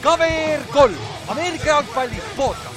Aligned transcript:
KVR 0.00 0.62
kolm, 0.72 0.96
Ameerika 1.28 1.66
jalgpalli 1.66 2.22
podcast. 2.36 2.70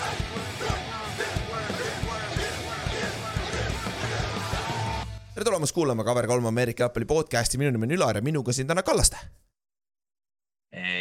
tere 5.34 5.46
tulemast 5.46 5.74
kuulama 5.74 6.04
Cover3 6.04 6.48
Ameerika 6.48 6.84
jalgpalli 6.84 7.06
podcasti, 7.06 7.58
minu 7.58 7.72
nimi 7.72 7.88
on 7.88 7.96
Ülar 7.98 8.20
ja 8.20 8.22
minuga 8.22 8.54
siin 8.54 8.68
täna 8.68 8.84
Kallaste. 8.84 9.18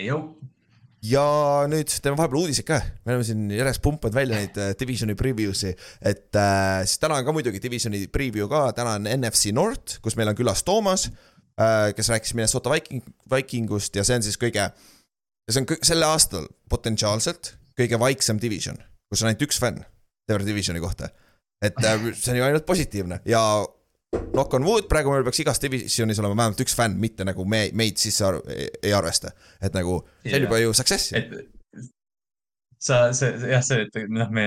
Jou. 0.07 0.23
ja 1.03 1.23
nüüd 1.67 1.91
teeme 2.03 2.17
vahepeal 2.19 2.41
uudiseid 2.45 2.67
ka, 2.67 2.79
me 3.03 3.17
oleme 3.17 3.27
siin 3.27 3.51
järjest 3.51 3.83
pumpanud 3.83 4.15
välja 4.15 4.39
neid 4.39 4.59
äh, 4.63 4.73
divisioni 4.79 5.17
preview'si, 5.19 5.73
et 5.99 6.39
äh, 6.39 6.85
siis 6.87 7.03
täna 7.03 7.19
on 7.19 7.27
ka 7.27 7.35
muidugi 7.35 7.59
divisioni 7.63 8.05
preview 8.13 8.47
ka, 8.51 8.69
täna 8.77 8.97
on 9.01 9.11
NFC 9.11 9.51
North, 9.55 9.99
kus 10.05 10.15
meil 10.19 10.31
on 10.31 10.39
külas 10.39 10.63
Toomas 10.67 11.09
kes 11.97 12.09
rääkis 12.13 12.35
Minnesota 12.39 12.71
Viking, 12.73 13.05
Vikingust 13.31 13.97
ja 13.97 14.05
see 14.07 14.19
on 14.21 14.27
siis 14.27 14.39
kõige, 14.41 14.69
see 15.51 15.63
on 15.63 15.69
kõ- 15.71 15.81
selle 15.87 16.09
aastal 16.09 16.49
potentsiaalselt 16.71 17.55
kõige 17.79 17.99
vaiksem 18.01 18.41
division, 18.43 18.79
kus 19.11 19.23
on 19.23 19.31
ainult 19.31 19.47
üks 19.49 19.61
fänn 19.63 19.85
terve 20.29 20.47
divisioni 20.47 20.81
kohta. 20.81 21.09
et 21.63 21.79
äh, 21.85 22.11
see 22.15 22.33
on 22.35 22.41
ju 22.41 22.45
ainult 22.45 22.67
positiivne 22.67 23.21
ja 23.29 23.43
knock 24.33 24.55
on 24.55 24.65
wood, 24.67 24.89
praegu 24.91 25.13
meil 25.13 25.25
peaks 25.25 25.41
igas 25.45 25.61
divisionis 25.63 26.21
olema 26.21 26.37
vähemalt 26.43 26.61
üks 26.65 26.75
fänn, 26.77 26.99
mitte 27.01 27.25
nagu 27.25 27.45
me, 27.49 27.65
meid 27.79 28.01
sisse 28.01 28.25
ar 28.27 28.41
ei, 28.51 28.93
arvesta. 28.93 29.33
et 29.61 29.75
nagu 29.77 30.03
see 30.25 30.37
on 30.37 30.49
juba 30.49 30.61
ju 30.63 30.75
success 30.77 31.13
ju. 31.13 31.43
Sa, 32.83 32.99
see 33.15 33.31
jah, 33.53 33.63
see, 33.65 33.85
et 33.87 34.11
noh, 34.11 34.31
me, 34.35 34.45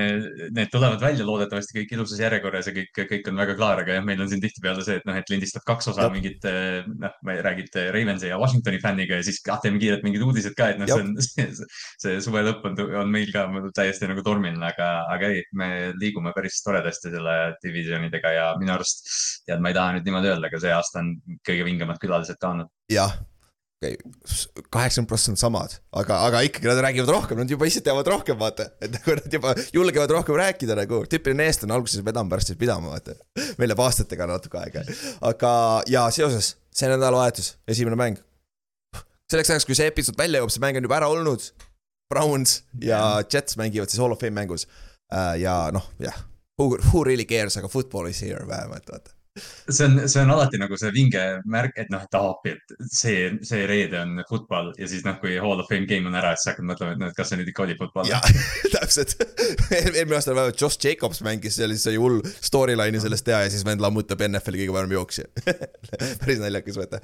need 0.55 0.71
tulevad 0.73 1.01
välja 1.03 1.25
loodetavasti 1.27 1.77
kõik 1.77 1.93
ilusas 1.95 2.19
järjekorras 2.19 2.69
ja 2.69 2.73
kõik, 2.75 2.91
kõik 3.11 3.29
on 3.31 3.39
väga 3.39 3.55
klaar, 3.57 3.81
aga 3.83 3.97
jah, 3.97 4.05
meil 4.07 4.23
on 4.23 4.31
siin 4.31 4.41
tihtipeale 4.43 4.83
see, 4.85 4.97
et 4.99 5.07
noh, 5.07 5.15
et 5.19 5.31
lindistad 5.31 5.63
kaks 5.67 5.91
osa 5.93 6.07
Jep. 6.07 6.15
mingit, 6.17 6.47
noh, 7.05 7.15
räägid 7.47 7.79
Ravensi 7.95 8.31
ja 8.31 8.39
Washingtoni 8.41 8.81
fänniga 8.83 9.19
ja 9.19 9.25
siis 9.25 9.39
ah, 9.51 9.59
teeme 9.63 9.79
kiirelt 9.81 10.03
mingid 10.05 10.25
uudised 10.25 10.57
ka, 10.57 10.71
et 10.73 10.81
noh, 10.81 10.89
see 10.89 11.05
on, 11.05 11.13
see, 11.27 11.69
see 12.03 12.17
suve 12.25 12.43
lõpp 12.45 12.67
on, 12.67 12.79
on 13.03 13.13
meil 13.13 13.31
ka 13.35 13.45
täiesti 13.77 14.09
nagu 14.11 14.25
tormiline, 14.25 14.63
aga, 14.67 14.89
aga 15.15 15.31
ei, 15.31 15.45
me 15.55 15.69
liigume 16.01 16.35
päris 16.35 16.59
toredasti 16.65 17.13
selle 17.13 17.37
divisionidega 17.63 18.35
ja 18.35 18.49
minu 18.59 18.75
arust, 18.75 19.07
tead, 19.47 19.63
ma 19.63 19.71
ei 19.71 19.79
taha 19.79 19.95
nüüd 19.95 20.09
niimoodi 20.09 20.33
öelda, 20.33 20.51
aga 20.51 20.61
see 20.65 20.75
aasta 20.75 21.01
on 21.03 21.15
kõige 21.47 21.69
vingemad 21.69 22.03
külalised 22.03 22.41
ka 22.41 22.51
olnud. 22.51 22.71
jah, 22.91 23.15
kaheksakümmend 23.83 25.09
protsenti 25.09 25.41
samad, 25.41 25.75
aga, 25.99 26.21
aga 26.29 26.41
ikkagi 26.47 26.69
nad 26.69 26.79
räägivad 26.85 27.11
rohkem, 27.11 27.41
nad 27.41 27.51
juba 27.51 27.67
ise 27.69 27.83
teavad 27.85 28.07
rohkem, 28.07 28.37
vaata. 28.39 28.69
et 28.81 28.93
nagu 28.95 29.17
nad 29.19 29.37
juba 29.37 29.51
julgevad 29.75 30.13
rohkem 30.15 30.39
rääkida 30.39 30.77
nagu, 30.79 31.01
tüüpiline 31.11 31.49
eestlane 31.49 31.75
alguses 31.75 32.05
vedama, 32.05 32.31
pärast 32.31 32.53
siis 32.53 32.59
pidama, 32.61 32.95
vaata. 32.95 33.17
meil 33.59 33.69
läheb 33.69 33.83
aastatega 33.83 34.29
natuke 34.31 34.61
aega, 34.63 34.85
aga 35.27 35.51
ja 35.91 36.07
seoses, 36.15 36.55
see 36.73 36.89
nädalavahetus, 36.89 37.55
esimene 37.67 37.99
mäng. 37.99 38.23
selleks 39.31 39.51
ajaks, 39.51 39.67
kui 39.67 39.77
see 39.77 39.91
episood 39.91 40.17
välja 40.17 40.41
jõuab, 40.41 40.55
see 40.55 40.63
mäng 40.63 40.79
on 40.79 40.87
juba 40.87 41.01
ära 41.01 41.11
olnud. 41.11 41.51
Browns 42.05 42.59
ja 42.85 43.23
Jets 43.33 43.57
mängivad 43.57 43.89
siis 43.89 43.97
Hall 43.97 44.13
of 44.13 44.19
Fame 44.21 44.37
mängus 44.37 44.67
Äh, 45.13 45.41
ja 45.41 45.71
noh, 45.71 45.85
jah, 45.99 46.15
who, 46.57 46.77
who 46.91 47.03
really 47.03 47.25
cares, 47.25 47.57
aga 47.57 47.67
football 47.67 48.09
is 48.09 48.21
here 48.21 48.47
vähemalt, 48.47 48.89
vaata. 48.89 49.14
See 49.35 49.85
on, 49.85 50.09
see 50.09 50.21
on 50.21 50.31
alati 50.31 50.59
nagu 50.59 50.77
see 50.79 50.91
vinge 50.95 51.21
märk, 51.51 51.75
et 51.81 51.89
noh, 51.91 52.03
et 52.05 52.17
appi, 52.17 52.53
et 52.55 52.75
see, 52.87 53.27
see 53.45 53.65
reede 53.67 53.99
on 53.99 54.21
football 54.29 54.71
ja 54.79 54.87
siis 54.89 55.03
noh, 55.07 55.17
kui 55.21 55.35
Hall 55.41 55.61
of 55.61 55.67
Fame 55.71 55.87
game 55.89 56.07
on 56.09 56.15
ära, 56.15 56.31
siis 56.37 56.53
hakkad 56.53 56.67
mõtlema, 56.69 56.95
et 56.95 57.01
noh, 57.01 57.11
et 57.11 57.17
kas 57.17 57.31
see 57.31 57.39
nüüd 57.39 57.51
ikka 57.51 57.65
oli 57.65 57.77
football. 57.79 58.07
jah, 58.09 58.23
täpselt. 58.75 59.15
eelmine 59.75 60.17
aasta 60.19 60.35
vähemalt 60.35 60.61
Josh 60.61 60.79
Jacobs 60.85 61.21
mängis 61.25 61.59
seal, 61.59 61.75
siis 61.75 61.91
oli 61.91 62.01
hull 62.01 62.21
storyline'i 62.47 63.03
sellest 63.03 63.27
teha 63.27 63.43
ja 63.45 63.53
siis 63.53 63.65
vend 63.67 63.83
lammutab 63.83 64.23
NFL-i 64.29 64.63
kõige 64.63 64.75
parem 64.77 64.95
jooksja. 64.95 65.27
päris 66.21 66.43
naljakas 66.43 66.79
võtta. 66.79 67.01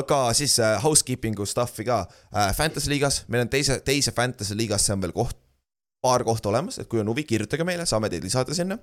aga 0.00 0.20
siis 0.36 0.56
äh, 0.62 0.78
housekeeping'u 0.84 1.48
stuff'i 1.48 1.86
ka 1.88 2.04
äh,. 2.04 2.52
Fantasy 2.54 2.92
liigas, 2.92 3.24
meil 3.28 3.44
on 3.44 3.52
teise, 3.52 3.80
teise 3.84 4.14
Fantasy 4.14 4.56
liigasse 4.56 4.94
on 4.94 5.02
veel 5.04 5.12
koht, 5.16 5.36
paar 6.04 6.24
kohta 6.24 6.50
olemas, 6.52 6.78
et 6.80 6.88
kui 6.88 7.00
on 7.00 7.08
huvi, 7.10 7.24
kirjutage 7.28 7.64
meile, 7.66 7.86
saame 7.88 8.10
teid 8.12 8.24
lisada 8.24 8.56
sinna 8.56 8.78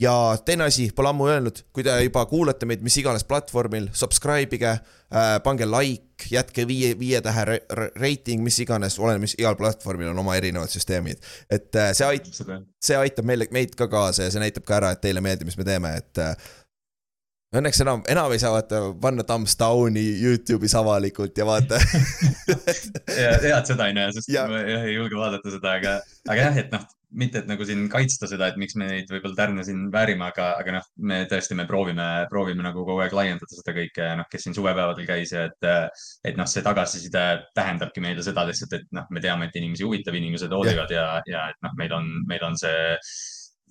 ja 0.00 0.12
teine 0.44 0.64
asi, 0.66 0.88
pole 0.96 1.08
ammu 1.12 1.28
öelnud, 1.30 1.60
kui 1.72 1.84
te 1.86 1.92
juba 2.02 2.24
kuulate 2.26 2.66
meid 2.66 2.82
mis 2.82 2.96
iganes 2.98 3.22
platvormil, 3.28 3.86
subscribe 3.94 4.56
ige 4.58 4.72
äh,, 4.74 5.36
pange 5.44 5.68
like, 5.70 6.26
jätke 6.30 6.64
viie, 6.66 6.94
viie 6.98 7.20
tähe 7.22 7.44
re- 7.46 7.60
re- 7.78 7.92
rating, 8.02 8.42
mis 8.42 8.58
iganes, 8.64 8.98
oleneb, 8.98 9.22
mis 9.26 9.36
igal 9.38 9.54
platvormil 9.60 10.10
on 10.10 10.18
oma 10.24 10.34
erinevad 10.40 10.72
süsteemid. 10.72 11.22
et 11.50 11.70
äh, 11.78 11.92
see 11.94 12.08
ait-, 12.10 12.28
seda, 12.34 12.58
see 12.82 12.98
aitab 12.98 13.28
meile, 13.30 13.46
meid 13.54 13.76
ka 13.78 13.86
kaasa 13.92 14.26
ja 14.26 14.34
see 14.34 14.42
näitab 14.42 14.66
ka 14.66 14.80
ära, 14.80 14.90
et 14.96 15.02
teile 15.04 15.22
meeldib, 15.24 15.46
mis 15.52 15.58
me 15.60 15.66
teeme, 15.68 15.94
et 16.02 16.22
äh, 16.26 16.34
õnneks 17.54 17.78
enam, 17.84 18.02
enam 18.10 18.32
ei 18.34 18.40
saa 18.42 18.50
vaata 18.56 18.80
panna 19.00 19.22
thumbs 19.22 19.54
down'i 19.60 20.02
Youtube'is 20.24 20.74
avalikult 20.74 21.38
ja 21.38 21.46
vaata. 21.46 21.78
Ja 23.14 23.36
hea, 23.38 23.54
et 23.60 23.68
seda 23.70 23.86
ei 23.88 23.94
näe, 23.94 24.10
sest 24.16 24.28
Ja- 24.32 24.48
ma 24.50 24.58
jah 24.66 24.82
ei 24.88 24.96
julge 24.96 25.14
vaadata 25.18 25.52
seda, 25.54 25.76
aga, 25.78 25.92
aga 26.28 26.40
jah, 26.48 26.56
et 26.64 26.72
noh, 26.74 26.82
mitte 27.18 27.42
et 27.42 27.48
nagu 27.50 27.66
siin 27.66 27.84
kaitsta 27.92 28.28
seda, 28.30 28.48
et 28.50 28.58
miks 28.60 28.76
me 28.80 28.88
neid 28.88 29.10
võib-olla 29.10 29.38
tärne 29.38 29.64
siin 29.66 29.86
väärime, 29.94 30.28
aga, 30.32 30.50
aga 30.60 30.78
noh, 30.78 30.88
me 31.10 31.20
tõesti, 31.30 31.56
me 31.58 31.66
proovime, 31.68 32.08
proovime 32.30 32.66
nagu 32.66 32.84
kogu 32.86 33.04
aeg 33.04 33.14
laiendada 33.16 33.50
seda 33.54 33.76
kõike 33.76 34.10
noh, 34.20 34.28
kes 34.30 34.46
siin 34.46 34.56
suvepäevadel 34.56 35.08
käis 35.08 35.34
et, 35.38 35.68
et 36.26 36.40
noh, 36.40 36.48
see 36.50 36.64
tagasiside 36.66 37.24
tähendabki 37.56 38.02
meile 38.04 38.24
seda 38.26 38.46
lihtsalt, 38.48 38.76
et 38.80 38.90
noh, 38.96 39.06
me 39.14 39.22
teame, 39.24 39.48
et 39.48 39.60
inimesi 39.60 39.86
huvitab, 39.86 40.18
inimesed 40.18 40.52
hoolivad 40.54 40.92
ja, 40.94 41.06
ja 41.30 41.48
et 41.54 41.64
noh, 41.64 41.78
meil 41.78 41.96
on, 41.96 42.10
meil 42.30 42.44
on 42.50 42.58
see 42.60 42.98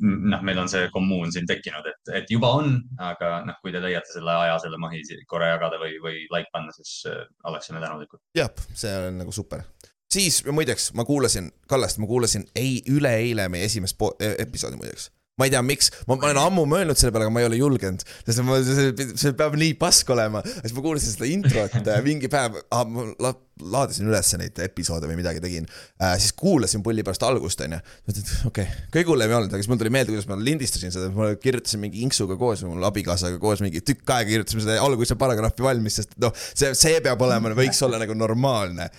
noh, 0.03 0.41
meil 0.41 0.59
on 0.63 0.69
see 0.71 0.87
kommuun 0.93 1.31
siin 1.33 1.47
tekkinud, 1.49 1.85
et, 1.89 2.13
et 2.19 2.31
juba 2.33 2.49
on, 2.59 2.75
aga 3.03 3.35
noh, 3.47 3.57
kui 3.63 3.73
te 3.73 3.81
leiate 3.83 4.15
selle 4.15 4.33
aja, 4.45 4.57
selle 4.63 4.79
mahi 4.81 5.03
korra 5.29 5.53
jagada 5.53 5.79
või, 5.81 5.97
või 6.03 6.23
like 6.33 6.49
panna, 6.53 6.73
siis 6.75 7.03
äh, 7.09 7.23
oleksime 7.49 7.81
tänulikud. 7.83 8.23
jah, 8.37 8.51
see 8.73 8.93
on 8.97 9.21
nagu 9.21 9.35
super. 9.35 9.63
Siis 10.13 10.43
muideks 10.51 10.91
ma 10.97 11.05
kuulasin, 11.07 11.51
Kallast 11.69 11.99
ma 12.01 12.09
kuulasin 12.09 12.47
ei, 12.55 12.79
üleeile 12.89 13.49
meie 13.51 13.67
esimest 13.69 13.99
e- 14.19 14.35
episoodi 14.43 14.79
muideks. 14.79 15.09
ma 15.33 15.47
ei 15.47 15.49
tea, 15.49 15.63
miks, 15.65 15.87
ma 16.05 16.13
ma 16.13 16.27
olen 16.27 16.37
ammu 16.37 16.63
mõelnud 16.69 16.99
selle 16.99 17.09
peale, 17.09 17.25
aga 17.25 17.33
ma 17.33 17.41
ei 17.41 17.47
ole 17.47 17.57
julgenud, 17.57 18.03
sest 18.21 18.43
ma, 18.45 18.59
see, 18.61 18.91
see 19.17 19.31
peab 19.37 19.55
nii 19.57 19.73
pask 19.81 20.11
olema. 20.13 20.43
siis 20.45 20.75
ma 20.75 20.83
kuulasin 20.85 21.15
seda 21.15 21.25
introt 21.25 21.79
äh, 21.81 22.01
mingi 22.05 22.29
päev 22.29 22.59
ah,, 22.61 22.83
ma 22.85 23.07
la, 23.23 23.31
laadisin 23.73 24.11
üles 24.11 24.29
neid 24.37 24.61
episoode 24.61 25.09
või 25.09 25.17
midagi 25.17 25.41
tegin 25.41 25.65
äh,, 25.65 26.13
siis 26.21 26.35
kuulasin 26.37 26.83
pulli 26.85 27.05
pärast 27.07 27.25
algust, 27.25 27.63
onju. 27.65 27.79
mõtlesin, 28.05 28.27
et 28.27 28.51
okei 28.51 28.67
okay,, 28.67 28.83
kõige 28.93 29.09
hullem 29.15 29.33
ei 29.33 29.37
olnud, 29.39 29.55
aga 29.55 29.63
siis 29.63 29.71
mul 29.71 29.81
tuli 29.81 29.93
meelde, 29.95 30.13
kuidas 30.13 30.29
ma 30.29 30.37
lindistasin 30.37 30.93
seda, 30.93 31.09
ma 31.17 31.31
kirjutasin 31.47 31.81
mingi 31.81 32.05
inksuga 32.05 32.37
koos, 32.37 32.61
mul 32.69 32.85
abikaasaga 32.91 33.41
koos 33.41 33.65
mingi 33.65 33.81
tükk 33.81 34.13
aega 34.13 34.29
kirjutasime 34.35 34.67
seda 34.67 34.77
alguse 34.85 35.17
paragrahvi 35.17 35.65
valmis, 35.65 35.97
sest 36.03 36.13
noh, 36.21 36.35
see, 36.43 36.75
see 36.77 37.01
peab 37.01 37.25
olema, 37.25 37.55
võiks 37.57 37.81
olla 37.89 37.97
nagu 38.05 38.13
normaalne. 38.21 38.91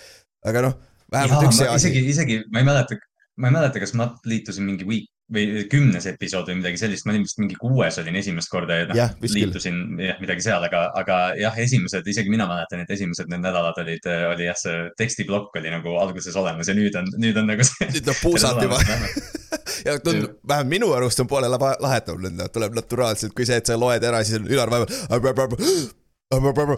aga 0.50 0.66
noh, 0.66 0.74
vähemalt 1.14 1.48
üks 1.48 1.62
hea 1.64 1.72
asi 1.74 1.90
isegi, 1.90 2.06
isegi 2.14 2.38
ma 2.52 2.62
ei 2.62 2.68
mäleta, 2.68 2.98
ma 3.40 3.50
ei 3.50 3.58
mäleta, 3.58 3.82
kas 3.82 3.94
ma 3.98 4.10
liitusin 4.28 4.66
mingi 4.68 4.86
week 4.88 5.10
või 5.32 5.64
kümnes 5.72 6.04
episood 6.06 6.50
või 6.50 6.58
midagi 6.58 6.78
sellist, 6.82 7.06
ma 7.06 7.14
olin 7.14 7.22
vist 7.24 7.38
mingi 7.40 7.56
kuues 7.56 7.96
olin 8.02 8.16
esimest 8.20 8.50
korda 8.52 8.76
ja 8.76 8.88
noh 8.90 9.14
küll. 9.22 9.32
liitusin 9.38 9.78
jah, 10.04 10.18
midagi 10.20 10.44
seal, 10.44 10.66
aga, 10.66 10.82
aga 11.00 11.20
jah, 11.40 11.56
esimesed, 11.64 12.04
isegi 12.12 12.32
mina 12.32 12.44
mäletan, 12.50 12.82
et 12.84 12.92
esimesed 12.92 13.32
need 13.32 13.40
nädalad 13.40 13.80
olid, 13.80 14.04
oli 14.34 14.50
jah, 14.50 14.58
see 14.60 14.84
tekstiplokk 15.00 15.56
oli 15.60 15.72
nagu 15.72 15.96
alguses 16.02 16.36
olemas 16.36 16.68
ja 16.68 16.76
nüüd 16.76 17.00
on, 17.00 17.08
nüüd 17.16 17.40
on 17.40 17.48
nagu 17.48 17.64
see. 17.64 17.88
nüüd 17.94 18.12
noh 18.12 18.20
puusalt 18.20 18.60
juba. 18.66 18.80
ja 19.88 19.96
tundub, 20.04 20.36
vähemalt 20.44 20.72
minu 20.76 20.92
arust 20.92 21.24
on 21.24 21.30
poole 21.30 21.48
lahedam, 21.48 22.28
tuleb 22.52 22.80
naturaalselt, 22.82 23.32
kui 23.32 23.48
see, 23.48 23.62
et 23.64 23.72
sa 23.72 23.80
loed 23.80 24.04
ära, 24.04 24.20
siis 24.28 24.42
on 24.42 24.50
Ülar 24.52 24.76
vahepeal. 26.32 26.76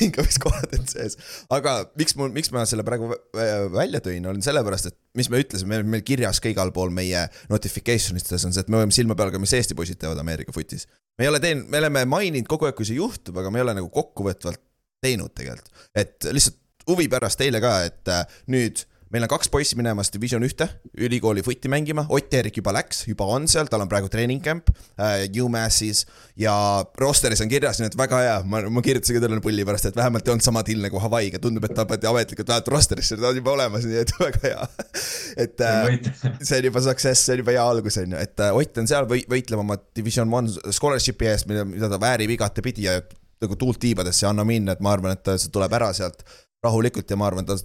hingamiskohad 0.00 0.74
on 0.78 0.86
sees, 0.88 1.16
aga 1.54 1.74
miks 1.98 2.16
mul, 2.18 2.30
miks 2.34 2.50
ma 2.54 2.64
selle 2.68 2.84
praegu 2.86 3.10
vä- 3.12 3.48
välja 3.72 4.00
tõin, 4.04 4.26
on 4.28 4.40
sellepärast, 4.44 4.90
et 4.90 4.96
mis 5.18 5.30
me 5.32 5.40
ütlesime, 5.42 5.80
meil 5.84 6.04
kirjas 6.06 6.40
ka 6.42 6.50
igal 6.52 6.72
pool 6.74 6.90
meie 6.94 7.26
notification 7.52 8.18
ites 8.18 8.44
on 8.48 8.54
see, 8.54 8.64
et 8.64 8.72
me 8.72 8.80
hoiame 8.80 8.94
silma 8.94 9.16
peal 9.18 9.32
ka, 9.34 9.40
mis 9.42 9.54
Eesti 9.56 9.76
poisid 9.78 10.00
teevad 10.00 10.20
Ameerika 10.22 10.54
footis. 10.54 10.88
me 11.18 11.26
ei 11.26 11.32
ole 11.32 11.40
teinud, 11.42 11.68
me 11.70 11.82
oleme 11.82 12.04
maininud 12.08 12.48
kogu 12.50 12.68
aeg, 12.68 12.76
kui 12.78 12.88
see 12.88 12.98
juhtub, 12.98 13.38
aga 13.40 13.52
me 13.52 13.60
ei 13.60 13.66
ole 13.66 13.76
nagu 13.80 13.90
kokkuvõtvalt 13.94 14.62
teinud 15.04 15.34
tegelikult, 15.36 15.70
et 15.94 16.30
lihtsalt 16.32 16.58
huvi 16.88 17.08
pärast 17.12 17.38
teile 17.40 17.60
ka, 17.62 17.74
et 17.86 18.08
äh, 18.12 18.24
nüüd 18.50 18.84
meil 19.12 19.24
on 19.24 19.30
kaks 19.30 19.50
poissi 19.52 19.76
minemas 19.78 20.10
Division 20.12 20.44
ühte 20.44 20.68
ülikooli 20.98 21.42
footi 21.44 21.70
mängima, 21.72 22.04
Ott-Erik 22.12 22.58
juba 22.60 22.74
läks, 22.76 23.04
juba 23.08 23.28
on 23.32 23.48
seal, 23.50 23.68
tal 23.70 23.84
on 23.84 23.90
praegu 23.90 24.10
treening 24.12 24.42
camp 24.44 24.70
äh, 25.00 25.24
UMass'is 25.28 26.04
ja 26.40 26.54
rosteris 27.00 27.42
on 27.44 27.50
kirjas, 27.50 27.80
nii 27.80 27.90
et 27.90 27.98
väga 27.98 28.22
hea, 28.24 28.36
ma, 28.48 28.62
ma 28.72 28.82
kirjutasin 28.84 29.18
ka 29.18 29.24
talle 29.24 29.40
pulli 29.44 29.66
pärast, 29.68 29.88
et 29.90 29.98
vähemalt 29.98 30.28
ei 30.28 30.34
olnud 30.34 30.46
sama 30.46 30.64
till 30.66 30.82
nagu 30.84 31.00
Hawaii'ga, 31.02 31.40
tundub, 31.42 31.68
et 31.68 31.76
ta 31.76 31.86
pandi 31.88 32.10
ametlikult 32.10 32.50
vähemalt 32.52 32.72
rosterisse, 32.74 33.18
ta 33.20 33.30
on 33.32 33.40
juba 33.40 33.54
olemas, 33.56 33.86
nii 33.88 34.02
et 34.02 34.14
väga 34.24 34.44
hea. 34.44 34.68
et 35.46 35.64
äh, 35.64 35.94
see 36.48 36.60
on 36.60 36.68
juba 36.70 36.84
success, 36.84 37.24
see 37.24 37.38
on 37.38 37.44
juba 37.44 37.56
hea 37.56 37.68
algus, 37.74 38.00
on 38.02 38.16
ju, 38.16 38.26
et 38.28 38.44
äh, 38.44 38.54
Ott 38.58 38.82
on 38.82 38.90
seal 38.90 39.06
või 39.08 39.22
võitlema 39.30 39.64
oma 39.64 39.78
Division 39.96 40.28
One 40.34 40.72
scholarship'i 40.74 41.30
eest, 41.30 41.48
mida, 41.50 41.64
mida 41.68 41.88
ta 41.90 42.00
väärib 42.02 42.32
igatepidi 42.34 42.88
ja 42.88 42.98
nagu 43.42 43.56
tuult 43.56 43.78
tiibadesse 43.80 44.26
ei 44.26 44.32
anna 44.32 44.44
minna, 44.46 44.74
et 44.74 44.82
ma 44.84 44.92
arvan, 44.96 45.14
et 45.14 45.22
ta 45.24 45.36
see 45.38 45.52
tuleb 45.54 45.72
ära 45.78 45.92
sealt 45.94 46.24
rahulikult 46.64 47.10
ja 47.10 47.18
ma 47.18 47.28
arvan, 47.28 47.46
ta 47.46 47.56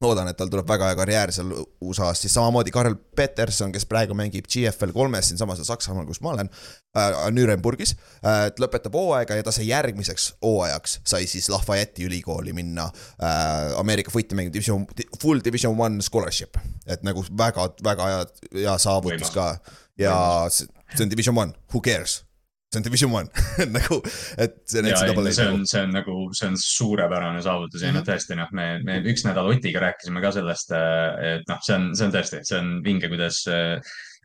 loodan, 0.00 0.30
et 0.30 0.38
tal 0.38 0.48
tuleb 0.48 0.68
väga 0.68 0.88
hea 0.88 0.96
karjäär 0.96 1.32
seal 1.34 1.50
USA-s, 1.84 2.22
siis 2.24 2.34
samamoodi 2.36 2.72
Karel 2.72 2.96
Peterson, 3.16 3.72
kes 3.72 3.84
praegu 3.88 4.16
mängib 4.16 4.48
GFL 4.48 4.94
kolmes 4.96 5.28
siinsamas 5.28 5.60
Saksamaal, 5.66 6.06
kus 6.08 6.22
ma 6.24 6.32
olen 6.34 6.48
äh,, 6.96 7.18
Nürnbergis 7.34 7.92
äh,, 8.24 8.46
et 8.48 8.62
lõpetab 8.62 8.96
hooaega 8.96 9.36
ja 9.36 9.44
ta 9.46 9.52
sai 9.54 9.68
järgmiseks 9.68 10.30
hooajaks, 10.44 11.00
sai 11.04 11.28
siis 11.30 11.50
Lafayette'i 11.52 12.08
ülikooli 12.08 12.56
minna 12.56 12.88
äh, 12.88 13.76
Ameerika 13.80 14.12
footi 14.14 14.38
mängima 14.38 14.56
division, 14.56 14.88
full 15.20 15.44
division 15.44 15.76
one 15.76 16.00
scholarship, 16.02 16.56
et 16.86 17.04
nagu 17.06 17.24
väga, 17.36 17.68
väga 17.84 18.10
hea, 18.14 18.26
hea 18.62 18.76
saavutus 18.80 19.28
Võimas. 19.28 19.36
ka. 19.36 19.78
Ja 20.00 20.14
see 20.48 20.64
see 20.96 21.04
on 21.04 21.08
division 21.08 21.36
one, 21.36 21.54
who 21.72 21.80
cares, 21.80 22.24
see 22.70 22.78
on 22.78 22.84
division 22.86 23.12
one 23.12 23.28
nagu, 23.76 24.00
et 24.38 24.60
see 24.70 24.78
on 24.82 24.90
NCAA 24.90 25.32
see 25.34 25.48
on, 25.50 25.64
see 25.66 25.82
on 25.82 25.94
nagu, 25.94 26.18
see 26.36 26.50
on 26.50 26.58
suurepärane 26.60 27.42
saavutus 27.42 27.82
ja 27.82 27.90
noh, 27.94 28.04
tõesti 28.06 28.38
noh, 28.38 28.52
me, 28.56 28.68
me 28.86 29.00
üks 29.10 29.26
nädal 29.26 29.50
Otiga 29.50 29.82
rääkisime 29.82 30.22
ka 30.22 30.30
sellest, 30.36 30.70
et 30.70 31.50
noh, 31.50 31.64
see 31.66 31.76
on, 31.76 31.90
see 31.98 32.06
on 32.06 32.14
tõesti, 32.14 32.44
see 32.46 32.60
on 32.60 32.76
vinge, 32.86 33.10
kuidas, 33.10 33.42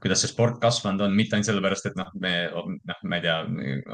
kuidas 0.05 0.21
see 0.21 0.29
sport 0.29 0.59
kasvanud 0.61 1.01
on, 1.07 1.13
mitte 1.17 1.35
ainult 1.35 1.49
sellepärast, 1.49 1.89
et 1.89 1.95
noh, 1.97 2.11
me 2.21 2.33
noh, 2.53 2.99
ma 3.09 3.17
ei 3.17 3.23
tea, 3.23 3.35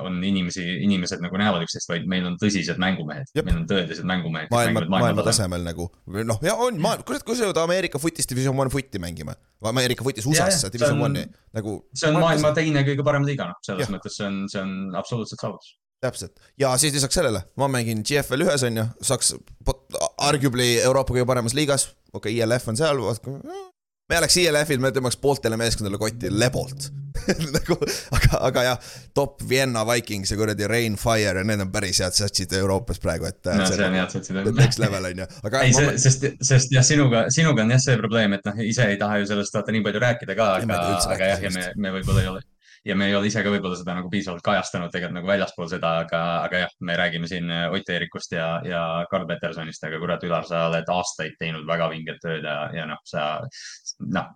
on 0.04 0.18
inimesi, 0.28 0.66
inimesed 0.86 1.24
nagu 1.24 1.40
näevad 1.40 1.64
üksteist, 1.66 1.88
vaid 1.92 2.08
meil 2.12 2.28
on 2.28 2.36
tõsised 2.42 2.80
mängumehed 2.82 3.32
meil 3.40 3.62
on 3.62 3.68
tõelised 3.70 4.08
mängumehed. 4.08 4.52
maailma, 4.52 4.84
maailma 4.92 5.26
tasemel 5.26 5.64
nagu, 5.66 5.88
noh, 6.28 6.42
ja 6.44 6.58
on, 6.60 6.80
kurat, 7.08 7.24
kui 7.28 7.38
sa 7.40 7.48
jõuad 7.48 7.62
Ameerika 7.64 8.02
footis 8.02 8.28
division 8.30 8.58
one 8.60 8.74
footi 8.74 9.00
mängima, 9.02 9.38
Ameerika 9.72 10.04
footis 10.06 10.28
USA-sse 10.28 10.72
division 10.74 11.00
one'i 11.08 11.28
nagu. 11.56 11.78
see 11.96 12.12
on 12.12 12.20
maailma 12.20 12.52
teine 12.58 12.84
kõige 12.88 13.08
parem 13.08 13.28
liiga, 13.28 13.48
noh, 13.54 13.62
selles 13.66 13.88
Jah. 13.88 13.96
mõttes 13.96 14.20
see 14.20 14.28
on, 14.28 14.44
see 14.52 14.62
on 14.64 14.98
absoluutselt 15.00 15.44
saavutus. 15.44 15.78
täpselt 16.04 16.40
ja 16.60 16.74
siis 16.82 16.96
lisaks 16.98 17.16
sellele 17.22 17.46
ma 17.62 17.72
mängin 17.72 18.04
GFL 18.04 18.50
ühes 18.50 18.68
on 18.68 18.84
ju, 18.84 18.88
saaks 19.06 19.36
arguably 20.20 20.74
Euroopa 20.82 21.16
kõige 21.16 21.30
paremas 21.30 21.56
liigas, 21.56 21.92
okei 22.12 22.36
okay,, 22.36 22.42
ILF 22.44 22.68
on 22.68 22.80
seal, 22.84 23.06
me 24.12 24.20
oleks 24.20 24.36
ILF-il, 24.42 24.82
me 24.84 24.92
tõmbaks 24.96 25.18
pooltele 25.22 25.60
meeskondadele 25.60 26.00
kotti 26.02 26.32
lebolt. 26.34 26.90
Nagu, 27.56 27.76
aga, 28.16 28.38
aga 28.48 28.62
jah, 28.66 28.92
top 29.14 29.44
Vienna 29.48 29.84
Vikings 29.88 30.32
ja 30.32 30.38
kuradi 30.40 30.68
Rainfire 30.70 31.42
ja 31.42 31.44
need 31.46 31.64
on 31.64 31.72
päris 31.74 32.00
head 32.02 32.16
satsid 32.16 32.56
Euroopas 32.58 33.02
praegu, 33.04 33.28
et 33.30 33.52
no 33.52 33.68
see 33.68 33.84
on 33.84 33.98
head 34.00 34.16
satsid. 34.16 34.40
next 34.58 34.80
level 34.82 35.10
on 35.12 35.22
ju, 35.24 35.28
aga 35.50 35.66
ei, 35.68 35.76
ma- 35.76 35.84
see, 35.92 36.00
sest, 36.06 36.26
sest 36.54 36.74
jah, 36.74 36.88
sinuga, 36.88 37.26
sinuga 37.34 37.66
on 37.66 37.76
jah 37.76 37.84
see 37.84 38.00
probleem, 38.00 38.38
et 38.40 38.48
noh, 38.48 38.64
ise 38.64 38.88
ei 38.94 38.98
taha 39.02 39.20
ju 39.22 39.30
sellest 39.34 39.60
vaata 39.60 39.76
nii 39.76 39.84
palju 39.90 40.04
rääkida 40.08 40.40
ka, 40.40 40.50
Ei, 40.62 40.72
ma 40.72 40.80
ei 40.80 40.96
aga 40.96 41.14
aga 41.18 41.30
jah, 41.34 41.46
ja 41.50 41.54
me, 41.58 41.68
me 41.76 41.94
võib-olla 42.00 42.24
ei 42.24 42.32
ole 42.32 42.48
ja 42.86 42.96
me 42.96 43.08
ei 43.08 43.16
ole 43.16 43.30
ise 43.30 43.44
ka 43.46 43.52
võib-olla 43.54 43.78
seda 43.78 43.94
nagu 43.98 44.10
piisavalt 44.10 44.44
kajastanud 44.46 44.90
tegelikult 44.94 45.20
nagu 45.20 45.30
väljaspool 45.30 45.70
seda, 45.70 45.92
aga, 46.06 46.22
aga 46.48 46.64
jah, 46.64 46.74
me 46.88 46.96
räägime 46.98 47.30
siin 47.30 47.52
Ott 47.70 47.92
Eerikust 47.94 48.34
ja, 48.34 48.48
ja 48.66 48.82
Karl 49.12 49.28
Petersonist, 49.30 49.86
aga 49.86 50.00
kurat, 50.02 50.26
Ülar, 50.26 50.48
sa 50.50 50.66
oled 50.72 50.90
aastaid 50.90 51.38
teinud 51.40 51.68
väga 51.70 51.92
vinget 51.94 52.22
tööd 52.24 52.48
ja, 52.48 52.58
ja 52.74 52.88
noh, 52.90 53.02
sa 53.08 53.28
noh, 54.02 54.34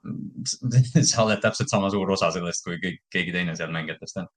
sa 1.09 1.25
oled 1.25 1.41
täpselt 1.43 1.73
sama 1.73 1.89
suur 1.93 2.13
osa 2.17 2.29
sellest, 2.35 2.65
kui 2.67 2.77
kõik, 2.83 3.01
keegi 3.13 3.33
teine 3.35 3.57
seal 3.57 3.73
mängijatest 3.73 4.21
on. 4.21 4.31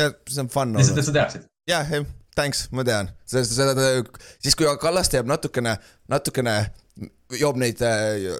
ja 0.00 0.10
see 0.28 0.44
on 0.44 0.52
fun 0.52 0.76
lihtsalt, 0.78 1.02
et 1.02 1.10
sa 1.10 1.16
teaksid. 1.18 1.48
jah, 1.68 1.96
thanks, 2.36 2.66
ma 2.72 2.86
tean, 2.88 3.12
sellest, 3.28 3.56
seda, 3.58 3.92
siis 4.40 4.56
kui 4.56 4.70
Kallaste 4.80 5.20
jääb 5.20 5.28
natukene, 5.28 5.76
natukene 6.08 6.56
joob 7.40 7.56
neid, 7.60 7.80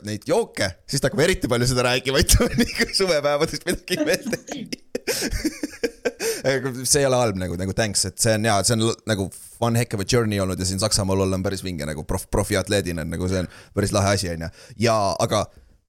neid 0.07 0.23
jooke, 0.29 0.69
siis 0.89 1.01
ta 1.01 1.09
hakkab 1.09 1.23
eriti 1.25 1.49
palju 1.51 1.67
seda 1.71 1.83
rääkima, 1.89 2.17
ütleme 2.25 2.53
nii, 2.61 2.73
kui 2.77 2.93
suvepäevadest 2.97 3.63
midagi 3.69 3.97
meelde 4.05 4.37
see 6.87 7.01
ei 7.01 7.09
ole 7.09 7.19
halb 7.19 7.39
nagu, 7.41 7.57
nagu 7.59 7.75
thanks, 7.77 8.05
et 8.09 8.19
see 8.23 8.35
on 8.37 8.47
hea, 8.49 8.57
see 8.67 8.77
on 8.77 8.85
nagu 9.09 9.27
one 9.63 9.79
heck 9.79 9.95
of 9.97 10.03
a 10.03 10.07
journey 10.09 10.41
olnud 10.43 10.61
ja 10.61 10.67
siin 10.69 10.81
Saksamaal 10.83 11.25
olla 11.25 11.39
on 11.39 11.47
päris 11.47 11.65
vinge 11.65 11.87
nagu 11.89 12.05
prof, 12.09 12.25
profiatleedina 12.31 13.05
nagu 13.09 13.29
see 13.31 13.43
on 13.45 13.51
päris 13.77 13.95
lahe 13.95 14.15
asi, 14.19 14.31
on 14.35 14.47
ju. 14.47 14.53
ja, 14.87 14.97
aga 15.23 15.45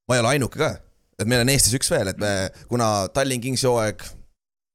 ma 0.10 0.18
ei 0.18 0.24
ole 0.24 0.34
ainuke 0.36 0.62
ka, 0.62 0.74
et 1.20 1.30
meil 1.30 1.44
on 1.44 1.54
Eestis 1.54 1.76
üks 1.78 1.92
veel, 1.94 2.14
et 2.14 2.20
me, 2.22 2.34
kuna 2.72 2.90
Tallinn 3.14 3.44
Kingsi 3.44 3.70
hooaeg 3.70 4.06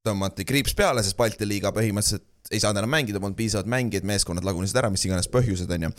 tõmmati 0.07 0.45
kriips 0.47 0.75
peale, 0.77 1.03
sest 1.03 1.17
Balti 1.19 1.47
liiga 1.47 1.73
põhimõtteliselt 1.75 2.53
ei 2.53 2.61
saanud 2.61 2.81
enam 2.81 2.93
mängida, 2.93 3.19
polnud 3.21 3.37
piisavalt 3.37 3.69
mängijaid, 3.69 4.07
meeskonnad 4.07 4.45
lagunesid 4.47 4.77
ära, 4.79 4.89
mis 4.89 5.03
iganes 5.05 5.27
põhjused, 5.31 5.69
on 5.75 5.89
ju. 5.89 5.91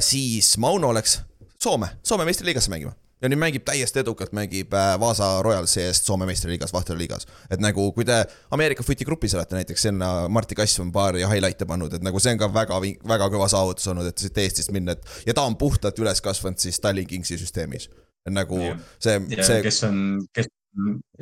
Siis 0.00 0.54
Mauno 0.62 0.92
läks 0.94 1.18
Soome, 1.62 1.88
Soome 2.02 2.24
meistriliigasse 2.28 2.70
mängima 2.70 2.92
ja 3.24 3.30
nüüd 3.32 3.40
mängib 3.40 3.64
täiesti 3.64 4.02
edukalt, 4.02 4.34
mängib 4.36 4.74
äh, 4.76 4.94
Vaasa 5.00 5.38
Royalsi 5.42 5.80
eest 5.84 6.08
Soome 6.08 6.26
meistriliigas, 6.28 6.72
Vahterliigas. 6.74 7.26
et 7.50 7.62
nagu, 7.62 7.86
kui 7.96 8.04
te 8.04 8.18
Ameerika 8.52 8.84
footi 8.84 9.06
grupis 9.08 9.34
olete 9.38 9.56
näiteks, 9.56 9.86
sinna 9.88 10.10
Martti 10.28 10.56
Kass 10.58 10.80
on 10.82 10.92
paari 10.92 11.24
highlight'e 11.24 11.66
pannud, 11.68 11.94
et 11.96 12.04
nagu 12.04 12.20
see 12.20 12.34
on 12.34 12.42
ka 12.42 12.50
väga, 12.54 12.80
väga 13.14 13.30
kõva 13.32 13.48
saavutus 13.52 13.88
olnud, 13.92 14.10
et 14.10 14.20
siit 14.20 14.42
Eestist 14.44 14.74
minna, 14.76 14.96
et 14.96 15.30
ja 15.30 15.36
ta 15.36 15.46
on 15.48 15.56
puhtalt 15.60 15.98
üles 16.02 16.20
kasvanud 16.24 16.60
siis 16.60 16.80
Tallinn 16.84 17.08
Kingsi 17.08 17.38
süsteemis. 17.40 17.88
et 18.24 18.32
nagu 18.32 18.60
Jah. 18.60 18.84
see, 18.98 19.16
ja 19.36 19.44
see 19.44 19.62
kes 19.64 19.82
on, 19.88 19.98
kes, 20.32 20.48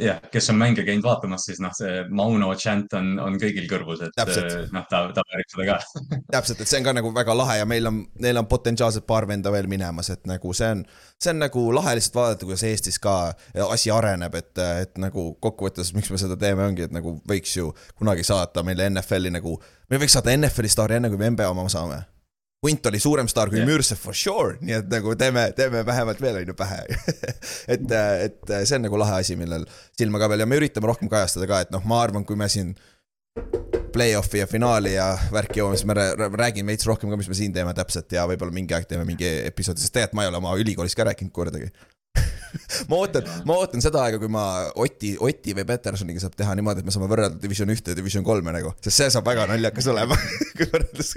jah, 0.01 0.21
kes 0.33 0.51
on 0.51 0.59
mänge 0.61 0.85
käinud 0.87 1.05
vaatamas, 1.05 1.45
siis 1.49 1.61
noh, 1.63 1.73
see 1.77 2.03
Mauno 2.15 2.51
chant 2.59 2.93
on, 2.97 3.13
on 3.21 3.37
kõigil 3.41 3.67
kõrvus, 3.71 4.03
et 4.07 4.15
Täpselt. 4.17 4.49
eh, 4.49 4.69
noh, 4.75 4.87
ta, 4.91 5.03
ta 5.15 5.25
väärib 5.29 5.51
seda 5.53 5.67
ka. 5.69 6.03
täpselt, 6.37 6.63
et 6.63 6.71
see 6.71 6.81
on 6.81 6.87
ka 6.87 6.95
nagu 6.97 7.13
väga 7.15 7.37
lahe 7.37 7.59
ja 7.61 7.67
meil 7.69 7.89
on, 7.91 8.03
neil 8.25 8.41
on 8.41 8.49
potentsiaalselt 8.51 9.07
paar 9.09 9.29
venda 9.29 9.53
veel 9.55 9.69
minemas, 9.71 10.11
et 10.15 10.25
nagu 10.31 10.55
see 10.57 10.71
on, 10.77 10.85
see 11.21 11.35
on 11.35 11.43
nagu 11.45 11.67
lahe 11.77 11.97
lihtsalt 11.99 12.21
vaadata, 12.21 12.49
kuidas 12.49 12.65
Eestis 12.69 13.01
ka 13.03 13.17
asi 13.69 13.93
areneb, 13.95 14.39
et, 14.41 14.55
et 14.87 15.03
nagu 15.03 15.33
kokkuvõttes, 15.43 15.93
miks 15.97 16.13
me 16.13 16.21
seda 16.21 16.39
teeme, 16.41 16.67
ongi, 16.71 16.89
et 16.89 16.95
nagu 16.95 17.19
võiks 17.29 17.57
ju 17.59 17.73
kunagi 17.99 18.25
saata 18.27 18.65
meile 18.67 18.89
NFL-i 18.91 19.35
nagu, 19.37 19.59
me 19.93 20.01
võiks 20.03 20.17
saada 20.17 20.35
NFL-i 20.37 20.73
staari 20.73 21.01
enne, 21.01 21.13
kui 21.13 21.21
me 21.21 21.33
NBA 21.35 21.51
oma 21.53 21.69
saame. 21.73 22.03
Hunt 22.62 22.87
oli 22.87 23.00
suurem 23.03 23.26
staar 23.26 23.50
kui 23.50 23.59
yeah. 23.59 23.67
Mürsev 23.67 23.99
for 23.99 24.14
sure, 24.14 24.55
nii 24.62 24.76
et 24.76 24.91
nagu 24.93 25.17
teeme, 25.19 25.49
teeme 25.59 25.81
vähemalt 25.87 26.20
veel 26.23 26.37
on 26.38 26.53
ju 26.53 26.55
pähe. 26.55 26.85
et, 27.75 27.94
et 27.97 28.53
see 28.53 28.76
on 28.79 28.85
nagu 28.87 29.00
lahe 29.03 29.17
asi, 29.19 29.35
millel 29.38 29.64
silma 29.99 30.20
ka 30.23 30.29
veel 30.31 30.44
ja 30.44 30.47
me 30.47 30.61
üritame 30.61 30.87
rohkem 30.87 31.11
kajastada 31.11 31.49
ka, 31.50 31.59
et 31.64 31.73
noh, 31.75 31.82
ma 31.91 31.99
arvan, 32.05 32.23
kui 32.29 32.38
me 32.38 32.47
siin 32.53 32.70
play-off'i 33.93 34.44
ja 34.44 34.47
finaali 34.47 34.94
ja 34.94 35.09
värki 35.35 35.59
jõuame, 35.59 35.81
siis 35.81 35.88
me 35.91 35.97
rää- 35.99 36.14
rää- 36.17 36.31
räägime 36.38 36.70
veits 36.70 36.87
rohkem 36.87 37.11
ka, 37.11 37.19
mis 37.19 37.29
me 37.32 37.37
siin 37.37 37.53
teeme 37.53 37.75
täpselt 37.75 38.14
ja 38.14 38.29
võib-olla 38.31 38.55
mingi 38.55 38.76
aeg 38.76 38.87
teeme 38.88 39.05
mingi 39.08 39.26
episoodi, 39.50 39.82
sest 39.82 39.97
tegelikult 39.97 40.20
ma 40.20 40.25
ei 40.25 40.31
ole 40.31 40.38
oma 40.38 40.55
ülikoolis 40.62 40.94
ka 40.97 41.11
rääkinud 41.11 41.35
kordagi. 41.35 41.73
ma 42.93 43.00
ootan, 43.03 43.26
ma 43.49 43.56
ootan 43.58 43.82
seda 43.82 44.05
aega, 44.06 44.20
kui 44.23 44.31
ma 44.32 44.44
Oti, 44.79 45.17
Oti 45.19 45.56
või 45.58 45.67
Petersoniga 45.69 46.23
saab 46.23 46.38
teha 46.38 46.55
niimoodi, 46.55 46.85
et 46.85 46.88
me 46.88 46.94
saame 46.94 47.11
võrrelda 47.11 47.43
Division 47.43 47.75
ühte 47.75 47.91
ja 47.91 47.99
Division 47.99 48.25
kolme 48.25 48.55
nagu, 48.55 48.76
sest 48.85 49.00
see 49.00 49.11
saab 49.17 49.26
väga 49.26 49.49
naljakas 49.50 49.91
olema, 49.93 50.19
kui 50.56 50.69
võrreldes. 50.69 51.17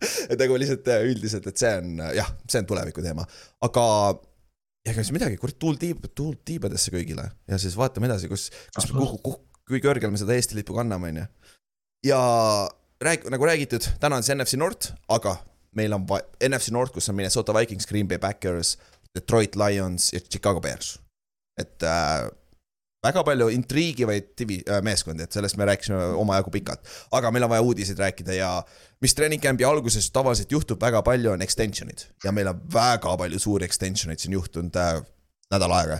et 0.30 0.38
nagu 0.40 0.58
lihtsalt 0.60 0.88
äh, 0.92 1.04
üldiselt, 1.10 1.46
et 1.50 1.60
see 1.60 1.72
on 1.80 2.02
jah, 2.16 2.32
see 2.48 2.62
on 2.62 2.68
tuleviku 2.70 3.04
teema, 3.04 3.26
aga 3.66 3.84
ja 4.86 4.94
ega 4.94 5.04
siis 5.04 5.12
midagi, 5.14 5.38
kurat 5.40 5.58
tuul 5.60 5.78
tiib, 5.80 6.04
tuul 6.16 6.34
tiibadesse 6.46 6.92
kõigile 6.94 7.26
ja 7.50 7.60
siis 7.60 7.76
vaatame 7.78 8.08
edasi, 8.10 8.30
kus, 8.30 8.48
kus, 8.50 8.84
Absoluutselt. 8.84 9.22
kuhu, 9.26 9.42
kui 9.68 9.82
kõrgel 9.84 10.12
me 10.12 10.20
seda 10.20 10.36
Eesti 10.36 10.56
lippu 10.58 10.76
kanname, 10.76 11.12
on 11.12 11.20
ju. 11.22 11.26
ja 12.10 12.20
rääg-, 13.04 13.28
nagu 13.32 13.48
räägitud, 13.48 13.86
täna 14.00 14.20
on 14.20 14.26
see 14.26 14.36
NFC 14.36 14.60
North, 14.60 14.94
aga 15.12 15.36
meil 15.76 15.94
on 15.94 16.06
va- 16.08 16.24
NFC 16.48 16.72
North, 16.74 16.94
kus 16.96 17.10
on 17.12 17.18
Minnesota 17.18 17.54
Vikings, 17.54 17.86
Green 17.86 18.08
Bay 18.08 18.18
Packers, 18.18 18.76
Detroit 19.14 19.56
Lions 19.60 20.12
ja 20.14 20.20
Chicago 20.24 20.60
Bears. 20.64 20.98
et 21.60 21.82
äh, 21.82 22.30
väga 23.04 23.22
palju 23.24 23.48
intriigivaid 23.54 24.32
divi- 24.38 24.62
äh, 24.68 24.82
meeskondi, 24.84 25.24
et 25.24 25.32
sellest 25.32 25.56
me 25.56 25.64
rääkisime 25.68 26.02
omajagu 26.20 26.50
pikalt. 26.50 26.80
aga 27.12 27.30
meil 27.30 27.44
on 27.44 27.50
vaja 27.50 27.62
uudiseid 27.62 27.98
rääkida 27.98 28.36
ja 28.36 28.50
mis 29.00 29.14
treening 29.14 29.42
camp'i 29.42 29.64
alguses 29.64 30.10
tavaliselt 30.10 30.52
juhtub 30.52 30.80
väga 30.80 31.02
palju, 31.02 31.32
on 31.32 31.42
extension'id 31.42 32.06
ja 32.24 32.32
meil 32.32 32.48
on 32.48 32.60
väga 32.74 33.16
palju 33.16 33.38
suuri 33.38 33.64
extension 33.64 34.10
eid 34.10 34.20
siin 34.20 34.36
juhtunud 34.36 34.76
äh, 34.76 35.02
nädal 35.50 35.72
aega. 35.72 35.98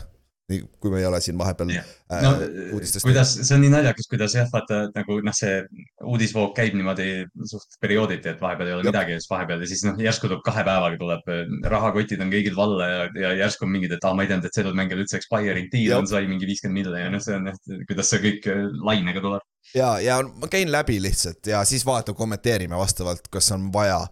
nii, 0.51 0.65
kui 0.83 0.93
me 0.93 1.01
ei 1.01 1.07
ole 1.09 1.21
siin 1.23 1.39
vahepeal 1.39 1.73
Jah. 1.75 1.87
äh, 2.13 2.23
no 2.25 2.33
uudistest. 2.75 3.05
kuidas, 3.07 3.33
see 3.39 3.55
on 3.57 3.63
nii 3.65 3.73
naljakas, 3.73 4.09
kuidas 4.11 4.35
jah, 4.37 4.49
vaata 4.53 4.81
nagu 4.95 5.19
noh, 5.27 5.37
see 5.37 5.61
uudisvoog 6.07 6.53
käib 6.57 6.77
niimoodi 6.79 7.09
suht 7.51 7.79
periooditi, 7.83 8.33
et 8.33 8.43
vahepeal 8.43 8.71
ei 8.71 8.77
ole 8.79 8.87
Jop. 8.87 8.95
midagi 8.95 9.17
ja 9.17 9.21
siis 9.23 9.31
vahepeal 9.33 9.65
ja 9.65 9.71
siis 9.71 9.85
noh, 9.87 10.01
järsku 10.07 10.29
tuleb 10.29 10.43
kahe 10.47 10.65
päevaga 10.67 11.01
tuleb, 11.01 11.31
rahakotid 11.75 12.25
on 12.25 12.33
kõigil 12.35 12.59
valla 12.59 12.91
ja, 12.91 13.05
ja 13.25 13.33
järsku 13.45 13.69
on 13.69 13.75
mingid, 13.77 13.95
et 13.97 14.07
aa, 14.07 14.17
ma 14.17 14.27
ei 14.27 14.33
teadnud, 14.33 14.51
et 14.51 14.61
sellel 14.61 14.77
mängijal 14.79 15.05
üldse 15.05 15.21
expiring 15.21 15.71
deal 15.73 16.01
on, 16.01 16.11
sai 16.11 16.27
mingi 16.31 16.49
viiskümmend 16.51 16.81
miljonit 16.81 17.07
ja 17.07 17.15
noh, 17.15 17.25
see 17.25 17.39
on 17.39 17.49
jah, 17.51 17.63
kuidas 17.89 18.13
see 18.13 18.25
kõik 18.27 18.51
äh, 18.51 18.67
lainega 18.91 19.25
tuleb. 19.25 19.47
ja, 19.77 19.95
ja 20.05 20.21
ma 20.25 20.51
käin 20.51 20.73
läbi 20.73 20.99
lihtsalt 21.03 21.53
ja 21.53 21.63
siis 21.69 21.87
vaatan, 21.87 22.19
kommenteerime 22.19 22.79
vastavalt, 22.81 23.31
kas 23.31 23.53
on 23.57 23.71
vaja. 23.75 24.03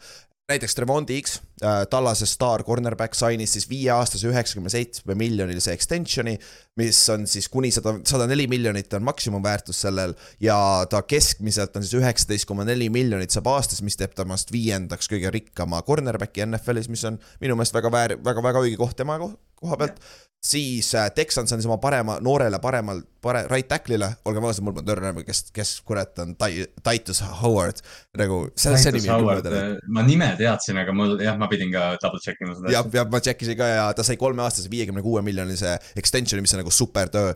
Näiteks 0.49 0.75
Tremondi 0.75 1.19
X 1.23 1.41
äh,, 1.63 1.83
Tallase 1.91 2.27
staar 2.27 2.63
cornerback 2.65 3.15
sainis 3.15 3.53
siis 3.53 3.67
viieaastase 3.69 4.31
üheksakümne 4.31 4.71
seitsme 4.73 5.15
miljonilise 5.19 5.75
extension'i, 5.77 6.39
mis 6.81 7.01
on 7.13 7.27
siis 7.29 7.51
kuni 7.53 7.71
sada, 7.75 7.99
sada 8.09 8.27
neli 8.31 8.47
miljonit 8.49 8.93
on 8.97 9.05
maksimumväärtus 9.05 9.83
sellel 9.85 10.15
ja 10.41 10.57
ta 10.91 11.03
keskmiselt 11.05 11.77
on 11.77 11.85
siis 11.85 11.99
üheksateist 12.01 12.49
koma 12.49 12.65
neli 12.69 12.89
miljonit 12.93 13.35
saab 13.35 13.51
aastas, 13.53 13.83
mis 13.85 13.99
teeb 14.01 14.17
temast 14.17 14.53
viiendaks 14.55 15.11
kõige 15.13 15.33
rikkama 15.37 15.83
cornerback'i 15.85 16.47
NFL-is, 16.47 16.89
mis 16.89 17.05
on 17.11 17.21
minu 17.45 17.59
meelest 17.59 17.77
väga 17.77 17.93
väär, 17.93 18.17
väga, 18.25 18.45
väga 18.49 18.65
õige 18.65 18.81
koht 18.81 18.97
tema 18.97 19.21
ko- 19.21 19.35
koha 19.59 19.77
pealt 19.77 20.01
siis 20.45 20.93
äh, 20.95 21.09
Texans 21.15 21.53
andis 21.53 21.67
oma 21.67 21.79
parema, 21.83 22.19
noorele 22.23 22.61
paremal, 22.63 23.01
pare-, 23.25 23.45
right 23.51 23.67
tackle'ile, 23.69 24.13
olgem 24.29 24.45
ausad, 24.47 24.65
mul 24.67 24.77
pole 24.77 24.95
õrna, 24.95 25.11
kes, 25.27 25.49
kes 25.55 25.73
kurat 25.87 26.19
on 26.23 26.37
Tai-, 26.39 26.69
Titus 26.87 27.21
Howard, 27.43 27.83
nagu 28.19 28.45
see, 28.55 28.77
see 28.79 28.95
nimi 28.95 29.11
on 29.11 29.25
küll 29.25 29.31
mööda 29.33 29.53
läinud. 29.55 29.91
ma 29.99 30.07
nime 30.07 30.31
teadsin, 30.39 30.79
aga 30.79 30.95
mul 30.95 31.17
jah, 31.25 31.39
ma 31.41 31.51
pidin 31.51 31.75
ka 31.75 31.91
double 32.03 32.23
check 32.23 32.39
ima 32.45 32.55
seda 32.55 32.73
ja, 32.77 32.85
ja 32.95 33.07
ma 33.11 33.23
check 33.25 33.43
isin 33.43 33.59
ka 33.59 33.71
ja 33.73 33.87
ta 33.99 34.07
sai 34.07 34.19
kolmeaastase 34.21 34.71
viiekümne 34.71 35.03
kuue 35.03 35.25
miljonise 35.27 35.75
extension'i, 35.99 36.47
mis 36.47 36.55
on 36.55 36.63
nagu 36.63 36.75
super 36.75 37.11
töö. 37.13 37.35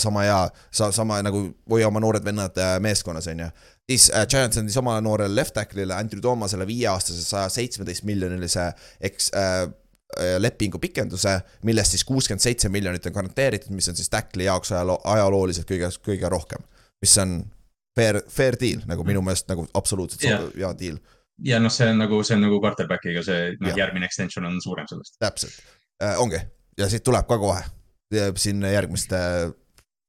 sama 0.00 0.22
hea, 0.24 0.40
sa 0.72 0.92
sama 0.96 1.18
nagu 1.20 1.42
hoia 1.68 1.90
oma 1.90 2.00
noored 2.00 2.24
vennad 2.24 2.56
äh, 2.56 2.78
meeskonnas, 2.80 3.26
on 3.28 3.42
ju. 3.42 3.48
siis 3.90 4.06
äh, 4.14 4.24
Giants 4.30 4.56
andis 4.62 4.78
oma 4.80 4.94
noorele 5.04 5.34
left 5.34 5.58
tackle'ile 5.58 5.98
Andrew 5.98 6.22
Thomasele 6.22 6.66
viieaastase 6.66 7.20
saja 7.26 7.50
seitsmeteist 7.52 8.06
miljonilise 8.08 8.70
eks- 9.02 9.34
äh, 9.34 9.64
äh, 9.64 9.72
lepingu 10.38 10.78
pikenduse, 10.78 11.38
millest 11.62 11.96
siis 11.96 12.04
kuuskümmend 12.04 12.42
seitse 12.42 12.68
miljonit 12.68 13.06
on 13.06 13.16
garanteeritud, 13.16 13.74
mis 13.74 13.88
on 13.88 13.96
siis 13.98 14.10
tackle'i 14.12 14.46
jaoks 14.48 14.72
ajaloo, 14.72 15.00
ajalooliselt 15.04 15.68
kõige, 15.70 15.90
kõige 16.04 16.30
rohkem. 16.30 16.62
mis 17.02 17.18
on 17.18 17.42
fair, 17.96 18.20
fair 18.28 18.56
deal 18.60 18.84
nagu 18.90 19.04
minu 19.06 19.22
meelest 19.24 19.48
nagu 19.50 19.66
absoluutselt 19.74 20.24
Jah. 20.24 20.46
hea 20.56 20.72
deal, 20.78 20.98
ja 21.42 21.60
noh, 21.62 21.72
see 21.72 21.88
on 21.90 22.00
nagu, 22.02 22.20
see 22.26 22.36
on 22.36 22.46
nagu 22.46 22.60
quarterback'iga 22.62 23.24
see, 23.26 23.54
noh 23.60 23.72
Jah. 23.72 23.84
järgmine 23.84 24.08
extension 24.08 24.46
on 24.48 24.60
suurem 24.62 24.88
sellest. 24.90 25.18
täpselt 25.22 25.58
äh,, 26.02 26.16
ongi 26.20 26.40
ja 26.78 26.88
siit 26.90 27.04
tuleb 27.06 27.26
ka 27.28 27.38
kohe 27.38 27.62
siin 28.38 28.62
järgmiste, 28.70 29.18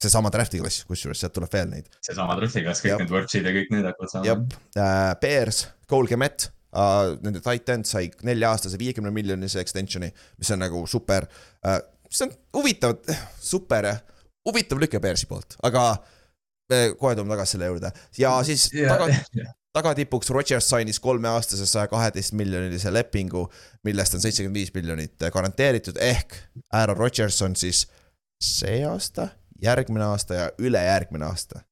seesama 0.02 0.30
draft'i 0.34 0.60
klass, 0.62 0.84
kusjuures 0.86 1.22
sealt 1.24 1.34
tuleb 1.34 1.54
veel 1.54 1.72
neid. 1.72 1.88
seesama 2.06 2.38
trahviga, 2.40 2.76
kõik 2.78 2.92
Jah. 2.92 3.02
need 3.02 3.14
work'id 3.14 3.48
ja 3.50 3.56
kõik 3.56 3.72
need 3.74 3.88
hakkavad 3.90 4.14
saama. 4.14 4.28
jah 4.30 4.44
äh,, 4.78 5.16
Bears, 5.22 5.66
Cole 5.90 6.12
Kemet 6.12 6.50
äh,, 6.76 7.16
nende 7.26 7.42
tight 7.44 7.70
end 7.74 7.90
sai 7.90 8.10
nelja-aastase 8.28 8.80
viiekümne 8.82 9.14
miljonise 9.16 9.62
extension'i, 9.64 10.12
mis 10.40 10.52
on 10.54 10.62
nagu 10.64 10.86
super. 10.90 11.28
Äh,, 11.66 11.80
see 12.10 12.28
on 12.28 12.36
huvitav, 12.60 12.98
super 13.54 13.90
huvitav 14.46 14.82
lüke 14.82 15.02
Bearsi 15.02 15.30
poolt, 15.30 15.58
aga 15.66 15.90
me 16.70 16.82
kohe 17.00 17.16
tuleme 17.16 17.34
tagasi 17.34 17.58
selle 17.58 17.70
juurde. 17.72 17.92
Ja 18.18 18.38
siis 18.46 18.68
taga, 18.74 19.10
tagatipuks 19.78 20.30
Rodgers 20.34 20.70
sainis 20.70 21.00
kolmeaastase 21.04 21.66
saja 21.70 21.90
kaheteist 21.92 22.34
miljonilise 22.38 22.94
lepingu, 22.94 23.46
millest 23.84 24.16
on 24.18 24.24
seitsekümmend 24.24 24.62
viis 24.62 24.74
miljonit 24.74 25.30
garanteeritud, 25.34 26.00
ehk 26.02 26.38
Aaron 26.74 26.98
Rodgers 26.98 27.42
on 27.46 27.56
siis 27.60 27.86
see 28.42 28.84
aasta, 28.88 29.30
järgmine 29.62 30.06
aasta 30.06 30.42
ja 30.42 30.52
ülejärgmine 30.60 31.26
aasta 31.28 31.64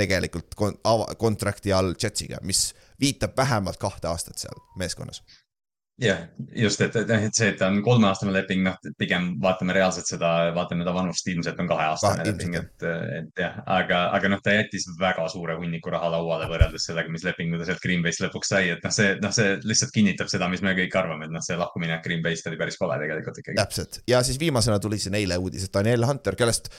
tegelikult 0.00 0.54
kon-, 0.56 0.78
ava-, 0.84 1.14
kontrakti 1.20 1.72
all 1.76 1.94
Jetsiga, 2.00 2.40
mis 2.46 2.70
viitab 3.00 3.36
vähemalt 3.36 3.80
kahte 3.80 4.08
aastat 4.08 4.38
seal 4.38 4.58
meeskonnas. 4.78 5.22
jah, 6.00 6.20
just, 6.56 6.80
et, 6.80 6.94
et, 6.96 7.10
et 7.12 7.36
see, 7.36 7.50
et 7.52 7.58
ta 7.60 7.66
on 7.68 7.82
kolmeaastane 7.84 8.32
leping, 8.32 8.62
noh, 8.64 8.76
pigem 8.96 9.34
vaatame 9.42 9.74
reaalselt 9.76 10.08
seda, 10.08 10.30
vaatame 10.56 10.86
ta 10.86 10.94
vanust, 10.96 11.26
ilmselt 11.28 11.58
on 11.60 11.68
kaheaastane 11.68 12.22
Kahe- 12.22 12.30
leping, 12.30 12.54
et, 12.56 12.86
et 13.18 13.42
jah, 13.42 13.58
aga, 13.68 13.98
aga 14.16 14.30
noh, 14.32 14.40
ta 14.40 14.54
jättis 14.54 14.86
väga 15.00 15.26
suure 15.28 15.58
hunniku 15.60 15.92
raha 15.92 16.08
lauale 16.14 16.46
võrreldes 16.48 16.86
sellega, 16.88 17.12
mis 17.12 17.26
lepingu 17.26 17.60
ta 17.60 17.68
sealt 17.68 17.84
Green 17.84 18.00
Bay'st 18.06 18.24
lõpuks 18.24 18.48
sai, 18.54 18.70
et 18.76 18.86
noh, 18.86 18.94
see, 18.96 19.10
noh, 19.20 19.34
see 19.36 19.58
lihtsalt 19.60 19.92
kinnitab 19.92 20.32
seda, 20.32 20.48
mis 20.48 20.64
me 20.64 20.72
kõik 20.78 20.96
arvame, 21.02 21.28
et 21.28 21.34
noh, 21.36 21.44
see 21.44 21.58
lahkuminek 21.60 22.00
Green 22.06 22.24
Bay'st 22.24 22.48
oli 22.48 22.60
päris 22.62 22.80
kole 22.80 22.96
tegelikult 23.02 23.42
ikkagi. 23.42 23.60
täpselt 23.60 24.00
ja 24.08 24.22
siis 24.24 24.40
viimasena 24.40 24.80
tuli 24.80 25.02
siin 25.02 25.20
eile 25.20 25.36
uudis, 25.36 25.68
et 25.68 25.76
Daniel 25.76 26.08
Hunter, 26.08 26.38
kellest 26.40 26.72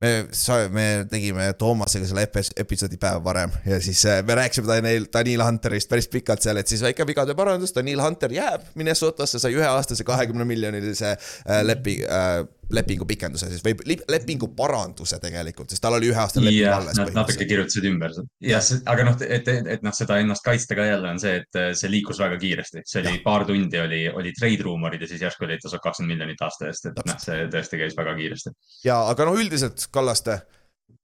me, 0.00 0.68
me 0.72 0.84
tegime 1.10 1.50
Toomasega 1.60 2.06
selle 2.08 2.22
epi- 2.24 2.54
episoodi 2.62 2.96
päev 3.00 3.20
varem 3.24 3.52
ja 3.68 3.80
siis 3.84 4.04
äh, 4.08 4.22
me 4.26 4.34
rääkisime 4.38 4.68
Daniel, 4.70 5.06
Daniel 5.12 5.44
Hunterist 5.44 5.90
päris 5.90 6.08
pikalt 6.08 6.42
seal, 6.44 6.56
et 6.62 6.70
siis 6.72 6.80
väike 6.84 7.04
vigade 7.06 7.34
parandus, 7.36 7.74
Daniel 7.76 8.00
Hunter 8.04 8.32
jääb 8.32 8.64
Minnesotasse, 8.80 9.38
sai 9.42 9.52
üheaastase 9.58 10.04
kahekümne 10.08 10.44
miljonilise 10.48 11.12
äh, 11.12 11.60
lepi- 11.68 12.00
äh,, 12.08 12.46
lepingu 12.74 13.06
pikenduse 13.08 13.48
siis 13.50 13.62
või 13.64 13.96
lepingu 14.10 14.50
paranduse 14.56 15.18
tegelikult, 15.22 15.70
sest 15.72 15.82
tal 15.82 15.96
oli 15.96 16.10
üheaastane 16.10 16.46
leping 16.46 16.60
jah, 16.62 16.78
alles 16.78 17.14
natuke 17.16 17.46
kirjutasid 17.48 17.86
ümber. 17.90 18.14
jah, 18.46 18.70
aga 18.92 19.06
noh, 19.08 19.18
et, 19.26 19.48
et, 19.48 19.70
et 19.76 19.84
noh, 19.86 19.94
seda 19.96 20.20
ennast 20.22 20.44
kaitsta 20.46 20.78
ka 20.78 20.86
jälle 20.88 21.10
on 21.10 21.20
see, 21.22 21.40
et 21.42 21.60
äh, 21.60 21.70
see 21.78 21.90
liikus 21.92 22.20
väga 22.22 22.38
kiiresti, 22.40 22.84
see 22.86 23.02
oli 23.04 23.18
paar 23.24 23.46
tundi 23.48 23.80
oli, 23.82 24.02
oli 24.08 24.34
trade 24.38 24.66
ruumorid 24.66 25.02
ja 25.04 25.10
siis 25.10 25.24
järsku 25.26 25.46
oli, 25.46 25.58
et 25.58 25.64
ta 25.64 25.72
saab 25.72 25.84
kakskümmend 25.86 26.14
miljonit 26.14 26.46
aasta 26.46 26.70
eest, 26.70 26.90
et 26.90 27.04
noh, 27.06 27.20
see 27.22 27.46
tõesti 27.52 27.82
käis 27.82 27.96
väga 27.98 28.16
kiiresti. 28.18 28.54
ja 28.86 29.02
aga 29.10 29.28
noh, 29.28 29.38
üldiselt 29.40 29.88
Kallaste, 29.90 30.40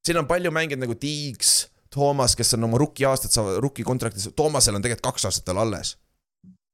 siin 0.07 0.23
on 0.23 0.31
palju 0.31 0.53
mängijaid 0.55 0.83
nagu 0.83 0.99
Tiiks, 1.01 1.59
Toomas, 1.97 2.35
kes 2.37 2.55
on 2.57 2.67
oma 2.67 2.79
rookie 2.81 3.07
aastat 3.09 3.33
saavad, 3.33 3.61
rookie 3.65 3.85
kontraktis, 3.87 4.29
Toomasel 4.37 4.77
on 4.77 4.85
tegelikult 4.85 5.15
kaks 5.15 5.31
aastat 5.31 5.49
veel 5.49 5.63
alles. 5.65 5.95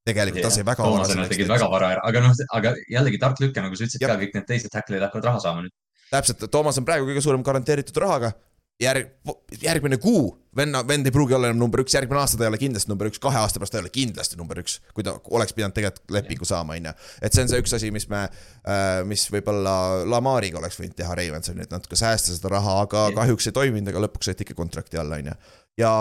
Tegelikult 0.09 0.47
ta 0.47 0.53
sai 0.53 0.67
väga 0.67 0.87
Toomasena 0.87 1.27
tegid 1.31 1.51
väga 1.51 1.69
vara 1.71 1.91
ära, 1.97 2.05
aga 2.09 2.23
noh, 2.25 2.45
aga 2.59 2.75
jällegi 2.91 3.21
tark 3.23 3.43
lüke, 3.43 3.63
nagu 3.63 3.79
sa 3.79 3.87
ütlesid 3.87 4.03
Jah. 4.03 4.15
ka, 4.15 4.23
kõik 4.23 4.39
need 4.39 4.49
teised 4.49 4.73
tackle'id 4.75 5.05
hakkavad 5.07 5.29
raha 5.31 5.43
saama 5.45 5.67
nüüd. 5.67 5.75
täpselt, 6.11 6.49
Toomas 6.51 6.81
on 6.81 6.89
praegu 6.89 7.07
kõige 7.09 7.23
suurem 7.25 7.45
garanteeritud 7.47 8.03
rahaga. 8.03 8.33
järg, 8.83 9.13
järgmine 9.63 9.95
kuu, 10.03 10.33
venna, 10.57 10.81
vend 10.83 11.07
ei 11.07 11.13
pruugi 11.15 11.37
olla 11.37 11.47
enam 11.53 11.61
number 11.61 11.85
üks, 11.85 11.95
järgmine 11.95 12.19
aasta 12.19 12.39
ta 12.41 12.49
ei 12.49 12.51
ole 12.51 12.59
kindlasti 12.59 12.91
number 12.91 13.07
üks, 13.07 13.21
kahe 13.23 13.39
aasta 13.39 13.61
pärast 13.61 13.77
ta 13.77 13.79
ei 13.79 13.85
ole 13.85 13.93
kindlasti 13.95 14.39
number 14.41 14.59
üks, 14.59 14.81
kui 14.97 15.05
ta 15.07 15.13
oleks 15.31 15.55
pidanud 15.55 15.77
tegelikult 15.77 16.15
lepingu 16.17 16.49
saama, 16.49 16.75
on 16.81 16.89
ju. 16.91 16.95
et 17.23 17.37
see 17.37 17.45
on 17.45 17.53
see 17.53 17.63
üks 17.63 17.77
asi, 17.79 17.93
mis 17.95 18.09
me, 18.11 18.25
mis 19.07 19.29
võib-olla 19.31 19.77
Lamariga 20.09 20.59
oleks 20.59 20.81
võinud 20.81 20.97
teha 20.99 21.15
Ravensoni, 21.15 21.63
et 21.63 21.71
natuke 21.71 22.01
säästa 22.01 22.35
seda 22.35 22.57
raha, 22.57 22.81
aga 22.89 23.05
Jah. 23.05 23.17
kahjuks 23.21 23.53
ei 23.53 23.57
toiminud, 23.61 23.93
aga 23.93 24.03
lõpuks 24.09 24.33
said 24.33 24.43
ikka 24.43 24.59
kontrakti 24.59 24.99
alla, 24.99 25.21
on 25.21 25.31
ju. 25.31 25.39
ja 25.85 25.93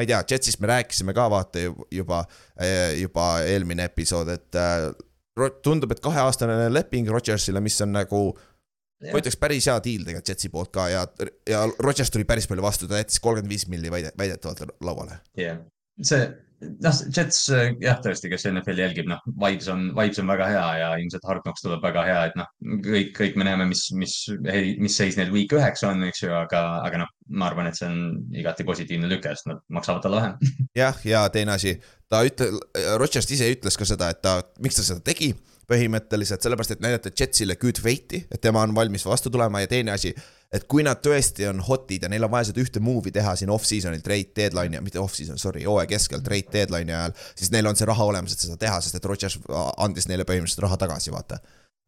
ma 0.00 0.06
ei 0.06 0.08
tea, 0.08 0.22
Jetsist 0.32 0.60
me 0.64 0.70
rääkisime 0.70 1.12
ka 1.16 1.26
vaata 1.30 1.60
ju- 1.66 1.86
juba, 1.92 2.22
juba 2.96 3.26
eelmine 3.44 3.84
episood, 3.90 4.30
et 4.32 4.56
ro- 5.36 5.50
tundub, 5.62 5.92
et 5.92 6.00
kaheaastane 6.00 6.70
leping 6.72 7.08
Rodgersile, 7.12 7.60
mis 7.60 7.76
on 7.84 7.92
nagu 7.92 8.22
ma 9.00 9.16
ütleks 9.20 9.36
päris 9.40 9.64
hea 9.68 9.76
deal 9.84 10.02
tegelikult 10.04 10.28
Jetsi 10.32 10.48
poolt 10.52 10.72
ka 10.74 10.88
ja, 10.92 11.06
ja 11.48 11.62
Rodgers 11.80 12.10
tuli 12.12 12.24
päris 12.28 12.48
palju 12.50 12.64
vastu, 12.64 12.88
ta 12.88 12.98
jättis 13.00 13.20
kolmkümmend 13.24 13.52
viis 13.52 13.66
milli 13.72 13.92
väide, 13.92 14.10
väidetavalt 14.20 14.74
lauale. 14.84 15.20
jah, 15.40 15.60
see, 16.02 16.26
noh, 16.60 16.98
Jets 17.16 17.40
jah, 17.80 18.00
tõesti, 18.04 18.30
kes 18.32 18.46
NFL-i 18.50 18.84
jälgib, 18.84 19.08
noh, 19.10 19.20
vibes 19.42 19.68
on, 19.72 19.88
vibes 19.96 20.20
on 20.22 20.30
väga 20.30 20.48
hea 20.52 20.64
ja 20.80 20.90
ilmselt 21.00 21.26
Hard 21.28 21.44
Knocks 21.46 21.64
tuleb 21.64 21.84
väga 21.84 22.04
hea, 22.08 22.22
et 22.30 22.38
noh, 22.38 22.48
kõik, 22.86 23.12
kõik 23.16 23.38
me 23.40 23.46
näeme, 23.48 23.68
mis, 23.70 23.86
mis, 23.96 24.16
mis 24.80 24.98
seis 25.00 25.18
neil 25.18 25.32
week 25.34 25.54
üheksa 25.56 25.92
on, 25.92 26.04
eks 26.08 26.24
ju, 26.24 26.32
aga, 26.36 26.64
aga 26.86 27.04
noh, 27.04 27.12
ma 27.40 27.50
arvan, 27.50 27.70
et 27.70 27.78
see 27.78 27.88
on 27.88 28.00
igati 28.36 28.66
positiivne 28.68 29.10
lüke, 29.10 29.32
sest 29.34 29.50
nad 29.50 29.62
maksavad 29.72 30.04
talle 30.04 30.20
vähem. 30.20 30.56
jah, 30.82 31.04
ja 31.06 31.24
teine 31.32 31.56
asi, 31.56 31.76
ta 32.10 32.24
ütle-, 32.26 32.52
Rodgers 33.00 33.30
ise 33.30 33.48
ütles 33.54 33.80
ka 33.80 33.88
seda, 33.88 34.12
et 34.12 34.22
ta, 34.24 34.40
miks 34.62 34.80
ta 34.80 34.86
seda 34.86 35.04
tegi 35.12 35.32
põhimõtteliselt 35.70 36.42
sellepärast, 36.42 36.74
et 36.74 36.82
näidata 36.84 37.12
Jetsile 37.14 37.56
good 37.60 37.78
fate'i, 37.82 38.24
et 38.30 38.42
tema 38.42 38.64
on 38.66 38.74
valmis 38.74 39.06
vastu 39.06 39.30
tulema 39.30 39.62
ja 39.62 39.70
teine 39.70 39.94
asi, 39.94 40.12
et 40.52 40.66
kui 40.70 40.82
nad 40.86 40.98
tõesti 41.04 41.46
on 41.50 41.62
hot'id 41.66 42.06
ja 42.06 42.10
neil 42.10 42.26
on 42.26 42.32
vaja 42.32 42.50
seda 42.50 42.62
ühte 42.64 42.82
move'i 42.82 43.14
teha 43.14 43.36
siin 43.38 43.52
off-season'il 43.54 44.02
trade 44.04 44.34
deadline'i, 44.36 44.82
mitte 44.82 45.00
off-season, 45.02 45.38
sorry, 45.38 45.62
hooaja 45.68 45.92
keskel 45.92 46.24
trade 46.26 46.50
deadline'i 46.52 46.96
ajal, 46.96 47.16
siis 47.38 47.52
neil 47.54 47.70
on 47.70 47.78
see 47.78 47.88
raha 47.90 48.10
olemas, 48.12 48.34
et 48.34 48.46
seda 48.46 48.58
teha, 48.60 48.80
sest 48.82 48.98
et 48.98 49.10
Rodgers 49.10 49.38
andis 49.78 50.10
neile 50.10 50.26
põhimõtteliselt 50.28 50.66
raha 50.66 50.80
tagasi, 50.84 51.14
vaata. 51.14 51.38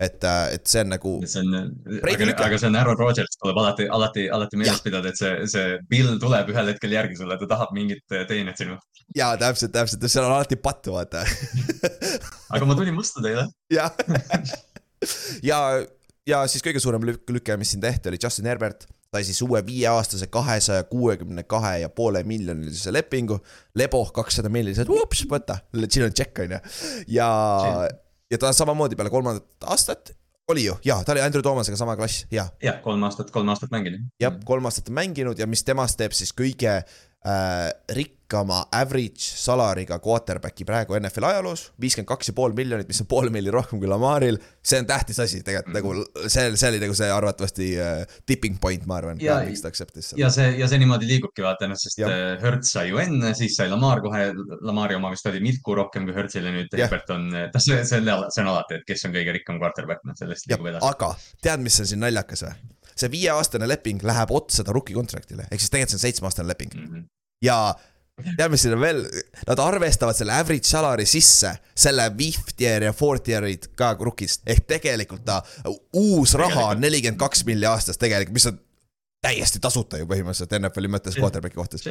et, 0.02 0.26
et 0.56 0.66
see 0.68 0.82
on 0.84 0.92
nagu 0.92 1.14
see 1.28 1.42
on, 1.44 1.70
Brady 2.02 2.28
aga, 2.28 2.48
aga 2.48 2.58
see 2.60 2.70
on 2.70 2.78
Aaron 2.80 2.98
Rodgers, 2.98 3.38
tuleb 3.38 3.60
alati, 3.62 3.88
alati, 3.98 4.26
alati 4.38 4.60
meeles 4.60 4.82
pidada, 4.84 5.12
et 5.12 5.20
see, 5.20 5.46
see 5.52 5.78
Bill 5.90 6.16
tuleb 6.22 6.50
ühel 6.54 6.72
hetkel 6.72 6.96
järgi 6.96 7.20
sulle, 7.20 7.38
ta 7.40 7.50
tahab 7.54 7.74
mingit 7.76 8.04
teenet 8.30 8.60
sinult. 8.60 8.84
jaa, 9.16 9.34
täpselt, 9.40 9.74
täpselt, 9.74 10.06
seal 10.10 10.26
on 10.26 10.36
alati 10.36 10.58
pattu, 10.60 10.96
vaata 10.96 11.24
aga 12.54 12.68
ma 12.68 12.78
tulin 12.78 12.98
vastu 12.98 13.24
teile. 13.24 13.46
jah. 13.72 13.92
ja, 15.50 15.60
ja 16.28 16.42
siis 16.50 16.64
kõige 16.64 16.82
suurem 16.82 17.06
lük- 17.06 17.30
lüke, 17.32 17.56
mis 17.60 17.72
siin 17.74 17.82
tehti, 17.84 18.10
oli 18.10 18.20
Justin 18.22 18.50
Herbert. 18.50 18.86
sai 19.12 19.26
siis 19.28 19.42
uue 19.44 19.60
viieaastase 19.66 20.26
kahesaja 20.32 20.84
kuuekümne 20.88 21.42
kahe 21.44 21.78
ja 21.82 21.88
poole 21.92 22.22
miljonilise 22.24 22.92
lepingu. 22.92 23.36
Lebo 23.76 24.04
kakssada 24.06 24.48
miljonit, 24.48 24.88
ups, 24.88 25.26
võta, 25.28 25.58
siin 25.84 26.06
on 26.06 26.14
tšekk, 26.16 26.38
on 26.46 26.54
ju. 26.56 26.60
ja, 27.18 27.28
ja 28.32 28.40
ta 28.40 28.52
samamoodi 28.56 28.96
peale 28.96 29.12
kolmandat 29.12 29.70
aastat 29.70 30.14
oli 30.50 30.64
ju, 30.64 30.74
jaa, 30.84 31.04
ta 31.04 31.14
oli 31.14 31.22
Andrew 31.22 31.42
Toomasega 31.42 31.76
sama 31.78 31.96
klass, 31.96 32.26
jaa. 32.32 32.48
jah, 32.62 32.80
kolm 32.82 33.02
aastat, 33.06 33.30
kolm 33.30 33.48
aastat 33.52 33.70
mänginud. 33.70 34.08
jah, 34.20 34.34
kolm 34.44 34.66
aastat 34.68 34.90
mänginud 34.90 35.38
ja 35.38 35.46
mis 35.46 35.64
temast 35.64 36.00
teeb 36.00 36.16
siis 36.16 36.34
kõige 36.36 36.80
äh, 37.26 37.70
rikkama 37.94 38.62
average 38.72 39.20
salariga 39.36 39.98
quarterback'i 40.02 40.64
praegu 40.66 40.96
NFL 40.98 41.26
ajaloos, 41.28 41.66
viiskümmend 41.82 42.08
kaks 42.08 42.30
ja 42.30 42.34
pool 42.34 42.54
miljonit, 42.56 42.88
mis 42.88 43.00
on 43.04 43.08
pool 43.10 43.28
milli 43.34 43.52
rohkem 43.52 43.78
kui 43.82 43.90
Lamaril. 43.90 44.38
see 44.64 44.78
on 44.80 44.86
tähtis 44.88 45.18
asi 45.20 45.42
tegelikult 45.44 45.74
nagu 45.76 45.92
see, 46.32 46.46
see 46.56 46.68
oli 46.72 46.80
nagu 46.82 46.96
see 46.96 47.10
arvatavasti 47.12 47.68
äh, 47.82 48.16
tipping 48.26 48.56
point, 48.62 48.86
ma 48.88 48.96
arvan, 49.02 49.20
Ja- 49.22 49.38
miks 49.46 49.60
ta 49.62 49.68
accept'is 49.70 50.10
seda. 50.12 50.20
ja 50.24 50.30
see, 50.34 50.48
ja 50.58 50.66
see 50.70 50.80
niimoodi 50.82 51.06
liigubki 51.10 51.44
vaata 51.44 51.68
noh, 51.70 51.78
sest 51.78 52.00
Jah. 52.02 52.10
äh, 52.10 52.40
Hertz 52.42 52.72
sai 52.72 52.88
ju 52.88 52.98
enne, 53.04 53.34
siis 53.38 53.54
sai 53.60 53.68
Lamar 53.70 54.00
kohe, 54.02 54.30
Lamari 54.64 54.96
oma 54.98 55.12
vist 55.14 55.26
oli 55.30 55.42
milku 55.44 55.76
rohkem 55.78 56.08
kui 56.08 56.16
Hertzile 56.16 56.50
nüüd, 56.56 56.72
Jah. 56.72 56.86
Herbert 56.88 57.10
on, 57.14 57.28
noh, 57.36 57.60
see, 57.62 57.82
see 57.84 58.00
on 58.02 58.52
alati, 58.54 58.80
et 58.80 58.88
kes 58.88 59.04
on 59.06 59.14
kõige 59.14 59.36
rikkam 59.38 59.60
quarterback, 59.62 60.02
noh 60.08 60.16
sellest 60.18 60.48
liigub 60.48 60.72
edasi. 60.72 60.88
aga 60.88 61.12
tead, 61.44 61.60
mis 61.68 61.78
on 61.84 61.92
siin 61.92 62.00
naljakas 62.02 62.48
või? 62.48 62.56
See 62.96 63.10
viieaastane 63.12 63.68
leping 63.68 64.02
läheb 64.06 64.34
otsa 64.34 64.64
ta 64.66 64.74
rookie 64.74 64.96
contract'ile, 64.96 65.48
ehk 65.50 65.60
siis 65.62 65.72
tegelikult 65.72 65.94
see 65.94 66.00
on 66.00 66.06
seitsmeaastane 66.08 66.52
leping. 66.52 66.76
Mhm. 66.76 67.08
ja 67.42 67.56
tead, 68.22 68.50
mis 68.52 68.62
siin 68.62 68.74
on 68.76 68.82
veel, 68.82 69.00
nad 69.48 69.60
arvestavad 69.62 70.16
selle 70.16 70.34
average 70.36 70.68
salary 70.68 71.06
sisse, 71.08 71.54
selle 71.74 72.04
fifth 72.18 72.60
year 72.60 72.84
ja 72.86 72.92
fourth 72.96 73.30
year'id 73.32 73.70
ka 73.78 73.94
rookist, 74.00 74.44
ehk 74.46 74.66
tegelikult 74.70 75.24
ta 75.26 75.40
uus 75.98 76.36
raha 76.38 76.68
on 76.74 76.84
nelikümmend 76.84 77.20
kaks 77.20 77.46
milli 77.48 77.66
aastas 77.66 77.98
tegelikult, 78.00 78.36
mis 78.36 78.50
on 78.52 78.60
täiesti 79.22 79.62
tasuta 79.62 80.00
ju 80.00 80.08
põhimõtteliselt 80.10 80.54
NFL-i 80.58 80.90
mõttes 80.92 81.18
quarterback'i 81.18 81.58
kohtas. 81.58 81.86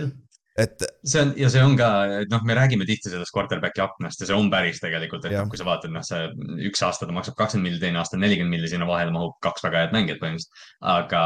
Et 0.62 0.86
see 1.08 1.22
on 1.24 1.34
ja 1.39 1.50
see 1.51 1.63
on 1.65 1.75
ka, 1.80 1.89
noh, 2.32 2.44
me 2.48 2.56
räägime 2.58 2.86
tihti 2.88 3.12
sellest 3.12 3.34
quarterback'i 3.36 3.84
aknast 3.84 4.22
ja 4.22 4.30
see 4.30 4.38
on 4.38 4.50
päris 4.53 4.82
tegelikult, 4.84 5.25
et 5.27 5.36
noh, 5.36 5.50
kui 5.51 5.60
sa 5.60 5.68
vaatad, 5.68 5.94
noh, 5.94 6.06
see 6.06 6.27
üks 6.70 6.84
aasta 6.86 7.08
ta 7.10 7.15
maksab 7.15 7.38
kakskümmend 7.39 7.70
milli, 7.70 7.82
teine 7.82 8.01
aasta 8.01 8.20
nelikümmend 8.22 8.56
milli, 8.56 8.70
sinna 8.72 8.88
vahele 8.89 9.13
mahub 9.15 9.38
kaks 9.44 9.65
väga 9.65 9.86
head 9.86 9.96
mängijat 9.96 10.22
põhimõtteliselt. 10.22 10.68
aga 10.94 11.24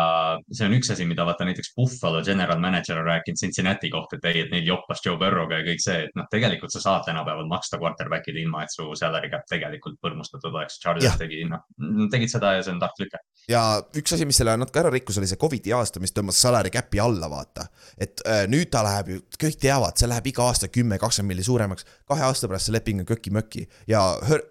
see 0.52 0.68
on 0.68 0.78
üks 0.78 0.92
asi, 0.96 1.08
mida 1.10 1.26
vaata 1.28 1.48
näiteks 1.48 1.74
Buffalo 1.78 2.22
general 2.26 2.62
manager 2.64 3.02
on 3.02 3.10
rääkinud 3.10 3.42
Cincinnati 3.42 3.92
kohta, 3.94 4.20
et 4.20 4.30
ei, 4.32 4.44
et 4.46 4.54
neil 4.54 4.68
joppas 4.70 5.04
Joe 5.06 5.20
Burrow'ga 5.22 5.62
ja 5.62 5.68
kõik 5.68 5.84
see, 5.84 5.98
et 6.08 6.18
noh, 6.20 6.28
tegelikult 6.32 6.74
sa 6.76 6.84
saad 6.84 7.06
tänapäeval 7.10 7.50
maksta 7.52 7.80
quarterback'ile 7.82 8.44
ilma, 8.44 8.64
et 8.66 8.74
su 8.74 8.88
salary 9.00 9.32
cap 9.34 9.46
tegelikult 9.52 10.00
põrmustatud 10.04 10.52
oleks. 10.54 10.80
Jah. 10.80 10.84
Chargers 10.86 11.18
tegi, 11.20 11.44
noh, 11.50 11.64
tegid 12.12 12.32
seda 12.32 12.56
ja 12.58 12.64
see 12.66 12.74
on 12.76 12.82
tark 12.82 13.00
lüke. 13.02 13.22
ja 13.50 13.62
üks 13.98 14.16
asi, 14.16 14.28
mis 14.28 14.38
selle 14.40 14.56
natuke 14.60 14.82
ära 14.82 14.92
rikkus, 14.94 15.20
oli 15.22 15.30
see 15.30 15.40
Covidi 15.42 15.74
aasta, 15.76 16.02
mis 16.04 16.14
tõmbas 16.16 16.40
salary 16.42 16.72
cap'i 16.74 17.02
alla, 17.02 17.30
vaata. 17.32 17.68
et 17.98 18.24
äh, 18.28 18.46
nüüd 18.52 18.70
ta 18.74 18.84
läheb 18.86 19.12
ju, 19.14 19.25
kõik 19.40 19.58
teavad, 19.62 19.98
see 20.00 20.10
läheb 20.10 20.30
iga 20.32 20.46
aasta 20.50 20.70
kümme, 20.72 20.98
kakskümmend 21.02 21.34
milli 21.34 21.46
suuremaks. 21.46 21.86
kahe 22.10 22.24
aasta 22.28 22.50
pärast 22.52 22.70
see 22.70 22.76
leping 22.76 23.04
on 23.04 23.10
köki-möki 23.10 23.66
ja, 23.88 24.04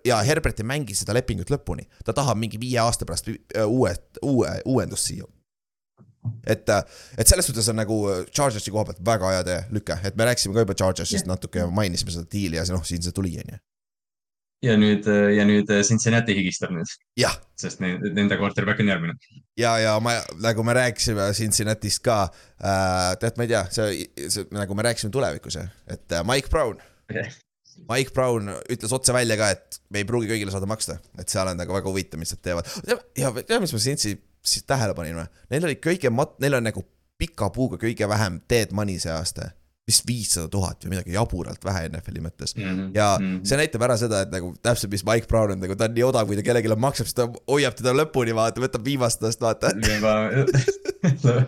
ja 0.04 0.20
Herbert 0.26 0.60
ei 0.60 0.68
mängi 0.68 0.96
seda 0.98 1.14
lepingut 1.16 1.50
lõpuni. 1.50 1.86
ta 2.04 2.12
tahab 2.12 2.38
mingi 2.40 2.60
viie 2.60 2.80
aasta 2.82 3.06
pärast 3.08 3.28
äh, 3.30 3.66
uue, 3.66 3.94
uue, 4.22 4.50
uuendust 4.64 5.10
siia. 5.10 5.28
et, 6.46 6.68
äh, 6.68 6.82
et 7.18 7.28
selles 7.28 7.46
suhtes 7.46 7.68
on 7.68 7.80
nagu 7.80 8.00
Chargersi 8.30 8.70
koha 8.70 8.84
pealt 8.90 9.04
väga 9.04 9.30
hea 9.36 9.44
tee, 9.44 9.60
lüke, 9.70 9.98
et 10.04 10.16
me 10.16 10.28
rääkisime 10.30 10.54
ka 10.54 10.66
juba 10.66 10.74
Chargersist 10.74 11.30
natuke 11.30 11.64
ja 11.64 11.66
mainisime 11.70 12.10
seda 12.14 12.28
diili 12.32 12.60
ja 12.60 12.66
see 12.66 12.76
noh, 12.76 12.84
siin 12.84 13.02
see 13.02 13.12
tuli, 13.12 13.36
on 13.42 13.56
ju. 13.56 13.62
Ja 14.64 14.74
nüüd, 14.80 15.06
ja 15.36 15.44
nüüd 15.48 15.70
Cincinnati 15.86 16.36
higistab 16.38 16.72
nüüd, 16.74 16.90
sest 17.60 17.82
ne- 17.84 17.96
nende 18.16 18.38
quarterback 18.40 18.80
on 18.80 18.90
järgmine. 18.92 19.16
ja, 19.60 19.76
ja 19.82 19.94
ma, 20.00 20.16
nagu 20.42 20.64
me 20.66 20.76
rääkisime 20.80 21.30
Cincinnatist 21.36 22.02
ka 22.04 22.20
äh,, 22.26 23.14
tead, 23.20 23.38
ma 23.38 23.46
ei 23.46 23.54
tea, 23.54 23.64
see, 23.70 24.28
see, 24.28 24.46
nagu 24.54 24.76
me 24.76 24.86
rääkisime 24.88 25.12
tulevikus, 25.14 25.58
et 25.60 26.12
äh, 26.12 26.24
Mike 26.26 26.52
Brown 26.52 26.80
Mike 27.90 28.14
Brown 28.14 28.48
ütles 28.70 28.92
otse 28.94 29.12
välja 29.14 29.36
ka, 29.38 29.50
et 29.54 29.80
me 29.92 30.02
ei 30.02 30.06
pruugi 30.08 30.30
kõigile 30.30 30.52
saada 30.54 30.68
maksta, 30.70 30.98
et 31.18 31.32
seal 31.32 31.50
on 31.50 31.58
nagu 31.58 31.74
väga 31.74 31.90
huvitav, 31.90 32.20
mis 32.22 32.32
nad 32.34 32.42
teevad. 32.44 32.70
ja 33.18 33.32
tead, 33.34 33.58
mis 33.64 33.74
ma 33.74 33.82
Cincy 33.82 34.14
siis 34.44 34.66
tähele 34.68 34.94
panin 34.96 35.18
või? 35.18 35.26
Neil 35.52 35.68
oli 35.68 35.78
kõige 35.82 36.12
mat-, 36.14 36.36
neil 36.42 36.58
on 36.58 36.66
nagu 36.68 36.84
pika 37.18 37.50
puuga 37.54 37.78
kõige 37.80 38.08
vähem 38.10 38.40
dead 38.50 38.74
money 38.76 39.00
see 39.02 39.12
aasta. 39.12 39.50
Vist 39.84 40.06
viissada 40.08 40.48
tuhat 40.48 40.84
või 40.84 40.94
midagi 40.94 41.12
jaburalt 41.12 41.64
vähe 41.64 41.88
NFL-i 41.90 42.22
mõttes. 42.24 42.54
ja 42.96 43.08
see 43.44 43.58
näitab 43.60 43.84
ära 43.84 43.98
seda, 44.00 44.22
et 44.24 44.32
nagu 44.32 44.54
täpselt, 44.64 44.92
mis 44.94 45.04
Mike 45.04 45.28
Brown 45.28 45.52
on, 45.52 45.60
nagu 45.60 45.76
ta 45.76 45.90
on 45.90 45.96
nii 45.96 46.06
odav, 46.06 46.28
kui 46.28 46.38
ta 46.38 46.46
kellelegi 46.46 46.72
maksab, 46.80 47.10
siis 47.10 47.18
ta 47.18 47.28
hoiab 47.50 47.76
teda 47.76 47.92
lõpuni, 47.96 48.32
vaata, 48.36 48.64
võtab 48.64 48.86
viimast 48.86 49.20
tast, 49.20 49.44
vaata. 49.44 49.74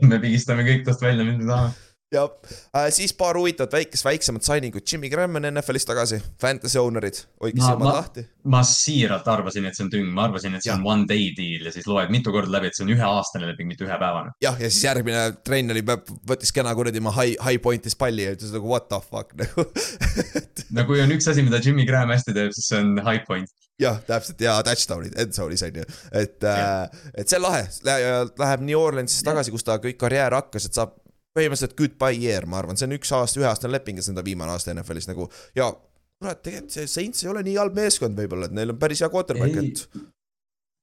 me 0.11 0.21
pigistame 0.21 0.66
kõik 0.69 0.85
tast 0.88 1.05
välja, 1.05 1.25
mis 1.25 1.40
me 1.40 1.49
tahame. 1.49 1.86
Ja 2.16 2.25
äh, 2.26 2.88
siis 2.94 3.12
paar 3.16 3.37
huvitavat 3.38 3.76
väikest, 3.76 4.04
väiksemat 4.06 4.46
signing 4.46 4.75
ut, 4.78 4.87
Jimmy 4.92 5.11
Graham 5.12 5.38
on 5.40 5.46
NFL-ist 5.52 5.88
tagasi, 5.90 6.18
fantasy 6.42 6.80
owner'id, 6.80 7.20
hoidke 7.42 7.61
Ma- 7.61 7.68
silmad 7.70 7.87
ma- 7.88 7.94
lahti. 8.00 8.26
ma 8.56 8.62
siiralt 8.66 9.28
arvasin, 9.28 9.66
et 9.68 9.76
see 9.78 9.85
on 9.87 9.92
tüng, 9.92 10.08
ma 10.16 10.26
arvasin, 10.30 10.54
et 10.56 10.64
see 10.66 10.73
on 10.75 10.85
one 10.87 11.06
day 11.11 11.28
deal 11.37 11.68
ja 11.68 11.75
siis 11.75 11.87
loed 11.90 12.11
mitu 12.14 12.32
korda 12.35 12.52
läbi, 12.56 12.70
et 12.73 12.78
see 12.78 12.87
on 12.87 12.92
üheaastane 12.96 13.49
leping, 13.52 13.68
mitte 13.70 13.87
ühepäevane. 13.87 14.32
jah, 14.42 14.56
ja 14.61 14.70
siis 14.73 14.85
järgmine 14.88 15.25
trenn 15.46 15.75
oli, 15.76 15.85
võttis 16.32 16.54
kena 16.56 16.75
kuradi 16.78 17.02
oma 17.04 17.12
high, 17.18 17.37
high 17.44 17.61
point'is 17.62 17.96
palli 17.99 18.26
ja 18.28 18.35
ütles 18.37 18.54
nagu 18.56 18.70
what 18.73 18.88
the 18.92 19.00
fuck? 19.04 19.37
Nagu 19.37 19.66
no 20.76 20.85
kui 20.88 21.00
on 21.02 21.12
üks 21.14 21.28
asi, 21.30 21.44
mida 21.46 21.61
Jimmy 21.62 21.85
Graham 21.88 22.11
hästi 22.14 22.35
teeb, 22.37 22.52
siis 22.56 22.68
see 22.73 22.80
on 22.82 22.96
high 23.04 23.23
point. 23.28 23.50
jah, 23.80 23.99
täpselt. 24.08 24.40
Ja 24.40 24.54
touchdown'id, 24.64 25.16
endzone'is 25.20 25.62
on 25.66 25.80
ju, 25.82 25.85
et 26.16 26.44
äh, 26.49 26.87
et 27.14 27.28
see 27.28 27.37
on 27.40 27.44
lahe, 27.44 27.66
läheb 27.85 28.62
New 28.64 28.80
Orleansisse 28.80 29.26
tagasi, 29.26 29.52
kus 29.54 29.66
ta 29.66 29.76
kõik 29.82 29.99
karjäär 30.00 30.32
hakkas, 30.38 30.68
et 30.70 30.78
saab 30.78 30.94
põhimõtteliselt 31.37 31.76
goodbye 31.78 32.16
year, 32.16 32.49
ma 32.49 32.62
arvan, 32.62 32.78
see 32.78 32.88
on 32.88 32.97
üks 32.97 33.12
aasta, 33.16 33.43
üheaastane 33.43 33.76
leping 33.76 34.00
ja 34.00 34.07
see 34.07 34.14
on 34.14 34.21
ta 34.21 34.26
viimane 34.26 34.57
aasta 34.57 34.75
NFL-is 34.75 35.11
nagu. 35.12 35.28
Ja 35.59 35.71
kurat, 36.16 36.43
tegelikult 36.43 36.76
see 36.76 36.90
Saints 36.90 37.25
ei 37.25 37.33
ole 37.33 37.45
nii 37.47 37.57
halb 37.61 37.76
meeskond 37.76 38.19
võib-olla, 38.19 38.49
et 38.49 38.57
neil 38.57 38.73
on 38.73 38.78
päris 38.81 39.05
hea 39.05 39.12
quarterback, 39.12 39.59
et 39.61 40.07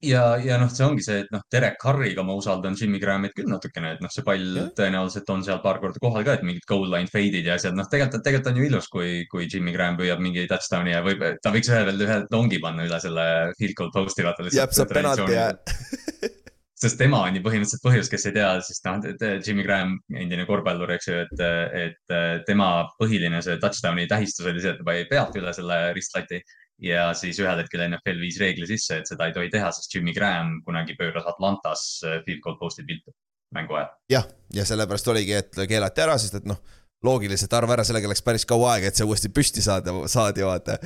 ja, 0.03 0.23
ja 0.43 0.57
noh, 0.61 0.69
see 0.71 0.85
ongi 0.85 1.03
see, 1.05 1.21
et 1.23 1.31
noh, 1.33 1.41
Derek 1.51 1.79
Carriga 1.81 2.25
ma 2.27 2.35
usaldan 2.37 2.75
Jimmy 2.79 2.99
Grahamit 3.01 3.33
küll 3.37 3.49
natukene, 3.49 3.95
et 3.95 4.03
noh, 4.03 4.11
see 4.13 4.25
pall 4.27 4.43
Jah. 4.59 4.69
tõenäoliselt 4.77 5.31
on 5.33 5.41
seal 5.45 5.61
paar 5.63 5.79
korda 5.81 6.01
kohal 6.03 6.25
ka, 6.27 6.37
et 6.37 6.45
mingid 6.45 6.67
goal 6.69 6.85
line 6.91 7.09
fade'id 7.11 7.49
ja 7.49 7.57
asjad, 7.57 7.77
noh, 7.77 7.87
tegelikult, 7.89 8.25
tegelikult 8.27 8.51
on 8.51 8.61
ju 8.61 8.69
ilus, 8.69 8.91
kui, 8.93 9.09
kui 9.31 9.47
Jimmy 9.47 9.73
Graham 9.75 9.97
püüab 9.99 10.21
mingi 10.23 10.45
touchdown'i 10.51 10.93
ja 10.93 11.01
võib, 11.05 11.25
ta 11.41 11.55
võiks 11.55 11.71
ühe 11.71 11.81
veel 11.89 12.05
ühe 12.07 12.21
longi 12.35 12.61
panna 12.63 12.87
üle 12.89 13.01
selle 13.03 13.27
field 13.57 13.79
goal 13.79 13.93
post'i, 13.95 14.27
vaata 14.27 14.47
jääb, 14.51 14.75
saab 14.75 14.93
penalti 14.93 15.33
ja 15.33 15.49
sest 16.83 16.99
tema 16.99 17.21
on 17.25 17.37
ju 17.37 17.43
põhimõtteliselt 17.45 17.83
põhjus, 17.85 18.09
kes 18.11 18.27
ei 18.29 18.35
tea, 18.35 18.49
siis 18.65 18.81
noh, 18.85 18.99
Jimmy 19.45 19.63
Graham, 19.65 19.95
endine 20.19 20.45
korvpallur, 20.49 20.91
eks 20.95 21.09
ju, 21.09 21.21
et, 21.23 21.43
et 21.79 22.45
tema 22.47 22.69
põhiline 22.99 23.39
see 23.45 23.55
touchdown'i 23.61 24.09
tähistus 24.11 24.49
oli 24.49 24.63
see, 24.63 24.73
et 24.73 24.81
ta 24.81 24.87
pani 24.87 25.07
pealt 25.09 25.37
üle 25.39 25.53
selle 25.55 25.79
ristlati 25.95 26.41
ja 26.83 27.09
siis 27.17 27.39
ühel 27.41 27.61
hetkel 27.61 27.85
NFL 27.87 28.21
viis 28.21 28.39
reegli 28.41 28.67
sisse, 28.69 28.99
et 28.99 29.09
seda 29.09 29.29
ei 29.29 29.35
tohi 29.35 29.51
teha, 29.53 29.71
sest 29.75 29.93
Jimmy 29.95 30.15
Graham 30.15 30.57
kunagi 30.67 30.97
pööras 30.99 31.27
Atlantas 31.29 31.85
field 32.25 32.43
goal 32.43 32.59
post'id 32.59 32.89
viltu 32.89 33.13
mängu 33.53 33.77
ajal. 33.77 33.91
jah, 34.11 34.29
ja 34.53 34.65
sellepärast 34.65 35.11
oligi, 35.13 35.37
et 35.37 35.59
keelati 35.69 36.03
ära, 36.03 36.17
sest 36.21 36.41
et 36.41 36.49
noh, 36.49 36.59
loogiliselt 37.03 37.53
arva 37.57 37.75
ära, 37.77 37.85
sellega 37.87 38.09
läks 38.11 38.23
päris 38.25 38.45
kaua 38.49 38.75
aega, 38.75 38.89
et 38.89 38.99
see 38.99 39.07
uuesti 39.07 39.31
püsti 39.33 39.63
saada, 39.65 39.93
saadi 40.11 40.45
vaata. 40.45 40.77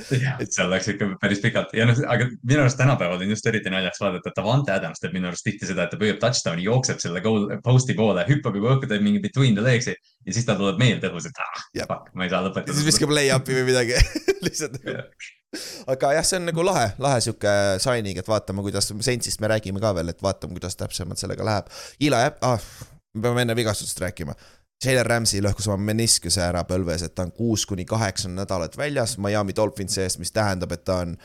et 0.42 0.50
seal 0.54 0.70
läks 0.72 0.90
ikka 0.94 1.10
päris 1.22 1.42
pikalt 1.44 1.74
ja 1.76 1.86
noh, 1.88 1.98
aga 2.10 2.28
minu 2.42 2.64
arust 2.64 2.78
tänapäeval 2.80 3.22
on 3.22 3.34
just 3.34 3.46
eriti 3.50 3.72
naljakas 3.72 4.02
vaadata, 4.02 4.32
et 4.32 4.38
Davante 4.40 4.74
Adams 4.74 5.02
teeb 5.02 5.16
minu 5.16 5.30
arust 5.30 5.46
tihti 5.46 5.68
seda, 5.70 5.86
et 5.86 5.94
ta 5.94 6.00
püüab 6.00 6.20
touchdown'i, 6.22 6.66
jookseb 6.66 7.02
selle 7.02 7.22
goal 7.24 7.48
post'i 7.64 7.96
poole, 7.98 8.26
hüppab 8.28 8.58
juba 8.58 8.74
õhku, 8.74 8.90
teeb 8.90 9.04
mingi 9.04 9.22
between 9.24 9.58
the 9.58 9.64
legs'i 9.64 9.94
ja 9.94 10.34
siis 10.34 10.46
tal 10.48 10.58
tuleb 10.60 10.80
meelde 10.80 11.10
õhus, 11.12 11.30
et 11.30 11.42
ah, 11.42 11.64
fuck, 11.86 12.12
ma 12.18 12.26
ei 12.26 12.32
saa 12.32 12.42
lõpetada. 12.44 12.76
siis 12.76 12.90
viskab 12.90 13.14
lay-up'i 13.14 13.56
või 13.60 13.66
midagi 13.70 13.96
lihtsalt 14.46 14.78
nagu. 14.82 15.06
aga 15.94 16.12
jah, 16.18 16.28
see 16.28 16.40
on 16.40 16.48
nagu 16.50 16.66
lahe, 16.66 16.90
lahe 17.00 17.22
sihuke 17.24 17.54
signing, 17.82 18.20
et 18.20 18.28
vaatame, 18.28 18.64
kuidas 18.66 18.90
Saintsist 18.92 19.40
me 19.40 19.50
räägime 19.54 19.82
ka 19.82 19.94
veel, 19.96 20.12
et 20.12 20.22
vaatame, 20.24 20.58
kuidas 20.58 20.76
täpsemalt 20.76 21.20
sellega 21.20 21.46
läheb. 21.46 21.72
Ila 22.04 22.20
jääb 22.26 22.42
ah,, 22.44 22.70
me 23.14 23.24
peame 23.24 23.46
enne 23.46 23.56
vigastustest 23.56 24.04
rääkima. 24.04 24.36
Jalen 24.84 25.06
Ramsey 25.06 25.40
lõhkus 25.42 25.66
oma 25.66 25.80
meniskuse 25.90 26.38
ära 26.44 26.62
põlves, 26.68 27.02
et 27.02 27.14
ta 27.14 27.24
on 27.26 27.32
kuus 27.34 27.64
kuni 27.66 27.84
kaheksa 27.88 28.28
nädalat 28.30 28.76
väljas 28.78 29.16
Miami 29.18 29.54
Dolphinsi 29.56 30.04
eest, 30.04 30.20
mis 30.22 30.30
tähendab, 30.32 30.72
et 30.72 30.84
ta 30.86 31.00
on 31.02 31.16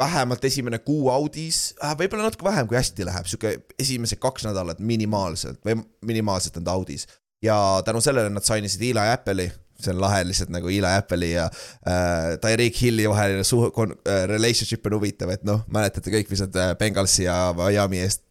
vähemalt 0.00 0.44
esimene 0.44 0.78
kuu 0.82 1.10
audis 1.12 1.74
äh,, 1.84 1.94
võib-olla 1.98 2.26
natuke 2.26 2.46
vähem, 2.48 2.66
kui 2.66 2.78
hästi 2.78 3.04
läheb, 3.06 3.26
sihuke 3.30 3.52
esimesed 3.78 4.18
kaks 4.22 4.46
nädalat 4.48 4.80
minimaalselt 4.80 5.60
või 5.66 5.76
minimaalselt 6.08 6.56
on 6.56 6.64
ta 6.66 6.72
audis. 6.74 7.06
ja 7.44 7.56
tänu 7.84 8.00
sellele 8.00 8.28
nad 8.32 8.44
sainisid 8.44 8.82
Eli 8.82 9.04
Apple'i, 9.12 9.46
see 9.80 9.92
on 9.94 10.00
lahe 10.00 10.24
lihtsalt 10.26 10.50
nagu 10.52 10.68
Eli 10.68 10.88
Apple'i 10.90 11.30
ja 11.36 11.44
äh, 11.46 12.34
Tyreek 12.42 12.80
Hilli 12.82 13.06
vaheline 13.08 13.44
suh- 13.44 13.70
kon- 13.76 13.94
äh,, 14.08 14.24
relationship 14.28 14.86
on 14.90 14.98
huvitav, 14.98 15.30
et 15.36 15.44
noh, 15.44 15.62
mäletate 15.72 16.10
kõik, 16.12 16.32
mis 16.32 16.42
nad 16.48 16.56
äh, 16.56 16.72
Bengalsi 16.80 17.28
ja 17.28 17.52
Miami 17.56 18.02
eest, 18.02 18.24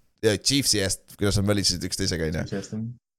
Chiefsi 0.44 0.82
eest, 0.84 1.06
kuidas 1.16 1.38
nad 1.40 1.48
välisesid 1.48 1.86
üksteisega, 1.88 2.28
onju. 2.34 2.44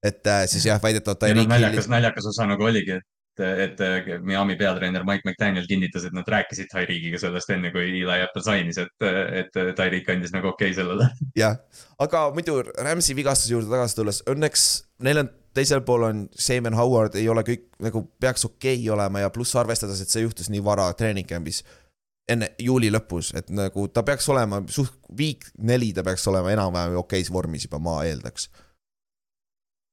Et 0.03 0.27
äh, 0.27 0.45
siis 0.51 0.67
jah, 0.67 0.83
väidetavalt 0.83 1.23
Tyreek 1.23 1.43
Hilli 1.43 1.51
naljakas, 1.51 1.89
naljakas 1.93 2.29
osa 2.33 2.47
nagu 2.49 2.65
oligi, 2.65 2.99
et, 3.41 3.81
et 3.81 4.23
Miami 4.27 4.57
peatreener 4.61 5.05
Mike 5.09 5.25
McDaniel 5.29 5.67
kinnitas, 5.69 6.07
et 6.09 6.17
nad 6.17 6.29
rääkisid 6.29 6.71
Tyreekiga 6.73 7.21
sellest 7.21 7.53
enne, 7.55 7.73
kui 7.75 7.89
Eli 7.89 8.23
Apple 8.25 8.45
sainis, 8.45 8.81
et, 8.81 9.09
et 9.43 9.53
Tyreek 9.55 10.09
andis 10.13 10.33
nagu 10.37 10.53
okei 10.53 10.73
okay 10.73 10.79
sellele. 10.79 11.11
jah, 11.39 11.61
aga 11.99 12.29
muidu 12.37 12.63
Rams'i 12.71 13.17
vigastuse 13.17 13.55
juurde 13.57 13.73
tagasi 13.73 14.01
tulles, 14.01 14.25
õnneks 14.31 14.71
neil 15.07 15.25
on 15.25 15.35
teisel 15.55 15.83
pool 15.87 16.07
on 16.07 16.25
Seaman 16.39 16.77
Howard 16.79 17.17
ei 17.19 17.29
ole 17.29 17.43
kõik 17.47 17.67
nagu 17.83 18.05
peaks 18.23 18.45
okei 18.47 18.77
okay 18.79 18.91
olema 18.95 19.25
ja 19.25 19.31
pluss 19.35 19.57
arvestades, 19.59 20.01
et 20.03 20.13
see 20.13 20.25
juhtus 20.25 20.51
nii 20.53 20.63
vara 20.65 20.89
treening 20.99 21.29
camp'is 21.29 21.65
enne 22.31 22.53
juuli 22.63 22.91
lõpus, 22.93 23.33
et 23.39 23.51
nagu 23.55 23.89
ta 23.91 24.05
peaks 24.07 24.29
olema 24.31 24.63
suht 24.71 24.95
week 25.19 25.49
neli 25.59 25.91
ta 25.97 26.05
peaks 26.07 26.27
olema 26.31 26.53
enam-vähem 26.55 26.99
okeis 27.01 27.31
vormis 27.33 27.67
juba, 27.67 27.81
ma 27.83 28.01
eeldaks. 28.07 28.49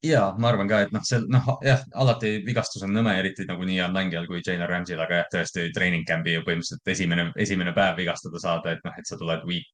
Ja 0.03 0.35
ma 0.37 0.51
arvan 0.51 0.69
ka, 0.69 0.81
et 0.85 0.91
noh, 0.93 1.03
see 1.05 1.19
noh, 1.31 1.47
jah, 1.65 1.81
alati 1.97 2.37
vigastus 2.45 2.83
on 2.85 2.93
nõme, 2.93 3.15
eriti 3.19 3.47
nagu 3.49 3.65
nii 3.65 3.79
heal 3.81 3.95
mängijal 3.95 4.27
kui 4.29 4.43
Jalen 4.45 4.69
Rams'il, 4.69 5.01
aga 5.01 5.21
jah, 5.21 5.29
tõesti 5.33 5.69
treening 5.75 6.05
camp'i 6.07 6.35
ju 6.37 6.43
põhimõtteliselt 6.45 6.93
esimene, 6.93 7.29
esimene 7.45 7.73
päev 7.77 7.97
vigastada 8.01 8.41
saada, 8.41 8.75
et 8.75 8.85
noh, 8.85 8.97
et 8.97 9.09
sa 9.09 9.17
tuled 9.17 9.45
week, 9.49 9.69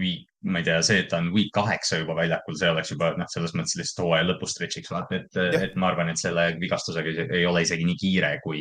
week, 0.00 0.26
ma 0.46 0.60
ei 0.60 0.64
tea, 0.68 0.78
see, 0.86 1.00
et 1.02 1.08
ta 1.10 1.18
on 1.18 1.32
week 1.34 1.48
kaheksa 1.54 1.98
juba 1.98 2.14
väljakul, 2.14 2.54
see 2.58 2.68
oleks 2.70 2.92
juba 2.92 3.08
noh, 3.18 3.26
selles 3.32 3.54
mõttes 3.58 3.74
lihtsalt 3.78 4.04
hooaja 4.04 4.26
lõpu 4.28 4.46
stretch'iks 4.46 4.92
vaata, 4.94 5.18
et, 5.18 5.38
et 5.58 5.74
ma 5.80 5.88
arvan, 5.90 6.12
et 6.12 6.20
selle 6.20 6.44
vigastusega 6.60 7.10
ei- 7.26 7.46
ole 7.48 7.64
isegi 7.64 7.86
nii 7.88 7.96
kiire, 7.98 8.30
kui, 8.44 8.60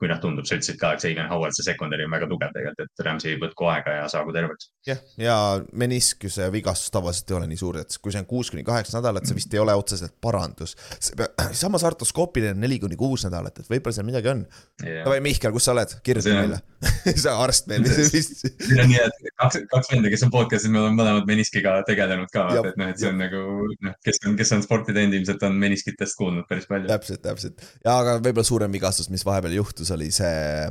kui 0.00 0.10
noh, 0.10 0.18
tundub, 0.22 0.48
sa 0.48 0.58
ütlesid 0.58 0.80
ka, 0.80 0.94
et 0.96 1.04
Xavier 1.04 1.28
Howard, 1.30 1.54
see 1.54 1.66
secondary 1.68 2.08
on 2.08 2.16
väga 2.16 2.26
tugev 2.30 2.50
tegelikult, 2.56 2.90
et 2.90 3.04
Rams'i 3.06 3.36
võtku 3.38 3.68
aega 3.70 3.94
ja 4.00 4.08
saagu 4.10 4.34
terveks. 4.34 4.72
jah, 4.88 5.04
ja 5.22 5.36
meniskuse 5.78 6.50
vigastus 6.54 6.90
tavaliselt 6.94 7.30
ei 7.30 7.38
ole 7.38 7.50
nii 7.52 7.60
suur, 7.62 7.78
et 7.84 7.98
kui 8.02 8.14
see 8.14 8.24
on 8.24 8.28
kuus 8.34 8.50
kuni 8.50 8.66
kaheksa 8.66 8.98
nädalat, 8.98 9.28
see 9.28 9.38
vist 9.38 9.54
ei 9.54 9.62
ole 9.62 9.78
otseselt 9.78 10.16
parandus. 10.20 10.74
samas 11.62 11.86
artroskoopiline 11.86 12.56
on 12.56 12.62
neli 12.66 12.80
kuni 12.82 12.98
kuus 12.98 13.28
nädalat, 13.28 13.62
et 13.62 13.70
võib-olla 13.70 13.94
seal 13.94 14.08
midagi 14.10 14.32
on. 14.32 14.42
davai, 14.82 15.20
Mihkel, 15.22 15.54
kus 15.54 15.70
sa 15.70 15.76
oled, 15.76 15.94
kirjuta 16.02 16.26
See 16.32 16.34
meile. 16.34 16.58
sa 17.22 17.36
arst 17.44 17.68
meil 17.70 17.84
vist. 17.86 18.42
siin 18.66 18.80
on 18.82 18.90
nii, 18.90 19.00
et 19.06 19.32
kaks, 19.38 19.60
kaks 19.70 19.92
venda, 19.92 20.10
kes 20.10 20.24
on 20.26 20.32
podcast'is, 20.34 20.72
me 20.72 20.80
oleme 20.82 20.98
mõlemad 20.98 21.11
mõlemad 21.12 21.30
meniskiga 21.30 21.74
tegelenud 21.88 22.32
ka, 22.32 22.48
et 22.62 22.78
noh, 22.80 22.92
et 22.92 23.00
see 23.00 23.10
on 23.10 23.18
nagu 23.20 23.42
noh, 23.72 23.96
kes 24.04 24.22
on, 24.26 24.36
kes 24.38 24.54
on 24.56 24.64
sporti 24.64 24.94
teinud, 24.96 25.16
ilmselt 25.20 25.44
on 25.48 25.58
meniskitest 25.62 26.18
kuulnud 26.18 26.48
päris 26.50 26.68
palju. 26.70 26.90
täpselt, 26.90 27.22
täpselt 27.24 27.66
ja 27.84 27.98
aga 28.00 28.18
võib-olla 28.20 28.48
suurem 28.48 28.74
vigastus, 28.74 29.10
mis 29.12 29.26
vahepeal 29.28 29.58
juhtus, 29.60 29.92
oli 29.94 30.10
see 30.14 30.70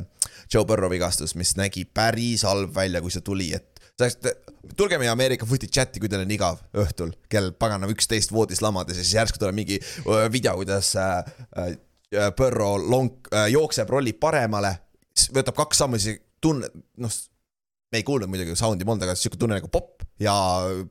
Joe 0.51 0.65
Burrow 0.67 0.91
vigastus, 0.91 1.36
mis 1.39 1.54
nägi 1.60 1.86
päris 1.86 2.45
halb 2.47 2.73
välja, 2.75 3.04
kui 3.04 3.13
see 3.13 3.23
tuli, 3.25 3.51
et 3.56 3.71
tulge 4.77 4.97
meie 4.97 5.12
Ameerika 5.12 5.45
Footy 5.45 5.69
chati, 5.69 6.01
kui 6.01 6.10
teil 6.10 6.23
on 6.25 6.34
igav 6.34 6.62
õhtul 6.84 7.13
kell 7.32 7.51
pagana 7.58 7.89
üksteist 7.91 8.34
voodis 8.34 8.62
lamades 8.63 8.97
ja 8.97 9.06
siis 9.06 9.17
järsku 9.19 9.41
tuleb 9.41 9.58
mingi 9.58 9.80
video, 10.34 10.56
kuidas 10.60 10.93
äh, 10.99 11.19
äh, 11.58 12.30
Burrow 12.38 12.80
long 12.82 13.27
äh, 13.32 13.49
jookseb, 13.54 13.89
rollib 13.91 14.19
paremale, 14.21 14.73
võtab 15.36 15.56
kaks 15.63 15.84
sammu, 15.84 15.99
siis 16.01 16.19
tunne, 16.41 16.67
noh, 17.01 17.19
me 17.91 17.99
ei 17.99 18.08
kuulnud 18.08 18.32
muidugi 18.32 18.56
sound'i 18.58 18.88
polnud, 18.88 19.06
aga 19.06 19.15
sihuke 19.19 19.39
tunne 19.39 19.60
nagu 19.60 19.69
popp 19.71 20.06
ja 20.21 20.36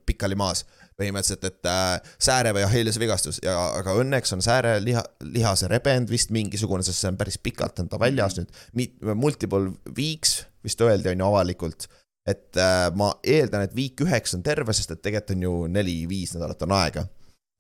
pikali 0.07 0.39
maas 0.39 0.65
põhimõtteliselt, 1.01 1.47
et 1.49 1.69
äh, 1.71 2.13
sääre 2.21 2.53
või 2.57 2.65
Achilleuse 2.67 3.01
vigastus 3.01 3.41
ja, 3.45 3.55
aga 3.79 3.95
õnneks 4.03 4.35
on 4.37 4.45
sääre 4.45 4.75
liha, 4.85 5.03
lihase 5.25 5.71
rebend 5.71 6.13
vist 6.13 6.33
mingisugune, 6.35 6.85
sest 6.85 7.01
see 7.01 7.13
on 7.13 7.17
päris 7.21 7.39
pikalt 7.41 7.81
on 7.81 7.89
ta 7.89 8.01
väljas 8.01 8.37
nüüd. 8.37 8.53
Multiple 9.15 9.73
weeks 9.97 10.43
vist 10.67 10.83
öeldi, 10.85 11.15
on 11.15 11.25
ju 11.25 11.31
avalikult. 11.31 11.89
et 12.29 12.57
äh, 12.61 12.91
ma 12.95 13.15
eeldan, 13.25 13.65
et 13.65 13.73
week 13.75 14.03
üheksa 14.05 14.37
on 14.37 14.45
terve, 14.45 14.75
sest 14.77 14.93
et 14.93 15.01
tegelikult 15.03 15.39
on 15.39 15.47
ju 15.47 15.55
neli-viis 15.73 16.37
nädalat 16.37 16.69
on 16.69 16.77
aega 16.77 17.07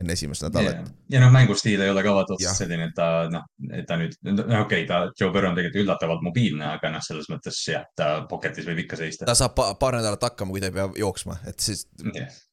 enne 0.00 0.14
esimest 0.16 0.44
nädalat 0.46 0.78
ja, 0.78 0.84
ja 1.12 1.20
noh, 1.20 1.30
mängustiil 1.34 1.80
ei 1.84 1.90
ole 1.92 2.02
ka 2.04 2.12
vaata 2.16 2.34
otseselt 2.34 2.62
selline, 2.62 2.88
et 2.88 2.94
ta 2.96 3.08
noh, 3.32 3.44
et 3.76 3.86
ta 3.88 3.98
nüüd, 4.00 4.14
no 4.24 4.44
okei 4.62 4.62
okay,, 4.62 4.86
ta, 4.88 5.00
Joe 5.12 5.32
Burrow 5.34 5.52
on 5.52 5.58
tegelikult 5.58 5.84
üllatavalt 5.84 6.22
mobiilne, 6.24 6.66
aga 6.76 6.92
noh, 6.94 7.02
selles 7.04 7.28
mõttes 7.32 7.58
jah, 7.68 7.84
ta 7.96 8.08
pocket'is 8.30 8.68
võib 8.68 8.80
ikka 8.84 8.96
seista. 9.00 9.28
ta 9.28 9.34
saab 9.36 9.56
pa 9.58 9.66
paar 9.80 9.98
nädalat 9.98 10.24
hakkama, 10.30 10.54
kui 10.54 10.62
ta 10.62 10.70
ei 10.70 10.76
pea 10.76 10.86
jooksma, 11.02 11.36
et 11.50 11.60
siis 11.60 11.84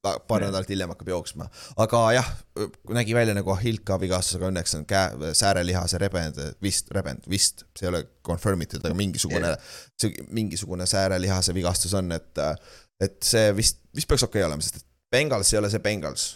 ta 0.04 0.18
paar 0.20 0.44
Jah. 0.44 0.50
nädalat 0.50 0.74
hiljem 0.74 0.92
hakkab 0.92 1.12
jooksma. 1.14 1.48
aga 1.86 2.02
jah, 2.18 2.32
nägi 2.98 3.16
välja 3.16 3.38
nagu 3.38 3.54
Ahilka 3.56 4.00
vigastus, 4.02 4.40
aga 4.40 4.50
õnneks 4.52 4.76
on 4.80 4.88
käe, 4.90 5.32
säärelihase 5.38 6.02
rebend, 6.04 6.42
vist 6.64 6.92
rebend, 6.96 7.30
vist, 7.32 7.64
see 7.78 7.88
ei 7.88 7.94
ole 7.94 8.04
confirm 8.28 8.66
itud, 8.68 8.84
aga 8.84 8.98
mingisugune, 8.98 9.54
see 10.02 10.28
mingisugune 10.36 10.90
säärelihase 10.90 11.56
vigastus 11.56 11.96
on, 11.98 12.12
et 12.18 12.44
et 13.00 13.22
see 13.24 13.52
vist, 13.54 13.80
vist 13.96 14.10
peaks 14.10 14.26
okei 14.26 14.42
okay 14.42 14.50
olema, 14.50 14.66
sest 14.66 14.82
et 14.82 14.86
Bengals 15.14 15.54
ei 15.54 15.62
ole 15.62 15.70
see 15.72 15.80
Bengals 15.80 16.28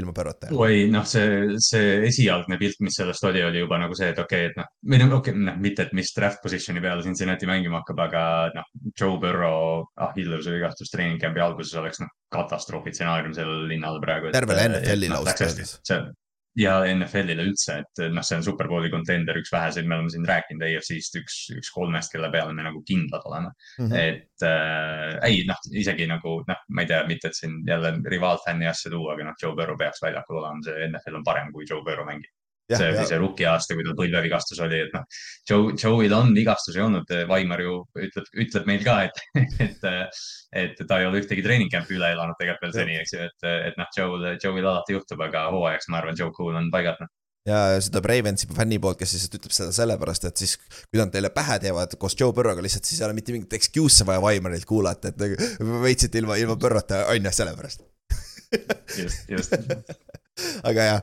ilma 0.00 0.12
Burrowta. 0.12 0.48
oi, 0.50 0.88
noh, 0.90 1.04
see, 1.06 1.58
see 1.62 2.00
esialgne 2.08 2.58
pilt, 2.58 2.80
mis 2.84 2.96
sellest 2.98 3.26
oli, 3.28 3.42
oli 3.46 3.62
juba 3.62 3.78
nagu 3.82 3.94
see, 3.98 4.10
et 4.10 4.18
okei 4.18 4.48
okay,, 4.48 4.50
et 4.50 4.58
noh, 4.58 4.70
või 4.90 5.00
noh, 5.02 5.14
okei 5.20 5.34
okay,, 5.34 5.44
noh, 5.50 5.60
mitte, 5.62 5.86
et 5.86 5.94
mis 5.96 6.10
draft 6.16 6.42
position'i 6.42 6.82
peale 6.82 7.06
Cincinnati 7.06 7.48
mängima 7.50 7.82
hakkab, 7.82 8.02
aga 8.08 8.24
noh, 8.56 8.68
Joe 8.90 9.20
Burrow 9.22 9.86
Achilleuse 10.08 10.56
vigastus 10.56 10.90
treening 10.92 11.22
camp'i 11.22 11.44
alguses 11.44 11.78
oleks 11.78 12.02
noh, 12.02 12.10
katastroofitsenaarium 12.34 13.36
sellele 13.36 13.70
linnale 13.70 14.02
praegu. 14.02 14.34
Tervele 14.34 14.68
NFL-ile 14.72 15.20
ausalt 15.20 15.46
öeldes. 15.46 15.78
Ja 16.58 16.74
NFL-ile 16.86 17.44
üldse, 17.48 17.80
et 17.82 18.02
noh, 18.14 18.22
see 18.26 18.38
on 18.38 18.44
superbowli 18.46 18.90
contender, 18.92 19.38
üks 19.40 19.50
väheseid, 19.52 19.88
me 19.90 19.96
oleme 19.96 20.12
siin 20.12 20.26
rääkinud 20.28 20.62
EFC-st, 20.68 21.18
üks, 21.22 21.38
üks 21.58 21.72
kolmest, 21.74 22.12
kelle 22.12 22.30
peale 22.34 22.54
me 22.54 22.66
nagu 22.66 22.82
kindlad 22.86 23.26
oleme. 23.30 23.50
Mhm. 23.82 23.96
et 23.98 24.46
äh, 24.46 25.18
ei 25.26 25.42
noh, 25.48 25.58
isegi 25.74 26.06
nagu 26.10 26.36
noh, 26.46 26.62
ma 26.68 26.84
ei 26.84 26.90
tea, 26.90 27.02
mitte 27.10 27.30
et 27.30 27.38
siin 27.38 27.60
jälle 27.66 27.96
rivaalfänni 28.06 28.70
asja 28.70 28.92
tuua, 28.94 29.16
aga 29.16 29.30
noh, 29.30 29.38
Joe 29.42 29.56
Burrow 29.58 29.78
peaks 29.80 30.02
väljakul 30.04 30.40
olema, 30.42 30.62
see 30.66 30.88
NFL 30.92 31.20
on 31.20 31.26
parem, 31.26 31.52
kui 31.54 31.66
Joe 31.68 31.82
Burrow 31.86 32.06
mängib. 32.06 32.30
See 32.72 32.90
oli 32.90 33.06
see 33.08 33.18
rookie 33.20 33.46
aasta, 33.48 33.76
kui 33.76 33.84
tal 33.86 33.96
põlvevigastus 33.98 34.60
oli, 34.64 34.80
et 34.86 34.94
noh, 34.96 35.04
Joe, 35.48 35.74
Joe'il 35.76 36.14
on 36.16 36.32
vigastusi 36.36 36.80
olnud, 36.84 37.10
Vaimar 37.28 37.60
ju 37.60 37.80
ütleb, 38.00 38.30
ütleb 38.46 38.70
meil 38.70 38.84
ka, 38.86 39.00
et, 39.08 39.20
et, 39.66 39.84
et 40.62 40.80
ta 40.80 41.00
ei 41.00 41.08
ole 41.08 41.20
ühtegi 41.22 41.44
treening 41.44 41.72
camp'i 41.72 41.98
üle 41.98 42.14
elanud 42.14 42.38
tegelikult 42.40 42.70
veel 42.70 42.78
seni, 42.78 42.96
eks 43.02 43.16
ju, 43.16 43.28
et, 43.28 43.50
et 43.68 43.76
noh, 43.80 43.90
Joe'l, 43.98 44.26
Joe'il 44.40 44.64
alati 44.64 44.96
juhtub, 44.96 45.20
aga 45.26 45.46
hooajaks 45.52 45.92
ma 45.92 46.00
arvan, 46.00 46.18
Joe 46.18 46.32
Cool 46.36 46.56
on 46.60 46.72
paigas, 46.72 47.00
noh. 47.04 47.12
ja 47.50 47.60
seda 47.84 48.00
Bravensi 48.04 48.48
fänni 48.56 48.80
poolt, 48.80 49.02
kes 49.02 49.16
lihtsalt 49.18 49.38
ütleb 49.42 49.56
seda 49.56 49.76
sellepärast, 49.76 50.28
et 50.30 50.44
siis 50.44 50.56
kui 50.56 51.02
nad 51.02 51.12
teile 51.12 51.32
pähe 51.36 51.60
teevad 51.66 51.98
koos 52.00 52.16
Joe 52.16 52.32
Burrow'ga 52.36 52.64
lihtsalt, 52.64 52.88
siis 52.88 53.02
ei 53.02 53.08
ole 53.10 53.18
mitte 53.18 53.36
mingit 53.36 53.58
excuse'e 53.60 54.08
vaja 54.08 54.24
Vaimarilt 54.24 54.68
kuulata, 54.68 55.12
et 55.12 55.20
nagu 55.20 55.80
võitsite 55.84 56.22
ilma, 56.22 56.40
ilma 56.40 56.56
Burrow'ta, 56.56 57.04
on 57.12 57.28
ju, 57.28 57.36
sellepärast. 57.42 57.84
just, 58.96 59.28
just. 59.28 59.58
aga 60.68 60.86
jah, 60.88 61.02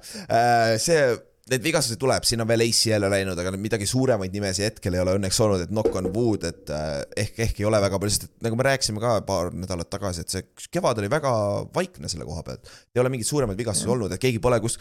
see, 0.82 1.04
need 1.52 1.64
vigastused 1.66 2.00
tuleb, 2.00 2.26
siin 2.28 2.42
on 2.44 2.48
veel 2.50 2.64
ACL 2.64 3.06
läinud, 3.12 3.40
aga 3.42 3.52
midagi 3.60 3.88
suuremaid 3.90 4.34
nimesid 4.36 4.66
hetkel 4.68 4.96
ei 4.96 5.02
ole 5.04 5.16
õnneks 5.18 5.40
olnud, 5.44 5.64
et 5.66 5.72
knock 5.74 5.96
on 6.00 6.08
wood, 6.14 6.46
et 6.48 6.72
äh, 6.72 7.02
ehk, 7.26 7.40
ehk 7.48 7.62
ei 7.62 7.68
ole 7.68 7.82
väga 7.84 8.00
palju, 8.02 8.16
sest 8.16 8.28
et 8.28 8.48
nagu 8.48 8.58
me 8.60 8.66
rääkisime 8.68 9.04
ka 9.04 9.18
paar 9.28 9.52
nädalat 9.56 9.90
tagasi, 9.92 10.24
et 10.24 10.34
see 10.34 10.70
kevad 10.72 11.02
oli 11.02 11.12
väga 11.12 11.34
vaikne 11.76 12.12
selle 12.12 12.28
koha 12.28 12.46
pealt. 12.48 12.72
ei 12.96 13.04
ole 13.04 13.12
mingeid 13.14 13.30
suuremaid 13.30 13.60
vigastusi 13.60 13.90
Jah. 13.90 13.96
olnud, 13.98 14.16
et 14.16 14.24
keegi 14.24 14.40
pole 14.44 14.62
kus, 14.64 14.78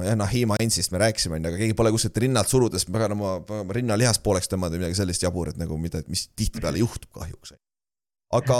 nojah, 0.00 0.16
Nahima 0.18 0.58
Ainsist 0.62 0.94
me 0.94 1.02
rääkisime, 1.04 1.38
onju, 1.38 1.52
aga 1.52 1.60
keegi 1.60 1.76
pole 1.78 1.92
kuskilt 1.94 2.22
rinnalt 2.24 2.50
surudes 2.50 2.88
pagan 2.88 3.18
oma 3.18 3.36
pagan 3.44 3.76
rinnalihast 3.78 4.24
pooleks 4.24 4.50
tõmmanud 4.52 4.78
või 4.78 4.86
midagi 4.86 5.00
sellist 5.02 5.26
jaburat 5.26 5.60
nagu, 5.60 5.78
mida, 5.80 6.02
mis 6.08 6.28
tihtipeale 6.32 6.80
juhtub 6.80 7.12
kahjuks. 7.20 7.56
aga 8.34 8.58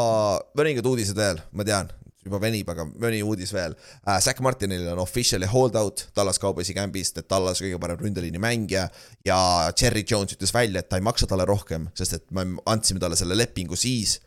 mõningad 0.59 0.87
uudised 0.87 1.16
veel, 1.16 1.40
ma 1.53 1.64
tean, 1.66 1.88
juba 2.25 2.41
venib, 2.43 2.69
aga 2.73 2.87
mõni 2.89 3.23
uudis 3.25 3.53
veel 3.55 3.77
äh,. 3.77 4.21
Zack 4.25 4.43
Martinil 4.45 4.89
on 4.93 5.03
officially 5.03 5.49
hold 5.51 5.77
out 5.81 6.07
Tallas 6.17 6.41
Cowboysi 6.43 6.77
kämbist, 6.77 7.19
et 7.21 7.29
Tallas 7.31 7.63
kõige 7.63 7.81
parem 7.83 8.01
ründeliini 8.01 8.41
mängija 8.43 8.89
ja 9.27 9.39
Cherry 9.77 10.05
Jones 10.09 10.37
ütles 10.37 10.55
välja, 10.55 10.81
et 10.81 10.91
ta 10.91 11.01
ei 11.01 11.05
maksa 11.05 11.29
talle 11.31 11.47
rohkem, 11.49 11.89
sest 11.99 12.21
et 12.21 12.31
me 12.35 12.47
andsime 12.71 13.03
talle 13.03 13.19
selle 13.19 13.37
lepingu 13.39 13.77
siis, 13.79 14.19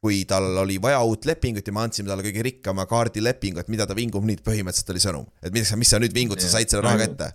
kui 0.00 0.22
tal 0.28 0.46
oli 0.62 0.78
vaja 0.80 1.02
uut 1.04 1.26
lepingut 1.28 1.66
ja 1.66 1.74
me 1.76 1.84
andsime 1.84 2.08
talle 2.08 2.24
kõige 2.24 2.44
rikkama 2.46 2.86
kaardilepingu, 2.88 3.60
et 3.60 3.68
mida 3.72 3.86
ta 3.88 3.96
vingub 3.96 4.24
nüüd, 4.24 4.40
põhimõtteliselt 4.46 4.94
oli 4.94 5.04
sõnum. 5.04 5.28
et 5.42 5.52
mis, 5.52 5.72
mis 5.76 5.92
sa 5.92 6.00
nüüd 6.00 6.16
vingud, 6.16 6.40
sa 6.40 6.56
said 6.56 6.72
selle 6.72 6.86
raha 6.86 7.04
kätte. 7.04 7.32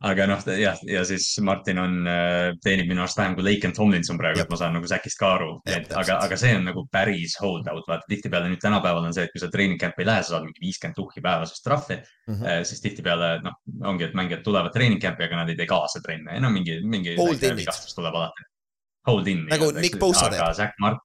Aga 0.00 0.26
noh, 0.30 0.40
jah, 0.56 0.78
ja 0.88 1.02
siis 1.04 1.26
Martin 1.44 1.78
on, 1.82 1.96
teenib 2.64 2.88
minu 2.88 3.02
arust 3.04 3.18
vähem 3.20 3.34
kui 3.36 3.44
Laken 3.44 3.74
Tomlinson 3.76 4.18
praegu, 4.20 4.40
et 4.40 4.52
ma 4.52 4.58
saan 4.60 4.72
nagu 4.78 4.88
Zackist 4.88 5.18
ka 5.20 5.34
aru, 5.36 5.50
et 5.68 5.90
aga, 5.92 6.16
aga 6.24 6.38
see 6.40 6.54
on 6.56 6.64
nagu 6.70 6.86
päris 6.92 7.36
hold 7.42 7.68
out, 7.68 7.84
vaata 7.88 8.08
tihtipeale 8.08 8.48
nüüd 8.48 8.62
tänapäeval 8.62 9.10
on 9.10 9.16
see, 9.16 9.26
et 9.28 9.34
kui 9.34 9.42
sa 9.42 9.50
treening 9.52 9.80
camp'i 9.80 10.04
ei 10.04 10.08
lähe, 10.08 10.24
sa 10.24 10.36
saad 10.36 10.46
mingi 10.48 10.64
viiskümmend 10.64 10.96
tuhhi 10.96 11.24
päevasest 11.24 11.66
trahvi 11.66 11.98
mm. 11.98 12.34
-hmm. 12.34 12.64
siis 12.70 12.80
tihtipeale 12.86 13.30
noh, 13.44 13.60
ongi, 13.92 14.08
et 14.08 14.16
mängijad 14.16 14.46
tulevad 14.46 14.72
treening 14.72 15.02
camp'i, 15.02 15.28
aga 15.28 15.42
nad 15.42 15.52
ei 15.52 15.60
tee 15.60 15.68
kaasa 15.68 16.00
trenne 16.00 16.40
no 16.40 16.50
mingi, 16.50 16.80
mingi 16.80 17.16
vigastus 17.16 17.94
tuleb 17.94 18.16
alati. 18.16 18.48
Hold 19.08 19.28
in. 19.32 19.46
Nagu 19.48 19.70
Nick 19.76 19.96
Bosa 19.98 20.28
teeb. 20.28 20.98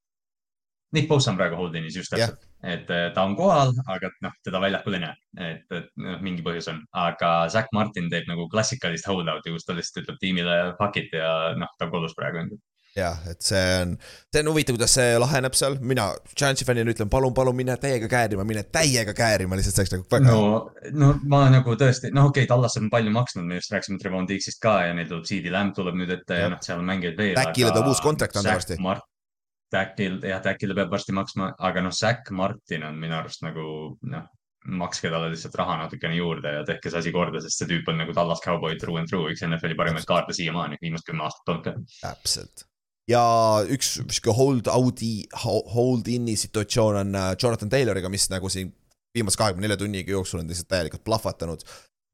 Nick 0.95 1.08
Bosa 1.08 1.31
on 1.31 1.38
praegu 1.39 1.58
hold 1.60 1.75
in'is 1.75 1.95
just 1.97 2.12
täpselt, 2.13 2.43
et 2.65 2.91
eh, 2.93 3.08
ta 3.13 3.25
on 3.28 3.36
kohal, 3.38 3.73
aga 3.91 4.12
noh, 4.25 4.36
teda 4.45 4.62
väljakul 4.63 4.97
ei 4.97 5.04
näe, 5.06 5.17
et, 5.47 5.65
et 5.75 5.89
noh, 6.01 6.21
mingi 6.25 6.45
põhjus 6.45 6.69
on, 6.71 6.82
aga 7.06 7.34
Zack 7.54 7.73
Martin 7.75 8.10
teeb 8.12 8.30
nagu 8.30 8.47
klassikalist 8.51 9.08
hold 9.10 9.30
out'i, 9.32 9.54
kus 9.54 9.67
ta 9.67 9.75
lihtsalt 9.78 10.04
ütleb 10.04 10.21
tiimile 10.21 10.56
fuck 10.80 10.97
it 11.01 11.13
ja 11.15 11.51
noh, 11.60 11.69
ta 11.78 11.88
on 11.88 11.93
kodus 11.93 12.17
praegu. 12.17 12.47
jah, 12.95 13.19
et 13.30 13.43
see 13.43 13.63
on, 13.84 13.95
see 14.32 14.41
on 14.41 14.49
huvitav, 14.54 14.78
kuidas 14.78 14.95
see 14.97 15.17
laheneb 15.19 15.58
seal, 15.58 15.78
mina 15.93 16.08
Giantsi 16.32 16.65
fännina 16.67 16.93
ütlen, 16.95 17.12
palun, 17.12 17.36
palun 17.38 17.58
mine 17.58 17.75
täiega 17.82 18.10
käärima, 18.12 18.45
mine 18.47 18.63
täiega 18.63 19.13
käärima, 19.17 19.60
lihtsalt 19.60 19.78
see 19.78 19.86
oleks 19.86 19.95
nagu 19.97 20.08
väga 20.15 20.32
no, 20.32 20.93
no 21.04 21.12
ma 21.32 21.45
nagu 21.54 21.75
tõesti, 21.78 22.13
noh, 22.15 22.32
okei 22.32 22.47
okay,, 22.47 22.51
Tallas 22.54 22.80
on 22.82 22.89
palju 22.93 23.13
maksnud, 23.13 23.45
me 23.49 23.60
just 23.60 23.75
rääkisime 23.75 23.99
Trevon 24.01 24.30
Dixist 24.30 24.63
ka 24.63 24.80
ja 24.88 24.95
neil 24.97 25.12
tuleb 25.12 25.28
CD 25.28 25.54
Lamb 25.54 25.75
tuleb 25.78 25.99
nüüd 25.99 26.15
ette 26.17 26.39
ja 26.39 26.47
Jah. 26.47 26.56
noh, 26.56 26.63
seal 26.65 26.82
on 26.82 26.88
mängijaid 26.88 27.19
veel. 27.19 27.36
Täkile 27.38 27.75
tuleb 27.75 27.91
uus 27.91 28.01
kontrakt 28.06 28.39
anda 28.41 28.56
varsti. 28.56 28.80
Täkil, 29.75 30.21
jah, 30.23 30.41
Täkile 30.43 30.77
peab 30.77 30.93
varsti 30.93 31.15
maksma, 31.15 31.51
aga 31.67 31.83
noh, 31.83 31.93
Zack 31.95 32.31
Martin 32.31 32.88
on 32.88 32.97
minu 32.99 33.17
arust 33.19 33.43
nagu 33.45 33.67
noh, 34.11 34.29
makske 34.65 35.11
talle 35.13 35.29
lihtsalt 35.33 35.57
raha 35.59 35.77
natukene 35.83 36.17
juurde 36.17 36.53
ja 36.57 36.63
tehke 36.67 36.89
see 36.89 37.01
asi 37.03 37.11
korda, 37.13 37.41
sest 37.43 37.61
see 37.61 37.69
tüüp 37.69 37.91
on 37.91 37.99
nagu 38.01 38.15
Tallas 38.17 38.41
Cowboy 38.43 38.77
true 38.81 38.97
and 39.01 39.11
true, 39.11 39.29
üks 39.33 39.43
NFL-i 39.45 39.77
parimaid 39.77 40.07
kaarte 40.09 40.33
siiamaani, 40.38 40.79
viimased 40.81 41.05
kümme 41.07 41.25
aastat 41.27 41.53
olnud 41.53 41.67
ka. 41.67 41.75
täpselt. 42.01 42.65
ja 43.11 43.21
üks 43.71 43.97
sihuke 43.99 44.33
hold 44.33 44.71
out'i, 44.73 45.13
hold 45.43 46.09
in'i 46.09 46.38
situatsioon 46.39 47.01
on 47.03 47.19
äh, 47.19 47.33
Jonathan 47.41 47.69
Tayloriga, 47.69 48.09
mis 48.09 48.25
nagu 48.33 48.49
siin 48.49 48.73
viimase 49.15 49.39
kahekümne 49.39 49.67
nelja 49.67 49.77
tunniga 49.79 50.11
jooksul 50.11 50.41
on 50.41 50.49
lihtsalt 50.49 50.71
täielikult 50.71 51.05
plahvatanud. 51.05 51.63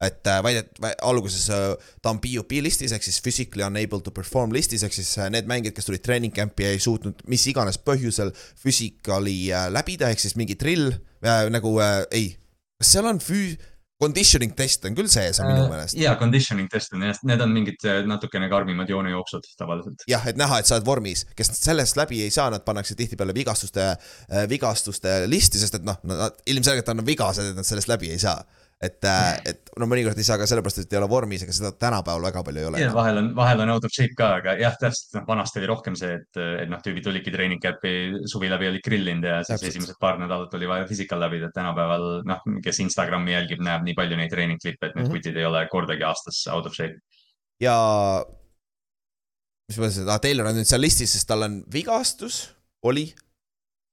Et 0.02 0.26
äh, 0.26 0.42
väidet-, 0.42 0.80
alguses 1.02 1.46
äh, 1.50 1.72
ta 2.02 2.10
on 2.10 2.20
PUP 2.22 2.56
listis 2.64 2.94
ehk 2.94 3.04
siis 3.06 3.20
physically 3.22 3.64
unable 3.66 4.02
to 4.02 4.14
perform 4.14 4.54
listis 4.54 4.82
ehk 4.86 4.94
siis 4.96 5.14
äh, 5.18 5.30
need 5.32 5.48
mängijad, 5.50 5.76
kes 5.76 5.88
tulid 5.88 6.04
training 6.04 6.34
camp'i 6.34 6.66
ja 6.66 6.72
ei 6.74 6.82
suutnud 6.82 7.22
mis 7.30 7.44
iganes 7.50 7.78
põhjusel 7.78 8.32
physically 8.62 9.52
läbida, 9.72 10.10
ehk 10.10 10.22
siis 10.22 10.34
mingi 10.38 10.58
drill 10.58 10.90
äh, 10.90 11.46
nagu 11.54 11.76
äh, 11.82 12.00
ei, 12.10 12.32
kas 12.80 12.96
seal 12.96 13.06
on 13.12 13.22
füü-, 13.22 13.54
conditioning 14.02 14.56
test 14.58 14.82
on 14.88 14.96
küll 14.98 15.06
sees 15.10 15.38
on 15.38 15.46
minu 15.52 15.68
meelest. 15.70 15.94
ja 16.00 16.16
conditioning 16.18 16.66
test 16.70 16.96
on 16.96 17.04
jah, 17.06 17.20
need 17.28 17.44
on 17.44 17.52
mingid 17.54 17.86
natukene 18.10 18.48
karmimad 18.50 18.90
joonejooksud 18.90 19.46
tavaliselt. 19.60 20.02
jah, 20.10 20.26
et 20.26 20.40
näha, 20.40 20.58
et 20.58 20.66
sa 20.66 20.80
oled 20.80 20.88
vormis, 20.88 21.22
kes 21.38 21.52
sellest 21.60 22.00
läbi 22.00 22.24
ei 22.24 22.34
saa, 22.34 22.48
nad 22.50 22.66
pannakse 22.66 22.98
tihtipeale 22.98 23.36
vigastuste, 23.36 23.92
vigastuste 24.50 25.20
listi, 25.30 25.62
sest 25.62 25.78
et 25.78 25.86
noh, 25.86 26.02
nad 26.10 26.42
ilmselgelt 26.50 26.90
on 26.90 27.06
vigased, 27.06 27.52
et 27.52 27.62
nad 27.62 27.68
sellest 27.68 27.92
läbi 27.92 28.10
ei 28.10 28.18
saa. 28.22 28.42
et, 28.82 29.04
et 29.46 29.70
no 29.78 29.86
mõnikord 29.86 30.18
ei 30.18 30.26
saa 30.26 30.36
ka 30.40 30.46
sellepärast, 30.50 30.80
et 30.82 30.92
ei 30.92 30.98
ole 30.98 31.08
vormis, 31.10 31.44
ega 31.44 31.54
seda 31.54 31.70
tänapäeval 31.78 32.24
väga 32.26 32.42
palju 32.48 32.62
ei 32.62 32.66
ole 32.66 32.80
vahel 32.96 33.20
on, 33.20 33.28
vahel 33.36 33.62
on 33.62 33.70
out 33.76 33.84
of 33.86 33.94
shape 33.94 34.16
ka, 34.18 34.32
aga 34.40 34.56
jah, 34.58 34.74
täpselt, 34.80 35.12
noh, 35.16 35.24
vanasti 35.28 35.60
oli 35.62 35.70
rohkem 35.70 35.96
see, 35.98 36.16
et, 36.18 36.40
et 36.64 36.68
noh, 36.72 36.82
tüübid 36.82 37.06
tulidki 37.06 37.30
treening 37.34 37.62
camp'i 37.62 37.94
suvi 38.32 38.50
läbi 38.50 38.68
olid 38.72 38.84
grillinud 38.84 39.28
ja 39.30 39.38
siis 39.42 39.54
Täpselt. 39.54 39.70
esimesed 39.70 40.00
paar 40.02 40.18
nädalat 40.18 40.54
oli 40.58 40.68
vaja 40.70 40.88
physical 40.90 41.22
läbida, 41.22 41.48
et 41.52 41.56
tänapäeval 41.56 42.06
noh, 42.28 42.42
kes 42.64 42.82
Instagrami 42.84 43.36
jälgib, 43.36 43.62
näeb 43.62 43.86
nii 43.86 43.94
palju 43.98 44.18
neid 44.18 44.34
treening 44.34 44.60
klippe, 44.62 44.90
et 44.90 44.98
need 44.98 45.06
Mhm. 45.06 45.16
kutid 45.16 45.36
ei 45.38 45.46
ole 45.46 45.62
kordagi 45.70 46.02
aastas 46.10 46.42
out 46.52 46.66
of 46.66 46.74
shape. 46.74 46.98
ja 47.62 47.76
mis 49.68 49.78
ma 49.78 49.86
ütlesin, 49.86 50.10
Taylor 50.26 50.50
on 50.50 50.58
nüüd 50.58 50.68
seal 50.68 50.82
listis, 50.82 51.14
sest 51.14 51.28
tal 51.30 51.46
on 51.46 51.60
vigastus, 51.72 52.42
oli 52.82 53.06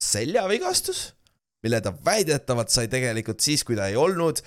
seljavigastus, 0.02 1.14
mille 1.64 1.82
ta 1.84 1.92
väidetavalt 2.06 2.72
sai 2.72 2.88
tegelikult 2.92 3.44
siis, 3.44 3.64
kui 3.68 3.76
ta 3.78 3.90
ei 3.92 3.98
olnud 4.00 4.40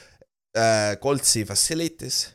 äh, 0.56 0.96
Coltsi 0.96 1.44
facility's. 1.44 2.28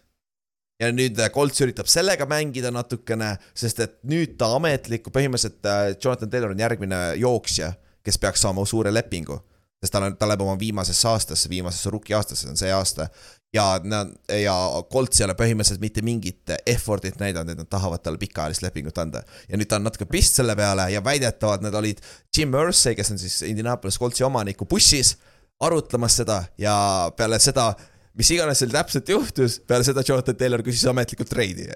ja 0.79 0.91
nüüd 0.93 1.17
äh, 1.17 1.31
Colts 1.33 1.61
üritab 1.65 1.89
sellega 1.89 2.27
mängida 2.29 2.69
natukene, 2.73 3.31
sest 3.57 3.79
et 3.81 3.95
nüüd 4.05 4.35
ta 4.37 4.51
ametlikku, 4.59 5.09
põhimõtteliselt 5.13 5.65
äh, 5.65 5.93
Jonathan 5.95 6.29
Taylor 6.29 6.53
on 6.53 6.61
järgmine 6.61 6.99
jooksja, 7.17 7.71
kes 8.05 8.19
peaks 8.21 8.45
saama 8.45 8.65
suure 8.65 8.93
lepingu. 8.93 9.39
sest 9.81 9.93
tal 9.93 10.07
on, 10.07 10.15
ta 10.17 10.25
läheb 10.25 10.41
oma 10.41 10.55
viimasesse 10.57 11.07
aastasse, 11.07 11.49
viimasesse 11.49 11.89
rookie 11.93 12.15
aastasse, 12.17 12.45
see 12.45 12.53
on 12.53 12.57
see 12.57 12.71
aasta. 12.73 13.09
ja 13.53 13.79
nad 13.83 14.13
ja 14.41 14.53
Colts 14.91 15.21
ei 15.21 15.25
ole 15.25 15.33
põhimõtteliselt 15.37 15.81
mitte 15.81 16.01
mingit 16.05 16.53
effort'it 16.65 17.19
näidanud, 17.21 17.53
et 17.53 17.61
nad 17.61 17.69
tahavad 17.69 18.03
talle 18.03 18.21
pikaajalist 18.21 18.61
lepingut 18.61 18.97
anda. 18.97 19.23
ja 19.49 19.57
nüüd 19.57 19.69
ta 19.69 19.81
on 19.81 19.89
natuke 19.89 20.05
pist 20.05 20.37
selle 20.37 20.55
peale 20.55 20.91
ja 20.91 21.03
väidetavalt 21.03 21.65
nad 21.65 21.73
olid 21.73 22.01
Jim 22.37 22.53
Irsay, 22.53 22.95
kes 22.95 23.11
on 23.11 23.17
siis 23.17 23.41
Indianapolis 23.41 23.99
Coltsi 23.99 24.23
omaniku 24.23 24.65
bussis 24.65 25.15
arutlemas 25.59 26.17
seda 26.21 26.43
ja 26.57 26.77
peale 27.17 27.39
seda 27.41 27.71
mis 28.17 28.33
iganes 28.33 28.61
seal 28.61 28.73
täpselt 28.73 29.09
juhtus, 29.13 29.59
peale 29.67 29.85
seda 29.87 30.03
Jonathan 30.05 30.37
Taylor 30.37 30.65
küsis 30.65 30.85
ametlikult 30.89 31.31
treidi 31.31 31.69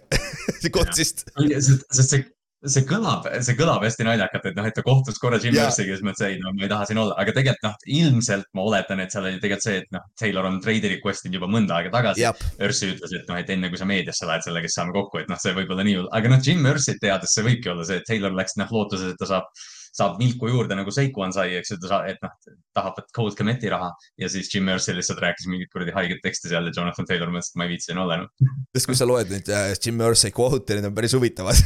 Coltsist. 0.74 1.26
sest 1.66 2.08
see, 2.08 2.24
see 2.70 2.84
kõlab, 2.90 3.26
see 3.46 3.56
kõlab 3.58 3.84
hästi 3.86 4.06
naljakalt, 4.06 4.46
et 4.50 4.58
noh, 4.58 4.68
et 4.70 4.76
ta 4.78 4.84
kohtus 4.86 5.18
korra 5.22 5.40
Jim. 5.42 5.56
Mercy'ga, 5.58 5.98
siis 5.98 6.06
mõtles, 6.06 6.24
ei 6.28 6.38
no 6.42 6.54
ma 6.54 6.66
ei 6.66 6.72
taha 6.72 6.88
siin 6.90 7.02
olla, 7.02 7.16
aga 7.22 7.34
tegelikult 7.38 7.66
noh, 7.66 7.76
ilmselt 7.98 8.50
ma 8.58 8.66
oletan, 8.70 9.02
et 9.02 9.14
seal 9.14 9.28
oli 9.28 9.42
tegelikult 9.42 9.68
see, 9.68 9.82
et 9.82 9.98
noh, 9.98 10.06
Taylor 10.22 10.50
on 10.50 10.62
trade 10.64 10.94
request 10.94 11.28
inud 11.28 11.40
juba 11.40 11.52
mõnda 11.52 11.80
aega 11.80 11.94
tagasi. 11.98 12.28
Mercy 12.62 12.94
ütles, 12.94 13.18
et 13.18 13.30
noh, 13.30 13.42
et 13.42 13.54
enne 13.58 13.74
kui 13.74 13.82
sa 13.82 13.90
meediasse 13.90 14.30
lähed 14.30 14.46
sellega, 14.46 14.70
siis 14.70 14.78
saame 14.82 14.96
kokku, 14.98 15.22
et 15.24 15.30
noh, 15.32 15.42
see 15.42 15.58
võib 15.58 15.74
olla 15.74 15.86
nii 15.88 16.00
hull, 16.00 16.10
aga 16.18 16.34
noh, 16.34 16.42
Jim 16.46 16.62
Mercy't 16.66 17.02
teades 17.02 17.38
see 17.38 17.46
võibki 17.50 17.74
olla 17.74 17.88
see, 17.88 18.02
et 18.02 18.10
Taylor 18.10 18.38
läks 18.38 18.58
noh 18.62 18.74
lootuses, 18.78 19.14
et 19.14 19.22
ta 19.22 19.30
saab, 19.30 19.50
saab 19.96 20.20
vilku 20.22 20.50
juurde 20.52 20.76
nagu 20.78 20.92
Seikuan 20.94 21.34
sai, 21.36 21.56
eks 21.60 21.74
ju, 21.74 21.80
ta 21.82 21.92
saab, 21.92 22.10
et 22.12 22.22
noh, 22.24 22.36
tahab 22.78 23.00
cold 23.16 23.38
commit'i 23.40 23.72
raha 23.72 23.92
ja 24.22 24.30
siis 24.32 24.52
Jim 24.54 24.68
Mercy 24.70 24.96
lihtsalt 24.96 25.22
rääkis 25.24 25.50
mingit 25.52 25.72
kuradi 25.74 25.96
haiget 25.96 26.24
teksti 26.24 26.52
seal 26.52 26.70
ja 26.70 26.76
Jonathan 26.76 27.10
Taylor 27.10 27.34
mõtles, 27.34 27.52
et 27.52 27.60
ma 27.60 27.68
ei 27.68 27.74
viitsi 27.76 27.92
siin 27.92 28.02
olla 28.04 28.20
enam. 28.20 28.54
sest 28.76 28.90
kui 28.90 28.98
sa 28.98 29.10
loed 29.10 29.34
nüüd 29.34 29.52
äh, 29.52 29.74
Jim 29.78 30.00
Irsay 30.08 30.34
quote'e, 30.36 30.80
need 30.80 30.90
on 30.92 30.96
päris 30.96 31.16
huvitavad. 31.18 31.60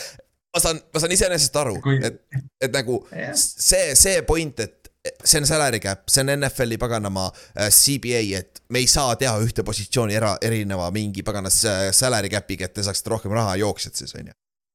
ma 0.56 0.62
saan, 0.62 0.80
ma 0.92 1.02
saan 1.02 1.14
iseenesest 1.16 1.60
aru 1.60 1.76
Kui-, 1.84 2.00
et, 2.06 2.22
et 2.64 2.72
nagu 2.72 3.02
Jah. 3.12 3.36
see, 3.36 3.92
see 3.98 4.24
point, 4.28 4.64
et 4.64 4.92
see 5.24 5.40
on 5.40 5.46
salary 5.46 5.80
cap, 5.80 6.08
see 6.10 6.24
on 6.24 6.32
NFL-i 6.38 6.78
paganama 6.80 7.28
äh, 7.28 7.68
CBA, 7.68 8.22
et 8.40 8.62
me 8.72 8.82
ei 8.82 8.88
saa 8.90 9.14
teha 9.20 9.36
ühte 9.44 9.64
positsiooni 9.66 10.16
era, 10.16 10.34
erineva 10.42 10.88
mingi 10.94 11.24
paganas 11.26 11.60
äh, 11.68 11.84
salary 11.96 12.32
cap'iga, 12.32 12.66
et 12.66 12.76
te 12.76 12.84
saaksite 12.86 13.12
rohkem 13.12 13.36
raha 13.36 13.56
jooksjad 13.60 14.00
siis 14.00 14.16
onju. 14.16 14.34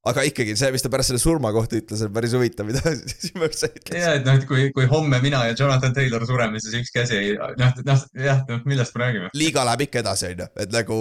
Aga 0.09 0.23
ikkagi 0.25 0.55
see, 0.57 0.71
mis 0.73 0.83
ta 0.83 0.89
pärast 0.93 1.11
selle 1.11 1.21
surma 1.21 1.51
kohta 1.53 1.77
ütles, 1.77 2.01
on 2.05 2.13
päris 2.15 2.33
huvitav, 2.37 2.67
mida 2.69 2.81
Irsay 2.89 3.69
ütles. 3.69 3.99
ja, 3.99 4.15
et 4.17 4.25
noh, 4.25 4.39
et 4.39 4.47
kui, 4.49 4.65
kui 4.75 4.87
homme 4.89 5.21
mina 5.23 5.43
ja 5.49 5.55
Jonathan 5.57 5.93
Taylor 5.97 6.25
sureme, 6.29 6.61
siis 6.63 6.79
üks 6.81 6.93
käsi 6.95 7.19
ei, 7.19 7.37
noh, 7.37 7.77
noh, 7.85 8.03
jah, 8.17 8.43
noh, 8.49 8.65
millest 8.69 8.97
me 8.97 9.05
räägime? 9.05 9.31
liiga 9.37 9.65
läheb 9.67 9.85
ikka 9.87 10.01
edasi, 10.01 10.31
onju, 10.33 10.49
et 10.65 10.73
nagu 10.73 10.99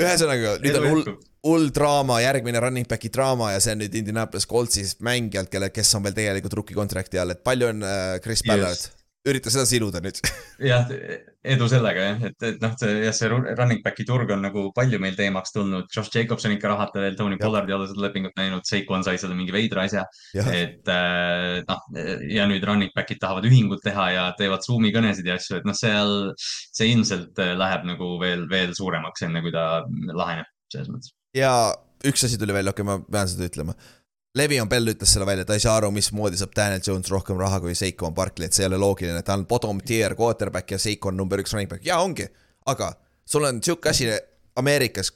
ühesõnaga 0.00 0.56
nüüd 0.64 0.80
on 0.80 0.88
hull, 0.88 1.14
hull 1.44 1.70
draama, 1.76 2.18
järgmine 2.24 2.64
running 2.64 2.88
back'i 2.90 3.12
draama 3.12 3.52
ja 3.52 3.60
see 3.62 3.76
on 3.76 3.84
nüüd 3.84 4.00
Indianapolis 4.00 4.48
Coltsis 4.50 4.96
mängijalt, 5.04 5.52
kelle, 5.52 5.68
kes 5.74 5.92
on 5.98 6.06
veel 6.06 6.16
tegelikult 6.16 6.60
rookie 6.60 6.78
contract'i 6.78 7.20
all, 7.20 7.36
et 7.36 7.44
palju 7.44 7.74
on 7.74 7.84
äh, 7.84 8.04
Chris 8.24 8.44
Ballard. 8.48 8.88
Ürita 9.28 9.50
seda 9.52 9.64
siluda 9.68 10.00
nüüd. 10.04 10.18
jah, 10.70 10.90
edu 11.54 11.68
sellega 11.70 12.06
jah, 12.08 12.24
et, 12.28 12.36
et 12.48 12.62
noh, 12.62 12.74
see 12.80 12.92
jah, 13.06 13.14
see 13.16 13.30
ru- 13.32 13.54
running 13.56 13.80
back'i 13.84 14.06
turg 14.08 14.32
on 14.34 14.44
nagu 14.44 14.66
palju 14.76 15.00
meil 15.02 15.16
teemaks 15.18 15.54
tulnud. 15.54 15.88
Josh 15.94 16.12
Jacobs 16.14 16.44
on 16.48 16.56
ikka 16.56 16.70
rahata 16.72 17.02
veel, 17.04 17.16
Tony. 17.18 17.38
Pollard 17.40 17.70
ei 17.70 17.76
ole 17.76 17.88
seda 17.90 18.04
lepingut 18.04 18.36
näinud, 18.40 18.66
Saquon 18.68 19.06
sai 19.06 19.16
selle 19.20 19.36
mingi 19.38 19.54
veidra 19.54 19.86
asja. 19.88 20.04
et 20.44 20.92
äh, 20.92 21.62
noh, 21.68 21.88
ja 22.30 22.48
nüüd 22.50 22.66
running 22.68 22.92
back'id 22.96 23.22
tahavad 23.22 23.48
ühingut 23.48 23.84
teha 23.84 24.10
ja 24.14 24.28
teevad 24.38 24.66
Zoom'i 24.66 24.92
kõnesid 24.94 25.28
ja 25.28 25.38
asju, 25.40 25.60
et 25.60 25.68
noh, 25.68 25.76
seal, 25.78 26.14
see 26.36 26.92
ilmselt 26.92 27.40
äh, 27.40 27.54
läheb 27.58 27.88
nagu 27.94 28.14
veel, 28.22 28.46
veel 28.50 28.76
suuremaks, 28.76 29.24
enne 29.28 29.44
kui 29.44 29.54
ta 29.54 29.84
laheneb 30.12 30.48
selles 30.72 30.92
mõttes. 30.92 31.14
ja 31.36 31.52
üks 32.04 32.24
asi 32.26 32.38
tuli 32.40 32.54
välja, 32.56 32.74
okei 32.74 32.84
okay,, 32.84 33.00
ma 33.00 33.12
pean 33.16 33.30
seda 33.30 33.48
ütlema. 33.48 33.76
Levion 34.34 34.68
Bell 34.68 34.90
ütles 34.90 35.12
selle 35.14 35.26
välja, 35.28 35.44
ta 35.46 35.54
ei 35.54 35.62
saa 35.62 35.76
aru, 35.78 35.92
mismoodi 35.94 36.38
saab 36.40 36.54
Daniel 36.56 36.80
Jones 36.82 37.10
rohkem 37.12 37.38
raha 37.38 37.60
kui 37.62 37.74
Seikon 37.78 38.14
Barkley, 38.14 38.48
et 38.48 38.56
see 38.56 38.64
ei 38.64 38.66
ole 38.66 38.80
loogiline, 38.82 39.20
ta 39.22 39.36
on 39.38 39.44
bottom 39.46 39.78
tier 39.86 40.16
quarterback 40.18 40.74
ja 40.74 40.78
Seikon 40.82 41.14
number 41.16 41.38
üks 41.38 41.54
running 41.54 41.70
back, 41.70 41.84
jaa 41.86 42.00
ongi. 42.02 42.26
aga 42.66 42.88
sul 43.24 43.46
on 43.46 43.60
sihuke 43.62 43.92
asi 43.92 44.08
Ameerikas, 44.56 45.12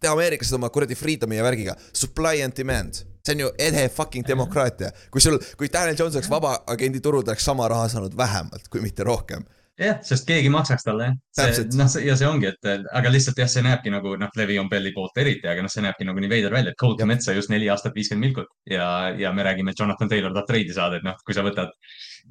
tee 0.00 0.08
Ameerikas 0.08 0.52
oma 0.56 0.70
kuradi 0.72 0.96
freedom'i 0.96 1.36
ja 1.36 1.44
värgiga, 1.44 1.76
supply 1.92 2.40
and 2.44 2.56
demand. 2.56 3.04
see 3.22 3.34
on 3.34 3.40
ju 3.40 3.50
ehe 3.58 3.88
fucking 3.88 4.24
demokraatia, 4.28 4.90
kui 5.10 5.20
sul, 5.20 5.36
kui 5.58 5.68
Daniel 5.72 5.96
Jones 5.98 6.16
oleks 6.16 6.30
vabaagendi 6.30 7.00
turul, 7.00 7.22
ta 7.22 7.36
oleks 7.36 7.44
sama 7.44 7.68
raha 7.68 7.88
saanud 7.88 8.16
vähemalt, 8.16 8.68
kui 8.72 8.80
mitte 8.80 9.04
rohkem. 9.04 9.44
jah, 9.80 9.98
sest 10.04 10.26
keegi 10.28 10.50
maksaks 10.52 10.84
talle 10.84 11.08
jah. 11.08 11.60
Noh, 11.78 11.90
ja 12.04 12.16
see 12.18 12.28
ongi, 12.28 12.50
et 12.50 12.68
aga 12.92 13.12
lihtsalt 13.12 13.38
jah, 13.40 13.50
see 13.50 13.64
näebki 13.64 13.92
nagu 13.94 14.14
noh, 14.20 14.30
Levi 14.38 14.58
on 14.60 14.70
Belli 14.72 14.92
poolt 14.94 15.16
eriti, 15.22 15.48
aga 15.48 15.64
noh, 15.64 15.72
see 15.72 15.84
näebki 15.84 16.06
nagu 16.08 16.22
nii 16.22 16.30
veider 16.32 16.54
välja, 16.54 16.74
et 16.74 16.80
Cole 16.80 16.98
Komet 17.00 17.24
sai 17.24 17.36
just 17.38 17.52
neli 17.52 17.70
aastat 17.72 17.96
viiskümmend 17.96 18.28
milkut 18.28 18.50
ja, 18.68 18.86
ja 19.18 19.32
me 19.32 19.46
räägime, 19.46 19.72
et 19.72 19.80
Jonathan 19.80 20.10
Taylor 20.10 20.34
tahab 20.34 20.50
treidi 20.50 20.76
saada, 20.76 21.00
et 21.00 21.06
noh, 21.06 21.16
kui 21.24 21.36
sa 21.36 21.44
võtad. 21.46 21.72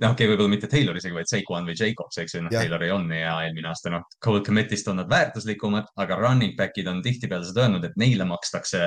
noh, 0.01 0.11
okei 0.13 0.25
okay,, 0.25 0.31
võib-olla 0.33 0.53
mitte 0.53 0.69
Taylor 0.71 0.97
isegi, 0.97 1.15
vaid 1.17 1.31
Saquon 1.31 1.69
või 1.69 1.77
Jacobs, 1.77 2.19
eks 2.21 2.37
ju, 2.37 2.43
noh 2.45 2.53
Jah. 2.53 2.67
Taylori 2.67 2.91
on 2.93 3.09
ja 3.15 3.39
eelmine 3.47 3.71
aasta 3.71 3.93
noh, 3.93 4.05
Cole 4.23 4.43
Kometist 4.45 4.87
on 4.93 5.01
nad 5.01 5.09
väärtuslikumad, 5.11 5.89
aga 5.99 6.19
running 6.21 6.55
back'id 6.59 6.87
on 6.91 7.01
tihtipeale 7.05 7.47
seda 7.47 7.65
öelnud, 7.65 7.89
et 7.89 7.97
neile 7.99 8.29
makstakse 8.29 8.85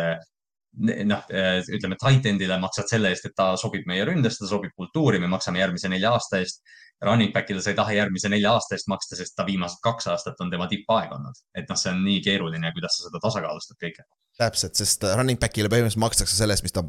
noh, 0.75 1.27
ütleme 1.75 1.97
tight 2.01 2.27
end'ile 2.29 2.57
maksad 2.63 2.89
selle 2.91 3.13
eest, 3.15 3.29
et 3.29 3.37
ta 3.37 3.53
sobib 3.61 3.87
meie 3.91 4.05
ründesse, 4.09 4.43
ta 4.43 4.51
sobib 4.51 4.75
kultuuri, 4.77 5.21
me 5.23 5.31
maksame 5.31 5.63
järgmise 5.63 5.91
nelja 5.93 6.15
aasta 6.17 6.41
eest. 6.43 6.65
Running 7.03 7.33
back'ile 7.35 7.61
sa 7.63 7.73
ei 7.73 7.77
taha 7.77 7.93
järgmise 7.97 8.31
nelja 8.33 8.55
aasta 8.55 8.77
eest 8.77 8.89
maksta, 8.89 9.17
sest 9.19 9.35
ta 9.37 9.45
viimased 9.47 9.81
kaks 9.85 10.07
aastat 10.13 10.41
on 10.41 10.51
tema 10.53 10.69
tippaeg 10.71 11.13
olnud. 11.13 11.41
et 11.59 11.69
noh, 11.69 11.79
see 11.79 11.93
on 11.93 12.05
nii 12.05 12.21
keeruline, 12.25 12.71
kuidas 12.77 12.99
sa 12.99 13.09
seda 13.09 13.21
tasakaalustad 13.23 13.81
kõike. 13.83 14.07
täpselt, 14.39 14.77
sest 14.79 15.05
running 15.13 15.41
back'ile 15.41 15.69
põhimõtteliselt 15.73 16.05
makstakse 16.05 16.37
selle 16.39 16.57
eest, 16.57 16.65
mis 16.65 16.73
ta, 16.77 16.85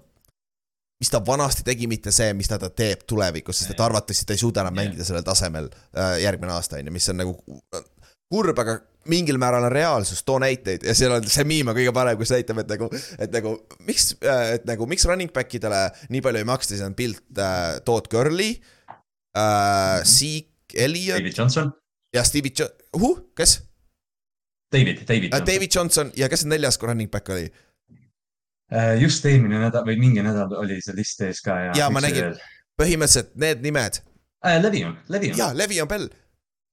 mis 1.01 1.11
ta 1.11 1.21
vanasti 1.25 1.65
tegi, 1.67 1.89
mitte 1.91 2.13
see, 2.15 2.31
mis 2.37 2.51
ta, 2.51 2.59
ta 2.61 2.69
teeb 2.69 3.03
tulevikus, 3.09 3.59
sest 3.59 3.75
et 3.75 3.81
arvatavasti 3.87 4.29
ta 4.29 4.37
ei 4.37 4.43
suuda 4.43 4.63
enam 4.63 4.77
Jah. 4.77 4.83
mängida 4.83 5.07
sellel 5.07 5.25
tasemel 5.25 5.71
äh, 5.73 6.19
järgmine 6.23 6.53
aasta 6.55 6.79
on 6.79 6.91
ju, 6.91 6.95
mis 6.95 7.09
on 7.11 7.19
nagu 7.23 7.35
kurb, 8.31 8.61
aga 8.61 8.77
mingil 9.11 9.37
määral 9.41 9.67
on 9.67 9.73
reaalsus, 9.73 10.23
too 10.25 10.37
näiteid 10.41 10.85
ja 10.87 10.95
seal 10.97 11.13
on 11.17 11.27
see 11.29 11.43
miim 11.45 11.67
on 11.69 11.77
kõige 11.77 11.91
parem, 11.93 12.17
kus 12.17 12.31
näitab, 12.33 12.63
et 12.63 12.71
nagu, 12.71 12.87
et 13.21 13.35
nagu 13.35 13.57
miks, 13.85 14.13
et 14.53 14.65
nagu 14.69 14.87
miks 14.89 15.05
running 15.09 15.33
back 15.33 15.53
idele 15.59 15.83
nii 16.13 16.23
palju 16.25 16.41
ei 16.41 16.47
maksta, 16.47 16.73
siis 16.73 16.85
on 16.87 16.95
pilt 16.97 17.21
äh, 17.41 17.83
Todd 17.85 18.09
Gurley 18.13 18.55
äh,, 18.55 18.74
Zeke 20.05 20.79
Elliot 20.85 21.19
David 21.19 21.37
Johnson, 21.37 21.71
ja 22.15 22.23
Stevie 22.23 22.53
Jo-, 22.59 22.71
uh, 22.97 23.17
kes 23.35 23.59
David, 24.71 25.05
David 25.07 25.33
äh,? 25.33 25.37
Johnson. 25.37 25.53
David 25.53 25.75
Johnson 25.75 26.11
ja 26.15 26.29
kes 26.31 26.43
see 26.43 26.51
neljas 26.51 26.79
running 26.81 27.11
back 27.11 27.29
oli? 27.29 27.47
Äh, 28.73 28.95
just 29.01 29.25
eelmine 29.29 29.59
nädal 29.61 29.85
või 29.87 29.97
mingi 30.01 30.23
nädal 30.25 30.53
oli 30.57 30.79
see 30.81 30.95
list 30.97 31.21
ees 31.21 31.41
ka 31.45 31.57
ja. 31.67 31.73
Jaa, 31.77 31.89
ma 31.93 32.01
nägin.. 32.03 32.33
põhimõtteliselt 32.79 33.35
need 33.39 33.61
nimed 33.63 33.99
äh, 34.45 34.57
Levion, 34.61 34.95
Levion. 35.13 35.37
ja 35.37 35.51
Le'Veon 35.53 35.89
Bell, 35.89 36.07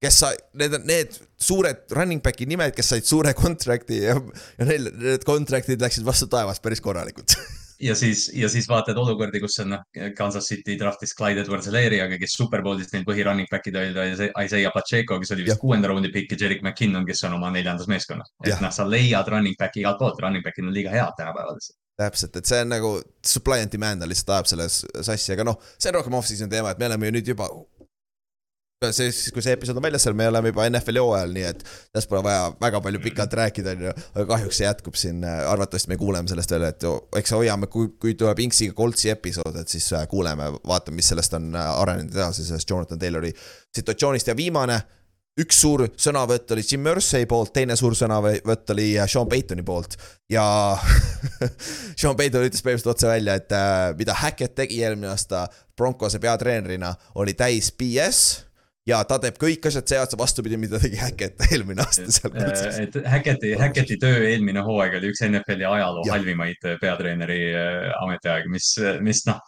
kes 0.03 0.21
sai, 0.23 0.33
need 0.59 0.73
on 0.79 0.87
need 0.89 1.19
suured 1.39 1.85
running 1.93 2.23
back'i 2.23 2.47
nimed, 2.49 2.73
kes 2.75 2.95
said 2.95 3.07
suure 3.07 3.35
contract'i 3.37 4.01
ja, 4.07 4.17
ja 4.57 4.69
neil 4.71 4.89
need 4.89 5.27
contract'id 5.27 5.85
läksid 5.85 6.07
vastu 6.07 6.27
taevast 6.31 6.65
päris 6.65 6.81
korralikult. 6.83 7.37
ja 7.83 7.95
siis, 7.95 8.25
ja 8.33 8.49
siis 8.49 8.67
vaatad 8.69 8.97
olukordi, 8.97 9.41
kus 9.43 9.59
on 9.63 9.73
noh, 9.75 9.83
Kansas 10.17 10.47
City 10.49 10.77
draftis 10.79 11.15
Clyde 11.17 11.43
Edwards-Helairiaga, 11.43 12.17
kes 12.21 12.37
superbowlis 12.39 12.91
neil 12.93 13.05
põhirunning 13.07 13.49
back'id 13.51 13.77
olid, 13.79 14.25
Isaiah 14.45 14.73
Pacheco, 14.73 15.19
kes 15.21 15.35
oli 15.35 15.47
vist 15.47 15.61
kuuenda 15.61 15.91
raundi 15.91 16.11
pikk 16.13 16.35
ja 16.35 16.43
Jerick 16.45 16.63
McKinnon, 16.63 17.05
kes 17.07 17.23
on 17.27 17.37
oma 17.39 17.51
neljandas 17.53 17.89
meeskonnas. 17.91 18.33
Et 18.45 18.59
noh, 18.63 18.73
sa 18.73 18.87
leiad 18.87 19.31
running 19.31 19.57
back'i 19.59 19.83
igalt 19.83 20.01
poolt, 20.01 20.21
running 20.23 20.45
back'id 20.45 20.67
on 20.67 20.75
liiga 20.75 20.93
head 20.93 21.17
tänapäeval 21.19 21.59
lihtsalt. 21.59 21.79
täpselt, 21.99 22.35
et 22.39 22.49
see 22.49 22.61
on 22.63 22.71
nagu 22.73 22.89
supply 23.25 23.61
and 23.61 23.71
demand 23.73 24.01
on 24.01 24.09
lihtsalt 24.09 24.31
ajab 24.33 24.47
selles 24.49 24.79
sassi, 25.05 25.33
aga 25.35 25.45
noh, 25.45 25.59
see 25.77 25.91
on 25.91 25.99
rohkem 25.99 26.15
off-season 26.17 26.49
teema, 26.49 26.71
et 26.73 26.81
me 26.81 26.89
oleme 26.89 27.09
ju 27.09 27.13
nüüd 27.17 27.29
juba 27.33 27.49
see 28.91 29.11
siis, 29.11 29.31
kui 29.33 29.43
see 29.45 29.55
episood 29.55 29.79
on 29.79 29.85
väljas 29.85 30.03
seal, 30.07 30.15
me 30.17 30.27
oleme 30.27 30.51
juba 30.51 30.65
NFL-i 30.67 31.03
hooajal, 31.03 31.33
nii 31.35 31.45
et 31.49 31.63
sellest 31.67 32.09
pole 32.11 32.23
vaja 32.25 32.49
väga 32.61 32.81
palju 32.83 33.01
pikalt 33.03 33.37
rääkida, 33.39 33.75
on 33.77 33.85
ju. 33.87 33.93
aga 34.15 34.25
kahjuks 34.33 34.59
see 34.59 34.67
jätkub 34.67 34.97
siin, 34.99 35.23
arvatavasti 35.23 35.93
me 35.93 35.99
kuuleme 36.01 36.31
sellest 36.31 36.55
veel, 36.55 36.67
et 36.69 36.87
eks 37.21 37.35
hoiame, 37.37 37.69
kui, 37.71 37.93
kui 38.01 38.17
tuleb 38.19 38.43
Inksiga 38.43 38.75
Coltsi 38.77 39.13
episood, 39.13 39.55
et 39.59 39.71
siis 39.71 39.87
äh, 39.93 40.07
kuuleme, 40.09 40.49
vaatame, 40.67 40.99
mis 40.99 41.13
sellest 41.13 41.37
on 41.37 41.53
äh, 41.55 41.69
arenenud 41.83 42.17
edasi, 42.17 42.45
sellest 42.47 42.69
Jonathan 42.69 42.99
Taylori 42.99 43.31
situatsioonist. 43.75 44.27
Ja 44.27 44.37
viimane 44.37 44.81
üks 45.41 45.57
suur 45.63 45.87
sõnavõtt 45.97 46.51
oli 46.53 46.63
Jim 46.67 46.83
Mersey 46.85 47.25
poolt, 47.29 47.53
teine 47.55 47.77
suur 47.79 47.95
sõnavõtt 47.97 48.73
oli 48.75 48.91
äh, 48.97 49.09
Sean 49.09 49.29
Paytoni 49.29 49.65
poolt. 49.65 49.97
Ja 50.31 50.45
Sean 51.99 52.17
Payton 52.19 52.47
ütles 52.47 52.61
põhimõtteliselt 52.65 52.93
otse 52.95 53.09
välja, 53.09 53.37
et 53.41 53.53
äh, 53.57 53.91
mida 53.99 54.17
Hackett 54.21 54.57
tegi 54.59 54.81
eelmine 54.83 55.13
aasta 55.13 55.47
Broncose 55.77 56.21
peatreenerina, 56.21 56.93
oli 57.19 57.33
täis 57.37 57.71
BS 57.77 58.43
ja 58.89 59.01
ta 59.07 59.19
teeb 59.23 59.37
kõik 59.41 59.67
asjad 59.69 59.89
see 59.89 59.99
aasta 60.01 60.19
vastupidi, 60.19 60.59
mida 60.59 60.79
tegi 60.81 60.99
Hackett 60.99 61.45
eelmine 61.51 61.85
aasta 61.85 62.07
seal 62.11 62.33
kutses. 62.35 62.79
et 62.85 62.97
Hacketti, 63.09 63.53
Hacketti 63.59 63.99
töö 64.01 64.23
eelmine 64.29 64.63
hooaeg 64.65 64.99
oli 64.99 65.13
üks 65.13 65.23
NFL-i 65.27 65.69
ajaloo 65.69 66.07
ja. 66.07 66.17
halvimaid 66.17 66.73
peatreeneri 66.81 67.43
ametiaegu, 68.01 68.51
mis, 68.53 68.73
mis 69.05 69.23
noh 69.29 69.39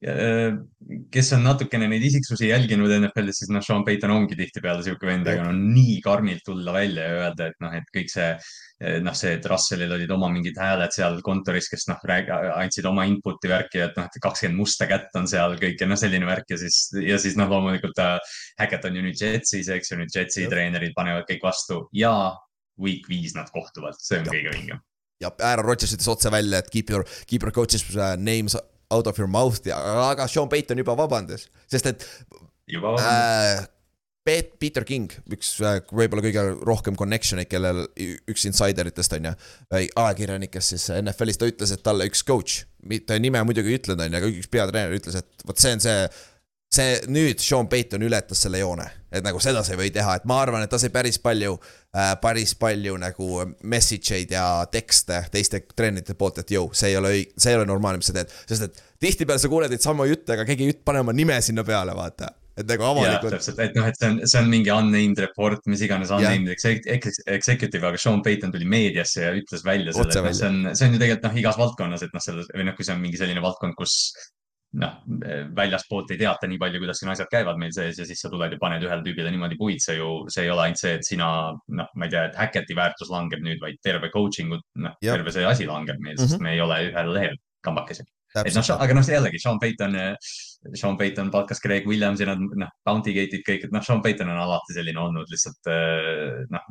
Äh, 0.00 0.54
kes 1.12 1.28
on 1.36 1.42
natukene 1.44 1.84
neid 1.90 2.04
isiksusi 2.08 2.48
jälginud 2.48 2.88
NFL-is, 2.94 3.42
siis 3.42 3.50
noh, 3.52 3.60
Sean 3.60 3.82
Payton 3.84 4.14
ongi 4.14 4.38
tihtipeale 4.38 4.80
sihuke 4.86 5.04
vend, 5.04 5.28
aga 5.28 5.44
no 5.44 5.52
nii 5.52 5.98
karmilt 6.00 6.40
tulla 6.46 6.72
välja 6.72 7.04
ja 7.04 7.18
öelda, 7.18 7.50
et 7.50 7.58
noh, 7.60 7.74
et 7.76 7.90
kõik 7.92 8.08
see 8.08 8.30
noh, 8.80 9.14
see, 9.16 9.34
et 9.36 9.46
Russellil 9.48 9.92
olid 9.92 10.10
oma 10.14 10.30
mingid 10.32 10.56
hääled 10.60 10.94
seal 10.94 11.18
kontoris, 11.24 11.68
kes 11.68 11.86
noh, 11.90 12.00
andsid 12.56 12.86
oma 12.88 13.04
input'i 13.08 13.50
värki, 13.50 13.82
et 13.84 13.96
noh, 13.98 14.06
et 14.08 14.20
kakskümmend 14.24 14.56
musta 14.56 14.88
kätt 14.88 15.16
on 15.20 15.28
seal 15.28 15.56
kõik 15.60 15.82
ja 15.82 15.88
noh, 15.90 16.00
selline 16.00 16.28
värk 16.28 16.54
ja 16.54 16.60
siis, 16.60 16.86
ja 17.04 17.18
siis 17.20 17.36
noh, 17.36 17.50
loomulikult 17.50 18.00
äh, 18.00 18.16
Hackett 18.60 18.86
on 18.88 18.96
ju 18.96 19.04
nüüd 19.04 19.20
Jetsis, 19.20 19.68
eks 19.72 19.92
ju, 19.92 19.98
nüüd 20.00 20.14
Jetsi 20.16 20.46
treenerid 20.48 20.96
panevad 20.96 21.28
kõik 21.28 21.44
vastu 21.44 21.82
ja 21.96 22.14
week 22.80 23.08
viis 23.10 23.36
nad 23.36 23.50
kohtuvad, 23.52 23.98
see 24.00 24.22
on 24.22 24.30
ja. 24.30 24.36
kõige 24.36 24.54
vingem 24.56 24.80
ja 25.20 25.28
Aaron 25.44 25.66
Rodgers 25.68 25.92
ütles 25.92 26.08
otse 26.08 26.32
välja, 26.32 26.62
et 26.62 26.70
keep 26.72 26.88
your, 26.92 27.04
keep 27.28 27.44
your 27.44 27.52
coaches 27.52 27.84
uh, 27.92 28.14
names 28.16 28.56
out 28.90 29.10
of 29.10 29.20
your 29.20 29.28
mouth 29.28 29.60
ja, 29.68 29.76
aga 30.08 30.24
Sean 30.30 30.48
Payton 30.48 30.80
juba 30.80 30.96
vabandas, 30.96 31.50
sest 31.68 31.92
et. 31.92 32.08
juba 32.64 32.96
vabandas 32.96 33.60
äh, 33.60 33.68
Peter 34.60 34.84
King, 34.88 35.12
üks 35.32 35.52
äh, 35.64 35.78
võib-olla 35.92 36.24
kõige 36.24 36.46
rohkem 36.66 36.98
connection'eid, 36.98 37.48
kellel 37.50 37.84
üks 38.30 38.46
insideritest 38.48 39.14
on 39.18 39.30
ju, 39.30 39.36
ajakirjanikest 39.70 40.74
siis 40.74 40.88
NFL-is, 41.00 41.40
ta 41.40 41.48
ütles, 41.50 41.74
et 41.74 41.84
talle 41.86 42.08
üks 42.10 42.24
coach, 42.26 42.64
ta 43.06 43.18
nime 43.20 43.42
muidugi 43.46 43.72
ei 43.72 43.80
ütlenud, 43.80 44.04
on 44.04 44.12
ju, 44.12 44.20
aga 44.20 44.34
üks 44.34 44.50
peatreener 44.52 44.98
ütles, 44.98 45.20
et 45.20 45.48
vot 45.48 45.60
see 45.60 45.76
on 45.76 45.84
see 45.84 46.04
see 46.70 46.98
nüüd 47.10 47.40
Sean 47.42 47.66
Payton 47.66 48.04
ületas 48.06 48.44
selle 48.44 48.60
joone, 48.60 48.84
et 49.10 49.24
nagu 49.26 49.40
seda 49.42 49.64
sa 49.66 49.74
ei 49.74 49.80
või 49.80 49.90
teha, 49.94 50.14
et 50.20 50.26
ma 50.30 50.36
arvan, 50.44 50.62
et 50.62 50.70
ta 50.70 50.78
sai 50.78 50.92
päris 50.94 51.18
palju 51.22 51.56
äh,, 51.58 52.12
päris 52.22 52.54
palju 52.58 52.94
nagu 53.02 53.30
message 53.66 54.14
eid 54.14 54.34
ja 54.36 54.44
tekste 54.70 55.24
teiste 55.34 55.64
treenerite 55.74 56.14
poolt, 56.18 56.38
et 56.44 56.54
jõu, 56.54 56.68
see 56.70 56.92
ei 56.92 57.00
ole 57.00 57.10
õig-, 57.16 57.32
see 57.34 57.54
ei 57.54 57.58
ole 57.58 57.66
normaalne, 57.66 57.98
mis 58.02 58.12
sa 58.12 58.14
teed. 58.20 58.30
sest 58.46 58.68
et 58.68 58.84
tihtipeale 59.02 59.42
sa 59.42 59.50
kuuled 59.50 59.72
neid 59.72 59.82
samu 59.82 60.06
jutte, 60.06 60.36
aga 60.36 60.46
keegi 60.46 60.70
ei 60.70 60.78
pane 60.78 61.02
oma 61.02 61.16
nime 61.16 61.40
sinna 61.42 61.66
peale, 61.66 61.96
vaata 61.98 62.30
et 62.62 62.72
nagu 62.72 62.86
avalikult. 62.88 63.36
täpselt, 63.36 63.62
et 63.64 63.78
noh, 63.78 63.86
et 63.90 64.00
see 64.00 64.10
on, 64.10 64.18
see 64.32 64.42
on 64.42 64.50
mingi 64.52 64.72
unnamed 64.74 65.22
report, 65.26 65.64
mis 65.70 65.84
iganes 65.86 66.12
unnamed 66.14 66.52
executive, 66.54 67.84
aga 67.86 68.00
Sean 68.00 68.24
Payton 68.26 68.52
tuli 68.54 68.68
meediasse 68.68 69.24
ja 69.26 69.32
ütles 69.36 69.64
välja 69.66 69.94
selle, 69.96 70.10
et 70.10 70.28
noh, 70.28 70.34
see 70.36 70.50
on, 70.50 70.60
see 70.74 70.88
on 70.88 70.96
ju 70.96 71.02
tegelikult 71.02 71.30
noh, 71.30 71.40
igas 71.44 71.60
valdkonnas, 71.60 72.04
et 72.06 72.14
noh, 72.16 72.24
selles 72.24 72.52
või 72.54 72.68
noh, 72.68 72.76
kui 72.76 72.86
see 72.86 72.96
on 72.96 73.02
mingi 73.02 73.20
selline 73.20 73.42
valdkond, 73.44 73.78
kus 73.78 73.96
noh, 74.78 75.00
väljaspoolt 75.56 76.12
ei 76.14 76.20
teata 76.20 76.46
nii 76.46 76.58
palju, 76.60 76.80
kuidas 76.82 77.00
siin 77.02 77.10
asjad 77.10 77.30
käivad 77.32 77.58
meil 77.58 77.72
sees 77.74 77.98
ja 77.98 78.06
siis 78.06 78.20
sa 78.22 78.30
tuled 78.30 78.54
ja 78.54 78.58
paned 78.60 78.84
ühele 78.86 79.02
tüübile 79.06 79.32
niimoodi 79.34 79.58
puid, 79.58 79.82
see 79.82 79.96
ju, 79.98 80.10
see 80.30 80.44
ei 80.46 80.52
ole 80.52 80.68
ainult 80.68 80.82
see, 80.82 80.92
et 80.98 81.06
sina, 81.06 81.30
noh, 81.80 81.90
ma 81.98 82.06
ei 82.06 82.14
tea, 82.14 82.28
et 82.30 82.38
Hacketi 82.38 82.76
väärtus 82.78 83.10
langeb 83.10 83.42
nüüd, 83.42 83.58
vaid 83.62 83.80
terve 83.82 84.12
coaching'u, 84.14 84.60
noh, 84.84 84.96
terve 85.02 85.34
see 85.34 85.46
asi 85.48 85.66
langeb 85.66 85.98
meil 85.98 86.14
mm, 86.14 86.22
-hmm. 86.22 86.36
sest 86.36 86.44
me 86.44 86.54
ei 86.54 86.62
ole 86.62 86.78
ühel 86.86 87.12
lehel 87.16 87.36
kambakesi. 87.66 88.06
et 88.44 88.54
noh, 88.54 88.70
aga 88.76 88.94
noh, 88.94 89.10
jällegi 89.16 89.42
Sean 89.42 89.58
Payton, 89.58 89.98
Sean 90.76 90.98
Payton 91.00 91.30
palkas 91.32 91.62
Greg 91.64 91.86
Williamsi, 91.88 92.26
nad 92.28 92.40
noh, 92.40 92.72
Bounty 92.84 93.14
Gate'id 93.16 93.44
kõik, 93.46 93.64
et 93.64 93.72
noh, 93.72 93.84
Sean 93.84 94.02
Payton 94.04 94.28
on 94.28 94.42
alati 94.42 94.76
selline 94.76 95.00
olnud 95.00 95.30
lihtsalt 95.32 95.70
noh, 96.52 96.66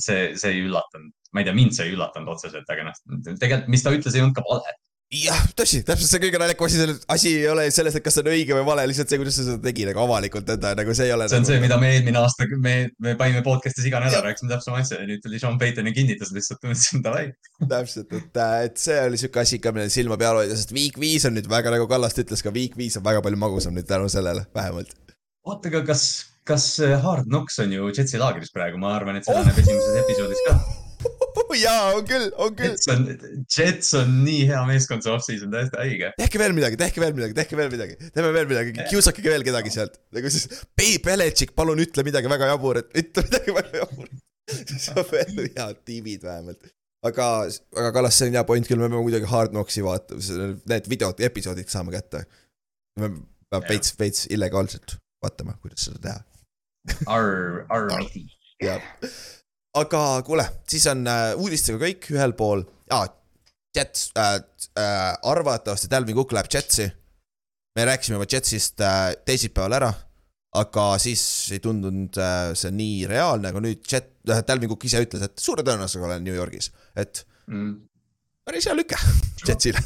see, 0.00 0.30
see 0.40 0.54
ei 0.54 0.64
üllatanud, 0.64 1.12
ma 1.36 1.42
ei 1.42 1.48
tea, 1.48 1.56
mind 1.56 1.76
see 1.76 1.90
ei 1.90 1.96
üllatanud 1.96 2.32
otseselt, 2.32 2.68
aga 2.72 2.88
noh, 2.88 3.00
tegelikult, 3.28 3.68
mis 3.74 3.84
ta 3.84 3.92
ütles, 3.92 4.16
ei 4.16 4.24
olnud 4.24 4.38
ka 4.38 4.46
vale 4.48 4.76
jah, 5.14 5.42
tõsi, 5.54 5.80
täpselt 5.86 6.10
see 6.10 6.20
kõige 6.24 6.38
naljakam 6.40 6.66
asi, 6.66 6.86
asi 7.14 7.30
ei 7.38 7.46
ole 7.50 7.66
selles, 7.74 7.94
et 7.94 8.02
kas 8.04 8.16
see 8.16 8.24
on 8.24 8.30
õige 8.32 8.56
või 8.56 8.64
vale, 8.66 8.86
lihtsalt 8.90 9.12
see, 9.12 9.20
kuidas 9.20 9.36
sa 9.38 9.44
seda 9.46 9.60
tegi 9.62 9.86
nagu 9.86 10.02
avalikult, 10.02 10.48
et 10.50 10.66
nagu 10.78 10.94
see 10.98 11.06
ei 11.06 11.12
ole. 11.14 11.28
see 11.30 11.38
on 11.38 11.44
nagu... 11.44 11.52
see, 11.52 11.62
mida 11.62 11.78
me 11.78 11.90
eelmine 11.94 12.18
aasta, 12.18 12.48
me, 12.62 12.74
me 13.02 13.14
panime 13.20 13.42
podcast'is 13.46 13.86
iga 13.86 14.00
nädal, 14.02 14.24
rääkisime 14.26 14.50
täpselt 14.50 14.72
sama 14.72 14.80
asja 14.82 14.98
ja 14.98 15.08
nüüd 15.08 15.22
tuli 15.22 15.38
Sean 15.42 15.60
Payton 15.60 15.90
ja 15.90 15.94
kinnitas 15.96 16.32
lihtsalt, 16.34 16.62
mõtlesin 16.66 17.04
davai. 17.06 17.26
täpselt, 17.62 18.16
et, 18.18 18.40
et 18.66 18.80
see 18.82 18.96
oli 19.04 19.20
sihuke 19.22 19.42
asi 19.44 19.60
ka, 19.62 19.74
millele 19.76 19.94
silma 19.94 20.18
peal 20.20 20.40
hoida, 20.40 20.56
sest 20.58 20.74
Week 20.74 20.98
viis 20.98 21.26
on 21.28 21.36
nüüd 21.38 21.46
väga, 21.50 21.74
nagu 21.76 21.86
Kallast 21.90 22.18
ütles 22.22 22.42
ka, 22.42 22.54
Week 22.56 22.74
viis 22.78 22.98
on 22.98 23.06
väga 23.06 23.22
palju 23.26 23.38
magusam 23.40 23.78
nüüd 23.78 23.86
tänu 23.86 24.10
sellele, 24.12 24.48
vähemalt. 24.56 24.90
oota, 25.46 25.70
aga 25.70 25.84
kas, 25.92 26.08
kas 26.48 26.72
Hard 27.04 27.30
Knocks 27.30 27.62
on 27.62 27.78
ju 27.78 27.92
Jetsi 27.94 28.18
laagris 28.18 28.50
praegu, 28.54 28.82
ma 28.82 28.96
arvan, 28.98 29.20
et 29.20 29.30
seda 29.30 29.46
näeb 29.46 29.62
esimeses 29.62 30.02
episoodis 30.02 30.42
ka 30.48 30.58
jaa, 31.64 31.94
on 31.96 32.06
küll, 32.08 32.28
on 32.42 32.54
küll. 32.56 32.74
Jets 32.74 32.88
on, 32.92 33.04
Jets 33.56 33.90
on 33.98 34.12
nii 34.24 34.46
hea 34.50 34.60
meeskond, 34.68 35.04
see 35.04 35.12
off-season 35.12 35.52
täiesti 35.52 35.78
haige. 35.80 36.12
tehke 36.20 36.40
veel 36.42 36.54
midagi, 36.56 36.78
tehke 36.80 37.02
veel 37.02 37.14
midagi, 37.16 37.36
tehke 37.38 37.58
veel 37.58 37.70
midagi, 37.72 37.98
teeme 38.14 38.32
veel 38.34 38.48
midagi, 38.50 38.74
kiusake 38.90 39.24
veel 39.26 39.44
kedagi 39.46 39.72
sealt. 39.74 39.98
nagu 40.16 40.32
siis, 40.32 40.48
Belichik, 40.76 41.54
palun 41.58 41.82
ütle 41.82 42.06
midagi 42.06 42.30
väga 42.32 42.50
jaburat, 42.52 42.90
ütle 42.98 43.26
midagi 43.28 43.56
väga 43.58 43.82
jaburat. 43.82 44.24
siis 44.72 44.90
on 44.94 45.06
veel 45.12 45.40
head 45.46 45.80
tiimid 45.88 46.26
vähemalt. 46.26 46.68
aga, 47.06 47.30
aga 47.76 47.94
Kallas, 47.94 48.18
see 48.18 48.30
on 48.30 48.38
hea 48.38 48.44
point 48.48 48.68
küll, 48.68 48.82
me 48.82 48.90
peame 48.90 49.06
kuidagi 49.06 49.30
Hard 49.30 49.54
Knocksi 49.54 49.86
vaatama, 49.86 50.52
need 50.72 50.90
videod, 50.92 51.22
episoodid 51.30 51.72
saama 51.72 51.94
kätte. 51.94 52.26
me 53.00 53.12
peame 53.50 53.70
veits, 53.70 53.94
veits 54.00 54.26
illegaalselt 54.34 54.98
vaatama, 55.24 55.58
kuidas 55.62 55.88
seda 55.88 56.02
teha. 56.08 56.22
Our 57.10 57.90
meeting. 57.98 58.30
jah 58.62 58.80
aga 59.76 60.02
kuule, 60.26 60.46
siis 60.68 60.86
on 60.90 61.04
äh, 61.10 61.30
uudistega 61.40 61.80
kõik 61.82 62.10
ühel 62.14 62.36
pool 62.38 62.64
ah,. 62.94 63.06
Jets 63.76 64.06
äh,, 64.16 64.38
äh, 64.80 65.10
arvatavasti 65.28 65.90
Dalvin 65.92 66.16
Cook 66.16 66.32
läheb 66.32 66.46
Jetsi. 66.52 66.86
me 67.76 67.84
rääkisime 67.84 68.16
juba 68.16 68.26
Jetsist 68.32 68.80
äh, 68.80 69.10
teisipäeval 69.24 69.76
ära, 69.76 69.90
aga 70.56 70.86
siis 71.02 71.22
ei 71.52 71.60
tundunud 71.60 72.16
äh, 72.16 72.54
see 72.56 72.72
nii 72.72 73.04
reaalne, 73.10 73.52
aga 73.52 73.60
nüüd 73.60 73.84
Jet 73.84 74.08
äh,, 74.30 74.40
Dalvin 74.48 74.72
Cook 74.72 74.88
ise 74.88 75.02
ütles, 75.04 75.26
et 75.28 75.44
suure 75.44 75.66
tõenäosusega 75.66 76.08
olen 76.08 76.24
New 76.24 76.38
Yorgis, 76.38 76.70
et 76.96 77.26
mm. 77.50 77.76
päris 78.48 78.70
hea 78.70 78.78
lüke 78.78 79.00
Jetsile 79.44 79.84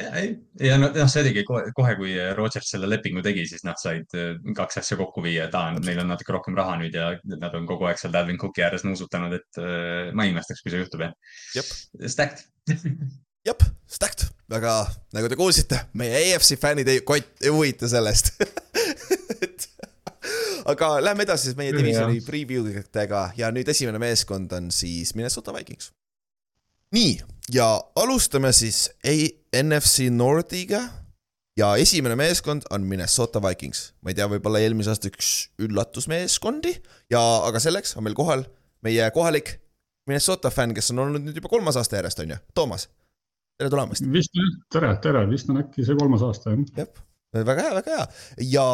ja 0.00 0.76
noh, 0.80 0.94
see 1.10 1.20
oligi 1.20 1.42
kohe, 1.44 1.96
kui 1.98 2.14
Rodgers 2.36 2.70
selle 2.72 2.88
lepingu 2.88 3.20
tegi, 3.24 3.44
siis 3.50 3.64
nad 3.66 3.80
said 3.80 4.14
äh, 4.16 4.38
kaks 4.56 4.80
asja 4.80 4.96
kokku 5.00 5.24
viia, 5.24 5.50
et 5.50 5.56
aa, 5.58 5.74
neil 5.76 6.00
on 6.00 6.08
natuke 6.14 6.32
rohkem 6.32 6.56
raha 6.56 6.78
nüüd 6.80 6.96
ja 6.96 7.10
nad 7.34 7.52
on 7.58 7.66
kogu 7.68 7.90
aeg 7.90 8.00
seal 8.00 8.14
Dalvin 8.14 8.40
Cooki 8.40 8.64
ääres 8.64 8.86
nuusutanud, 8.88 9.36
et 9.36 9.60
äh, 9.60 10.08
ma 10.16 10.24
ei 10.24 10.32
imestaks, 10.32 10.64
kui 10.64 10.72
see 10.72 10.80
juhtub 10.80 11.04
jah. 11.04 11.12
Stacked. 12.08 12.46
Jep, 13.48 13.64
stacked, 13.90 14.28
aga 14.54 14.78
nagu 15.12 15.28
te 15.28 15.36
kuulsite, 15.36 15.80
meie 15.98 16.20
EFC 16.30 16.56
fännid 16.62 16.88
ei, 16.88 17.02
kott 17.04 17.42
ei 17.42 17.50
huvita 17.52 17.90
sellest. 17.90 18.32
Aga 20.70 21.00
lähme 21.02 21.24
edasi 21.26 21.48
siis 21.48 21.56
meie 21.58 21.72
divisioni 21.74 22.20
preview 22.22 22.68
dega. 22.94 23.24
Ja 23.34 23.48
nüüd 23.50 23.66
esimene 23.66 23.98
meeskond 23.98 24.52
on 24.54 24.68
siis 24.70 25.10
Minnesota 25.18 25.50
Vikings. 25.56 25.90
Nii, 26.94 27.16
ja 27.50 27.66
alustame 27.98 28.52
siis 28.54 28.84
NFC 29.52 30.08
Nordiga. 30.10 30.80
ja 31.56 31.74
esimene 31.76 32.16
meeskond 32.16 32.62
on 32.70 32.86
Minnesota 32.88 33.42
Vikings. 33.42 33.92
ma 34.00 34.10
ei 34.10 34.16
tea, 34.16 34.28
võib-olla 34.30 34.62
eelmise 34.64 34.92
aasta 34.92 35.10
üks 35.12 35.32
üllatusmeeskondi 35.60 36.72
ja, 37.12 37.20
aga 37.20 37.60
selleks 37.60 37.96
on 37.96 38.06
meil 38.06 38.16
kohal 38.16 38.46
meie 38.82 39.10
kohalik 39.12 39.58
Minnesota 40.08 40.50
fänn, 40.50 40.74
kes 40.74 40.90
on 40.94 41.04
olnud 41.04 41.22
nüüd 41.22 41.36
juba 41.38 41.50
kolmas 41.52 41.76
aasta 41.78 42.00
järjest, 42.00 42.24
on 42.24 42.34
ju, 42.34 42.40
Toomas. 42.56 42.88
tere 43.60 43.70
tulemast. 43.70 44.08
vist 44.14 44.34
jah, 44.38 44.50
tere, 44.72 44.94
tere, 45.04 45.26
vist 45.30 45.52
on 45.52 45.60
äkki 45.62 45.84
see 45.86 45.98
kolmas 46.00 46.24
aasta 46.26 46.56
jah. 46.56 46.64
jah, 46.82 47.44
väga 47.52 47.68
hea, 47.68 47.74
väga 47.78 47.98
hea 47.98 48.48
ja, 48.56 48.66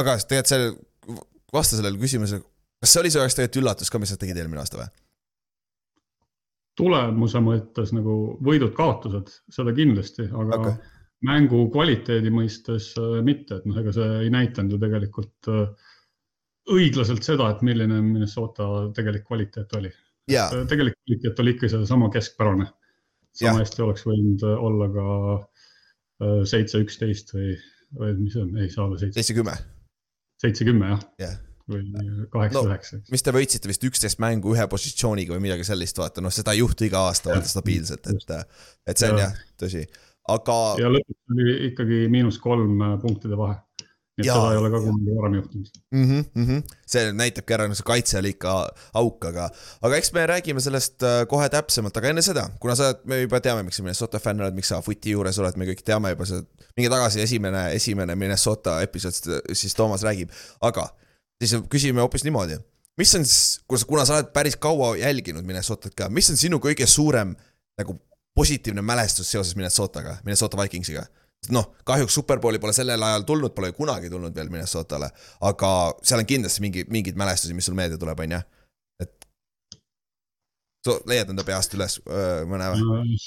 aga 0.00 0.16
tegelikult 0.22 0.54
see, 0.54 1.18
vasta 1.52 1.78
sellele 1.80 2.00
küsimusele, 2.00 2.46
kas 2.82 2.94
see 2.94 3.02
oli 3.02 3.12
su 3.12 3.20
jaoks 3.20 3.36
tegelikult 3.38 3.64
üllatus 3.64 3.92
ka, 3.92 4.00
mis 4.02 4.14
sa 4.14 4.20
tegid 4.20 4.38
eelmine 4.38 4.62
aasta 4.62 4.80
või? 4.80 4.92
Tulemuse 6.82 7.40
mõttes 7.42 7.92
nagu 7.94 8.16
võidud-kaotused, 8.44 9.30
seda 9.54 9.74
kindlasti, 9.76 10.26
aga 10.28 10.58
okay. 10.58 10.76
mängu 11.28 11.64
kvaliteedi 11.74 12.32
mõistes 12.34 12.90
äh, 13.00 13.18
mitte, 13.26 13.60
et 13.60 13.68
noh, 13.68 13.78
ega 13.82 13.94
see 13.94 14.08
ei 14.24 14.32
näidanud 14.34 14.76
ju 14.76 14.80
tegelikult 14.82 15.50
äh, 15.52 15.92
õiglaselt 16.72 17.26
seda, 17.26 17.50
et 17.52 17.62
milline 17.66 18.00
Minnesota 18.06 18.68
tegelik 18.96 19.26
kvaliteet 19.28 19.76
oli 19.78 19.90
yeah.. 20.30 20.50
Äh, 20.50 20.64
tegelik 20.70 20.98
kvaliteet 21.02 21.44
oli 21.44 21.56
ikka 21.56 21.70
sedasama 21.76 22.10
keskpärane. 22.14 22.70
sama 23.32 23.54
yeah. 23.54 23.62
hästi 23.62 23.86
oleks 23.86 24.06
võinud 24.06 24.42
olla 24.52 24.90
ka 24.92 25.06
seitse, 26.46 26.78
üksteist 26.84 27.32
või, 27.34 27.54
või 27.98 28.12
mis 28.20 28.36
see 28.36 28.42
on, 28.44 28.52
ei 28.60 28.68
saa 28.70 28.84
olla 28.84 28.98
seitse. 29.00 29.18
seitse, 29.18 29.34
kümme. 29.34 29.56
seitse, 30.38 30.66
kümme 30.68 30.92
jah 30.92 31.08
yeah 31.18 31.40
või 31.70 32.26
kaheksa-üheksa 32.32 32.98
no,. 32.98 33.08
mis 33.12 33.24
te 33.24 33.34
võitsite 33.34 33.70
vist 33.70 33.84
üksteist 33.86 34.22
mängu 34.22 34.54
ühe 34.54 34.66
positsiooniga 34.70 35.34
või 35.36 35.46
midagi 35.48 35.66
sellist, 35.68 35.98
vaata 35.98 36.24
noh, 36.24 36.32
seda 36.34 36.54
ei 36.54 36.62
juhtu 36.62 36.88
iga 36.88 37.06
aasta 37.08 37.32
vaata 37.32 37.50
stabiilselt, 37.50 38.08
et, 38.12 38.32
et 38.86 39.02
see 39.02 39.10
on 39.12 39.20
ja. 39.20 39.28
jah, 39.28 39.42
tõsi, 39.62 39.84
aga. 40.30 40.60
ja 40.82 40.92
lõpuks 40.92 41.34
oli 41.34 41.58
ikkagi 41.70 42.06
miinus 42.12 42.40
kolm 42.42 42.80
äh, 42.82 42.96
punktide 43.02 43.38
vahe. 43.38 43.58
et 44.18 44.26
ja, 44.26 44.36
seda 44.36 44.52
ei 44.52 44.60
ole 44.60 44.70
ka 44.72 44.80
kunagi 44.84 45.16
varem 45.16 45.36
juhtunud 45.38 45.68
mm. 45.90 46.04
-hmm, 46.04 46.24
mm 46.34 46.46
-hmm. 46.46 46.78
see 46.94 47.12
näitabki 47.16 47.56
ära, 47.56 47.68
no 47.68 47.74
see 47.78 47.86
kaitse 47.88 48.18
oli 48.18 48.34
ikka 48.36 48.54
auk, 49.00 49.24
aga, 49.30 49.48
aga 49.82 50.00
eks 50.00 50.12
me 50.12 50.26
räägime 50.26 50.60
sellest 50.60 51.02
äh, 51.02 51.26
kohe 51.28 51.48
täpsemalt, 51.48 51.96
aga 51.96 52.12
enne 52.12 52.22
seda, 52.22 52.48
kuna 52.60 52.76
sa, 52.78 52.94
me 53.04 53.22
juba 53.22 53.40
teame, 53.40 53.62
miks 53.62 53.76
sa 53.80 53.86
Minnesota 53.86 54.20
fänn 54.20 54.40
oled, 54.40 54.54
miks 54.54 54.68
sa 54.68 54.82
footi 54.82 55.16
juures 55.16 55.38
oled, 55.38 55.56
me 55.56 55.70
kõik 55.70 55.84
teame 55.84 56.14
juba 56.14 56.26
seda. 56.26 56.66
minge 56.76 56.90
tagasi, 56.90 57.20
esimene, 57.20 57.72
esimene 57.72 58.14
Minnesota 58.16 58.80
episood, 58.82 59.42
siis 59.52 59.74
Toomas 59.74 60.02
räägib, 60.02 60.30
aga 60.60 60.88
siis 61.48 61.64
küsime 61.72 62.02
hoopis 62.02 62.24
niimoodi. 62.24 62.58
mis 62.98 63.14
on 63.14 63.24
siis, 63.24 63.84
kuna 63.88 64.04
sa 64.04 64.18
oled 64.18 64.32
päris 64.34 64.56
kaua 64.56 64.96
jälginud 64.96 65.44
Minnesotat 65.48 65.94
ka, 65.94 66.08
mis 66.08 66.30
on 66.30 66.36
sinu 66.36 66.60
kõige 66.62 66.86
suurem 66.86 67.34
nagu 67.78 67.96
positiivne 68.34 68.82
mälestus 68.82 69.30
seoses 69.30 69.56
Minnesotaga, 69.56 70.18
Minnesota 70.24 70.56
Vikingsiga? 70.62 71.06
noh, 71.50 71.72
kahjuks 71.84 72.14
Superbowli 72.14 72.60
pole 72.62 72.72
sellel 72.72 73.02
ajal 73.02 73.24
tulnud, 73.26 73.50
pole 73.54 73.72
kunagi 73.74 74.10
tulnud 74.10 74.34
veel 74.34 74.50
Minnesotale, 74.52 75.08
aga 75.48 75.70
seal 76.02 76.22
on 76.22 76.28
kindlasti 76.28 76.62
mingi, 76.62 76.84
mingeid 76.90 77.18
mälestusi, 77.18 77.54
mis 77.54 77.66
sul 77.66 77.74
meelde 77.78 77.98
tuleb, 77.98 78.20
on 78.22 78.36
ju, 78.36 78.40
et. 79.02 79.26
sa 80.86 80.96
leiad 81.10 81.32
enda 81.34 81.42
peast 81.46 81.74
üles 81.74 81.98
mõne 82.50 82.70
või? 82.76 83.18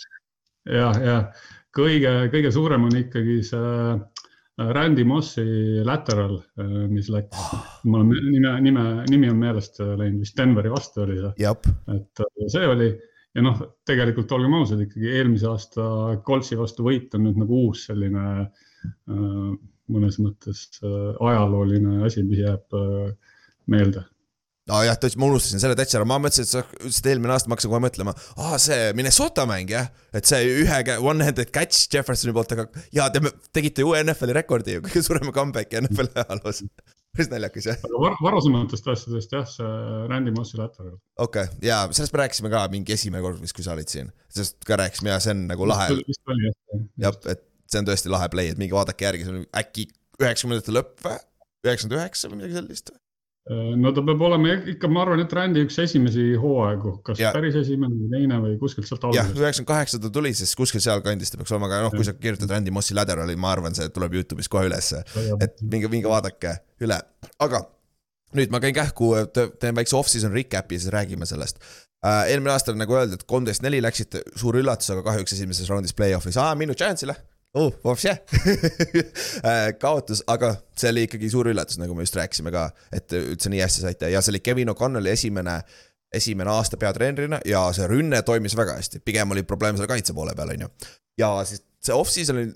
jah, 0.72 1.02
jah, 1.04 1.50
kõige, 1.76 2.14
kõige 2.32 2.54
suurem 2.56 2.88
on 2.88 2.96
ikkagi 3.04 3.42
see 3.52 3.76
Randy 4.58 5.04
Mossi 5.04 5.44
lateral, 5.84 6.38
äh, 6.62 6.86
mis 6.88 7.10
läks, 7.12 7.42
mul 7.84 8.06
on 8.06 8.14
nime, 8.14 8.54
nime, 8.64 8.86
nimi 9.10 9.30
on 9.32 9.42
meelest 9.42 9.82
läinud, 9.84 10.22
vist 10.24 10.38
Denveri 10.40 10.72
vastu 10.72 11.04
oli 11.04 11.20
see. 11.20 11.34
et 11.96 12.24
äh, 12.24 12.48
see 12.54 12.70
oli 12.72 12.90
ja 13.36 13.44
noh, 13.44 13.62
tegelikult 13.88 14.32
olgem 14.38 14.56
ausad, 14.62 14.86
ikkagi 14.86 15.12
eelmise 15.18 15.50
aasta 15.52 15.86
Coltsi 16.26 16.58
vastu 16.60 16.88
võit 16.88 17.14
on 17.18 17.26
nüüd 17.28 17.40
nagu 17.44 17.62
uus 17.68 17.86
selline 17.90 18.26
äh, 18.46 19.56
mõnes 19.92 20.20
mõttes 20.24 20.68
äh, 20.82 21.14
ajalooline 21.20 22.00
asi, 22.08 22.24
mis 22.24 22.42
jääb 22.46 22.80
äh, 22.80 23.12
meelde 23.72 24.06
nojah, 24.70 24.98
tõesti, 25.02 25.20
ma 25.22 25.30
unustasin 25.30 25.62
selle 25.62 25.78
täitsa 25.78 26.00
ära, 26.00 26.08
ma 26.10 26.18
mõtlesin, 26.22 26.48
et 26.48 26.52
sa 26.52 26.64
ütlesid 26.80 27.10
eelmine 27.12 27.36
aasta, 27.36 27.50
ma 27.50 27.58
hakkasin 27.58 27.72
kohe 27.74 27.84
mõtlema, 27.84 28.16
aa, 28.42 28.58
see 28.62 28.90
Minnesota 28.98 29.46
mäng 29.50 29.72
jah, 29.72 29.92
et 30.16 30.28
see 30.30 30.42
ühe 30.64 30.98
one-handed 30.98 31.54
catch 31.54 31.88
Jeffersoni 31.94 32.34
poolt, 32.36 32.56
aga 32.56 32.86
ja 32.96 33.08
te 33.14 33.22
tegite 33.56 33.86
uue 33.86 34.02
NFL-i 34.02 34.38
rekordi 34.40 34.78
ju, 34.78 34.86
kõige 34.88 35.06
suurema 35.06 35.34
comeback'i 35.36 35.84
NFL-i 35.84 36.24
ajaloos 36.24 36.64
päris 37.16 37.30
naljakas 37.32 37.70
jah. 37.70 37.84
aga 37.88 38.02
var 38.02 38.18
varasematest 38.26 38.90
asjadest 38.92 39.38
jah, 39.38 39.46
see 39.50 39.70
Randy 40.12 40.34
Mossi 40.36 40.60
lateral. 40.60 40.98
okei 41.16 41.46
okay., 41.46 41.62
ja 41.66 41.84
sellest 41.92 42.16
me 42.16 42.24
rääkisime 42.24 42.52
ka 42.54 42.66
mingi 42.74 42.98
esimene 42.98 43.24
kord 43.24 43.40
vist, 43.44 43.56
kui 43.56 43.66
sa 43.66 43.76
olid 43.78 43.92
siin, 43.92 44.12
sellest 44.34 44.66
ka 44.68 44.80
rääkisime 44.82 45.14
ja 45.14 45.22
see 45.24 45.36
on 45.36 45.46
nagu 45.52 45.70
lahe. 45.70 45.94
jah. 45.94 46.58
jah, 47.06 47.22
et 47.32 47.46
see 47.72 47.82
on 47.82 47.88
tõesti 47.88 48.12
lahe 48.12 48.34
play, 48.34 48.52
et 48.52 48.62
minge 48.62 48.76
vaadake 48.76 49.08
järgi, 49.08 49.30
see 49.30 49.38
on 49.38 49.48
äkki 49.62 49.88
üheksakümnendate 50.22 50.76
lõpp 50.76 51.06
või, 51.06 51.18
üheksakümmend 51.66 52.00
üheksa 52.02 52.32
või 52.32 52.42
midagi 52.42 52.60
sellist 52.60 52.92
või? 52.94 53.05
Äh, 53.46 53.76
no 53.78 53.92
ta 53.94 54.02
peab 54.02 54.22
olema 54.26 54.56
ikka, 54.72 54.90
ma 54.90 55.04
arvan, 55.04 55.22
et 55.22 55.34
Randy 55.38 55.62
üks 55.68 55.76
esimesi 55.84 56.32
hooaegu, 56.42 56.96
kas 57.06 57.20
ja. 57.22 57.30
päris 57.36 57.54
esimene 57.60 57.94
või 57.94 58.08
teine 58.10 58.40
või 58.42 58.56
kuskilt 58.58 58.90
sealt 58.90 59.04
algusest. 59.06 59.36
jah, 59.36 59.44
üheksakümmend 59.44 59.70
kaheksa 59.70 60.00
ta 60.02 60.10
tuli, 60.16 60.32
siis 60.34 60.56
kuskil 60.58 60.82
sealkandis 60.82 61.30
ta 61.30 61.38
peaks 61.38 61.54
olema, 61.54 61.70
aga 61.70 61.84
noh, 61.86 61.94
kui 61.94 62.08
sa 62.08 62.16
kirjutad 62.18 62.50
Randy 62.56 62.74
Mossi 62.74 62.98
laterali, 62.98 63.36
ma 63.38 63.52
arvan, 63.54 63.78
see 63.78 63.92
tuleb 63.94 64.18
Youtube'is 64.18 64.50
kohe 64.50 64.66
ülesse. 64.66 65.04
et 65.46 65.62
minge, 65.62 65.92
minge 65.94 66.10
vaadake 66.10 66.56
üle, 66.82 66.98
aga 67.46 67.62
nüüd 68.36 68.50
ma 68.50 68.64
käin 68.66 68.74
kähku, 68.80 69.12
teen 69.62 69.78
väikse 69.78 70.00
off-season 70.00 70.34
recap'i, 70.34 70.82
siis 70.82 70.90
räägime 70.98 71.30
sellest 71.30 71.62
äh,. 71.62 72.32
eelmine 72.34 72.56
aasta 72.56 72.74
nagu 72.74 72.98
öeldud, 72.98 73.28
kolmteist 73.30 73.62
neli 73.62 73.78
läksite, 73.86 74.26
suur 74.42 74.58
üllatus, 74.58 74.90
aga 74.96 75.06
kahjuks 75.12 75.38
esimeses 75.38 75.70
raundis 75.70 75.94
play-off'is, 75.94 76.42
aa, 76.42 76.58
minu 76.58 76.74
Giantsile 76.74 77.14
oh, 77.56 77.74
vopše 77.84 78.12
äh, 79.50 79.72
kaotus, 79.80 80.24
aga 80.28 80.54
see 80.78 80.92
oli 80.94 81.06
ikkagi 81.08 81.30
suur 81.32 81.50
üllatus, 81.52 81.80
nagu 81.82 81.96
me 81.96 82.06
just 82.06 82.18
rääkisime 82.20 82.54
ka, 82.54 82.68
et 82.96 83.16
üldse 83.16 83.52
nii 83.52 83.64
hästi 83.64 83.86
saite. 83.86 84.12
Ja 84.14 84.22
see 84.24 84.36
oli 84.36 84.44
Kevin 84.46 84.74
O'Connelli 84.74 85.14
esimene, 85.14 85.60
esimene 86.16 86.52
aasta 86.52 86.80
peatreenerina 86.82 87.42
ja 87.48 87.66
see 87.76 87.88
rünne 87.92 88.22
toimis 88.28 88.58
väga 88.58 88.78
hästi, 88.80 89.02
pigem 89.06 89.34
oli 89.36 89.46
probleem 89.48 89.80
seal 89.80 89.90
kaitse 89.92 90.16
poole 90.16 90.36
peal, 90.38 90.54
on 90.56 90.68
ju. 90.68 90.72
ja 91.22 91.32
siis 91.48 91.64
see 91.84 91.96
off-season 91.96 92.42
oli 92.42 92.54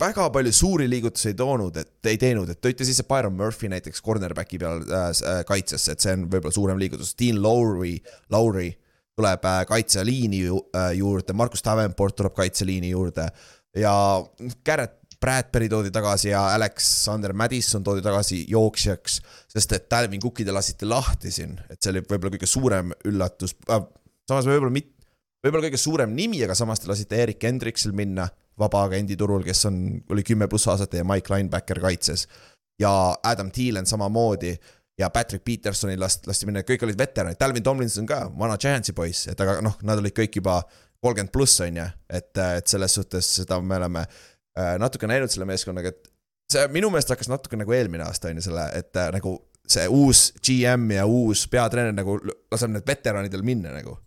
väga 0.00 0.30
palju 0.34 0.52
suuri 0.52 0.88
liigutusi 0.90 1.32
ei 1.32 1.38
toonud, 1.38 1.76
et 1.76 2.10
ei 2.10 2.18
teinud, 2.18 2.50
et 2.50 2.60
tõite 2.64 2.86
sisse 2.88 3.04
Byron 3.08 3.36
Murphy 3.36 3.70
näiteks 3.70 4.02
cornerback'i 4.04 4.58
peal 4.60 4.82
äh, 4.82 5.08
äh, 5.12 5.40
kaitsesse, 5.48 5.94
et 5.94 6.04
see 6.04 6.14
on 6.16 6.26
võib-olla 6.28 6.54
suurem 6.54 6.80
liigutus, 6.80 7.14
Dean 7.18 7.40
Lowry, 7.42 7.98
Lowry 8.32 8.72
tuleb 9.18 9.44
äh, 9.50 9.60
kaitseliini 9.66 10.42
ju, 10.46 10.60
äh, 10.76 10.92
juurde, 10.98 11.34
Markus 11.36 11.64
Davenport 11.64 12.16
tuleb 12.16 12.34
kaitseliini 12.34 12.90
juurde. 12.90 13.28
äh, 13.28 13.57
ja 13.76 13.92
Garrett 14.64 14.98
Bradbury 15.20 15.68
toodi 15.68 15.90
tagasi 15.90 16.28
ja 16.28 16.44
Alexander 16.54 17.32
Madison 17.32 17.82
toodi 17.84 18.02
tagasi 18.02 18.44
jooksjaks, 18.48 19.18
sest 19.50 19.72
et 19.74 19.88
Dalvin 19.90 20.22
Cookide 20.22 20.54
lasite 20.54 20.86
lahti 20.86 21.32
siin, 21.34 21.56
et 21.70 21.80
see 21.82 21.90
oli 21.90 22.04
võib-olla 22.04 22.36
kõige 22.36 22.50
suurem 22.50 22.92
üllatus 23.10 23.56
äh,. 23.66 23.82
samas 24.28 24.46
võib-olla 24.46 24.70
mit-, 24.74 24.94
võib-olla 25.42 25.66
kõige 25.66 25.80
suurem 25.82 26.14
nimi, 26.14 26.44
aga 26.46 26.54
samas 26.54 26.80
te 26.80 26.90
lasite 26.90 27.18
Erik 27.18 27.42
Hendriksil 27.42 27.96
minna 27.98 28.28
vabaagendi 28.58 29.16
turul, 29.18 29.42
kes 29.46 29.66
on, 29.70 29.82
oli 30.10 30.22
kümme 30.26 30.48
pluss 30.50 30.70
aastat 30.70 30.94
teie 30.94 31.06
Mike 31.06 31.34
Linebacker 31.34 31.82
kaitses. 31.82 32.28
ja 32.78 32.90
Adam 33.26 33.50
Thielen 33.50 33.86
samamoodi 33.86 34.52
ja 34.98 35.10
Patrick 35.10 35.44
Petersonil 35.44 35.98
lasti, 36.00 36.28
lasti 36.30 36.46
minna, 36.46 36.62
kõik 36.66 36.84
olid 36.86 36.98
veteranid, 36.98 37.38
Dalvin 37.40 37.62
Tomlinson 37.62 38.06
ka, 38.06 38.28
vana 38.38 38.54
Giantsi 38.58 38.94
poiss, 38.94 39.26
et 39.30 39.40
aga 39.40 39.58
noh, 39.66 39.74
nad 39.82 39.98
olid 39.98 40.14
kõik 40.14 40.38
juba 40.38 40.60
kolmkümmend 41.04 41.32
pluss, 41.32 41.60
on 41.64 41.76
ju, 41.78 41.86
et, 42.10 42.32
et 42.58 42.70
selles 42.70 42.94
suhtes 42.98 43.28
seda 43.40 43.60
me 43.62 43.76
oleme 43.78 44.04
äh, 44.04 44.74
natuke 44.82 45.10
näinud 45.10 45.30
selle 45.32 45.46
meeskonnaga, 45.48 45.92
et 45.92 46.10
see 46.52 46.64
minu 46.74 46.90
meelest 46.92 47.12
hakkas 47.12 47.30
natuke 47.30 47.58
nagu 47.60 47.74
eelmine 47.76 48.06
aasta, 48.06 48.32
on 48.32 48.40
ju, 48.40 48.48
selle, 48.48 48.66
et 48.78 48.98
äh, 48.98 49.10
nagu 49.14 49.36
see 49.68 49.86
uus 49.92 50.28
GM 50.40 50.90
ja 50.96 51.06
uus 51.06 51.44
peatreener 51.52 51.94
nagu 51.96 52.16
laseb 52.24 52.72
need 52.72 52.86
veteranidel 52.88 53.44
minna 53.44 53.74
nagu. 53.76 53.98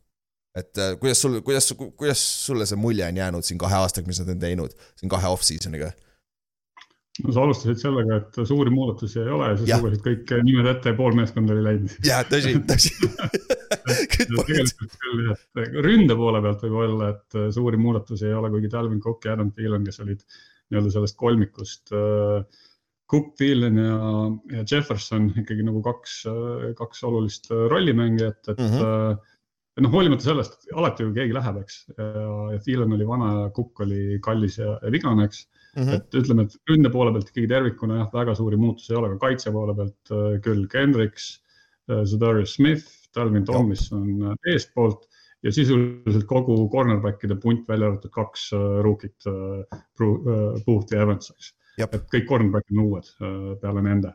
et 0.58 0.78
äh, 0.84 0.96
kuidas 1.00 1.22
sul, 1.24 1.40
kuidas, 1.48 1.70
kuidas 1.96 2.22
sulle 2.46 2.66
see 2.68 2.80
mulje 2.80 3.06
on 3.08 3.18
jäänud 3.18 3.46
siin 3.48 3.60
kahe 3.62 3.78
aastaga, 3.80 4.10
mis 4.12 4.20
nad 4.20 4.34
on 4.34 4.42
teinud, 4.42 4.74
siin 5.00 5.12
kahe 5.12 5.30
off-season'iga? 5.32 5.94
No 7.26 7.34
sa 7.36 7.44
alustasid 7.46 7.82
sellega, 7.82 8.20
et 8.22 8.40
suuri 8.48 8.74
muudatusi 8.74 9.22
ei 9.22 9.32
ole 9.36 9.52
ja 9.52 9.58
siis 9.60 9.72
lugesid 9.74 10.04
kõik 10.06 10.34
nimed 10.48 10.70
ette 10.72 10.94
ja 10.94 10.98
pool 10.98 11.18
meeskonda 11.18 11.56
oli 11.56 11.66
läinud. 11.66 11.96
ja 12.08 12.22
tõsi, 12.28 12.56
tõsi. 12.72 12.94
Tegelikult 14.22 14.98
küll 15.04 15.24
jah, 15.30 15.46
ründe 15.86 16.18
poole 16.20 16.42
pealt 16.44 16.66
võib 16.66 16.80
öelda, 16.86 17.12
et 17.16 17.40
suuri 17.56 17.80
muudatusi 17.82 18.30
ei 18.30 18.36
ole, 18.38 18.52
kuigi 18.54 18.72
Dalvin 18.72 19.02
Cook 19.04 19.28
ja 19.28 19.36
Adam 19.38 19.54
Thielen, 19.56 19.88
kes 19.88 20.02
olid 20.04 20.22
nii-öelda 20.22 20.94
sellest 20.94 21.20
kolmikust 21.20 21.96
äh, 21.96 22.62
Cook, 23.12 23.34
Thielen 23.40 23.80
ja, 23.82 23.98
ja 24.56 24.64
Jefferson 24.64 25.32
ikkagi 25.42 25.66
nagu 25.68 25.82
kaks, 25.84 26.22
kaks 26.80 27.04
olulist 27.10 27.52
rollimängijat, 27.52 28.42
et 28.54 28.58
mm. 28.58 28.80
-hmm 28.80 29.28
et 29.72 29.86
noh, 29.86 29.92
hoolimata 29.94 30.26
sellest, 30.26 30.66
alati 30.76 31.06
ju 31.06 31.14
keegi 31.16 31.32
läheb, 31.36 31.62
eks, 31.62 31.76
ja, 31.96 32.08
ja 32.52 32.58
Thielen 32.60 32.92
oli 32.92 33.06
vana 33.08 33.30
ja 33.38 33.44
Cook 33.56 33.80
oli 33.86 34.18
kallis 34.24 34.58
ja, 34.60 34.74
ja 34.84 34.92
vigane, 34.92 35.30
eks 35.30 35.46
Mm 35.76 35.84
-hmm. 35.84 35.94
et 35.96 36.16
ütleme, 36.20 36.44
et 36.44 36.56
ründe 36.68 36.90
poole 36.92 37.14
pealt 37.16 37.30
ikkagi 37.30 37.48
tervikuna 37.48 38.02
jah, 38.02 38.10
väga 38.14 38.36
suuri 38.36 38.58
muutusi 38.60 38.92
ei 38.92 38.98
ole, 39.00 39.08
aga 39.08 39.20
kaitse 39.22 39.54
poole 39.56 39.76
pealt 39.76 40.12
äh, 40.12 40.34
küll 40.44 40.66
Kendricks, 40.68 41.28
äh, 41.88 42.04
Zadarius 42.04 42.58
Smith, 42.58 42.90
Dalvin 43.16 43.46
Tomlinson 43.48 44.10
äh, 44.34 44.52
eestpoolt 44.52 45.08
ja 45.44 45.54
sisuliselt 45.56 46.28
kogu 46.28 46.58
cornerback'ide 46.70 47.38
punt, 47.40 47.64
välja 47.70 47.88
arvatud 47.88 48.12
kaks 48.14 48.52
rookit, 48.86 49.16
Booth 50.66 50.94
ja 50.94 51.02
Evans, 51.02 51.32
eks. 51.32 51.54
et 51.88 52.04
kõik 52.12 52.28
cornerback'id 52.30 52.76
on 52.76 52.84
uued 52.84 53.08
peale 53.64 53.82
nende. 53.82 54.12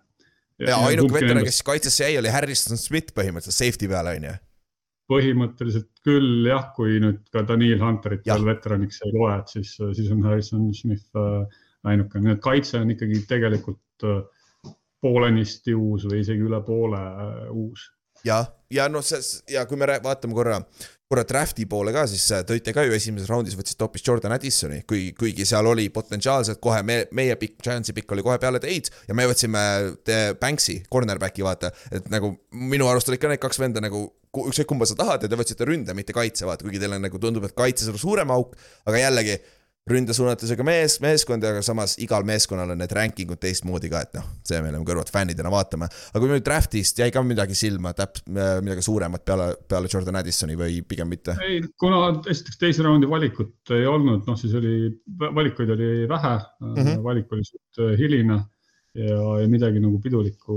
ja, 0.61 0.68
ja 0.68 0.76
ainuke 0.86 1.16
veteran, 1.16 1.42
kes 1.48 1.62
kaitsesse 1.66 2.04
jäi, 2.04 2.20
oli 2.20 2.30
Harrison 2.30 2.78
Smith 2.78 3.16
põhimõtteliselt 3.16 3.59
safety 3.59 3.88
peal, 3.90 4.12
on 4.12 4.28
ju 4.28 4.36
põhimõtteliselt 5.11 5.90
küll 6.07 6.46
jah, 6.48 6.70
kui 6.74 6.98
nüüd 7.02 7.22
ka 7.34 7.44
Daniel 7.46 7.82
Hunterit 7.84 8.26
veel 8.26 8.46
veteraniks 8.48 9.02
ei 9.07 9.14
loe, 9.14 9.36
et 9.38 9.52
siis, 9.54 9.76
siis 9.98 10.11
on 10.14 10.24
Harrison 10.26 10.66
Smith 10.74 11.07
äh, 11.18 11.44
ainuke, 11.86 12.22
nii 12.22 12.34
et 12.34 12.42
kaitse 12.42 12.80
on 12.82 12.90
ikkagi 12.94 13.22
tegelikult 13.30 14.07
äh, 14.07 14.72
poolenisti 15.02 15.76
uus 15.78 16.09
või 16.11 16.24
isegi 16.24 16.46
üle 16.46 16.61
poole 16.66 16.98
äh, 16.98 17.46
uus. 17.54 17.92
jah, 18.26 18.48
ja 18.72 18.88
noh, 18.90 19.04
see 19.07 19.22
ja 19.54 19.62
kui 19.70 19.78
me 19.78 19.86
vaatame 20.02 20.34
korra, 20.34 20.59
korra 21.07 21.22
draft'i 21.28 21.68
poole 21.70 21.94
ka, 21.94 22.09
siis 22.11 22.26
tõite 22.48 22.74
ka 22.74 22.82
ju 22.82 22.96
esimeses 22.96 23.30
raundis 23.30 23.54
võtsite 23.54 23.86
hoopis 23.86 24.02
Jordan 24.09 24.34
Addisoni, 24.34 24.82
kui, 24.90 25.12
kuigi 25.14 25.46
seal 25.46 25.70
oli 25.70 25.86
potentsiaalselt 25.94 26.59
kohe 26.59 26.82
me, 26.82 27.04
meie 27.14 27.38
pikk, 27.38 27.61
Giantsi 27.62 27.94
pikk 27.94 28.16
oli 28.16 28.26
kohe 28.26 28.40
peale 28.42 28.59
teid 28.59 28.90
ja 29.07 29.14
me 29.14 29.30
võtsime 29.30 29.62
Banks'i, 30.42 30.80
cornerback'i 30.90 31.46
vaata, 31.46 31.70
et 31.94 32.11
nagu 32.11 32.34
minu 32.50 32.90
arust 32.90 33.12
olid 33.12 33.22
ka 33.22 33.30
need 33.30 33.44
kaks 33.46 33.62
venda 33.62 33.84
nagu 33.84 34.09
ükskõik 34.51 34.70
kumba 34.72 34.89
sa 34.89 34.97
tahad 34.99 35.24
ja 35.24 35.30
te 35.32 35.39
võtsite 35.39 35.68
ründe, 35.68 35.95
mitte 35.97 36.16
kaitse, 36.16 36.47
vaata, 36.49 36.66
kuigi 36.66 36.82
teil 36.82 36.97
on 36.97 37.07
nagu 37.07 37.20
tundub, 37.22 37.47
et 37.49 37.57
kaitses 37.57 37.89
on 37.93 38.01
suurem 38.01 38.32
auk, 38.34 38.57
aga 38.87 39.07
jällegi 39.07 39.39
ründesuunatusega 39.87 40.64
mees, 40.66 40.97
meeskond, 41.03 41.45
aga 41.47 41.61
samas 41.62 41.95
igal 42.03 42.24
meeskonnal 42.26 42.72
on 42.74 42.80
need 42.82 42.93
ranking 42.97 43.30
ud 43.30 43.39
teistmoodi 43.43 43.91
ka, 43.93 44.01
et 44.03 44.16
noh, 44.18 44.24
see 44.47 44.59
me 44.59 44.72
oleme 44.72 44.87
kõrvad 44.89 45.12
fännidena 45.14 45.53
vaatame. 45.53 45.87
aga 45.87 46.22
kui 46.22 46.32
nüüd 46.32 46.47
draft'ist 46.47 46.99
jäi 46.99 47.12
ka 47.14 47.22
midagi 47.22 47.55
silma, 47.55 47.93
täp-, 47.95 48.18
midagi 48.26 48.82
suuremat 48.82 49.22
peale, 49.28 49.53
peale 49.70 49.91
Jordan 49.93 50.18
Addisoni 50.18 50.59
või 50.59 50.80
pigem 50.82 51.12
mitte? 51.14 51.37
ei, 51.47 51.61
kuna 51.78 52.09
esiteks 52.18 52.59
teise 52.59 52.87
raundi 52.87 53.07
valikut 53.11 53.76
ei 53.78 53.87
olnud, 53.87 54.26
noh 54.26 54.41
siis 54.41 54.59
oli, 54.59 54.91
valikuid 55.22 55.70
oli 55.76 55.93
vähe 56.11 56.34
mm, 56.34 56.74
-hmm. 56.74 57.03
valik 57.07 57.39
oli 57.39 57.47
suht 57.47 57.87
hiline 58.03 58.43
ja, 58.97 59.18
ja 59.42 59.51
midagi 59.51 59.82
nagu 59.82 60.01
pidulikku 60.03 60.57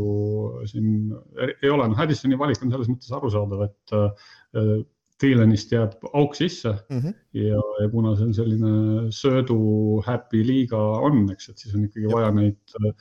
siin 0.70 1.12
ei 1.50 1.70
ole, 1.70 1.90
noh, 1.90 2.00
Addisoni 2.00 2.40
valik 2.40 2.64
on 2.64 2.74
selles 2.74 2.90
mõttes 2.92 3.14
arusaadav, 3.16 3.68
et 3.68 3.96
äh, 3.98 4.80
Thielenist 5.20 5.74
jääb 5.74 5.98
auk 6.16 6.36
sisse 6.38 6.72
mm 6.72 7.00
-hmm. 7.00 7.16
ja, 7.36 7.62
ja 7.84 7.88
kuna 7.92 8.16
see 8.16 8.28
on 8.30 8.34
selline 8.34 8.74
söödu 9.12 9.58
happy 10.06 10.44
liiga 10.48 10.80
on, 10.80 11.26
eks, 11.32 11.50
et 11.50 11.58
siis 11.58 11.76
on 11.76 11.88
ikkagi 11.90 12.12
vaja 12.12 12.32
neid 12.32 12.78
äh, 12.80 12.94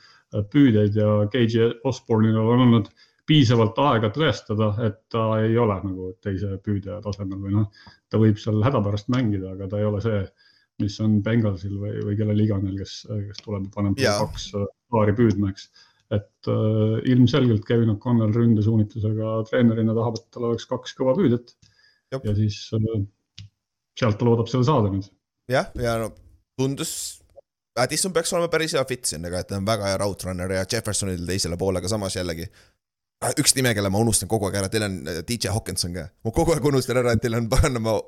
püüdeid 0.51 0.99
ja 0.99 1.13
Gage 1.31 1.71
Osborne'il 1.83 2.37
on 2.37 2.65
olnud 2.67 2.91
piisavalt 3.29 3.77
aega 3.77 4.09
tõestada, 4.09 4.73
et 4.87 4.99
ta 5.13 5.23
ei 5.43 5.57
ole 5.57 5.77
nagu 5.85 6.11
teise 6.23 6.57
püüdja 6.65 6.99
tasemel 7.05 7.39
või 7.43 7.55
noh, 7.59 7.67
ta 8.09 8.17
võib 8.21 8.41
seal 8.41 8.63
hädapärast 8.65 9.11
mängida, 9.13 9.53
aga 9.53 9.67
ta 9.69 9.79
ei 9.79 9.85
ole 9.85 10.01
see, 10.01 10.23
mis 10.81 10.95
on 11.03 11.19
Bengalsil 11.23 11.75
või, 11.77 11.93
või 12.07 12.17
kellel 12.17 12.41
iganes, 12.41 12.75
kes, 12.79 12.95
kes 13.29 13.43
tuleb 13.45 13.67
ja 13.69 13.73
paneb 13.75 14.01
kaks 14.01 14.49
paari 14.93 15.15
püüdma, 15.17 15.51
eks. 15.53 15.69
et 16.15 16.49
äh, 16.49 16.97
ilmselgelt 17.11 17.65
Kevin 17.67 17.93
O'Connell 17.93 18.33
ründesuunitlusega 18.35 19.35
treenerina 19.49 19.95
tahab, 19.97 20.19
et 20.19 20.27
tal 20.33 20.49
oleks 20.49 20.65
kaks 20.69 20.95
kõva 20.97 21.15
püüdet. 21.17 21.55
ja 22.13 22.35
siis 22.35 22.65
äh, 22.77 23.05
sealt 23.99 24.19
ta 24.19 24.27
loodab 24.27 24.49
selle 24.51 24.67
saada 24.67 24.91
nüüd. 24.93 25.09
jah, 25.51 25.71
ja 25.77 25.97
no 26.01 26.11
tundus, 26.59 26.93
Addison 27.79 28.11
peaks 28.13 28.33
olema 28.33 28.49
päris 28.51 28.73
hea 28.75 28.83
fit 28.89 29.05
siin, 29.07 29.25
aga 29.29 29.43
et 29.43 29.47
ta 29.47 29.59
on 29.59 29.67
väga 29.67 29.91
hea 29.91 30.01
route 30.01 30.27
runner 30.27 30.51
ja 30.57 30.65
Jeffersonil 30.65 31.25
teisele 31.27 31.57
poole, 31.57 31.79
aga 31.79 31.91
samas 31.91 32.17
jällegi 32.17 32.49
üks 33.39 33.53
nime, 33.57 33.73
kelle 33.75 33.91
ma 33.91 33.99
unustan 33.99 34.29
kogu 34.31 34.47
aeg 34.47 34.57
ära, 34.61 34.71
teil 34.71 34.85
on 34.87 34.97
äh, 35.07 35.21
DJ 35.27 35.53
Hawkinson 35.53 35.95
ka. 35.95 36.07
ma 36.23 36.33
kogu 36.35 36.55
aeg 36.55 36.65
unustan 36.71 36.99
ära, 37.01 37.13
et 37.15 37.23
teil 37.23 37.35
on 37.37 37.49
Barnum 37.51 37.89
all, 37.91 38.03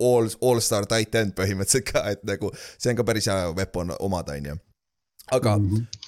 all, 0.00 0.30
all-star 0.42 0.86
tight 0.90 1.14
end 1.18 1.36
põhimõtteliselt 1.38 1.88
ka, 1.92 2.04
et 2.10 2.24
nagu 2.28 2.50
see 2.56 2.92
on 2.92 2.98
ka 2.98 3.06
päris 3.08 3.30
hea 3.30 3.52
weapon 3.56 3.94
omada, 4.00 4.36
on 4.38 4.50
ju. 4.52 4.56
aga 5.38 5.56
mm 5.58 5.68
-hmm. 5.70 6.01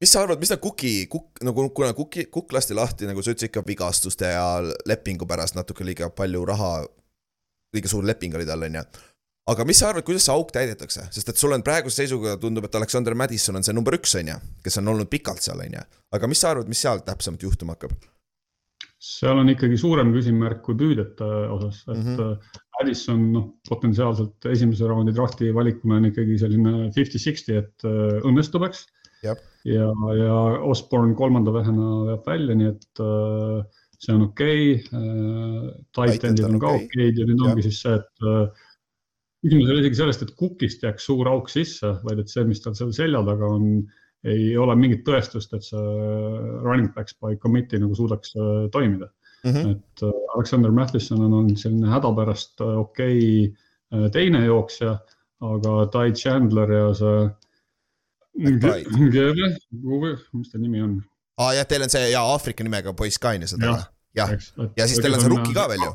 Mis 0.00 0.12
sa 0.12 0.22
arvad, 0.24 0.40
mis 0.40 0.52
ta 0.52 0.56
Kuki, 0.56 1.06
Kuk-, 1.12 1.42
nagu 1.44 1.68
kuna 1.76 1.92
Kuki, 1.96 2.26
Kukk 2.32 2.52
lasti 2.56 2.74
lahti, 2.74 3.08
nagu 3.08 3.22
sa 3.22 3.34
ütlesid, 3.34 3.50
ikka 3.50 3.64
vigastuste 3.66 4.32
ja 4.32 4.46
lepingu 4.88 5.28
pärast 5.28 5.58
natuke 5.58 5.84
liiga 5.84 6.10
palju 6.10 6.44
raha, 6.48 6.72
liiga 7.74 7.88
suur 7.88 8.06
leping 8.08 8.34
oli 8.34 8.48
tal, 8.48 8.68
on 8.68 8.80
ju 8.80 8.84
aga 9.50 9.66
mis 9.66 9.80
sa 9.80 9.90
arvad, 9.90 10.04
kuidas 10.06 10.26
see 10.26 10.34
auk 10.34 10.52
täidetakse, 10.54 11.06
sest 11.14 11.32
et 11.32 11.40
sul 11.40 11.54
on 11.56 11.64
praeguse 11.66 12.02
seisuga 12.02 12.36
tundub, 12.40 12.66
et 12.68 12.78
Alexander 12.78 13.16
Madison 13.18 13.58
on 13.58 13.66
see 13.66 13.74
number 13.76 13.96
üks, 13.96 14.14
on 14.20 14.32
ju, 14.32 14.38
kes 14.64 14.80
on 14.80 14.92
olnud 14.92 15.10
pikalt 15.10 15.42
seal, 15.44 15.60
on 15.64 15.76
ju. 15.78 15.84
aga 16.16 16.30
mis 16.30 16.42
sa 16.42 16.54
arvad, 16.54 16.70
mis 16.70 16.82
seal 16.84 17.02
täpsemalt 17.06 17.46
juhtuma 17.46 17.76
hakkab? 17.76 17.94
seal 19.00 19.38
on 19.40 19.48
ikkagi 19.48 19.78
suurem 19.80 20.10
küsimärk 20.12 20.60
kui 20.64 20.76
püüdete 20.76 21.28
osas, 21.54 21.82
et 21.88 21.96
mm 21.96 22.16
-hmm. 22.16 22.58
Addison 22.80 23.22
noh, 23.32 23.46
potentsiaalselt 23.68 24.46
esimese 24.52 24.88
raundi 24.88 25.12
drafti 25.16 25.54
valikuna 25.56 25.96
on 25.96 26.08
ikkagi 26.10 26.36
selline 26.38 26.90
fifty-sixty, 26.96 27.56
et 27.56 27.84
äh, 27.84 28.20
õnnestub, 28.28 28.64
eks. 28.68 28.86
Ja, 29.68 29.90
ja 30.16 30.38
Osborne 30.70 31.14
kolmanda 31.18 31.52
vähena 31.54 31.92
veab 32.08 32.26
välja, 32.26 32.56
nii 32.56 32.70
et 32.70 33.04
äh, 33.04 33.60
see 34.00 34.16
on 34.16 34.26
okei 34.30 34.74
okay. 34.74 34.98
äh,. 34.98 35.70
Tight 35.96 36.26
endid 36.28 36.48
on 36.48 36.58
ka 36.62 36.74
okeid 36.78 37.14
okay. 37.14 37.22
ja 37.22 37.28
nüüd 37.28 37.46
ongi 37.46 37.66
siis 37.68 37.80
see, 37.84 37.96
et 38.00 38.26
äh, 38.26 38.66
küsimus 39.44 39.68
ei 39.68 39.74
ole 39.74 39.84
isegi 39.84 40.00
sellest, 40.02 40.26
et 40.26 40.36
kukist 40.40 40.84
jääks 40.86 41.08
suur 41.08 41.28
auk 41.30 41.50
sisse, 41.52 41.94
vaid 42.06 42.22
et 42.22 42.32
see, 42.32 42.44
mis 42.48 42.62
tal 42.64 42.76
seal 42.78 42.92
selja 42.96 43.24
taga 43.26 43.54
on 43.56 43.72
ei 44.28 44.52
ole 44.60 44.74
mingit 44.76 45.00
tõestust, 45.06 45.54
et 45.56 45.64
see 45.64 45.80
running 46.60 46.90
backs 46.92 47.16
by 47.16 47.38
committee 47.40 47.80
nagu 47.80 47.96
suudaks 47.96 48.34
äh, 48.36 48.66
toimida 48.72 49.08
mm. 49.44 49.52
-hmm. 49.52 49.70
et 49.70 50.04
Alexander 50.34 50.70
Matheson 50.70 51.24
on 51.24 51.32
olnud 51.32 51.58
selline 51.58 51.88
hädapärast 51.88 52.60
okei 52.60 53.48
okay, 53.48 54.10
teine 54.12 54.44
jooksja, 54.44 54.98
aga 55.40 55.86
Ty 55.92 56.12
Chandler 56.14 56.72
ja 56.72 56.90
see. 56.94 57.30
Mis 60.36 60.52
ta 60.52 60.60
nimi 60.60 60.84
on? 60.84 61.00
aa 61.40 61.48
ah, 61.48 61.56
jah, 61.58 61.66
teil 61.70 61.86
on 61.86 61.92
see 61.92 62.12
ja 62.12 62.22
Aafrika 62.34 62.66
nimega 62.66 62.94
poiss 62.96 63.18
ka 63.18 63.34
on 63.34 63.46
ju 63.46 63.50
seda? 63.54 63.74
jah, 64.16 64.36
ja, 64.76 64.86
siis 64.86 65.02
teil 65.02 65.16
on 65.16 65.24
see 65.24 65.32
rookie 65.32 65.56
ka 65.56 65.66
veel 65.72 65.84
ju 65.88 65.92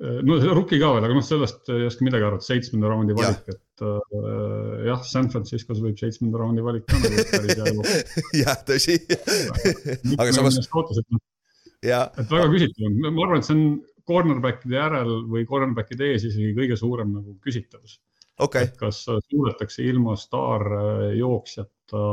no 0.00 0.36
rookie 0.58 0.80
ka 0.82 0.90
veel, 0.96 1.06
aga 1.06 1.16
noh, 1.16 1.24
sellest 1.24 1.70
ei 1.72 1.86
oska 1.86 2.06
midagi 2.06 2.26
arvata, 2.26 2.46
seitsmenda 2.48 2.90
raundi 2.90 3.14
valik, 3.16 3.44
et 3.52 3.84
äh, 3.86 4.88
jah, 4.88 5.04
San 5.06 5.30
Franciscos 5.30 5.82
võib 5.84 6.00
seitsmenda 6.00 6.40
raundi 6.40 6.64
valik 6.66 6.86
ka 6.90 6.98
nagu 6.98 7.26
päris 7.30 7.54
hea 7.54 7.68
olla. 7.70 8.00
jah, 8.42 8.58
tõsi. 8.66 8.98
aga 10.18 10.34
samas. 10.34 10.58
et 12.18 12.32
väga 12.32 12.48
küsitav 12.50 12.88
on, 12.88 12.98
ma 13.06 13.26
arvan, 13.28 13.38
et 13.38 13.48
see 13.48 13.54
on 13.54 13.64
cornerback'ide 14.08 14.76
järel 14.76 15.14
või 15.30 15.46
cornerback'ide 15.48 16.10
ees 16.12 16.26
isegi 16.28 16.52
kõige 16.58 16.76
suurem 16.80 17.14
nagu 17.14 17.38
küsitavus 17.44 18.00
okay.. 18.38 18.68
et 18.68 18.76
kas 18.80 19.04
suudetakse 19.06 19.84
ilma 19.86 20.16
staarjooksjata 20.18 22.04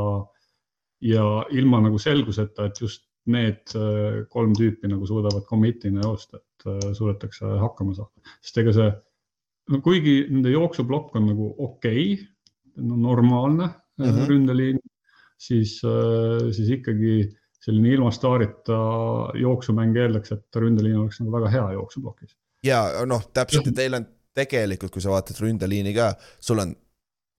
ja 1.02 1.24
ilma 1.50 1.80
nagu 1.82 1.98
selguseta, 1.98 2.66
et 2.68 2.80
just 2.80 3.06
need 3.30 3.74
äh, 3.78 4.22
kolm 4.30 4.54
tüüpi 4.58 4.90
nagu 4.90 5.06
suudavad 5.06 5.44
commit'ina 5.46 6.02
joosta, 6.04 6.40
et 6.42 6.66
äh, 6.70 6.92
suudetakse 6.94 7.46
hakkama 7.62 7.94
saada, 7.98 8.34
sest 8.42 8.62
ega 8.62 8.74
see, 8.76 8.90
no 9.70 9.82
kuigi 9.84 10.16
nende 10.30 10.50
jooksuplokk 10.54 11.16
on 11.20 11.28
nagu 11.30 11.52
okei 11.58 12.06
okay,, 12.14 12.26
no 12.82 12.96
normaalne 12.96 13.66
mm 13.68 14.04
-hmm. 14.04 14.26
ründeliin, 14.30 14.78
siis, 15.38 15.80
siis 16.56 16.68
ikkagi 16.78 17.14
selline 17.60 17.88
ilma 17.94 18.10
staarita 18.10 18.78
jooksumäng 19.38 19.96
eeldaks, 19.96 20.32
et 20.32 20.56
ründeliin 20.56 20.96
oleks 21.02 21.20
nagu 21.20 21.32
väga 21.32 21.48
hea 21.52 21.72
jooksuplokis. 21.72 22.36
ja 22.64 23.06
noh, 23.06 23.22
täpselt 23.34 23.66
ja 23.66 23.72
teil 23.72 23.94
on 23.94 24.06
tegelikult, 24.34 24.92
kui 24.94 25.04
sa 25.04 25.12
vaatad 25.12 25.38
ründeliini 25.42 25.94
ka, 25.96 26.12
sul 26.40 26.62
on 26.64 26.74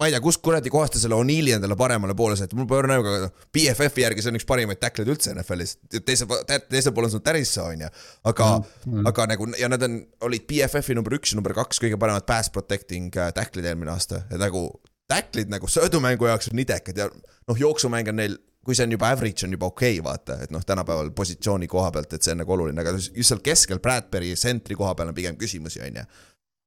ma 0.04 0.10
ei 0.10 0.14
tea, 0.14 0.22
kust 0.24 0.42
kuradi 0.44 0.72
kohast 0.74 0.96
ta 0.96 1.02
selle 1.02 1.16
O'Neill'i 1.16 1.54
endale 1.56 1.78
paremale 1.80 2.16
poole 2.18 2.36
sai, 2.36 2.50
mul 2.58 2.68
pole 2.70 2.90
näoga, 2.90 3.14
noh, 3.24 3.34
BFF-i 3.56 4.04
järgi 4.04 4.24
see 4.26 4.34
on 4.34 4.40
üks 4.40 4.48
parimaid 4.50 4.82
tackleid 4.82 5.12
üldse 5.14 5.32
NFL-is. 5.36 5.76
teisel, 6.04 6.32
teisel 6.72 6.96
pool 6.96 7.08
on 7.08 7.14
sul 7.14 7.24
Tärissa, 7.24 7.68
on 7.70 7.86
ju. 7.86 7.92
aga 8.32 8.50
mm, 8.58 8.72
-hmm. 8.86 9.10
aga 9.12 9.28
nagu 9.34 9.48
ja 9.60 9.70
nad 9.70 9.86
on, 9.88 10.00
olid 10.28 10.48
BFF-i 10.50 10.98
number 10.98 11.16
üks 11.20 11.34
ja 11.34 11.40
number 11.40 11.56
kaks 11.56 11.80
kõige 11.84 12.00
paremad 12.00 12.26
pass 12.28 12.50
protecting 12.50 13.14
äh, 13.16 13.32
tackle'id 13.34 13.70
eelmine 13.70 13.94
aasta 13.94 14.26
ja 14.30 14.42
nagu. 14.42 14.70
Tackle'id 15.14 15.50
nagu 15.52 15.68
söödumängu 15.68 16.26
jaoks 16.26 16.48
on 16.48 16.56
nidekad 16.56 16.98
ja 16.98 17.10
noh, 17.48 17.58
jooksumäng 17.60 18.08
on 18.10 18.16
neil 18.16 18.38
kui 18.64 18.76
see 18.76 18.86
on 18.88 18.94
juba 18.96 19.10
average 19.12 19.44
on 19.46 19.52
juba 19.52 19.68
okei 19.68 20.00
okay,, 20.00 20.04
vaata, 20.04 20.38
et 20.46 20.52
noh, 20.56 20.64
tänapäeval 20.66 21.12
positsiooni 21.12 21.68
koha 21.68 21.92
pealt, 21.92 22.14
et 22.14 22.24
see 22.24 22.32
on 22.32 22.40
nagu 22.40 22.54
oluline, 22.56 22.80
aga 22.80 22.96
just 22.96 23.28
seal 23.28 23.42
keskel 23.44 23.82
Bradbury 23.84 24.32
sentri 24.40 24.78
koha 24.80 24.96
peal 24.96 25.12
on 25.12 25.18
pigem 25.18 25.36
küsimusi, 25.38 25.82
on 25.84 26.00
ju 26.00 26.06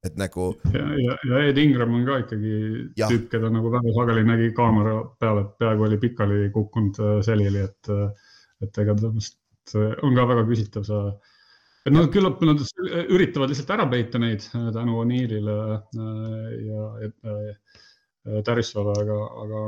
et 0.05 0.17
nagu. 0.19 0.51
ja, 0.73 0.85
ja, 1.01 1.15
ja 1.29 1.41
Ed 1.49 1.57
Ingram 1.61 1.95
on 1.97 2.05
ka 2.07 2.19
ikkagi 2.23 2.53
ja. 2.99 3.09
tüüp, 3.09 3.27
keda 3.31 3.49
nagu 3.53 3.71
väga 3.73 3.93
sageli 3.95 4.25
nägi 4.27 4.51
kaamera 4.57 4.99
peal, 5.21 5.41
et 5.43 5.55
peaaegu 5.61 5.87
oli 5.87 5.99
pikali 6.01 6.51
kukkunud 6.53 7.01
äh, 7.01 7.15
selili, 7.25 7.63
et, 7.65 7.91
äh, 7.93 8.35
et 8.65 8.81
ega 8.83 8.95
temast 8.99 9.75
äh, 9.75 9.95
on 10.05 10.17
ka 10.17 10.27
väga 10.29 10.45
küsitav 10.49 10.85
see. 10.87 11.11
et 11.87 11.95
nad 11.95 12.09
küllap 12.13 12.41
nad 12.45 12.61
üritavad 13.15 13.51
lihtsalt 13.51 13.73
ära 13.77 13.87
peita 13.89 14.21
neid 14.21 14.43
tänu 14.51 14.99
O'Neillile 15.01 15.57
ja, 16.67 16.87
ja 17.07 18.41
Tarissole, 18.43 18.91
aga, 18.91 19.17
aga 19.43 19.61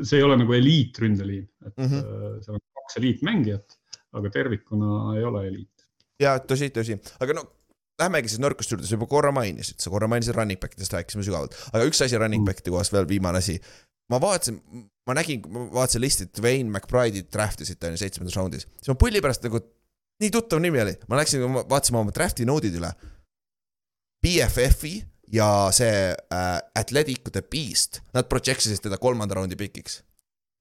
see 0.00 0.16
ei 0.16 0.24
ole 0.24 0.38
nagu 0.40 0.54
eliitründeliin, 0.56 1.44
et 1.66 1.74
mm 1.76 1.90
-hmm. 1.90 2.38
seal 2.46 2.56
on 2.56 2.62
kaks 2.80 2.96
eliitmängijat, 3.02 3.76
aga 4.16 4.30
tervikuna 4.32 5.18
ei 5.18 5.26
ole 5.28 5.44
eliit. 5.50 5.84
ja 6.24 6.38
tõsi, 6.40 6.72
tõsi, 6.72 6.96
aga 7.20 7.36
no 7.36 7.44
Lähmegi 8.00 8.32
siis 8.32 8.40
nõrkuste 8.42 8.74
juurde, 8.74 8.88
sa 8.88 8.96
juba 8.96 9.06
korra 9.06 9.30
mainisid, 9.34 9.78
sa 9.78 9.90
korra 9.92 10.08
mainisid 10.10 10.34
running 10.34 10.58
back 10.58 10.74
idest, 10.74 10.94
rääkisime 10.96 11.22
sügavalt, 11.22 11.54
aga 11.70 11.84
üks 11.86 12.02
asi 12.02 12.18
running 12.18 12.42
back'ide 12.46 12.72
kohast 12.74 12.94
veel, 12.94 13.06
viimane 13.06 13.38
asi. 13.38 13.54
ma 14.10 14.18
vaatasin, 14.20 14.58
ma 15.06 15.14
nägin, 15.16 15.44
ma 15.48 15.68
vaatasin 15.78 16.02
listi, 16.02 16.26
et 16.26 16.42
Wayne 16.42 16.68
McBride'i 16.68 17.22
draft 17.32 17.62
isid 17.62 17.84
on 17.86 17.94
ju 17.94 18.02
seitsmendas 18.02 18.34
raundis, 18.36 18.66
siis 18.80 18.90
ma 18.90 18.98
pulli 18.98 19.22
pärast 19.22 19.46
nagu, 19.46 19.62
nii 20.20 20.32
tuttav 20.34 20.60
nimi 20.64 20.82
oli, 20.82 20.96
ma 21.08 21.22
läksin, 21.22 21.46
vaatasin 21.70 22.00
oma 22.00 22.14
draft'i 22.14 22.48
node'id 22.48 22.80
üle. 22.80 22.90
BFF-i 24.24 24.94
ja 25.32 25.48
see 25.72 26.10
äh, 26.10 26.58
Athletic 26.74 27.30
the 27.30 27.42
Beast, 27.46 28.02
nad 28.16 28.26
project 28.28 28.66
isid 28.66 28.82
teda 28.84 28.98
kolmanda 28.98 29.38
raundi 29.38 29.56
pikiks. 29.60 30.02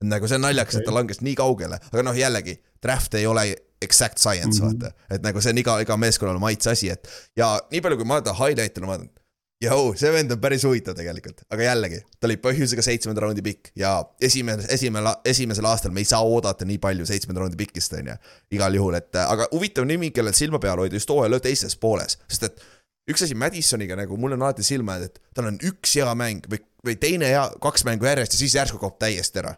nagu 0.03 0.27
see 0.27 0.36
on 0.36 0.43
naljakas 0.43 0.75
okay., 0.75 0.84
et 0.84 0.89
ta 0.89 0.93
langes 0.93 1.21
nii 1.23 1.36
kaugele, 1.39 1.77
aga 1.91 2.03
noh, 2.03 2.15
jällegi, 2.17 2.57
draft 2.84 3.13
ei 3.15 3.25
ole 3.25 3.47
exact 3.84 4.21
science 4.21 4.61
mm, 4.61 4.69
-hmm. 4.69 4.84
vaata. 4.84 4.93
et 5.09 5.25
nagu 5.25 5.41
see 5.41 5.53
on 5.53 5.59
iga, 5.61 5.79
iga 5.84 5.97
meeskonnal 5.97 6.39
maitse 6.41 6.71
asi, 6.71 6.89
et 6.89 7.09
ja 7.38 7.55
nii 7.71 7.81
palju, 7.81 8.01
kui 8.01 8.09
ma 8.09 8.21
ta 8.21 8.36
highlight'e 8.38 8.81
olen 8.81 8.93
vaadanud. 8.93 9.19
Joo, 9.63 9.93
see 9.95 10.09
vend 10.11 10.31
on 10.34 10.39
päris 10.43 10.63
huvitav 10.67 10.95
tegelikult, 10.97 11.45
aga 11.53 11.63
jällegi, 11.63 12.01
ta 12.19 12.27
oli 12.27 12.36
põhjusega 12.41 12.84
seitsmenda 12.84 13.21
raundi 13.23 13.43
pikk 13.45 13.69
ja 13.79 13.93
esimene, 14.21 14.65
esimene, 14.75 15.13
esimesel 15.29 15.67
aastal 15.69 15.93
me 15.95 16.03
ei 16.03 16.09
saa 16.09 16.19
oodata 16.27 16.67
nii 16.67 16.81
palju 16.84 17.05
seitsmenda 17.07 17.43
raundi 17.43 17.59
pikkist, 17.59 17.95
on 17.95 18.09
ju. 18.11 18.15
igal 18.57 18.75
juhul, 18.75 18.97
et 18.99 19.15
aga 19.21 19.47
huvitav 19.53 19.88
nimi, 19.88 20.11
kellel 20.11 20.36
silma 20.36 20.59
peal 20.59 20.81
hoida 20.84 20.99
just 20.99 21.13
hooaja 21.13 21.39
teises 21.45 21.77
pooles, 21.79 22.17
sest 22.27 22.49
et 22.49 22.65
üks 23.13 23.23
asi 23.23 23.38
Madisoniga 23.39 23.95
nagu 23.99 24.17
mul 24.19 24.36
on 24.36 24.43
alati 24.43 24.65
silma 24.67 24.97
jäänud, 24.97 25.13
et 25.13 25.38
tal 25.38 25.47
on 25.53 25.61
üks 25.71 25.95
hea 25.95 26.11
mäng 26.17 26.49
või, 26.51 26.59
või 26.84 26.97
teine 26.99 27.31
hea, 27.31 27.45
kaks 27.63 27.88
mängu 27.88 28.09
järjest 28.09 28.36
ja 28.36 28.43
siis 28.43 28.57
järsku 28.59 28.81
kaob 28.84 28.99
täiesti 28.99 29.43
ära 29.45 29.55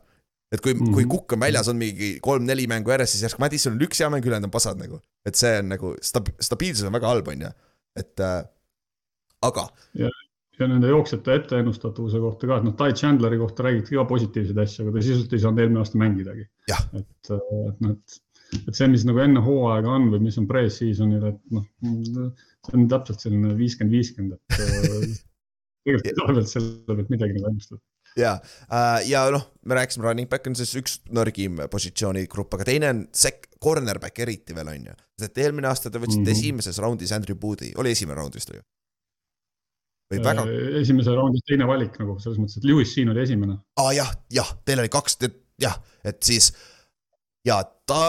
et 0.51 0.61
kui 0.61 0.73
mm, 0.73 0.79
-hmm. 0.79 0.93
kui 0.93 1.03
mhm. 1.03 1.11
Kukk 1.11 1.33
on 1.33 1.39
väljas, 1.39 1.69
on 1.69 1.79
mingi 1.79 2.11
kolm-neli 2.21 2.67
mängu 2.71 2.93
järjest, 2.93 3.15
siis 3.15 3.25
järsku 3.25 3.41
Madison 3.43 3.73
on 3.73 3.85
üks 3.87 4.01
hea 4.01 4.09
mäng, 4.13 4.25
ülejäänud 4.25 4.49
on 4.49 4.57
pasad 4.57 4.81
nagu. 4.81 4.99
et 5.25 5.35
see 5.35 5.53
on 5.59 5.71
nagu 5.73 5.95
stab-, 6.01 6.35
stabiilsus 6.41 6.85
on 6.85 6.93
väga 6.93 7.07
halb, 7.07 7.27
on 7.27 7.41
ju, 7.47 7.49
et 7.95 8.19
äh, 8.19 8.43
aga. 9.41 9.67
ja, 10.01 10.11
ja 10.59 10.67
nende 10.67 10.91
jooksjate 10.91 11.39
etteennustatavuse 11.39 12.21
kohta 12.27 12.47
ka, 12.51 12.59
et 12.59 12.67
noh, 12.67 12.75
Ty 12.77 12.93
Chandleri 12.93 13.39
kohta 13.41 13.65
räägiti 13.67 13.97
ka 13.97 14.05
positiivseid 14.11 14.61
asju, 14.65 14.85
aga 14.85 14.97
ta 14.97 15.03
sisuliselt 15.07 15.33
ei 15.33 15.43
saanud 15.45 15.63
eelmine 15.63 15.81
aasta 15.81 16.03
mängidagi. 16.03 16.47
et, 16.69 17.31
et 17.31 17.81
noh, 17.81 17.95
et, 17.95 18.19
et 18.61 18.73
see, 18.77 18.87
mis 18.93 19.05
nagu 19.09 19.23
enne 19.25 19.41
hooaega 19.41 19.97
on 19.97 20.11
või 20.13 20.27
mis 20.27 20.37
on 20.41 20.47
pre-season'il, 20.51 21.25
et 21.31 21.41
noh, 21.57 21.65
see 22.69 22.77
on 22.77 22.87
täpselt 22.93 23.25
selline 23.25 23.57
viiskümmend, 23.57 23.97
viiskümmend, 23.97 24.37
et 24.37 25.19
tegelikult 25.85 26.13
ei 26.13 26.17
saa 26.21 26.37
veel 26.37 26.49
selle 26.53 26.95
pealt 27.01 27.13
midagi 27.17 27.37
nagu 27.39 27.51
ennustada 27.51 27.81
ja, 28.19 28.35
äh, 28.71 28.99
ja 29.09 29.25
noh, 29.33 29.43
me 29.65 29.79
rääkisime, 29.79 30.05
running 30.07 30.29
back 30.29 30.47
on 30.47 30.55
siis 30.57 30.73
üks 30.79 30.99
nõrgim 31.15 31.59
positsioonigrupp, 31.71 32.53
aga 32.57 32.67
teine 32.67 32.91
on 32.93 33.03
sek-, 33.15 33.49
cornerback 33.63 34.23
eriti 34.23 34.55
veel 34.55 34.71
on 34.71 34.87
ju. 34.91 34.95
et 35.25 35.43
eelmine 35.43 35.69
aasta 35.71 35.89
te 35.89 35.99
võtsite 35.99 36.21
mm 36.21 36.31
-hmm. 36.31 36.37
esimeses 36.37 36.79
raundis 36.83 37.11
Andrew 37.15 37.37
Woodi, 37.43 37.73
oli 37.77 37.91
esimene 37.91 38.19
raund 38.19 38.35
vist 38.35 38.51
või? 38.51 38.61
või 40.13 40.23
väga? 40.23 40.45
Äh, 40.45 40.79
esimese 40.81 41.15
raundi 41.17 41.41
teine 41.47 41.67
valik 41.67 41.99
nagu 41.99 42.19
selles 42.19 42.39
mõttes, 42.39 42.57
et 42.57 42.69
Lewis 42.69 42.93
siin 42.93 43.09
oli 43.09 43.21
esimene. 43.23 43.59
aa 43.77 43.87
ah, 43.87 43.91
jah, 43.95 44.15
jah, 44.31 44.55
teil 44.65 44.79
oli 44.79 44.89
kaks, 44.89 45.17
jah, 45.61 45.81
et 46.03 46.23
siis 46.23 46.53
ja 47.45 47.63
ta 47.85 47.99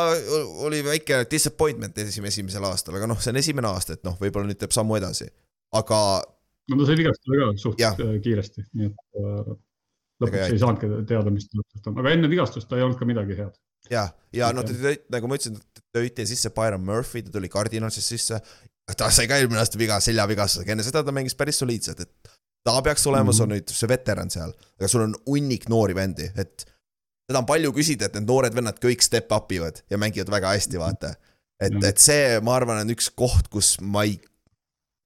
oli 0.64 0.84
väike 0.84 1.24
disappointment 1.30 1.98
esimesel, 1.98 2.32
esimesel 2.32 2.64
aastal, 2.64 2.96
aga 2.96 3.06
noh, 3.06 3.20
see 3.20 3.32
on 3.34 3.42
esimene 3.42 3.68
aasta, 3.68 3.96
et 3.96 4.04
noh, 4.04 4.16
võib-olla 4.20 4.48
nüüd 4.48 4.60
teeb 4.60 4.72
sammu 4.76 4.96
edasi, 4.96 5.28
aga. 5.76 6.00
no 6.70 6.80
ta 6.80 6.88
sai 6.88 6.96
vigastada 6.96 7.40
ka 7.42 7.52
suht 7.60 7.80
ja. 7.80 7.92
Äh, 8.00 8.18
kiiresti, 8.24 8.66
nii 8.72 8.90
et 8.90 9.20
äh, 9.20 9.56
lõpuks 10.22 10.52
ei 10.52 10.60
saanudki 10.60 10.90
teada, 11.08 11.32
mis 11.34 11.48
ta 11.48 11.60
lõpuks 11.60 11.90
on, 11.90 11.98
aga 12.02 12.14
enne 12.16 12.30
vigastust 12.32 12.70
ta 12.70 12.78
ei 12.78 12.86
olnud 12.86 13.00
ka 13.00 13.08
midagi 13.08 13.36
head. 13.38 13.58
ja, 13.92 14.06
ja 14.36 14.52
no 14.56 14.64
te 14.66 14.76
tõite, 14.76 15.04
nagu 15.12 15.30
ma 15.30 15.38
ütlesin, 15.38 15.58
tõite 15.94 16.26
sisse 16.28 16.52
Byron 16.56 16.84
Murphy, 16.86 17.24
ta 17.26 17.34
tuli 17.36 17.52
Cardinalist 17.52 18.04
sisse. 18.04 18.40
ta 18.96 19.10
sai 19.10 19.26
ka 19.30 19.40
eelmine 19.40 19.60
aasta 19.60 19.78
viga, 19.80 19.98
seljavigastusega, 20.00 20.74
enne 20.74 20.86
seda 20.86 21.04
ta 21.04 21.14
mängis 21.14 21.36
päris 21.38 21.58
soliidselt, 21.62 22.00
et 22.06 22.34
ta 22.66 22.80
peaks 22.82 23.06
olema 23.06 23.24
mm, 23.24 23.30
-hmm. 23.30 23.38
sul 23.38 23.52
nüüd 23.52 23.74
see 23.74 23.90
veteran 23.90 24.30
seal, 24.30 24.54
aga 24.78 24.88
sul 24.88 25.06
on 25.06 25.14
hunnik 25.26 25.68
noori 25.72 25.94
vendi, 25.94 26.30
et 26.34 26.66
seda 27.26 27.42
on 27.42 27.48
palju 27.48 27.72
küsida, 27.74 28.06
et 28.06 28.18
need 28.18 28.28
noored 28.30 28.54
vennad 28.54 28.78
kõik 28.82 29.02
step 29.02 29.32
up 29.34 29.52
ivad 29.52 29.82
ja 29.90 29.98
mängivad 29.98 30.30
väga 30.30 30.54
hästi, 30.54 30.78
vaata. 30.78 31.14
et, 31.60 31.76
et 31.84 31.98
see, 31.98 32.40
ma 32.44 32.56
arvan, 32.56 32.82
on 32.84 32.92
üks 32.94 33.10
koht, 33.10 33.48
kus 33.52 33.76
ma 33.80 34.04
ei. 34.04 34.18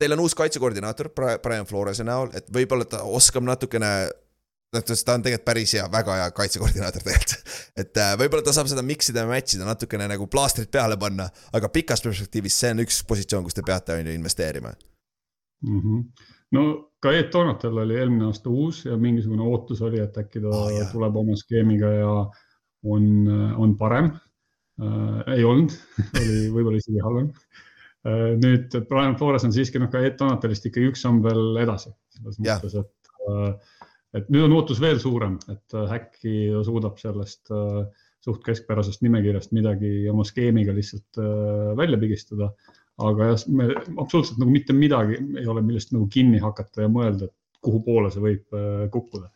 Teil 0.01 0.17
on 0.17 0.23
uus 0.25 0.35
kaitsekoordinaator 0.35 1.11
Brian 1.15 1.69
Flores'e 1.69 2.05
näol, 2.05 2.33
et 2.35 2.49
võib-olla 2.53 2.87
ta 2.89 3.03
oskab 3.05 3.45
natukene 3.45 4.09
noh, 4.75 4.85
ta 4.87 5.15
on 5.17 5.25
tegelikult 5.25 5.47
päris 5.47 5.75
hea, 5.77 5.87
väga 5.93 6.17
hea 6.21 6.29
kaitsekoordinaator 6.37 7.07
tegelikult. 7.07 7.55
et 7.83 8.01
äh, 8.03 8.13
võib-olla 8.21 8.47
ta 8.47 8.55
saab 8.55 8.71
seda 8.71 8.85
mix 8.87 9.11
ida 9.13 9.25
ja 9.25 9.31
match 9.31 9.57
ida, 9.57 9.67
natukene 9.69 10.07
nagu 10.11 10.29
plaastrit 10.31 10.71
peale 10.73 10.99
panna, 11.01 11.29
aga 11.57 11.71
pikas 11.73 12.05
perspektiivis 12.05 12.59
see 12.63 12.75
on 12.77 12.85
üks 12.85 13.01
positsioon, 13.09 13.47
kus 13.47 13.59
te 13.59 13.67
peate 13.67 13.99
on 13.99 14.07
ju 14.07 14.15
investeerima 14.15 14.73
mm. 15.67 15.81
-hmm. 15.81 16.29
no 16.59 16.67
ka 17.03 17.15
Ed 17.17 17.33
Donatel 17.33 17.83
oli 17.85 17.99
eelmine 17.99 18.29
aasta 18.29 18.51
uus 18.51 18.85
ja 18.85 18.97
mingisugune 18.97 19.43
ootus 19.43 19.83
oli, 19.83 20.01
et 20.01 20.19
äkki 20.19 20.43
ta 20.45 20.55
oh, 20.55 20.71
jah. 20.77 20.93
tuleb 20.93 21.17
oma 21.17 21.37
skeemiga 21.37 21.93
ja 21.97 22.15
on, 22.85 23.07
on 23.57 23.77
parem 23.79 24.13
äh,. 24.15 25.35
ei 25.37 25.45
olnud 25.45 25.75
oli 26.23 26.47
võib-olla 26.55 26.79
isegi 26.79 27.03
halvem 27.03 27.33
äh,. 28.07 28.39
nüüd 28.39 28.79
Brian 28.87 29.19
Flores 29.19 29.45
on 29.45 29.53
siiski 29.53 29.83
noh, 29.83 29.91
ka 29.91 29.99
Ed 29.99 30.19
Donatelist 30.21 30.71
ikkagi 30.71 30.95
üks 30.95 31.03
samm 31.03 31.25
veel 31.27 31.59
edasi, 31.67 31.91
selles 32.15 32.39
mõttes, 32.39 32.79
et 32.79 33.15
äh, 33.27 33.79
et 34.17 34.31
nüüd 34.33 34.47
on 34.47 34.57
ootus 34.59 34.81
veel 34.83 34.99
suurem, 35.03 35.39
et 35.53 35.77
äh, 35.77 35.95
äkki 35.99 36.35
suudab 36.67 36.99
sellest 37.01 37.53
äh, 37.55 37.85
suht 38.25 38.43
keskpärasest 38.45 39.05
nimekirjast 39.07 39.55
midagi 39.57 40.09
oma 40.11 40.27
skeemiga 40.29 40.75
lihtsalt 40.77 41.21
äh, 41.23 41.71
välja 41.79 42.01
pigistada. 42.01 42.53
aga 43.01 43.31
jah, 43.31 43.43
me 43.57 43.71
absoluutselt 44.03 44.41
nagu 44.43 44.53
mitte 44.53 44.75
midagi 44.77 45.17
ei 45.41 45.47
ole, 45.49 45.63
millest 45.65 45.95
nagu 45.95 46.05
kinni 46.13 46.41
hakata 46.43 46.85
ja 46.85 46.91
mõelda, 46.93 47.31
et 47.31 47.63
kuhu 47.65 47.81
poole 47.87 48.11
see 48.13 48.21
võib 48.21 48.59
kukkuda. 48.93 49.31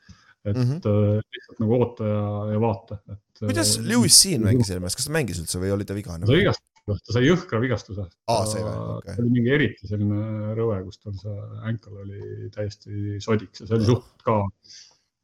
et 0.44 0.56
mm 0.56 0.66
-hmm. 0.74 1.22
lihtsalt 1.32 1.62
nagu 1.62 1.78
oota 1.78 2.04
ja, 2.04 2.24
ja 2.52 2.60
vaata, 2.60 2.98
et. 3.08 3.40
kuidas 3.46 3.78
Lewis 3.80 4.20
siin 4.20 4.44
mängis 4.44 4.70
eelmine 4.70 4.92
kas 4.92 5.08
ta 5.08 5.12
mängis 5.16 5.40
üldse 5.40 5.62
või 5.62 5.72
oli 5.72 5.88
ta 5.88 5.96
vigane? 5.96 6.26
ta 6.26 6.32
vigastas 6.32 6.73
noh, 6.90 6.98
ta 7.00 7.16
sai 7.16 7.26
jõhkra 7.26 7.60
vigastuse. 7.62 8.06
aa, 8.30 8.48
sai 8.48 8.64
või, 8.64 8.74
okei 8.98 9.20
oli 9.22 9.36
mingi 9.38 9.54
eriti 9.56 9.90
selline 9.90 10.56
rõve, 10.58 10.80
kus 10.88 11.00
tal 11.02 11.14
see 11.20 11.36
ankle 11.70 12.02
oli 12.04 12.50
täiesti 12.54 13.20
sodiks 13.24 13.62
ja 13.62 13.68
see 13.68 13.78
oli 13.78 13.88
suht 13.88 14.26
ka, 14.26 14.40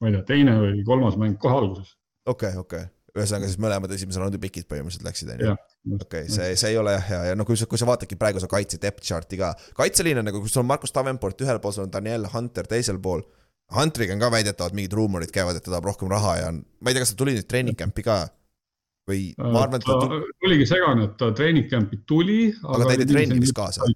ma 0.01 0.11
ei 0.11 0.17
tea, 0.17 0.25
teine 0.35 0.57
või 0.61 0.87
kolmas 0.87 1.19
mäng 1.21 1.39
kohe 1.43 1.61
alguses. 1.63 1.93
okei 2.27 2.55
okay,, 2.55 2.65
okei 2.65 2.87
okay., 2.87 2.95
ühesõnaga 3.11 3.51
siis 3.51 3.59
mõlemad 3.59 3.93
esimese 3.95 4.23
raundi 4.23 4.39
pikid 4.39 4.69
põhimõtteliselt 4.71 5.09
läksid, 5.09 5.35
on 5.35 5.45
ju? 5.45 5.57
okei, 5.99 6.31
see, 6.31 6.55
see 6.61 6.73
ei 6.73 6.81
ole 6.81 6.95
jah 6.95 7.07
hea 7.09 7.21
ja 7.31 7.37
no 7.39 7.47
kui 7.49 7.59
sa, 7.59 7.69
kui 7.71 7.81
sa 7.81 7.89
vaatadki 7.89 8.19
praeguse 8.21 8.49
kaitse 8.51 8.79
depth 8.83 9.05
chart'i 9.07 9.41
ka, 9.41 9.53
kaitseliin 9.77 10.23
on 10.23 10.31
nagu, 10.31 10.43
kus 10.45 10.57
on 10.61 10.69
Markus 10.69 10.95
Davenport 10.95 11.43
ühel 11.45 11.61
pool, 11.63 11.75
sul 11.77 11.89
on 11.89 11.93
Daniel 11.93 12.29
Hunter 12.31 12.69
teisel 12.71 13.01
pool. 13.03 13.25
Hunteriga 13.71 14.17
on 14.17 14.23
ka 14.23 14.31
väidetavalt 14.35 14.75
mingid 14.75 14.95
ruumorid 14.99 15.31
käivad, 15.31 15.55
et 15.55 15.63
ta 15.63 15.71
tahab 15.71 15.87
rohkem 15.87 16.11
raha 16.11 16.33
ja 16.41 16.47
on, 16.51 16.57
ma 16.83 16.91
ei 16.91 16.97
tea, 16.97 17.05
kas 17.05 17.13
ta 17.13 17.19
tuli 17.21 17.37
nüüd 17.37 17.47
treening 17.51 17.79
camp'i 17.79 18.03
ka 18.03 18.25
või 19.09 19.23
ma 19.39 19.49
äh, 19.49 19.63
arvan, 19.65 19.81
et 19.81 19.89
ta, 19.89 19.99
ta 20.05 20.49
oligi 20.49 20.69
segane, 20.69 21.09
et 21.09 21.19
ta 21.21 21.33
treening 21.37 21.69
camp'i 21.73 22.01
tuli. 22.11 22.41
aga 22.63 22.85
ta 22.85 22.95
ei 22.95 23.03
tee 23.03 23.11
trenni 23.15 23.43
vist 23.43 23.57
kaasa? 23.57 23.91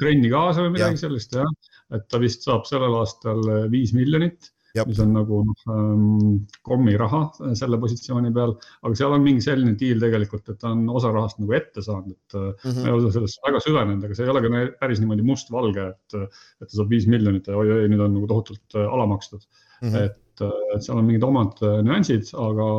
trenni 0.00 0.30
kaasa 0.32 0.66
või 0.66 0.76
midagi 0.76 0.98
ja. 0.98 1.02
sellist 1.06 1.34
jah, 1.38 1.50
et 1.94 2.06
ta 2.10 2.22
vist 2.22 2.46
saab 2.46 2.68
sellel 2.68 3.00
aastal 3.00 3.42
viis 3.72 3.94
miljonit 3.96 4.52
mis 4.86 4.98
on 5.02 5.14
nagu 5.16 5.40
noh 5.46 5.70
ähm, 5.72 6.34
kommiraha 6.66 7.20
selle 7.58 7.78
positsiooni 7.80 8.32
peal, 8.34 8.54
aga 8.84 8.98
seal 9.00 9.14
on 9.16 9.24
mingi 9.24 9.44
selline 9.44 9.74
diil 9.80 10.02
tegelikult, 10.02 10.50
et 10.52 10.60
ta 10.60 10.72
on 10.74 10.84
osa 10.92 11.12
rahast 11.14 11.40
nagu 11.42 11.56
ette 11.56 11.84
saanud, 11.84 12.14
et 12.14 12.36
mm 12.38 12.50
-hmm. 12.64 12.82
ma 12.82 12.90
ei 12.90 12.96
ole 12.96 13.12
sellesse 13.14 13.46
väga 13.46 13.62
süvenenud, 13.64 14.04
aga 14.04 14.18
see 14.18 14.26
ei 14.26 14.34
ole 14.34 14.42
ka 14.44 14.64
päris 14.82 15.00
niimoodi 15.02 15.24
mustvalge, 15.30 15.88
et, 15.94 16.18
et 16.62 16.66
ta 16.66 16.74
saab 16.74 16.92
viis 16.92 17.08
miljonit 17.08 17.48
ja 17.48 17.56
oi-oi, 17.56 17.88
nüüd 17.88 18.04
on 18.04 18.14
nagu 18.18 18.30
tohutult 18.30 18.78
äh, 18.78 18.86
alamakstud 18.86 19.48
mm. 19.82 19.90
-hmm. 19.90 20.08
et, 20.08 20.42
äh, 20.46 20.64
et 20.76 20.86
seal 20.86 20.98
on 20.98 21.06
mingid 21.06 21.26
omad 21.26 21.62
nüansid, 21.86 22.32
aga 22.48 22.70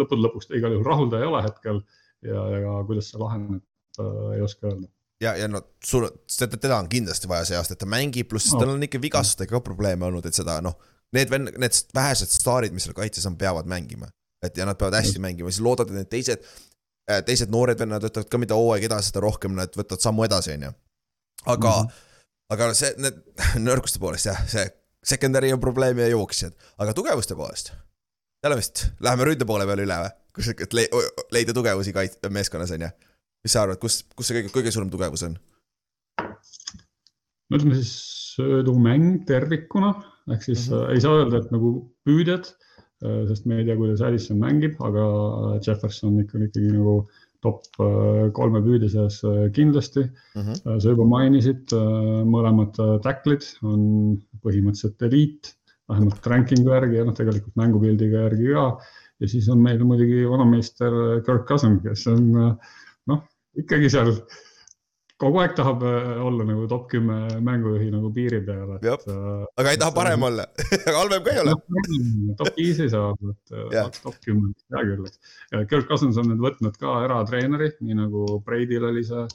lõppude 0.00 0.26
lõpuks 0.26 0.48
ta 0.48 0.58
igal 0.58 0.76
juhul 0.76 0.90
rahuldaja 0.90 1.24
ei 1.24 1.32
ole 1.32 1.44
hetkel 1.46 1.80
ja, 2.22 2.48
ja 2.58 2.80
kuidas 2.88 3.10
see 3.12 3.20
laheneb, 3.20 3.62
ei 4.34 4.42
oska 4.44 4.70
öelda 4.70 4.88
ja, 5.22 5.36
ja 5.36 5.48
no 5.48 5.62
sul, 5.84 6.08
teda 6.40 6.78
on 6.78 6.88
kindlasti 6.90 7.28
vaja 7.30 7.48
see 7.48 7.58
aasta, 7.58 7.76
et 7.76 7.82
ta 7.82 7.88
mängib, 7.88 8.28
pluss 8.30 8.52
no. 8.52 8.60
tal 8.60 8.74
on 8.74 8.86
ikka 8.86 9.00
vigastustega 9.02 9.56
ka 9.56 9.64
probleeme 9.64 10.06
olnud, 10.08 10.26
et 10.26 10.36
seda 10.36 10.60
noh 10.64 10.76
need 11.14 11.32
venn-, 11.32 11.50
need 11.60 11.80
vähesed 11.94 12.32
staarid, 12.32 12.74
mis 12.74 12.86
seal 12.86 12.96
kaitses 12.96 13.26
on, 13.30 13.38
peavad 13.40 13.68
mängima. 13.70 14.10
et 14.44 14.58
ja 14.60 14.66
nad 14.68 14.76
peavad 14.76 14.98
hästi 14.98 15.22
mängima, 15.24 15.48
siis 15.48 15.64
loodad, 15.64 15.88
et 15.88 16.02
need 16.02 16.08
teised, 16.12 16.42
äh, 17.08 17.22
teised 17.24 17.48
noored 17.52 17.80
vennad 17.80 18.04
võtavad 18.04 18.28
ka, 18.28 18.40
mida 18.42 18.58
hooaeg 18.58 18.82
edasi, 18.90 19.08
seda 19.08 19.22
rohkem 19.24 19.54
nad 19.56 19.72
võtavad 19.72 20.04
sammu 20.04 20.26
edasi, 20.26 20.52
on 20.58 20.66
ju. 20.66 20.72
aga 21.46 21.70
mm, 21.70 21.86
-hmm. 21.86 22.02
aga 22.56 22.68
see, 22.76 22.90
need 23.00 23.22
nõrguste 23.68 24.02
poolest 24.02 24.28
jah, 24.28 24.42
see 24.50 24.66
secondary 25.04 25.52
on 25.52 25.60
probleem 25.60 25.98
ja 26.02 26.08
jooksjad, 26.12 26.54
aga 26.78 26.94
tugevuste 26.96 27.36
poolest. 27.38 27.72
jälle 28.44 28.56
vist, 28.56 28.86
läheme 29.00 29.24
ründe 29.24 29.46
poole 29.48 29.66
peale 29.66 29.86
üle 29.86 29.98
või? 30.04 30.12
kus 30.34 30.50
le, 30.74 30.88
leida 31.32 31.54
tugevusi 31.54 31.92
kait-, 31.94 32.18
meeskonnas 32.30 32.72
on 32.74 32.86
ju. 32.86 32.90
mis 33.44 33.52
sa 33.52 33.62
arvad, 33.62 33.78
kus, 33.82 34.02
kus 34.16 34.28
see 34.28 34.40
kõige, 34.40 34.52
kõige 34.56 34.74
suurem 34.74 34.90
tugevus 34.92 35.24
on? 35.28 35.38
no 36.18 37.60
ütleme 37.60 37.78
siis 37.78 37.94
söödumäng 38.34 39.24
tervikuna 39.28 39.94
ehk 40.32 40.42
siis 40.42 40.68
mm 40.68 40.76
-hmm. 40.76 40.94
ei 40.94 41.00
saa 41.04 41.18
öelda, 41.20 41.40
et 41.42 41.50
nagu 41.52 41.72
püüdjad, 42.08 42.48
äh, 43.04 43.20
sest 43.28 43.46
me 43.46 43.60
ei 43.60 43.68
tea, 43.68 43.76
kuidas 43.76 44.02
Addison 44.02 44.40
mängib, 44.40 44.80
aga 44.80 45.04
Jefferson 45.66 46.20
ikka 46.24 46.40
ikkagi 46.48 46.72
nagu 46.72 46.96
top 47.44 47.66
äh, 47.82 48.30
kolme 48.36 48.62
püüdja 48.64 48.90
seas 48.92 49.20
kindlasti 49.56 50.06
mm. 50.06 50.40
-hmm. 50.40 50.78
sa 50.80 50.94
juba 50.94 51.06
mainisid, 51.10 51.74
mõlemad 52.30 52.80
tacklid 53.04 53.46
on 53.62 54.16
põhimõtteliselt 54.44 55.06
eliit, 55.08 55.52
vähemalt 55.90 56.26
ranking'u 56.32 56.72
järgi 56.72 57.00
ja 57.00 57.04
noh, 57.04 57.16
tegelikult 57.16 57.60
mängupildiga 57.60 58.24
järgi 58.28 58.56
ka. 58.56 58.66
ja 59.20 59.28
siis 59.28 59.48
on 59.52 59.60
meil 59.62 59.84
muidugi 59.84 60.24
vanameister 60.28 60.96
Kirk 61.26 61.46
Cousin, 61.48 61.78
kes 61.84 62.06
on 62.10 62.32
noh, 62.34 63.22
ikkagi 63.60 63.92
seal 63.92 64.14
kogu 65.24 65.40
aeg 65.40 65.54
tahab 65.56 65.84
äh, 65.88 66.10
olla 66.24 66.44
nagu 66.48 66.66
top 66.70 66.88
kümme 66.90 67.16
mängujuhi 67.44 67.88
nagu 67.92 68.10
piiri 68.14 68.40
peal, 68.44 68.74
et. 68.76 68.84
Äh, 68.84 69.46
aga 69.60 69.72
ei 69.72 69.80
taha 69.80 69.94
parem 69.96 70.26
olla 70.28 70.46
halvem 70.98 71.24
ka 71.24 71.32
ei 71.32 71.40
ole 71.44 71.54
top 72.40 72.52
viis 72.58 72.82
ei 72.84 72.92
saa, 72.92 73.14
et 73.30 73.54
yeah. 73.54 73.88
Äh, 73.88 74.02
top 74.04 74.18
kümme, 74.26 74.52
hea 74.74 74.84
küll, 74.90 75.08
eks. 75.08 75.34
Kirk 75.70 75.88
Cousins 75.88 76.20
on 76.20 76.30
nüüd 76.32 76.44
võtnud 76.44 76.76
ka 76.80 76.98
ära 77.06 77.22
treeneri, 77.28 77.72
nii 77.80 77.98
nagu 78.02 78.26
Brady'l 78.44 78.90
oli 78.90 79.06
see 79.08 79.26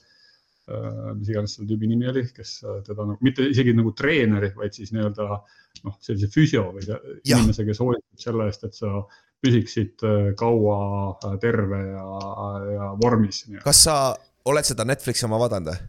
mis 1.18 1.32
iganes 1.32 1.56
selle 1.56 1.66
tüübi 1.66 1.88
nimi 1.90 2.06
oli, 2.12 2.22
kes 2.30 2.60
teda 2.86 3.02
nagu, 3.02 3.18
mitte 3.26 3.48
isegi 3.50 3.72
nagu 3.74 3.90
treeneri, 3.98 4.52
vaid 4.54 4.76
siis 4.78 4.92
nii-öelda 4.94 5.26
noh, 5.26 5.96
sellise 6.06 6.30
füsio 6.30 6.68
või 6.76 6.86
inimese, 6.86 7.66
kes 7.66 7.82
hoolitseb 7.82 8.22
selle 8.22 8.46
eest, 8.52 8.68
et 8.68 8.78
sa 8.78 9.00
püsiksid 9.42 10.06
kaua 10.38 11.40
terve 11.42 11.80
ja, 11.88 12.06
ja 12.76 12.92
vormis. 13.02 13.48
kas 13.66 13.82
sa 13.88 13.96
oled 14.46 14.68
seda 14.68 14.86
Netflixi 14.88 15.26
oma 15.28 15.40
vaadanud 15.42 15.72
või? 15.72 15.80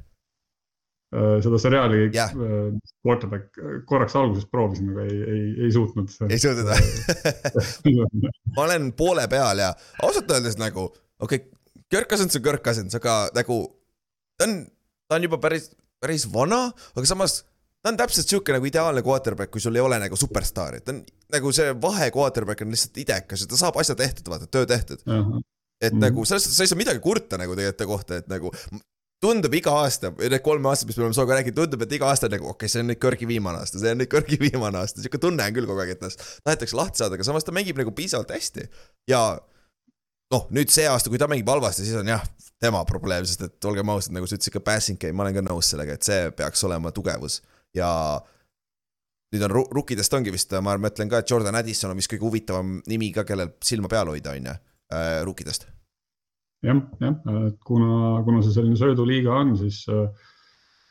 Äh, 1.10 1.36
seda 1.42 1.58
seriaali 1.58 2.04
yeah. 2.14 2.30
Äh, 2.30 2.66
Quarterback 3.06 3.56
korraks 3.88 4.14
alguses 4.18 4.46
proovisin, 4.46 4.92
aga 4.92 5.06
ei, 5.08 5.16
ei, 5.34 5.46
ei 5.66 5.72
suutnud. 5.74 6.12
ei 6.30 6.38
suutnud 6.38 6.70
või 6.70 7.94
ma 8.56 8.66
olen 8.68 8.92
poole 8.98 9.26
peal 9.30 9.58
ja 9.58 9.72
ausalt 10.06 10.30
öeldes 10.30 10.58
nagu, 10.60 10.86
okei 11.18 11.42
okay,, 11.42 11.82
Kirk 11.90 12.12
Cousins 12.12 12.38
on 12.38 12.44
Kirk 12.44 12.62
Cousins, 12.62 12.94
aga 12.94 13.24
nagu 13.34 13.58
ta 14.38 14.46
on, 14.46 14.60
ta 15.10 15.18
on 15.18 15.26
juba 15.26 15.40
päris, 15.42 15.72
päris 15.98 16.28
vana, 16.30 16.68
aga 16.94 17.10
samas 17.10 17.40
ta 17.82 17.90
on 17.90 17.98
täpselt 17.98 18.30
sihuke 18.30 18.54
nagu 18.54 18.70
ideaalne 18.70 19.02
quarterback, 19.02 19.50
kui 19.50 19.62
sul 19.62 19.74
ei 19.74 19.82
ole 19.82 19.98
nagu 19.98 20.18
superstaari, 20.18 20.84
ta 20.84 20.94
on 20.94 21.02
nagu 21.34 21.52
see 21.56 21.74
vahe 21.82 22.10
quarterback 22.14 22.62
on 22.62 22.70
lihtsalt 22.70 23.02
idekas 23.02 23.42
ja 23.42 23.50
ta 23.50 23.58
saab 23.58 23.82
asja 23.82 23.98
tehtud, 23.98 24.30
vaata, 24.30 24.46
töö 24.46 24.68
tehtud 24.68 25.02
uh. 25.06 25.18
-huh. 25.18 25.42
Et 25.80 25.92
mm. 25.94 26.00
nagu 26.04 26.24
selles 26.28 26.44
suhtes 26.46 26.60
sa 26.60 26.66
ei 26.66 26.70
saa 26.70 26.78
midagi 26.78 27.02
kurta 27.04 27.38
nagu 27.40 27.56
tegelikult 27.56 27.80
ta 27.80 27.88
kohta, 27.88 28.20
et 28.20 28.30
nagu 28.30 28.52
tundub 29.20 29.54
iga 29.56 29.74
aasta, 29.82 30.10
need 30.16 30.40
kolm 30.44 30.66
aastat, 30.70 30.88
mis 30.88 30.96
me 30.96 31.04
oleme 31.04 31.16
sinuga 31.16 31.36
rääkinud, 31.36 31.58
tundub, 31.58 31.84
et 31.84 31.94
iga 31.98 32.08
aasta 32.08 32.30
nagu 32.32 32.48
okei 32.48 32.64
okay,, 32.64 32.72
see 32.72 32.82
on 32.82 32.88
nüüd 32.88 33.00
Kõrgi 33.02 33.28
viimane 33.28 33.60
aasta, 33.60 33.80
see 33.82 33.92
on 33.92 34.00
nüüd 34.00 34.10
Kõrgi 34.12 34.38
viimane 34.46 34.80
aasta, 34.80 35.02
sihuke 35.02 35.20
tunne 35.20 35.44
on 35.44 35.56
küll 35.56 35.68
kogu 35.68 35.84
aeg, 35.84 35.94
et 35.96 36.04
noh, 36.04 36.16
tahetakse 36.46 36.78
lahti 36.78 37.02
saada, 37.02 37.18
aga 37.18 37.26
samas 37.28 37.44
ta 37.44 37.54
mängib 37.54 37.80
nagu 37.80 37.92
piisavalt 37.96 38.32
hästi. 38.32 38.64
ja 39.12 39.20
noh, 40.32 40.46
nüüd 40.56 40.72
see 40.72 40.88
aasta, 40.88 41.12
kui 41.12 41.20
ta 41.20 41.28
mängib 41.30 41.52
halvasti, 41.52 41.84
siis 41.84 42.00
on 42.00 42.08
jah, 42.08 42.24
tema 42.62 42.80
probleem, 42.88 43.28
sest 43.28 43.44
et 43.44 43.68
olgem 43.68 43.92
ausad, 43.92 44.14
nagu 44.16 44.28
sa 44.28 44.38
ütlesid 44.38 44.56
ka 44.56 44.64
passing 44.64 45.00
game, 45.00 45.16
ma 45.18 45.26
olen 45.26 45.36
ka 45.36 45.44
nõus 45.50 45.72
sellega, 45.74 45.98
et 45.98 46.06
see 46.06 46.32
peaks 46.36 46.64
olema 46.68 46.92
tugevus 46.96 47.42
ja 47.76 47.90
nüüd 49.34 49.44
on 49.46 49.54
rukkidest 49.76 50.16
ongi 50.16 50.32
vist, 50.34 50.56
ma 50.64 50.78
mõtlen 50.80 51.10
ka, 51.12 51.20
et 51.20 51.30
Jordan 51.30 51.60
Addison 51.60 51.92
on 51.92 52.00
vist 52.00 52.10
kõige 52.10 52.26
huvitavam 52.26 52.78
nimi 52.90 53.12
ka, 53.14 53.26
kellel 53.28 53.52
silma 53.64 53.90
peal 53.90 54.10
hoida, 54.10 54.32
on 54.32 54.48
ju, 54.48 54.56
äh, 54.94 55.20
rukkidest. 55.26 55.68
jah, 56.66 56.82
jah, 57.00 57.16
et 57.48 57.58
kuna, 57.64 58.20
kuna 58.26 58.42
see 58.44 58.52
selline 58.56 58.76
sööduliiga 58.76 59.32
on, 59.32 59.54
siis 59.56 59.82
äh, 59.88 60.06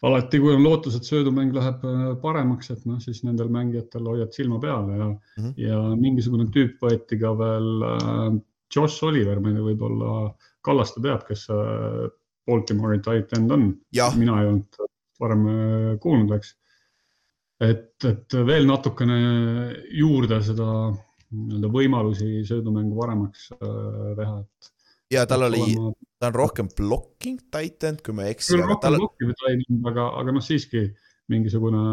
alati, 0.07 0.39
kui 0.41 0.55
on 0.55 0.63
lootus, 0.65 0.95
et 0.97 1.07
söödumäng 1.07 1.53
läheb 1.55 1.83
äh, 1.85 2.05
paremaks, 2.21 2.71
et 2.73 2.85
noh, 2.89 2.99
siis 3.03 3.21
nendel 3.27 3.51
mängijatel 3.53 4.07
hoiad 4.09 4.33
silma 4.35 4.59
peal 4.63 4.89
ja 4.89 5.09
mm, 5.09 5.17
-hmm. 5.37 5.53
ja 5.61 5.81
mingisugune 5.99 6.49
tüüp 6.53 6.79
võeti 6.85 7.19
ka 7.21 7.35
veel 7.37 7.89
äh,, 7.93 8.39
Josh 8.75 9.03
Oliver, 9.03 9.39
ma 9.41 9.49
ei 9.49 9.57
tea, 9.57 9.65
võib-olla 9.65 10.15
Kallaste 10.61 11.01
teab, 11.01 11.23
kes 11.25 11.47
see 11.47 12.09
Baltimore'i 12.45 12.99
tight 13.01 13.33
end 13.37 13.51
on. 13.51 13.63
mina 14.17 14.41
ei 14.41 14.49
olnud 14.49 14.81
varem 15.19 15.45
äh, 15.47 15.99
kuulnud, 16.01 16.33
eks 16.37 16.55
et, 17.59 17.95
et 18.07 18.35
veel 18.47 18.67
natukene 18.67 19.19
juurde 19.99 20.39
seda 20.45 20.69
nii-öelda 21.35 21.71
võimalusi 21.73 22.43
söödumängu 22.47 22.97
paremaks 22.99 23.49
äh, 23.57 24.15
teha, 24.17 24.39
et. 24.41 24.71
ja 25.15 25.25
tal 25.29 25.47
oli 25.49 25.61
olema..., 25.65 25.93
ta 26.19 26.31
on 26.31 26.37
rohkem 26.37 26.71
blocking 26.77 27.43
tight 27.53 27.85
end, 27.89 28.03
kui 28.05 28.15
ma 28.17 28.27
ei 28.27 28.35
eksi. 28.37 28.55
küll 28.55 28.65
rohkem 28.65 28.83
tal... 28.87 28.99
blocking 29.01 29.35
tight 29.43 29.69
end, 29.69 29.85
aga, 29.91 30.09
aga 30.23 30.35
noh, 30.35 30.45
siiski 30.45 30.87
mingisugune. 31.29 31.83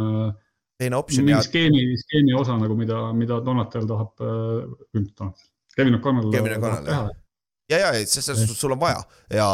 teine 0.80 0.96
optsioon. 1.00 1.28
mingi 1.28 1.50
skeemi, 1.50 1.84
skeemi 2.04 2.34
osa 2.38 2.56
nagu, 2.60 2.78
mida, 2.78 3.02
mida 3.16 3.42
Donatel 3.44 3.86
tahab 3.88 4.24
äh,, 4.24 5.30
Kevin 5.76 6.00
O'Connell 6.00 6.32
tahab 6.32 6.84
teha 6.88 7.06
ja, 7.70 7.78
ja, 7.78 7.90
et 7.98 8.10
selles 8.10 8.38
suhtes 8.40 8.60
sul 8.60 8.74
on 8.76 8.80
vaja 8.80 9.00
ja 9.32 9.46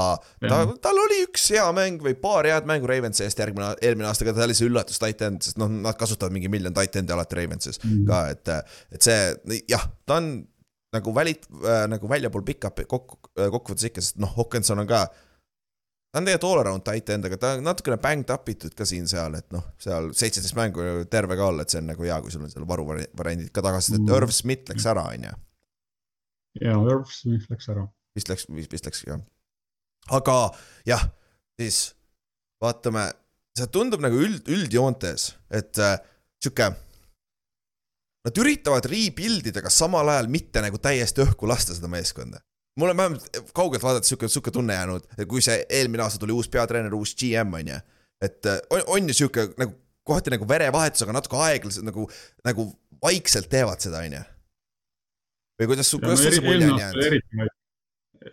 ta, 0.44 0.60
tal 0.84 1.00
oli 1.00 1.22
üks 1.24 1.48
hea 1.54 1.64
mäng 1.76 2.02
või 2.04 2.14
paar 2.20 2.48
head 2.48 2.68
mängu 2.68 2.88
Ravensi 2.90 3.24
eest 3.26 3.40
järgmine, 3.40 3.72
eelmine 3.80 4.08
aasta, 4.10 4.26
aga 4.26 4.36
ta 4.36 4.46
oli 4.46 4.56
see 4.56 4.68
üllatus 4.68 5.00
tight 5.00 5.24
end, 5.24 5.42
sest 5.46 5.60
noh, 5.60 5.70
nad 5.72 5.96
kasutavad 5.98 6.34
mingi 6.34 6.50
miljon 6.52 6.76
tight 6.76 6.96
end'i 7.00 7.14
alati 7.16 7.40
Ravensis 7.40 7.80
mm. 7.80 8.06
ka, 8.08 8.22
et, 8.34 8.54
et 8.96 9.08
see 9.08 9.60
jah, 9.72 9.86
ta 10.08 10.20
on 10.20 10.32
nagu 10.92 11.14
välit 11.16 11.48
äh,, 11.62 11.86
nagu 11.88 12.08
väljapool 12.08 12.44
pickup 12.44 12.82
kokku, 12.88 13.20
äh, 13.38 13.48
kokkuvõttes 13.52 13.88
ikka, 13.88 14.04
sest 14.04 14.20
noh, 14.20 14.34
Hawkinson 14.36 14.84
on 14.84 14.90
ka 14.90 15.06
ta 15.08 16.20
on 16.20 16.28
tegelikult 16.28 16.50
all 16.50 16.60
around 16.66 16.84
tight 16.84 17.08
end, 17.14 17.24
aga 17.30 17.38
ta 17.40 17.54
on 17.56 17.64
natukene 17.64 17.96
banged 18.02 18.34
up 18.34 18.52
itud 18.52 18.76
ka 18.76 18.84
siin-seal, 18.88 19.38
et 19.40 19.48
noh, 19.56 19.64
seal 19.80 20.10
seitseteist 20.12 20.58
mängu 20.58 21.06
terve 21.08 21.40
ka 21.40 21.48
olla, 21.48 21.64
et 21.64 21.72
see 21.72 21.80
on 21.80 21.88
nagu 21.94 22.04
hea, 22.04 22.20
kui 22.20 22.34
sul 22.34 22.44
on 22.44 22.52
seal 22.52 22.68
varuvariandid 22.68 23.48
ka 23.56 23.64
tagasi, 23.64 23.96
et 23.96 24.04
mm. 24.04 24.14
Irv 24.18 24.36
Smith 24.36 24.68
läks 24.68 24.90
ära, 24.92 25.08
on 25.16 25.26
ju. 25.30 25.34
ja, 26.60 26.76
Irv 26.76 27.08
Smith 27.08 27.48
läks 27.48 27.72
ära 27.72 27.88
vist 28.16 28.30
läks, 28.30 28.46
vist 28.48 28.86
läks 28.86 29.04
jah. 29.06 29.20
aga 30.10 30.36
jah, 30.88 31.04
siis 31.60 31.92
vaatame, 32.62 33.08
see 33.58 33.68
tundub 33.74 34.02
nagu 34.04 34.18
üld, 34.22 34.46
üldjoontes, 34.50 35.32
et 35.52 35.78
äh, 35.82 35.98
sihuke. 36.42 36.72
Nad 38.22 38.38
üritavad 38.38 38.86
rebuild 38.86 39.48
ida, 39.50 39.58
aga 39.58 39.70
samal 39.74 40.06
ajal 40.12 40.28
mitte 40.30 40.62
nagu 40.62 40.78
täiesti 40.78 41.24
õhku 41.24 41.48
lasta 41.50 41.74
seda 41.74 41.88
meeskonda. 41.90 42.38
mul 42.78 42.88
on 42.88 42.96
vähemalt 42.96 43.40
kaugelt 43.52 43.82
vaadates 43.82 44.08
sihuke, 44.08 44.28
sihuke 44.30 44.50
tunne 44.54 44.74
jäänud, 44.74 45.08
kui 45.28 45.42
see 45.44 45.58
eelmine 45.68 46.04
aasta 46.04 46.22
tuli 46.22 46.32
uus 46.32 46.48
peatreener, 46.48 46.94
uus 46.94 47.16
GM 47.18 47.52
on 47.58 47.68
ju. 47.68 47.80
et 48.22 48.46
äh, 48.46 48.60
on, 48.70 48.82
on 48.86 49.08
ju 49.08 49.14
sihuke 49.14 49.48
nagu 49.58 49.74
kohati 50.06 50.30
nagu 50.30 50.46
verevahetus, 50.48 51.02
aga 51.02 51.16
natuke 51.18 51.40
aeglaselt 51.42 51.86
nagu, 51.86 52.06
nagu 52.46 52.68
vaikselt 53.02 53.50
teevad 53.50 53.82
seda, 53.82 54.04
on 54.06 54.16
ju. 54.18 54.22
või 55.60 55.72
kuidas, 55.74 55.90
kuidas 55.98 56.22
sul 56.22 56.38
see 56.38 56.46
mulje 56.46 56.70
on 56.70 56.80
jäänud? 56.80 57.58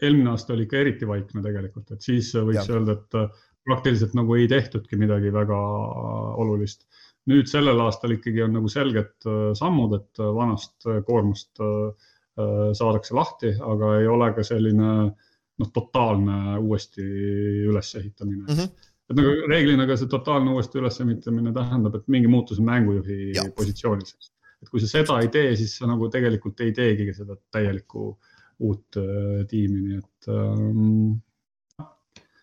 Eelmine 0.02 0.34
aasta 0.34 0.54
oli 0.54 0.66
ikka 0.68 0.80
eriti 0.80 1.08
vaikne 1.08 1.44
tegelikult, 1.44 1.92
et 1.94 2.06
siis 2.06 2.32
võiks 2.36 2.62
ja. 2.62 2.76
öelda, 2.76 2.96
et 2.98 3.18
äh, 3.20 3.46
praktiliselt 3.68 4.16
nagu 4.18 4.36
ei 4.38 4.48
tehtudki 4.52 5.00
midagi 5.00 5.34
väga 5.34 5.60
äh, 5.60 6.30
olulist. 6.44 6.86
nüüd 7.30 7.50
sellel 7.52 7.78
aastal 7.84 8.16
ikkagi 8.16 8.42
on 8.42 8.56
nagu 8.58 8.70
selged 8.72 9.28
äh, 9.30 9.50
sammud, 9.58 9.98
et 10.00 10.22
vanast 10.22 10.88
koormast 11.08 11.62
saadakse 12.40 13.12
lahti, 13.12 13.50
aga 13.60 13.88
ei 14.00 14.06
ole 14.08 14.30
ka 14.32 14.46
selline 14.48 14.92
noh, 15.60 15.70
totaalne 15.76 16.56
uuesti 16.62 17.04
ülesehitamine 17.68 18.46
mm. 18.46 18.54
-hmm 18.54 18.86
et 19.10 19.18
nagu 19.18 19.32
reeglina 19.50 19.88
ka 19.90 19.96
see 19.98 20.08
totaalne 20.08 20.52
uuesti 20.54 20.78
ülesehitamine 20.78 21.50
tähendab, 21.52 21.96
et 21.98 22.04
mingi 22.14 22.30
muutus 22.30 22.60
on 22.62 22.68
mängujuhi 22.68 23.32
ja. 23.34 23.44
positsioonis. 23.58 24.14
et 24.62 24.70
kui 24.70 24.80
sa 24.80 24.88
seda 24.88 25.18
ei 25.20 25.32
tee, 25.34 25.56
siis 25.58 25.74
sa 25.80 25.90
nagu 25.90 26.10
tegelikult 26.14 26.62
ei 26.62 26.72
teegi 26.78 27.08
seda 27.18 27.36
täielikku 27.52 28.04
äh, 28.12 28.39
uut 28.60 28.99
äh, 28.99 29.45
tiimi, 29.49 29.82
nii 29.88 29.99
et 30.01 30.30
ähm,. 30.34 31.20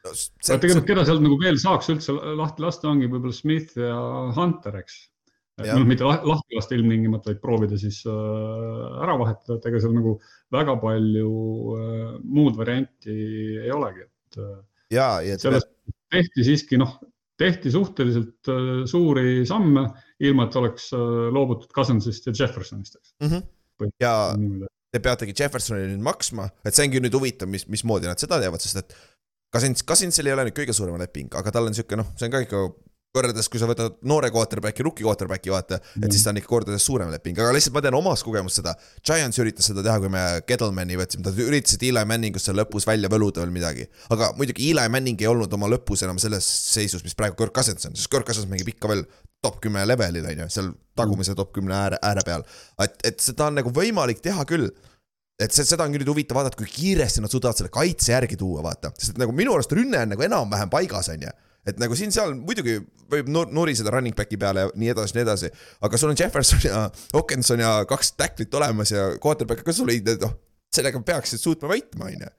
No, 0.07 0.12
see, 0.14 0.55
tegelikult, 0.55 0.87
keda 0.87 1.03
sealt 1.09 1.23
nagu 1.25 1.37
veel 1.41 1.57
saaks 1.59 1.91
üldse 1.91 2.14
lahti 2.39 2.62
lasta, 2.62 2.89
ongi 2.93 3.09
võib-olla 3.11 3.35
Smith 3.35 3.75
ja 3.81 3.97
Hunter, 4.37 4.79
eks. 4.79 5.01
noh, 5.64 5.83
mitte 5.89 6.07
lahti 6.07 6.55
lasta 6.55 6.77
ilmtingimata, 6.77 7.33
vaid 7.33 7.41
proovida 7.43 7.79
siis 7.81 8.03
äh, 8.07 9.03
ära 9.03 9.17
vahetada, 9.19 9.59
et 9.59 9.67
ega 9.71 9.81
seal 9.83 9.97
nagu 9.97 10.14
väga 10.55 10.77
palju 10.83 11.33
äh, 11.75 12.14
muud 12.23 12.59
varianti 12.61 13.19
ei 13.64 13.75
olegi, 13.75 14.07
et 14.07 14.41
äh,. 14.45 14.57
ja, 14.95 15.11
ja. 15.27 15.41
sellest 15.43 15.73
tehti 16.12 16.47
siiski 16.47 16.79
noh, 16.81 17.01
tehti 17.41 17.73
suhteliselt 17.75 18.53
äh, 18.53 18.85
suuri 18.89 19.43
samme, 19.49 19.89
ilma 20.23 20.47
et 20.47 20.57
oleks 20.62 20.93
äh, 20.97 21.29
loobutud 21.35 21.73
Cousinsist 21.75 22.31
ja 22.31 22.37
Jeffersonist, 22.37 23.01
eks 23.01 23.14
mm. 23.21 23.33
-hmm. 23.33 23.93
ja 24.01 24.14
te 24.97 25.03
peategi 25.05 25.37
Jeffersonile 25.37 25.93
nüüd 25.93 26.05
maksma, 26.05 26.49
et 26.67 26.77
see 26.77 26.89
ongi 26.89 27.03
nüüd 27.05 27.15
huvitav, 27.17 27.51
mis, 27.53 27.67
mismoodi 27.71 28.09
nad 28.09 28.21
seda 28.23 28.41
teevad, 28.43 28.65
sest 28.65 28.83
et 28.83 28.97
Kasins, 29.55 29.85
Kasinsil 29.87 30.27
ei 30.27 30.35
ole 30.35 30.49
nüüd 30.49 30.57
kõige 30.57 30.75
suurem 30.77 30.99
leping, 31.01 31.31
aga 31.39 31.53
tal 31.55 31.69
on 31.69 31.77
sihuke 31.77 31.99
noh, 31.99 32.09
see 32.19 32.29
on 32.29 32.35
ka 32.35 32.43
ikka 32.45 32.63
võrreldes, 33.17 33.49
kui 33.53 33.61
sa 33.61 33.69
võtad 33.71 33.99
noore 34.09 34.31
quarterback'i, 34.35 34.85
rookie 34.87 35.07
quarterback'i 35.07 35.53
vaata, 35.53 35.81
et 36.01 36.09
siis 36.12 36.25
ta 36.25 36.33
on 36.33 36.41
ikka 36.41 36.51
kordades 36.51 36.87
suurem 36.87 37.11
leping, 37.12 37.39
aga 37.41 37.55
lihtsalt 37.57 37.77
ma 37.77 37.83
tean 37.85 37.99
omast 37.99 38.27
kogemust 38.27 38.61
seda. 38.61 38.77
Giants 39.07 39.41
üritas 39.43 39.69
seda 39.71 39.85
teha, 39.87 39.99
kui 40.03 40.12
me 40.12 40.25
Gettlemani 40.49 40.99
võtsime, 41.01 41.27
nad 41.27 41.45
üritasid 41.47 41.85
Eli 41.89 42.05
Manningusse 42.09 42.55
lõpus 42.57 42.89
välja 42.89 43.11
võluda 43.12 43.45
veel 43.45 43.55
midagi. 43.55 43.89
aga 44.14 44.33
muidugi 44.39 44.71
Eli 44.71 44.89
Manning 44.93 45.21
ei 45.23 45.31
olnud 45.31 45.53
oma 45.53 45.71
lõpus 45.73 46.05
enam 46.07 46.21
selles 46.23 46.47
seisus, 46.47 47.05
mis 47.07 47.17
praegu 47.19 47.39
Kirk 47.39 47.55
Cousins 47.57 47.89
on, 47.89 47.97
sest 47.97 48.11
Kirk 48.12 48.29
Cousins 48.29 48.49
mängib 48.51 48.75
ikka 48.75 48.91
veel 48.93 49.07
top 49.43 49.61
kümme 49.62 49.85
levelil 49.87 50.27
on 50.27 50.45
ju, 50.45 50.51
seal 50.53 50.75
tagumise 50.99 51.37
top 51.39 51.53
kümne 51.55 51.75
ääre, 51.77 52.01
ääre 52.03 52.25
peal. 52.27 52.45
et, 52.83 52.99
et 53.05 53.23
seda 53.23 53.51
on 53.51 53.59
nagu 53.61 53.73
võimalik 53.75 54.23
teha 54.25 54.45
küll. 54.49 54.71
Et 55.37 55.53
see, 55.53 55.67
seda 55.69 55.85
on 55.85 55.93
küll 55.93 56.01
nüüd 56.01 56.09
huvitav 56.14 56.39
vaadata, 56.39 56.57
kui 56.57 56.69
kiiresti 56.73 57.21
nad 57.21 57.33
suudavad 57.33 57.59
selle 57.59 57.69
kaitse 57.73 58.14
järgi 58.14 58.39
tuua, 58.41 58.62
vaata, 58.64 58.89
sest 58.97 59.19
nagu 59.21 59.35
minu 59.37 59.53
arust 59.53 59.75
rünne 59.77 60.01
on 60.01 60.14
nagu 60.14 60.25
enam-vähem 60.25 60.73
paigas, 60.73 61.11
on 61.12 61.27
ju 61.27 61.33
et 61.67 61.81
nagu 61.83 61.99
siin-seal 61.99 62.35
muidugi 62.39 62.79
võib 63.11 63.29
nuriseda 63.31 63.93
running 63.95 64.17
back'i 64.17 64.39
peale 64.41 64.67
ja 64.67 64.73
nii 64.79 64.93
edasi, 64.95 65.17
nii 65.17 65.25
edasi, 65.27 65.51
aga 65.87 66.01
sul 66.01 66.12
on 66.12 66.19
Jefferson 66.21 66.64
ja 66.67 66.87
Hawkinson 67.14 67.62
ja 67.62 67.77
kaks 67.89 68.14
tacklit 68.19 68.55
olemas 68.55 68.95
ja 68.95 69.09
quarterback 69.23 69.67
ka 69.67 69.75
sul 69.77 69.91
ei, 69.93 70.03
noh, 70.23 70.35
sellega 70.75 71.03
peaksid 71.07 71.43
suutma 71.43 71.71
võitma, 71.73 72.11
on 72.11 72.27
ju. 72.27 72.33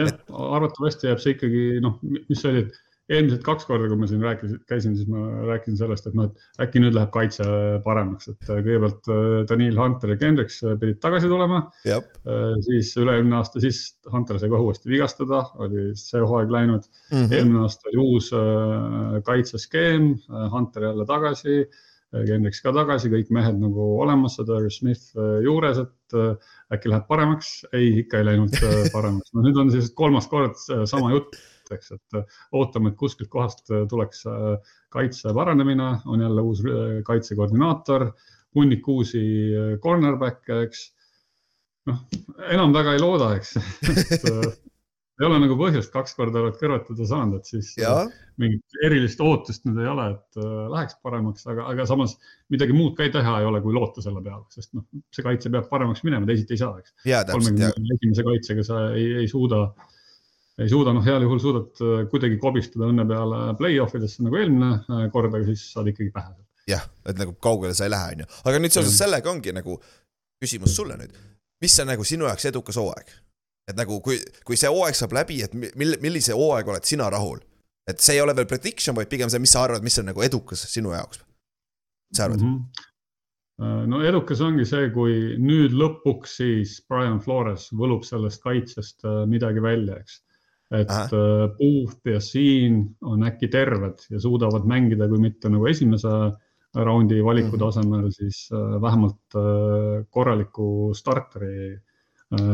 jah, 0.00 0.12
arvatavasti 0.58 1.08
jääb 1.10 1.22
see 1.22 1.36
ikkagi 1.36 1.64
noh, 1.84 1.98
mis 2.02 2.42
see 2.42 2.52
oli, 2.52 2.66
et 2.66 2.84
eelmised 3.08 3.40
kaks 3.44 3.64
korda, 3.68 3.88
kui 3.88 3.98
ma 4.00 4.08
siin 4.08 4.22
rääkisin, 4.24 4.60
käisin, 4.68 4.94
siis 4.98 5.08
ma 5.08 5.22
rääkisin 5.48 5.78
sellest, 5.80 6.08
et 6.10 6.16
noh, 6.18 6.28
et 6.28 6.64
äkki 6.64 6.82
nüüd 6.82 6.96
läheb 6.96 7.10
kaitse 7.14 7.46
paremaks, 7.84 8.28
et 8.32 8.50
äh, 8.50 8.60
kõigepealt 8.66 9.10
äh, 9.14 9.24
Daniel 9.48 9.80
Hunter 9.80 10.12
ja 10.12 10.18
Kendricks 10.20 10.60
äh, 10.64 10.76
pidid 10.80 11.00
tagasi 11.04 11.30
tulema. 11.30 11.62
siis 12.66 12.92
üle-eelmine 13.00 13.38
aasta, 13.40 13.62
siis 13.64 13.80
Hunter 14.12 14.40
sai 14.40 14.52
kohe 14.52 14.68
uuesti 14.68 14.92
vigastada, 14.92 15.46
oli 15.64 15.90
see 15.98 16.20
hooaeg 16.20 16.52
läinud 16.52 16.84
mm. 16.84 17.16
-hmm. 17.16 17.34
eelmine 17.38 17.64
aasta 17.64 17.88
oli 17.92 18.04
uus 18.04 18.30
kaitseskeem, 19.24 20.14
Hunter 20.52 20.90
jälle 20.90 21.06
tagasi. 21.08 21.62
Kendricks 22.08 22.62
ka 22.64 22.72
tagasi, 22.72 23.10
kõik 23.12 23.28
mehed 23.36 23.58
nagu 23.60 23.90
olemas, 24.00 24.38
Sadar 24.38 24.64
Smith 24.72 25.12
juures, 25.44 25.76
et 25.76 26.16
äkki 26.72 26.88
läheb 26.88 27.04
paremaks. 27.08 27.66
ei, 27.72 27.98
ikka 28.00 28.20
ei 28.20 28.28
läinud 28.30 28.56
paremaks. 28.92 29.32
no 29.34 29.44
nüüd 29.44 29.60
on 29.60 29.72
siis 29.72 29.92
kolmas 29.96 30.28
kord 30.28 30.56
sama 30.88 31.12
jutt 31.12 31.36
eks, 31.74 31.92
et 31.96 32.18
äh, 32.18 32.38
ootame, 32.58 32.92
et 32.92 32.98
kuskilt 33.00 33.30
kohast 33.32 33.66
äh, 33.72 33.84
tuleks 33.90 34.24
äh, 34.30 34.76
kaitse 34.94 35.34
paranemine, 35.36 35.90
on 36.06 36.24
jälle 36.24 36.44
uus 36.44 36.62
kaitsekoordinaator, 37.06 38.08
hunnik 38.56 38.88
uusi 38.88 39.20
cornerback'e, 39.82 40.62
eks. 40.68 40.86
noh, 41.90 42.00
enam 42.48 42.72
väga 42.74 42.96
ei 42.96 43.02
looda, 43.04 43.34
eks 43.36 43.54
ei 45.18 45.26
ole 45.26 45.38
nagu 45.42 45.56
põhjust, 45.58 45.90
kaks 45.90 46.14
korda 46.14 46.40
oled 46.44 46.56
kõrvetada 46.60 47.06
saanud, 47.10 47.40
et 47.40 47.50
siis 47.50 47.72
ja. 47.78 47.92
mingit 48.40 48.78
erilist 48.86 49.20
ootust 49.24 49.66
nüüd 49.66 49.80
ei 49.82 49.90
ole, 49.90 50.06
et 50.14 50.38
äh, 50.38 50.64
läheks 50.70 50.98
paremaks, 51.02 51.46
aga, 51.50 51.66
aga 51.72 51.86
samas 51.90 52.14
midagi 52.54 52.76
muud 52.76 52.94
ka 52.98 53.06
ei 53.06 53.12
teha 53.14 53.40
ei 53.42 53.48
ole, 53.48 53.60
kui 53.64 53.74
loota 53.74 54.04
selle 54.04 54.22
peale, 54.24 54.46
sest 54.54 54.76
noh, 54.78 54.86
see 55.14 55.26
kaitse 55.26 55.50
peab 55.54 55.66
paremaks 55.72 56.04
minema, 56.06 56.28
teisiti 56.28 56.54
ei 56.54 56.62
saa, 56.62 56.78
eks. 56.78 56.94
kolmekümne 57.32 57.96
esimese 57.96 58.26
kaitsega 58.30 58.66
sa 58.70 58.82
ei, 58.94 59.08
ei 59.24 59.30
suuda, 59.30 59.64
ei 60.58 60.68
suuda, 60.70 60.92
noh, 60.94 61.04
heal 61.06 61.22
juhul 61.22 61.40
suudad 61.42 61.82
äh, 61.84 62.02
kuidagi 62.10 62.38
kobistada 62.42 62.88
õnne 62.90 63.06
peale 63.08 63.40
play-off 63.60 63.94
idesse 63.98 64.24
nagu 64.26 64.38
eelmine 64.40 64.72
äh, 64.80 65.06
kord, 65.14 65.34
aga 65.34 65.46
siis 65.46 65.68
saad 65.74 65.90
ikkagi 65.92 66.10
pähe. 66.14 66.34
jah, 66.68 66.84
et 67.08 67.20
nagu 67.20 67.36
kaugele 67.42 67.76
sa 67.76 67.86
ei 67.86 67.94
lähe, 67.94 68.16
on 68.16 68.24
ju, 68.24 68.28
aga 68.50 68.62
nüüd 68.62 68.74
seoses 68.74 68.98
sellega 68.98 69.30
ongi 69.30 69.54
nagu 69.56 69.78
küsimus 70.42 70.74
sulle 70.76 70.98
nüüd, 70.98 71.14
mis 71.62 71.78
on 71.82 71.90
nagu 71.92 72.06
sinu 72.06 72.28
jaoks 72.28 72.50
edukas 72.50 72.80
hooaeg? 72.80 73.14
et 73.68 73.78
nagu 73.78 74.00
kui, 74.04 74.18
kui 74.48 74.58
see 74.58 74.70
hooaeg 74.72 74.98
saab 74.98 75.14
läbi, 75.16 75.42
et 75.44 75.54
mil-, 75.54 75.98
millise 76.02 76.36
hooaega 76.36 76.74
oled 76.74 76.90
sina 76.90 77.08
rahul? 77.12 77.40
et 77.88 78.02
see 78.04 78.18
ei 78.18 78.24
ole 78.24 78.34
veel 78.36 78.50
prediction, 78.50 78.96
vaid 78.98 79.08
pigem 79.12 79.30
see, 79.30 79.40
mis 79.40 79.54
sa 79.54 79.64
arvad, 79.64 79.86
mis 79.86 79.98
on 80.02 80.10
nagu 80.10 80.26
edukas 80.26 80.66
sinu 80.72 80.92
jaoks? 80.96 81.22
mis 82.10 82.18
sa 82.18 82.26
arvad 82.26 82.42
mm? 82.42 82.60
-hmm. 83.62 83.90
no 83.94 84.02
edukas 84.02 84.42
ongi 84.42 84.66
see, 84.66 84.90
kui 84.90 85.36
nüüd 85.38 85.76
lõpuks 85.78 86.40
siis 86.42 86.80
Brian 86.90 87.22
Flores 87.22 87.70
võlub 87.70 88.02
sellest 88.02 88.42
kaitsest 88.42 89.06
midagi 89.30 89.62
välja, 89.62 90.02
eks. 90.02 90.24
Et 90.74 90.90
Aha. 90.90 91.06
Äh, 91.06 91.46
Puhv 91.58 92.12
ja 92.12 92.20
Siin 92.20 92.82
on 93.02 93.24
äkki 93.24 93.48
terved 93.52 94.04
ja 94.10 94.20
suudavad 94.20 94.68
mängida, 94.68 95.08
kui 95.08 95.20
mitte 95.22 95.50
nagu 95.52 95.66
esimese 95.70 96.12
raundi 96.74 97.22
valiku 97.24 97.56
mhm. 97.56 97.62
tasemel 97.64 98.00
mm, 98.00 98.06
-hmm. 98.06 98.10
siis 98.10 98.50
vähemalt 98.82 99.38
korraliku 100.10 100.92
starteri 100.94 101.78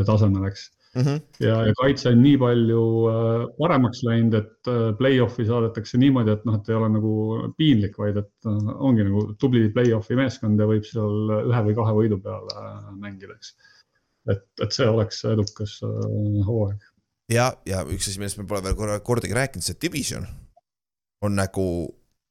tasemel, 0.07 0.47
eks 0.47 0.71
mm. 0.95 1.03
-hmm. 1.03 1.21
ja, 1.41 1.67
ja 1.67 1.73
kaitse 1.81 2.09
on 2.09 2.23
nii 2.23 2.39
palju 2.39 2.83
äh, 3.11 3.45
paremaks 3.59 4.03
läinud, 4.07 4.35
et 4.39 4.71
äh, 4.71 4.89
play-off'i 4.99 5.47
saadetakse 5.47 5.99
niimoodi, 5.99 6.35
et 6.35 6.45
noh, 6.45 6.59
et 6.59 6.69
ei 6.69 6.79
ole 6.79 6.89
nagu 6.97 7.13
piinlik, 7.59 7.99
vaid 7.99 8.21
et 8.23 8.51
äh, 8.51 8.73
ongi 8.89 9.07
nagu 9.09 9.27
tubli 9.41 9.69
play-off'i 9.75 10.19
meeskond 10.19 10.61
ja 10.61 10.69
võib 10.71 10.87
seal 10.89 11.37
ühe 11.41 11.63
või 11.69 11.79
kahe 11.81 11.97
võidu 12.01 12.21
peale 12.23 12.67
mängida, 13.03 13.37
eks. 13.39 13.55
et, 14.31 14.47
et 14.63 14.79
see 14.79 14.89
oleks 14.89 15.25
edukas 15.35 15.79
hooaeg. 15.85 16.91
Ja, 17.33 17.51
ja 17.67 17.85
üks 17.89 18.09
asi, 18.09 18.19
millest 18.21 18.41
me 18.41 18.49
pole 18.49 18.65
veel 18.65 18.79
korra, 18.79 18.99
kordagi 19.05 19.37
rääkinud, 19.37 19.67
see 19.67 19.79
division 19.83 20.27
on 21.25 21.39
nagu 21.39 21.67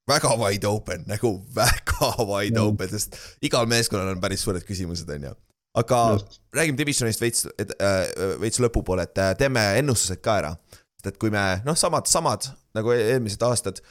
väga 0.09 0.33
wide 0.37 0.67
open, 0.69 1.07
nagu 1.09 1.37
väga 1.55 2.13
wide 2.27 2.59
ja. 2.59 2.67
open, 2.67 2.91
sest 2.91 3.17
igal 3.45 3.69
meeskonnal 3.71 4.13
on 4.13 4.21
päris 4.23 4.43
suured 4.45 4.65
küsimused, 4.67 5.09
on 5.09 5.29
ju 5.29 5.33
aga 5.73 5.99
Just. 6.13 6.41
räägime 6.53 6.77
Divisionist 6.77 7.21
veits, 7.21 7.47
äh, 7.57 8.37
veits 8.41 8.61
lõpupoole, 8.61 9.07
et 9.07 9.17
äh, 9.17 9.33
teeme 9.37 9.63
ennustused 9.79 10.21
ka 10.21 10.37
ära. 10.41 10.55
et 11.03 11.17
kui 11.19 11.27
me 11.33 11.59
noh, 11.65 11.75
samad, 11.75 12.07
samad 12.07 12.45
nagu 12.77 12.93
e-, 12.93 13.09
eelmised 13.11 13.41
aastad 13.43 13.81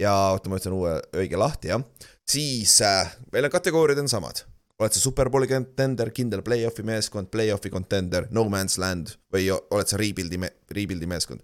ja 0.00 0.12
oota, 0.32 0.48
ma 0.48 0.56
ütlen 0.56 0.72
uue 0.72 0.94
õige 1.20 1.36
lahti, 1.36 1.68
jah. 1.68 1.82
siis 2.28 2.78
äh, 2.80 3.10
meil 3.32 3.48
on 3.48 3.52
kategooriad 3.52 4.00
on 4.00 4.08
samad. 4.08 4.44
Oled 4.82 4.94
sa 4.94 5.02
superbowli 5.02 5.48
contender, 5.50 6.10
kindel 6.14 6.42
play-off'i 6.46 6.84
meeskond, 6.86 7.30
play-off'i 7.32 7.70
contender, 7.72 8.28
no 8.34 8.48
man's 8.52 8.78
land 8.82 9.16
või 9.32 9.48
oled 9.54 9.88
sa 9.90 10.00
rebuild'i, 10.00 10.40
rebuild'i 10.74 11.08
meeskond? 11.10 11.42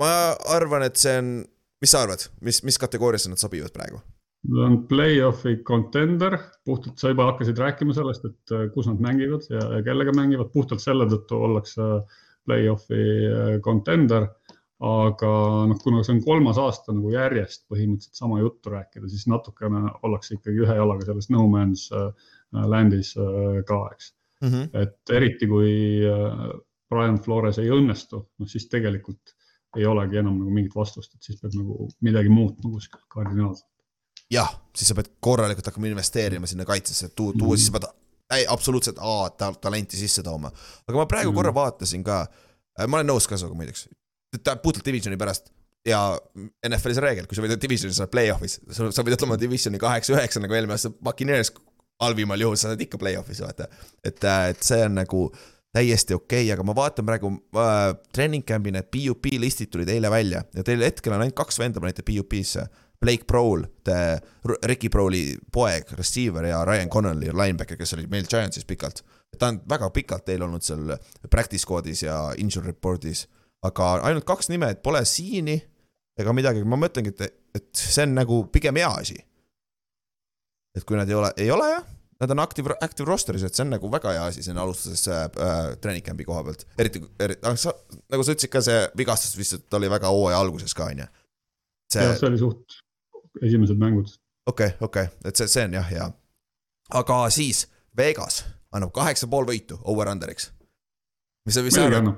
ma 0.00 0.12
arvan, 0.54 0.86
et 0.86 0.96
see 1.00 1.18
on, 1.20 1.34
mis 1.82 1.92
sa 1.92 2.04
arvad, 2.06 2.24
mis, 2.46 2.62
mis 2.64 2.80
kategooriasse 2.80 3.32
nad 3.32 3.40
sobivad 3.40 3.72
praegu? 3.74 4.00
Nad 4.48 4.60
on 4.64 4.76
play-off'i 4.88 5.58
contender, 5.68 6.38
puhtalt 6.64 7.00
sa 7.00 7.12
juba 7.12 7.26
hakkasid 7.28 7.58
rääkima 7.60 7.92
sellest, 7.96 8.24
et 8.24 8.54
äh, 8.56 8.68
kus 8.72 8.88
nad 8.88 9.02
mängivad 9.04 9.44
ja, 9.52 9.60
kellega 9.84 10.14
mängivad, 10.16 10.48
puhtalt 10.54 10.80
selle 10.80 11.04
tõttu 11.10 11.42
ollakse 11.44 11.88
play-off'i 12.48 13.02
äh, 13.28 13.50
contender. 13.64 14.30
Aga 14.80 15.30
noh, 15.68 15.80
kuna 15.82 16.02
see 16.06 16.14
on 16.16 16.22
kolmas 16.24 16.58
aasta 16.60 16.94
nagu 16.96 17.10
järjest 17.12 17.66
põhimõtteliselt 17.68 18.16
sama 18.22 18.38
juttu 18.40 18.72
rääkida, 18.72 19.10
siis 19.12 19.26
natukene 19.28 19.82
ollakse 20.06 20.38
ikkagi 20.38 20.62
ühe 20.64 20.76
jalaga 20.78 21.04
selles 21.08 21.28
no 21.34 21.44
man's 21.52 21.88
äh, 21.92 22.08
land'is 22.50 23.12
ka, 23.68 23.80
eks 23.92 24.14
mm. 24.40 24.48
-hmm. 24.48 24.70
et 24.82 25.14
eriti 25.16 25.46
kui 25.50 25.74
Brian 26.90 27.20
Flores 27.22 27.60
ei 27.62 27.68
õnnestu, 27.70 28.24
noh 28.40 28.48
siis 28.48 28.66
tegelikult 28.72 29.36
ei 29.76 29.86
olegi 29.86 30.18
enam 30.18 30.40
nagu 30.40 30.50
mingit 30.50 30.74
vastust, 30.74 31.14
et 31.14 31.22
siis 31.22 31.38
peab 31.40 31.54
nagu 31.54 31.86
midagi 32.00 32.32
muutma 32.32 32.72
kuskil 32.72 33.04
kardinaalselt 33.12 33.68
jah, 34.30 34.50
siis 34.76 34.90
sa 34.90 34.96
pead 34.98 35.12
korralikult 35.20 35.66
hakkama 35.66 35.90
investeerima 35.90 36.48
sinna 36.50 36.64
kaitsesse, 36.64 37.12
tuua, 37.14 37.34
tuua, 37.38 37.56
siis 37.56 37.70
sa 37.70 37.78
pead 37.78 37.90
ei, 38.30 38.46
absoluutselt 38.48 38.98
A 38.98 39.30
ta, 39.30 39.52
talenti 39.60 39.96
sisse 39.96 40.22
tooma. 40.22 40.50
aga 40.86 40.98
ma 40.98 41.06
praegu 41.06 41.30
mm. 41.30 41.36
korra 41.36 41.54
vaatasin 41.54 42.04
ka, 42.06 42.20
äh, 42.78 42.86
ma 42.86 43.00
olen 43.00 43.10
nõus 43.10 43.26
ka 43.28 43.38
sinuga 43.38 43.58
muideks, 43.58 43.88
puhtalt 44.38 44.84
divisioni 44.86 45.18
pärast. 45.20 45.50
Ja 45.86 46.18
NFL-is 46.68 46.98
on 47.00 47.06
reegel, 47.06 47.26
kui 47.26 47.38
sa 47.38 47.42
võidad 47.44 47.60
divisionis, 47.62 47.96
sa 47.96 48.04
oled 48.04 48.12
play-off'is, 48.12 48.58
sa, 48.68 48.90
võid 49.00 49.14
ütlema 49.16 49.38
divisioni 49.40 49.78
kaheksa-üheksa 49.80 50.42
nagu 50.44 50.52
eelmine 50.52 50.76
aasta 50.76 50.90
Buccaneers 50.92 51.54
halvimal 52.04 52.42
juhul 52.44 52.58
sa 52.60 52.68
oled 52.68 52.84
ikka 52.84 53.00
play-off'is, 53.00 53.40
vaata. 53.40 53.70
et, 54.04 54.20
äh, 54.24 54.50
et 54.52 54.60
see 54.66 54.82
on 54.84 54.98
nagu 55.00 55.22
täiesti 55.72 56.14
okei 56.18 56.44
okay,, 56.44 56.52
aga 56.52 56.66
ma 56.68 56.74
vaatan 56.76 57.08
praegu 57.08 57.32
äh, 57.56 57.94
treening 58.12 58.44
camp'i 58.44 58.74
need 58.76 58.90
PUP 58.92 59.32
listid 59.40 59.72
tulid 59.72 59.88
eile 59.88 60.12
välja. 60.12 60.44
Ja 60.56 60.66
teil 60.66 60.84
hetkel 60.84 61.16
on 61.16 61.24
ainult 61.24 61.38
kaks 61.40 61.60
venda 61.62 61.80
panite 61.80 62.04
PUP-sse 62.04 62.66
Blake 63.00 63.24
Prowl, 63.24 63.64
Ricky 64.64 64.88
Prowli 64.88 65.38
poeg, 65.52 65.88
receiver 65.96 66.44
ja 66.44 66.64
Ryan 66.64 66.88
Connolly, 66.88 67.30
linebacker, 67.32 67.78
kes 67.80 67.94
oli 67.96 68.04
meil 68.12 68.26
Giantsis 68.28 68.66
pikalt. 68.68 69.00
ta 69.38 69.48
on 69.48 69.60
väga 69.68 69.88
pikalt 69.90 70.24
teil 70.26 70.42
olnud 70.42 70.62
seal 70.62 70.90
practice 71.30 71.64
squad'is 71.64 72.02
ja 72.04 72.34
injury 72.36 72.74
report'is, 72.74 73.24
aga 73.66 73.90
ainult 74.08 74.26
kaks 74.28 74.50
nime, 74.52 74.70
et 74.72 74.82
pole 74.82 75.02
Siini 75.08 75.58
ega 76.20 76.34
midagi, 76.36 76.64
ma 76.68 76.78
mõtlengi, 76.80 77.12
et, 77.14 77.40
et 77.56 77.68
see 77.76 78.04
on 78.06 78.14
nagu 78.18 78.42
pigem 78.52 78.76
hea 78.80 78.90
asi. 78.90 79.16
et 80.76 80.84
kui 80.86 80.96
nad 80.96 81.08
ei 81.08 81.16
ole, 81.18 81.32
ei 81.40 81.50
ole 81.50 81.66
jah, 81.66 81.86
nad 82.20 82.30
on 82.34 82.42
active, 82.44 82.76
active 82.84 83.08
roster'is, 83.08 83.44
et 83.46 83.56
see 83.56 83.64
on 83.64 83.72
nagu 83.74 83.90
väga 83.90 84.12
hea 84.14 84.26
asi 84.30 84.44
sinna 84.44 84.62
alustuses 84.62 85.08
äh, 85.10 85.72
treening 85.82 86.04
camp'i 86.06 86.26
koha 86.28 86.44
pealt, 86.46 86.66
eriti, 86.78 87.02
eriti, 87.18 87.42
ah, 87.48 87.56
sa, 87.58 87.74
nagu 88.12 88.26
sa 88.26 88.36
ütlesid 88.36 88.52
ka, 88.52 88.62
see 88.64 88.84
vigastus 89.00 89.34
vist 89.38 89.76
oli 89.78 89.90
väga 89.90 90.12
hooaja 90.12 90.38
alguses 90.44 90.76
ka, 90.76 90.92
on 90.92 91.04
ju. 91.04 91.08
jah, 91.96 92.14
see 92.20 92.30
oli 92.30 92.40
suht 92.40 92.80
esimesed 93.42 93.80
mängud. 93.80 94.14
okei 94.46 94.72
okay,, 94.74 94.86
okei 94.86 95.10
okay., 95.10 95.28
et 95.28 95.40
see, 95.42 95.50
see 95.50 95.66
on 95.66 95.76
jah 95.80 95.90
hea. 95.90 96.08
aga 97.02 97.20
siis 97.34 97.66
Vegas 97.96 98.44
annab 98.74 98.92
kaheksa 98.94 99.26
pool 99.30 99.48
võitu 99.48 99.78
over-under'iks. 99.90 100.50
Mis 101.46 101.56
sa, 101.56 101.62
mis 101.64 101.76
sa 101.76 101.86
arvad? 101.88 102.10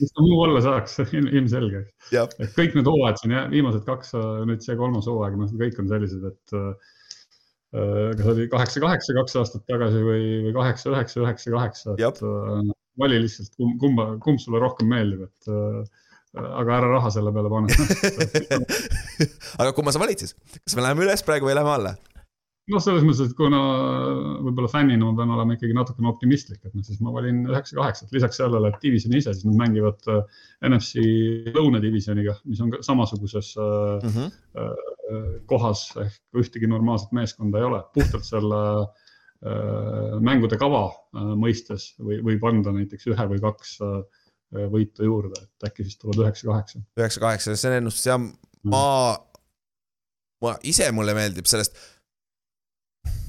mis 0.00 0.12
ta 0.12 0.24
muu 0.24 0.40
olla 0.44 0.62
saaks, 0.64 0.98
ilmselge. 1.14 1.84
et 2.12 2.54
kõik 2.56 2.76
need 2.76 2.90
hooajad 2.90 3.22
siin, 3.22 3.36
viimased 3.54 3.84
kaks, 3.88 4.14
nüüd 4.48 4.64
see 4.64 4.76
kolmas 4.80 5.08
hooaeg, 5.10 5.38
noh, 5.40 5.50
kõik 5.60 5.80
on 5.82 5.90
sellised, 5.92 6.28
et 6.30 6.56
äh, 6.60 6.94
kas 8.20 8.30
oli 8.34 8.48
kaheksa, 8.52 8.84
kaheksa 8.84 9.18
kaks 9.18 9.36
aastat 9.42 9.66
tagasi 9.70 10.04
või, 10.04 10.24
või 10.46 10.56
kaheksa, 10.56 10.92
üheksa, 10.94 11.20
üheksa, 11.24 11.52
kaheksa, 11.56 11.98
et 11.98 12.24
äh, 12.28 12.72
vali 13.00 13.20
lihtsalt 13.24 13.60
kumba, 13.82 14.14
kumb 14.24 14.42
sulle 14.42 14.62
rohkem 14.62 14.90
meeldib, 14.92 15.26
et 15.28 15.52
äh, 15.52 15.84
aga 16.34 16.80
ära 16.80 16.90
raha 16.96 17.12
selle 17.14 17.30
peale 17.34 17.50
pane 17.52 17.70
aga 19.62 19.70
kumma 19.76 19.94
sa 19.94 20.02
valid 20.02 20.24
siis, 20.24 20.34
kas 20.58 20.74
me 20.74 20.82
läheme 20.82 21.06
üles 21.06 21.22
praegu 21.26 21.46
või 21.48 21.56
läheme 21.56 21.74
alla? 21.76 21.94
Noh, 22.72 22.80
selles 22.80 23.04
mõttes, 23.04 23.28
et 23.28 23.36
kuna 23.36 23.60
võib-olla 24.44 24.70
fännina 24.72 25.04
ma 25.04 25.18
pean 25.18 25.32
olema 25.34 25.56
ikkagi 25.56 25.76
natukene 25.76 26.08
optimistlik, 26.10 26.62
et 26.64 26.72
noh, 26.72 26.84
siis 26.86 27.00
ma 27.04 27.12
valin 27.12 27.42
üheksa-kaheksat, 27.50 28.12
lisaks 28.14 28.40
sellele, 28.40 28.70
et 28.70 28.80
divisjoni 28.84 29.20
ise, 29.20 29.34
siis 29.36 29.46
nad 29.48 29.58
mängivad 29.60 30.08
äh, 30.12 30.42
NFC 30.70 31.04
lõunadivisjoniga, 31.56 32.38
mis 32.48 32.62
on 32.64 32.72
samasuguses 32.84 33.54
mm 33.58 34.14
-hmm. 34.14 35.46
kohas 35.50 35.86
ehk 36.00 36.40
ühtegi 36.40 36.70
normaalset 36.70 37.12
meeskonda 37.12 37.60
ei 37.60 37.68
ole, 37.68 37.82
puhtalt 37.94 38.24
selle 38.24 38.60
mängude 40.24 40.56
kava 40.56 40.86
mõistes 41.36 41.90
või 42.00 42.22
võib 42.24 42.46
anda 42.48 42.72
näiteks 42.72 43.10
ühe 43.12 43.26
või 43.28 43.40
kaks 43.42 43.74
võitu 44.72 45.04
juurde, 45.04 45.42
et 45.42 45.68
äkki 45.68 45.84
siis 45.84 45.98
tuleb 45.98 46.22
üheksa-kaheksa. 46.24 46.80
üheksa-kaheksa, 46.96 47.56
see 47.56 47.70
on 47.70 47.76
ennustus 47.76 48.06
ja 48.06 48.16
ma, 48.18 48.84
ma 50.40 50.54
ise 50.62 50.90
mulle 50.96 51.14
meeldib 51.16 51.48
sellest. 51.50 51.76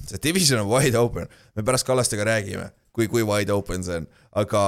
See 0.09 0.21
division 0.23 0.61
on 0.63 0.69
wide 0.71 0.99
open, 0.99 1.29
me 1.55 1.65
pärast 1.65 1.87
Kallastega 1.87 2.27
räägime, 2.27 2.69
kui, 2.95 3.09
kui 3.11 3.25
wide 3.27 3.53
open 3.53 3.83
see 3.85 4.01
on, 4.01 4.07
aga 4.41 4.63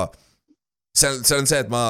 seal, 0.97 1.23
see 1.23 1.39
on 1.39 1.49
see, 1.49 1.61
et 1.63 1.71
ma 1.71 1.89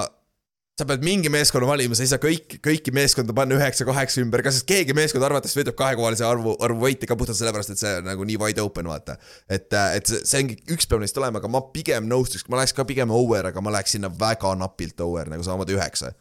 sa 0.77 0.85
pead 0.85 1.01
mingi 1.01 1.29
meeskonna 1.33 1.65
valima, 1.65 1.95
sa 1.97 2.03
ei 2.05 2.09
saa 2.11 2.21
kõik, 2.21 2.59
kõiki 2.61 2.91
meeskonda 2.93 3.33
panna 3.37 3.55
üheksa-kaheksa 3.57 4.21
ümber 4.21 4.43
ka, 4.45 4.51
sest 4.53 4.67
keegi 4.69 4.93
meeskond 4.97 5.25
arvatavasti 5.25 5.57
võidab 5.57 5.77
kahekohalise 5.79 6.25
arvu, 6.27 6.53
arvu 6.61 6.83
võite 6.83 7.09
ka 7.09 7.17
puhtalt 7.17 7.39
sellepärast, 7.39 7.73
et 7.73 7.81
see 7.81 7.93
on 7.97 8.05
nagu 8.11 8.27
nii 8.29 8.37
wide 8.43 8.61
open, 8.61 8.89
vaata. 8.91 9.15
et, 9.49 9.73
et 9.73 10.11
see, 10.11 10.21
see 10.21 10.43
ongi, 10.43 10.59
üks 10.75 10.85
peab 10.89 11.01
neist 11.01 11.17
olema, 11.17 11.41
aga 11.41 11.49
ma 11.49 11.63
pigem 11.73 12.05
nõustuks, 12.11 12.45
ma 12.51 12.61
läheks 12.61 12.77
ka 12.77 12.85
pigem 12.85 13.13
over, 13.15 13.49
aga 13.49 13.63
ma 13.65 13.73
läheks 13.73 13.97
sinna 13.97 14.11
väga 14.13 14.53
napilt 14.61 15.01
over 15.01 15.33
nagu 15.33 15.45
samamoodi 15.47 15.79
üheksa. 15.79 16.13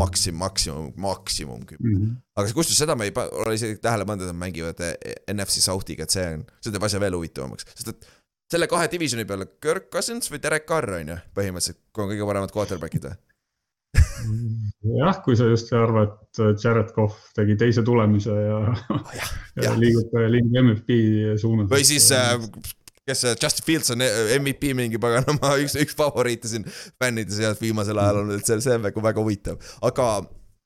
Maksim-, 0.00 0.38
maksimum, 0.40 0.92
maksimum 0.96 1.66
kümme 1.68 1.88
mm. 1.90 1.96
-hmm. 2.00 2.14
aga 2.36 2.54
kusjuures 2.56 2.78
seda 2.80 2.94
ma 2.96 3.04
ei 3.04 3.12
ole 3.14 3.54
isegi 3.58 3.76
tähele 3.76 4.06
pannud, 4.08 4.24
et 4.24 4.32
nad 4.32 4.40
mängivad 4.40 4.80
NFC 5.34 5.60
Southiga, 5.60 6.06
et 6.06 6.14
see 6.14 6.24
on, 6.38 6.46
see 6.64 6.72
teeb 6.72 6.86
asja 6.88 7.00
veel 7.02 7.18
huvitavamaks, 7.18 7.68
sest 7.76 7.92
et 7.92 8.08
selle 8.52 8.68
kahe 8.72 8.88
divisioni 8.92 9.26
peale 9.28 9.50
Kirk 9.60 9.90
Cousins 9.92 10.32
või 10.32 10.40
Derek 10.42 10.64
Carr 10.68 10.96
on 10.96 11.12
ju, 11.12 11.18
põhimõtteliselt, 11.36 11.80
kui 11.92 12.04
on 12.04 12.10
kõige 12.14 12.28
paremad 12.28 12.56
quarterback'id 12.56 13.08
või? 13.10 13.20
jah, 15.02 15.18
kui 15.24 15.36
sa 15.36 15.48
just 15.50 15.72
ei 15.72 15.80
arva, 15.80 16.06
et 16.08 16.64
Jared 16.64 16.92
Cough 16.96 17.16
tegi 17.36 17.56
teise 17.60 17.84
tulemise 17.84 18.32
ja 18.32 18.60
oh,, 18.72 19.16
ja 19.64 19.74
liigub, 19.76 20.14
liigub 20.32 20.60
MVP 20.62 20.96
suunas. 21.40 21.68
või 21.72 21.84
siis 21.88 22.08
äh, 22.16 22.36
kes 23.08 23.24
see 23.24 23.34
Justin 23.34 23.66
Fields 23.66 23.90
on 23.94 24.04
MVP 24.38 24.72
mingi 24.78 25.00
paganama 25.02 25.56
üks, 25.62 25.74
üks 25.80 25.96
favoriite 25.98 26.50
siin 26.50 26.66
fännide 27.02 27.34
seas 27.34 27.60
viimasel 27.62 27.98
ajal 27.98 28.22
olnud, 28.22 28.38
et 28.38 28.48
see, 28.48 28.60
see 28.62 28.78
on 28.78 28.86
väga, 28.86 29.04
väga 29.08 29.24
huvitav. 29.24 29.74
aga 29.82 30.08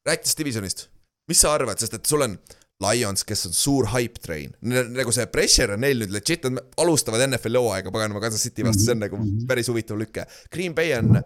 rääkides 0.07 0.39
divisionist, 0.39 0.87
mis 1.31 1.43
sa 1.43 1.55
arvad, 1.57 1.81
sest 1.81 1.97
et 1.99 2.09
sul 2.09 2.27
on 2.27 2.37
Lions, 2.85 3.23
kes 3.25 3.47
on 3.49 3.55
suur 3.57 3.87
hype 3.95 4.21
train, 4.21 4.53
nagu 4.61 5.13
see 5.15 5.25
pressure 5.33 5.79
on 5.79 5.81
neil 5.81 6.03
nüüd 6.03 6.13
legit, 6.13 6.45
nad 6.45 6.77
alustavad 6.83 7.25
NFL-i 7.25 7.63
hooaega 7.63 7.93
paganama 7.95 8.21
Kansas 8.21 8.45
City 8.45 8.67
vastu, 8.67 8.85
see 8.85 8.93
on 8.93 9.01
nagu 9.07 9.17
mhm. 9.17 9.47
päris 9.49 9.71
huvitav 9.73 9.97
lüke. 9.97 10.27
Green 10.53 10.77
Bay 10.77 10.93
on, 10.99 11.17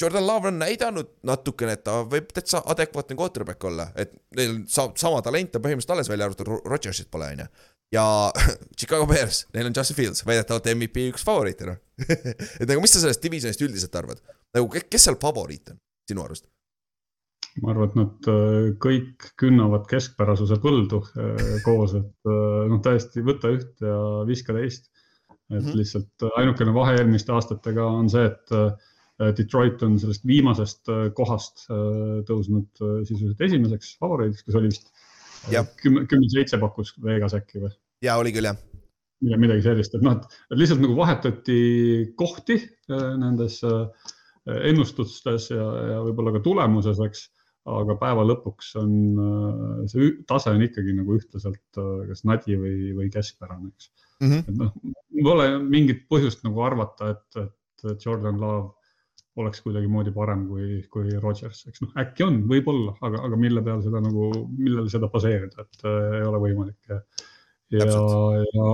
Jordan 0.00 0.26
Love 0.26 0.48
on 0.48 0.58
näidanud 0.60 1.12
natukene, 1.24 1.76
et 1.76 1.84
ta 1.84 1.98
võib 2.08 2.32
täitsa 2.36 2.62
adekvaatne 2.72 3.16
quarterback 3.16 3.68
olla, 3.68 3.90
et 3.96 4.12
neil 4.36 4.62
saab 4.72 4.96
sama 5.00 5.20
talent 5.24 5.56
on 5.56 5.64
põhimõtteliselt 5.64 5.94
alles 5.96 6.10
välja 6.12 6.28
arvatud, 6.28 6.52
Rodgersit 6.64 7.12
pole, 7.12 7.28
on 7.36 7.44
ju. 7.44 7.50
Ja 7.92 8.32
Chicago 8.78 9.06
Bears, 9.06 9.46
neil 9.54 9.70
on 9.70 9.76
Justin 9.76 9.96
Fields, 9.96 10.26
väidetavalt 10.26 10.66
MVP 10.74 11.08
üks 11.12 11.24
favoriite, 11.26 11.70
noh 11.70 11.82
et 12.60 12.68
nagu, 12.68 12.82
mis 12.82 12.92
sa 12.92 13.00
sellest 13.02 13.22
divisionist 13.24 13.62
üldiselt 13.62 13.94
arvad? 13.96 14.20
nagu, 14.56 14.68
kes 14.70 15.08
seal 15.08 15.18
favoriit 15.20 15.72
on, 15.72 15.80
sinu 16.10 16.24
arust? 16.26 16.48
ma 17.62 17.72
arvan, 17.72 17.88
et 17.88 17.96
nad 17.98 18.28
äh, 18.32 18.66
kõik 18.82 19.30
künnavad 19.40 19.86
keskpärasuse 19.90 20.58
põldu 20.62 21.00
äh, 21.16 21.56
koos, 21.64 21.94
et 21.96 22.28
äh, 22.28 22.66
noh, 22.70 22.82
täiesti 22.84 23.24
võta 23.24 23.52
üht 23.54 23.84
ja 23.84 23.96
viska 24.28 24.56
teist. 24.56 24.90
et 25.46 25.62
mm 25.62 25.62
-hmm. 25.62 25.76
lihtsalt 25.78 26.26
ainukene 26.36 26.74
vahe 26.74 26.96
eelmiste 26.98 27.32
aastatega 27.32 27.86
on 27.86 28.10
see, 28.10 28.24
et 28.26 29.36
Detroit 29.38 29.82
on 29.86 29.94
sellest 29.98 30.26
viimasest 30.26 30.90
kohast 31.14 31.68
tõusnud 32.28 32.80
sisuliselt 33.06 33.40
esimeseks 33.46 33.94
favoriidiks, 34.00 34.42
kes 34.42 34.58
oli 34.58 34.72
vist 34.72 34.90
kümme, 35.82 36.06
kümme 36.10 36.30
seitse 36.32 36.60
pakkus 36.62 36.94
Vegas 37.04 37.36
äkki 37.38 37.62
või? 37.64 37.72
ja 38.04 38.16
oli 38.20 38.32
küll 38.34 38.48
jah. 38.50 38.58
midagi 39.22 39.64
sellist, 39.64 39.94
et 39.96 40.04
noh, 40.04 40.18
et 40.20 40.58
lihtsalt 40.58 40.82
nagu 40.82 40.96
vahetati 40.98 41.60
kohti 42.18 42.60
nendes 42.90 43.62
ennustustes 44.46 45.50
ja, 45.50 45.64
ja 45.92 46.02
võib-olla 46.04 46.36
ka 46.36 46.44
tulemuses, 46.44 47.00
eks 47.02 47.26
aga 47.66 47.96
päeva 47.98 48.24
lõpuks 48.26 48.72
on 48.80 48.92
äh, 49.18 49.84
see 49.90 50.10
tase 50.30 50.52
on 50.54 50.62
ikkagi 50.64 50.94
nagu 50.96 51.16
ühtlaselt 51.18 51.80
äh, 51.80 52.06
kas 52.10 52.22
nadi 52.28 52.58
või, 52.60 52.92
või 52.96 53.10
keskpärane, 53.12 53.72
eks 53.72 53.90
mm. 54.22 54.30
-hmm. 54.30 54.42
et 54.46 54.60
noh, 54.60 54.72
pole 55.26 55.48
mingit 55.64 56.04
põhjust 56.10 56.44
nagu 56.46 56.62
arvata, 56.66 57.14
et, 57.16 57.40
et 57.90 58.06
Jordan 58.06 58.38
Love 58.42 58.75
oleks 59.36 59.60
kuidagimoodi 59.64 60.12
parem 60.16 60.46
kui, 60.48 60.80
kui 60.92 61.10
Rodgers, 61.20 61.66
eks 61.68 61.82
noh, 61.84 61.92
äkki 62.00 62.24
on, 62.24 62.38
võib-olla, 62.48 62.94
aga, 63.04 63.20
aga 63.28 63.38
mille 63.40 63.62
peal 63.64 63.82
seda 63.84 64.00
nagu, 64.04 64.30
millele 64.56 64.88
seda 64.92 65.10
baseerida, 65.12 65.66
et 65.66 65.84
äh, 65.84 66.20
ei 66.20 66.28
ole 66.28 66.40
võimalik. 66.46 66.78
ja, 66.88 67.00
ja, 67.84 68.70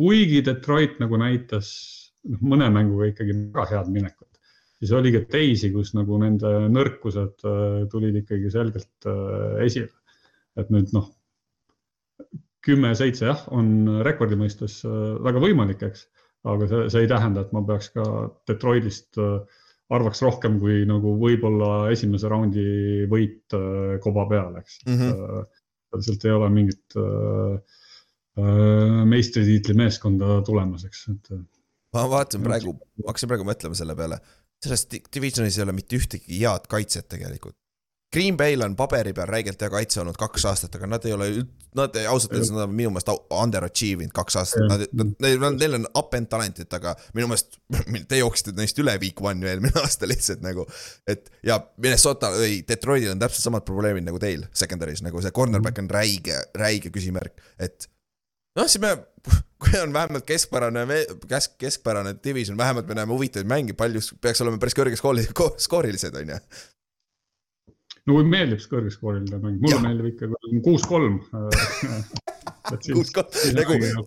kuigi 0.00 0.40
Detroit 0.46 0.98
nagu 1.02 1.20
näitas 1.20 1.70
noh, 2.26 2.42
mõne 2.52 2.70
mänguga 2.74 3.12
ikkagi 3.12 3.36
väga 3.54 3.68
head 3.74 3.92
minekut, 3.94 4.28
siis 4.80 4.92
oli 4.96 5.14
ka 5.14 5.22
teisi, 5.30 5.70
kus 5.74 5.94
nagu 5.98 6.18
nende 6.22 6.52
nõrkused 6.72 7.46
äh, 7.46 7.80
tulid 7.92 8.20
ikkagi 8.24 8.52
selgelt 8.52 9.10
äh, 9.10 9.64
esile. 9.66 9.92
et 10.58 10.70
nüüd 10.74 10.90
noh, 10.92 11.06
kümme-seitse 12.66 13.28
jah, 13.28 13.46
on 13.54 14.02
rekordi 14.04 14.36
mõistes 14.40 14.80
äh, 14.82 14.98
väga 15.22 15.46
võimalik, 15.46 15.86
eks, 15.86 16.08
aga 16.50 16.66
see, 16.66 16.86
see 16.92 17.06
ei 17.06 17.10
tähenda, 17.10 17.44
et 17.44 17.54
ma 17.54 17.62
peaks 17.68 17.92
ka 17.94 18.04
Detroitist 18.48 19.20
arvaks 19.90 20.22
rohkem 20.22 20.58
kui 20.62 20.84
nagu 20.88 21.16
võib-olla 21.20 21.90
esimese 21.94 22.30
raundi 22.30 22.64
võit 23.10 23.56
koba 24.04 24.26
peal, 24.30 24.58
eks 24.60 24.80
mm. 24.86 24.98
-hmm. 24.98 26.02
sealt 26.06 26.26
ei 26.26 26.34
ole 26.36 26.50
mingit 26.54 26.98
meistritiitli 29.10 29.74
meeskonda 29.76 30.38
tulemas, 30.46 30.84
eks, 30.86 31.00
et. 31.10 31.32
ma 31.96 32.04
vaatan 32.08 32.46
praegu, 32.46 32.76
hakkasin 33.06 33.32
praegu 33.32 33.48
mõtlema 33.48 33.76
selle 33.76 33.98
peale 33.98 34.20
selles 34.60 34.86
divisionis 35.14 35.58
ei 35.58 35.64
ole 35.64 35.74
mitte 35.76 35.98
ühtegi 35.98 36.40
head 36.42 36.68
kaitset 36.70 37.08
tegelikult. 37.10 37.56
Green 38.12 38.36
Bay'l 38.36 38.64
on 38.66 38.72
paberi 38.74 39.12
peal 39.14 39.28
räigelt 39.30 39.60
hea 39.62 39.70
kaitse 39.70 40.00
olnud 40.02 40.16
kaks 40.18 40.44
aastat, 40.50 40.74
aga 40.74 40.88
nad 40.90 41.04
ei 41.06 41.12
ole, 41.14 41.28
nad 41.78 41.94
ausalt 42.10 42.32
öeldes, 42.34 42.50
nad 42.50 42.64
on 42.64 42.72
minu 42.74 42.90
meelest 42.90 43.12
underachieve 43.38 44.02
inud 44.02 44.14
kaks 44.16 44.38
aastat, 44.40 44.64
nad, 44.66 44.82
nad, 44.98 45.12
neil 45.22 45.46
on, 45.46 45.58
neil 45.60 45.76
on 45.78 45.86
up 45.94 46.16
and 46.18 46.26
talent'it, 46.32 46.74
aga 46.74 46.96
minu 47.14 47.28
meelest 47.30 47.60
te 48.10 48.18
jooksite 48.18 48.56
neist 48.58 48.82
üle 48.82 48.96
week 49.02 49.22
one 49.22 49.46
ju 49.46 49.52
eelmine 49.52 49.78
aasta 49.84 50.10
lihtsalt 50.10 50.42
nagu. 50.42 50.66
et 51.06 51.30
ja 51.46 51.60
Minnesota 51.78 52.32
või 52.34 52.58
Detroitil 52.66 53.12
on 53.14 53.22
täpselt 53.22 53.46
samad 53.46 53.66
probleemid 53.68 54.08
nagu 54.08 54.18
teil 54.22 54.42
secondary's, 54.50 55.04
nagu 55.06 55.22
see 55.22 55.34
cornerback 55.36 55.78
on 55.78 55.92
räige, 55.94 56.42
räige 56.58 56.90
küsimärk, 56.90 57.38
et 57.62 57.86
noh, 58.58 58.66
siis 58.66 58.82
me, 58.82 58.96
kui 59.62 59.78
on 59.78 59.94
vähemalt 59.94 60.26
keskpärane, 60.26 60.82
kesk, 61.30 61.54
keskpärane 61.62 62.16
division, 62.24 62.58
vähemalt 62.58 62.90
me 62.90 62.98
näeme 62.98 63.14
huvitavaid 63.14 63.54
mänge, 63.54 63.78
palju 63.78 64.02
peaks 64.18 64.42
olema 64.42 64.58
päris 64.58 64.74
kõrge 64.74 64.98
skoori, 64.98 65.26
skoorilised, 65.62 66.18
on 66.18 66.34
ju. 66.34 66.42
No 68.06 68.18
kui 68.18 68.28
meeldib 68.28 68.62
see 68.62 68.72
kõrgeskooriline 68.74 69.40
mäng, 69.42 69.58
mulle 69.62 69.76
ja. 69.76 69.82
meeldib 69.84 70.12
ikka 70.12 70.30
kuus-kolm. 70.66 71.20
kuus-kolm, 72.70 73.34
nagu, 73.58 74.06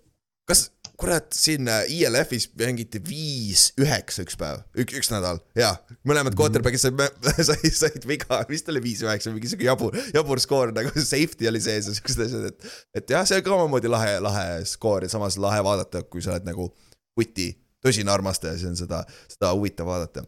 kas 0.50 0.68
kurat, 1.00 1.34
siin 1.36 1.68
ILF-is 1.90 2.48
äh, 2.48 2.54
mängiti 2.62 3.02
viis-üheksa 3.04 4.24
üks 4.26 4.38
päev, 4.40 4.62
üks, 4.80 4.96
üks 5.00 5.10
nädal, 5.12 5.42
jaa. 5.58 5.74
mõlemad 6.08 6.36
quarterback'id 6.38 6.82
said, 6.82 7.00
said, 7.50 7.66
said 7.76 8.08
viga, 8.08 8.40
vist 8.50 8.70
oli 8.72 8.84
viis-üheksa, 8.84 9.34
mingi 9.34 9.52
sihuke 9.52 9.68
jabur, 9.68 9.98
jabur 10.16 10.42
skoor 10.44 10.74
nagu 10.76 10.94
safety 10.94 11.50
oli 11.50 11.62
sees 11.64 11.90
ja 11.90 11.96
siuksed 11.98 12.26
asjad, 12.28 12.48
et. 12.52 12.76
et 13.02 13.16
jah, 13.16 13.26
see 13.28 13.42
on 13.42 13.46
ka 13.46 13.56
omamoodi 13.58 13.92
lahe, 13.92 14.16
lahe 14.24 14.48
skoor 14.70 15.08
ja 15.08 15.12
samas 15.12 15.40
lahe 15.42 15.64
vaadata, 15.66 16.06
kui 16.08 16.24
sa 16.24 16.36
oled 16.36 16.48
nagu 16.48 16.70
kuti 17.18 17.52
tõsine 17.84 18.14
armastaja, 18.14 18.56
siis 18.60 18.72
on 18.72 18.80
seda, 18.80 19.02
seda 19.32 19.52
huvitav 19.58 19.90
vaadata. 19.90 20.28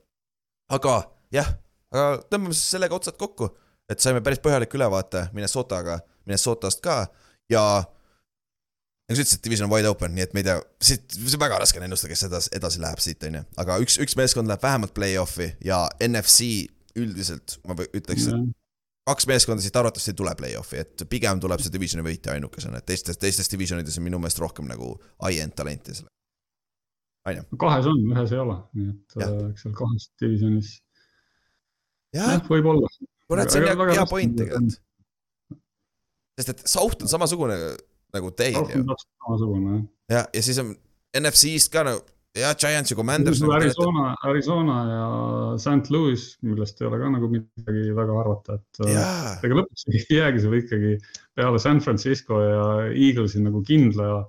aga 0.75 0.97
jah, 1.35 1.53
aga 1.95 2.21
tõmbame 2.29 2.55
siis 2.55 2.75
sellega 2.75 2.97
otsad 2.97 3.17
kokku, 3.19 3.49
et 3.89 4.03
saime 4.03 4.21
päris 4.25 4.41
põhjaliku 4.43 4.79
ülevaate 4.79 5.29
Minnesotaga, 5.35 5.99
Minnesotast 6.27 6.83
ka 6.83 7.05
ja 7.51 7.63
nagu 9.05 9.17
sa 9.17 9.21
ütlesid, 9.21 9.43
division 9.45 9.69
on 9.69 9.73
wide 9.73 9.89
open, 9.89 10.15
nii 10.17 10.25
et 10.25 10.33
me 10.33 10.41
ei 10.41 10.47
tea, 10.47 10.59
siit, 10.81 11.05
see 11.13 11.37
on 11.37 11.43
väga 11.43 11.59
raske 11.61 11.79
on 11.79 11.85
ennustada, 11.87 12.11
kes 12.13 12.25
edasi, 12.27 12.51
edasi 12.57 12.81
läheb 12.81 13.01
siit, 13.03 13.25
on 13.27 13.39
ju. 13.39 13.43
aga 13.61 13.77
üks, 13.83 13.99
üks 14.01 14.17
meeskond 14.17 14.49
läheb 14.49 14.63
vähemalt 14.65 14.95
play-off'i 14.97 15.51
ja 15.65 15.83
NFC 16.01 16.65
üldiselt 16.97 17.59
ma 17.67 17.77
ütleks, 17.85 18.29
et 18.31 18.55
kaks 19.05 19.27
meeskonda 19.29 19.61
siit 19.61 19.77
arvatavasti 19.77 20.13
ei 20.13 20.17
tule 20.17 20.33
play-off'i, 20.39 20.81
et 20.81 21.05
pigem 21.11 21.41
tuleb 21.43 21.61
see 21.61 21.73
divisioni 21.73 22.05
võitja 22.05 22.33
ainukesena, 22.33 22.81
et 22.81 22.89
teistes, 22.89 23.19
teistes 23.21 23.51
divisionides 23.51 23.99
on 24.01 24.07
minu 24.07 24.19
meelest 24.21 24.41
rohkem 24.41 24.69
nagu 24.69 24.95
high-end 25.21 25.53
talenti 25.57 25.99
seal. 25.99 26.09
kahes 27.61 27.89
on, 27.91 28.01
ühes 28.15 28.33
ei 28.33 28.41
ole, 28.41 28.57
nii 28.77 28.89
et 28.89 29.19
ja. 29.21 29.29
äh, 29.29 29.51
eks 29.51 29.67
seal 29.67 29.77
kahes 29.77 30.09
divisionis. 30.21 30.73
Jah, 32.15 32.41
võib-olla. 32.49 32.89
kurat, 33.29 33.51
see 33.51 33.61
on 33.61 33.69
hea, 33.69 33.91
hea 33.99 34.07
point 34.09 34.39
tegelikult. 34.39 34.79
sest 36.39 36.55
et 36.55 36.65
South 36.67 37.05
on 37.05 37.11
samasugune 37.11 37.59
nagu 38.15 38.33
teil 38.37 38.59
ju. 38.59 38.83
samasugune 39.23 39.77
jah. 39.77 39.85
ja, 40.17 40.25
ja 40.33 40.45
siis 40.45 40.59
on 40.63 40.75
NFC-st 41.15 41.71
ka 41.71 41.85
nagu 41.87 42.03
jah, 42.35 42.55
Giants 42.59 42.91
ja 42.91 42.97
Commanders. 42.97 43.41
Nagu 43.41 43.55
Arizona, 43.55 44.05
Arizona 44.23 44.77
ja 44.89 45.05
St 45.57 45.91
Louis, 45.93 46.25
millest 46.45 46.81
ei 46.81 46.89
ole 46.89 46.99
ka 47.01 47.11
nagu 47.15 47.29
midagi 47.31 47.85
väga 47.95 48.17
arvata, 48.21 48.57
et 48.59 48.81
äh, 48.87 49.45
ega 49.47 49.59
lõpuks 49.61 49.87
ei 49.91 50.03
jäägi 50.19 50.43
sul 50.43 50.57
ikkagi 50.59 50.95
peale 51.37 51.61
San 51.63 51.81
Francisco 51.83 52.41
ja 52.43 52.65
Eaglesi 52.91 53.43
nagu 53.43 53.63
kindla, 53.67 54.25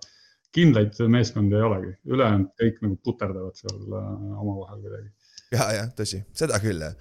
kindlaid 0.56 0.98
meeskondi 1.12 1.58
ei 1.58 1.66
olegi, 1.66 1.92
ülejäänud 2.08 2.52
kõik 2.62 2.82
nagu 2.86 2.98
puterdavad 3.04 3.58
seal 3.58 3.82
äh, 3.90 4.10
omavahel 4.38 4.82
kuidagi. 4.84 5.10
ja, 5.54 5.70
jah, 5.80 5.92
tõsi, 5.98 6.22
seda 6.36 6.62
küll 6.62 6.86
jah, 6.86 6.94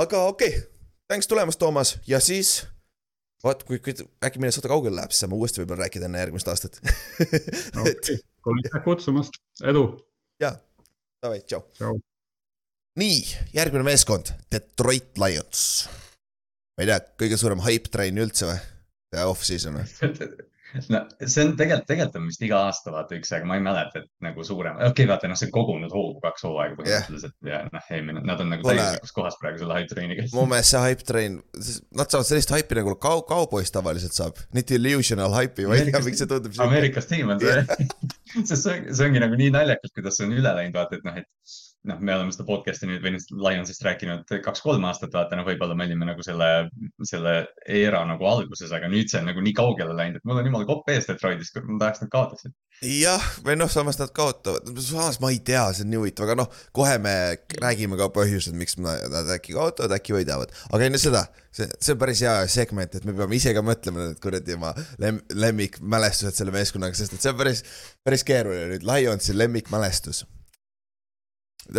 aga 0.00 0.24
okei 0.32 0.52
okay., 0.56 0.68
thanks 1.10 1.28
tulemast, 1.30 1.58
Toomas 1.60 1.96
ja 2.08 2.20
siis 2.24 2.60
vaat 3.44 3.64
kui, 3.68 3.78
kui 3.82 3.94
äkki 4.24 4.40
Minnesota 4.42 4.70
kaugele 4.70 4.96
läheb, 4.98 5.12
siis 5.12 5.24
saame 5.24 5.38
uuesti 5.38 5.62
võib-olla 5.62 5.86
rääkida 5.86 6.08
enne 6.08 6.22
järgmist 6.22 6.50
aastat 6.52 6.80
okei, 7.82 8.18
aitäh 8.54 8.84
kutsumast, 8.84 9.40
edu. 9.72 9.84
ja, 10.42 10.54
davai, 11.24 11.40
tšau. 11.44 11.96
nii, 13.00 13.22
järgmine 13.56 13.86
meeskond, 13.90 14.34
Detroit 14.52 15.20
Lions. 15.20 15.64
ma 16.76 16.84
ei 16.84 16.92
tea, 16.92 17.00
kõige 17.24 17.40
suurem 17.40 17.64
hype 17.66 17.92
train 17.92 18.20
üldse 18.24 18.50
või? 18.50 18.60
off-season 19.26 19.80
või? 19.80 19.88
no 20.92 21.00
see 21.24 21.44
on 21.44 21.52
tegelikult, 21.58 21.86
tegelikult 21.88 22.18
on 22.20 22.26
vist 22.30 22.44
iga 22.46 22.60
aasta 22.66 22.92
vaata 22.94 23.16
üks, 23.18 23.32
aga 23.36 23.48
ma 23.48 23.58
ei 23.58 23.64
mäleta, 23.64 24.02
et 24.02 24.10
nagu 24.24 24.44
suurem, 24.46 24.76
okei 24.78 24.90
okay,, 24.92 25.08
vaata 25.10 25.30
noh, 25.30 25.38
see 25.40 25.48
on 25.48 25.54
kogunud 25.54 25.94
hoogu 25.94 26.20
kaks 26.24 26.46
hooaega 26.46 26.76
põhimõtteliselt 26.78 27.36
yeah. 27.46 27.64
ja 27.64 27.72
noh, 27.74 27.88
eelmine, 27.96 28.24
nad 28.26 28.42
on 28.44 28.52
nagu 28.54 28.66
täielikus 28.66 29.14
kohas 29.16 29.38
praegu 29.40 29.62
selle 29.62 29.78
hype 29.78 29.94
train'iga. 29.94 30.26
mu 30.36 30.46
meelest 30.50 30.74
see 30.74 30.84
hype 30.84 31.08
train, 31.08 31.40
nad 32.02 32.14
saavad 32.14 32.30
sellist 32.30 32.54
hype'i 32.54 32.80
nagu 32.80 32.96
kau-, 33.02 33.24
kaubois 33.28 33.74
tavaliselt 33.74 34.16
saab, 34.16 34.38
mitte 34.56 34.78
illusional 34.78 35.34
hype'i, 35.38 35.68
ma 35.70 35.78
ei 35.78 35.88
tea, 35.90 36.04
miks 36.06 36.22
see 36.22 36.30
tundub. 36.30 36.54
Ameerikas 36.66 37.10
tiim 37.10 37.34
on 37.34 37.42
see 37.42 37.56
yeah. 37.56 37.74
sest 38.44 38.62
see, 38.66 38.78
see 38.90 39.08
ongi 39.08 39.24
nagu 39.24 39.38
nii 39.40 39.52
naljakas, 39.56 39.94
kuidas 39.96 40.20
see 40.20 40.28
on 40.28 40.38
üle 40.38 40.54
läinud, 40.60 40.76
vaata, 40.76 41.00
et 41.00 41.08
noh, 41.08 41.20
et 41.20 41.60
noh, 41.88 42.00
me 42.00 42.14
oleme 42.14 42.32
seda 42.34 42.44
podcast'i 42.48 42.88
nüüd 42.88 43.02
või 43.04 43.14
Lionsist 43.16 43.84
rääkinud 43.84 44.32
kaks-kolm 44.44 44.84
aastat, 44.88 45.14
vaata 45.16 45.38
noh, 45.38 45.46
võib-olla 45.48 45.76
me 45.76 45.86
olime 45.88 46.08
nagu 46.10 46.24
selle, 46.24 46.48
selle 47.08 47.34
era 47.64 48.02
nagu 48.08 48.26
alguses, 48.28 48.72
aga 48.76 48.90
nüüd 48.92 49.08
see 49.10 49.20
on 49.22 49.30
nagu 49.30 49.44
nii 49.44 49.54
kaugele 49.56 49.94
läinud, 49.96 50.20
et 50.20 50.28
mul 50.28 50.40
on 50.40 50.50
jumala 50.50 50.68
kopp 50.68 50.90
ees 50.92 51.08
Detroitist, 51.08 51.56
ma 51.64 51.78
tahaks 51.80 52.02
nad 52.04 52.10
kaotaksid. 52.12 52.56
jah, 52.84 53.24
või 53.46 53.56
noh, 53.56 53.70
samas 53.72 54.00
nad 54.00 54.12
kaotavad, 54.16 54.68
samas 54.84 55.20
ma 55.24 55.30
ei 55.32 55.40
tea, 55.44 55.62
see 55.76 55.86
on 55.86 55.92
nii 55.94 56.00
huvitav, 56.02 56.26
aga 56.28 56.36
noh, 56.42 56.58
kohe 56.76 56.98
me 57.02 57.14
räägime 57.60 57.96
ka 58.00 58.10
põhjused, 58.12 58.56
miks 58.60 58.76
nad 58.80 59.32
äkki 59.36 59.56
kaotavad, 59.56 59.94
äkki 59.96 60.16
võidavad, 60.18 60.52
aga 60.68 60.88
enne 60.88 61.00
seda, 61.00 61.24
see, 61.48 61.68
see 61.80 61.94
on 61.96 62.02
päris 62.02 62.24
hea 62.26 62.34
segment, 62.52 62.98
et 62.98 63.06
me 63.08 63.16
peame 63.16 63.38
ise 63.38 63.54
ka 63.56 63.64
mõtlema 63.64 64.10
need 64.10 64.20
kuradi 64.20 64.58
oma 64.58 64.74
lem, 65.00 65.22
lemmikmälestused 65.32 66.36
selle 66.36 66.52
meeskonnaga, 66.56 66.98
sest 66.98 67.16
et 67.16 67.24
see 67.24 67.32
on 67.32 67.40
päris, 67.40 67.64
päris 68.04 68.26
keeruline 68.28 68.74
nüüd, 68.74 68.86
Lionsi 68.88 69.36
lemmikmälestus 69.36 70.26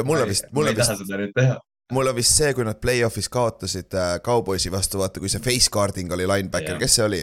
mul 0.03 0.21
on 0.21 0.29
vist, 0.29 0.47
mul 0.51 0.71
on 0.71 0.75
vist, 0.75 1.59
mul 1.91 2.07
on 2.07 2.15
vist 2.15 2.37
see, 2.37 2.53
kui 2.55 2.65
nad 2.67 2.79
play-off'is 2.81 3.29
kaotasid 3.31 3.97
äh, 3.97 4.15
Cowboysi 4.25 4.71
vastu, 4.71 5.01
vaata, 5.01 5.19
kui 5.19 5.31
see 5.31 5.43
face 5.43 5.71
guarding 5.73 6.11
oli 6.15 6.27
linebacker, 6.29 6.79
kes 6.81 6.97
see 6.99 7.05
oli? 7.07 7.21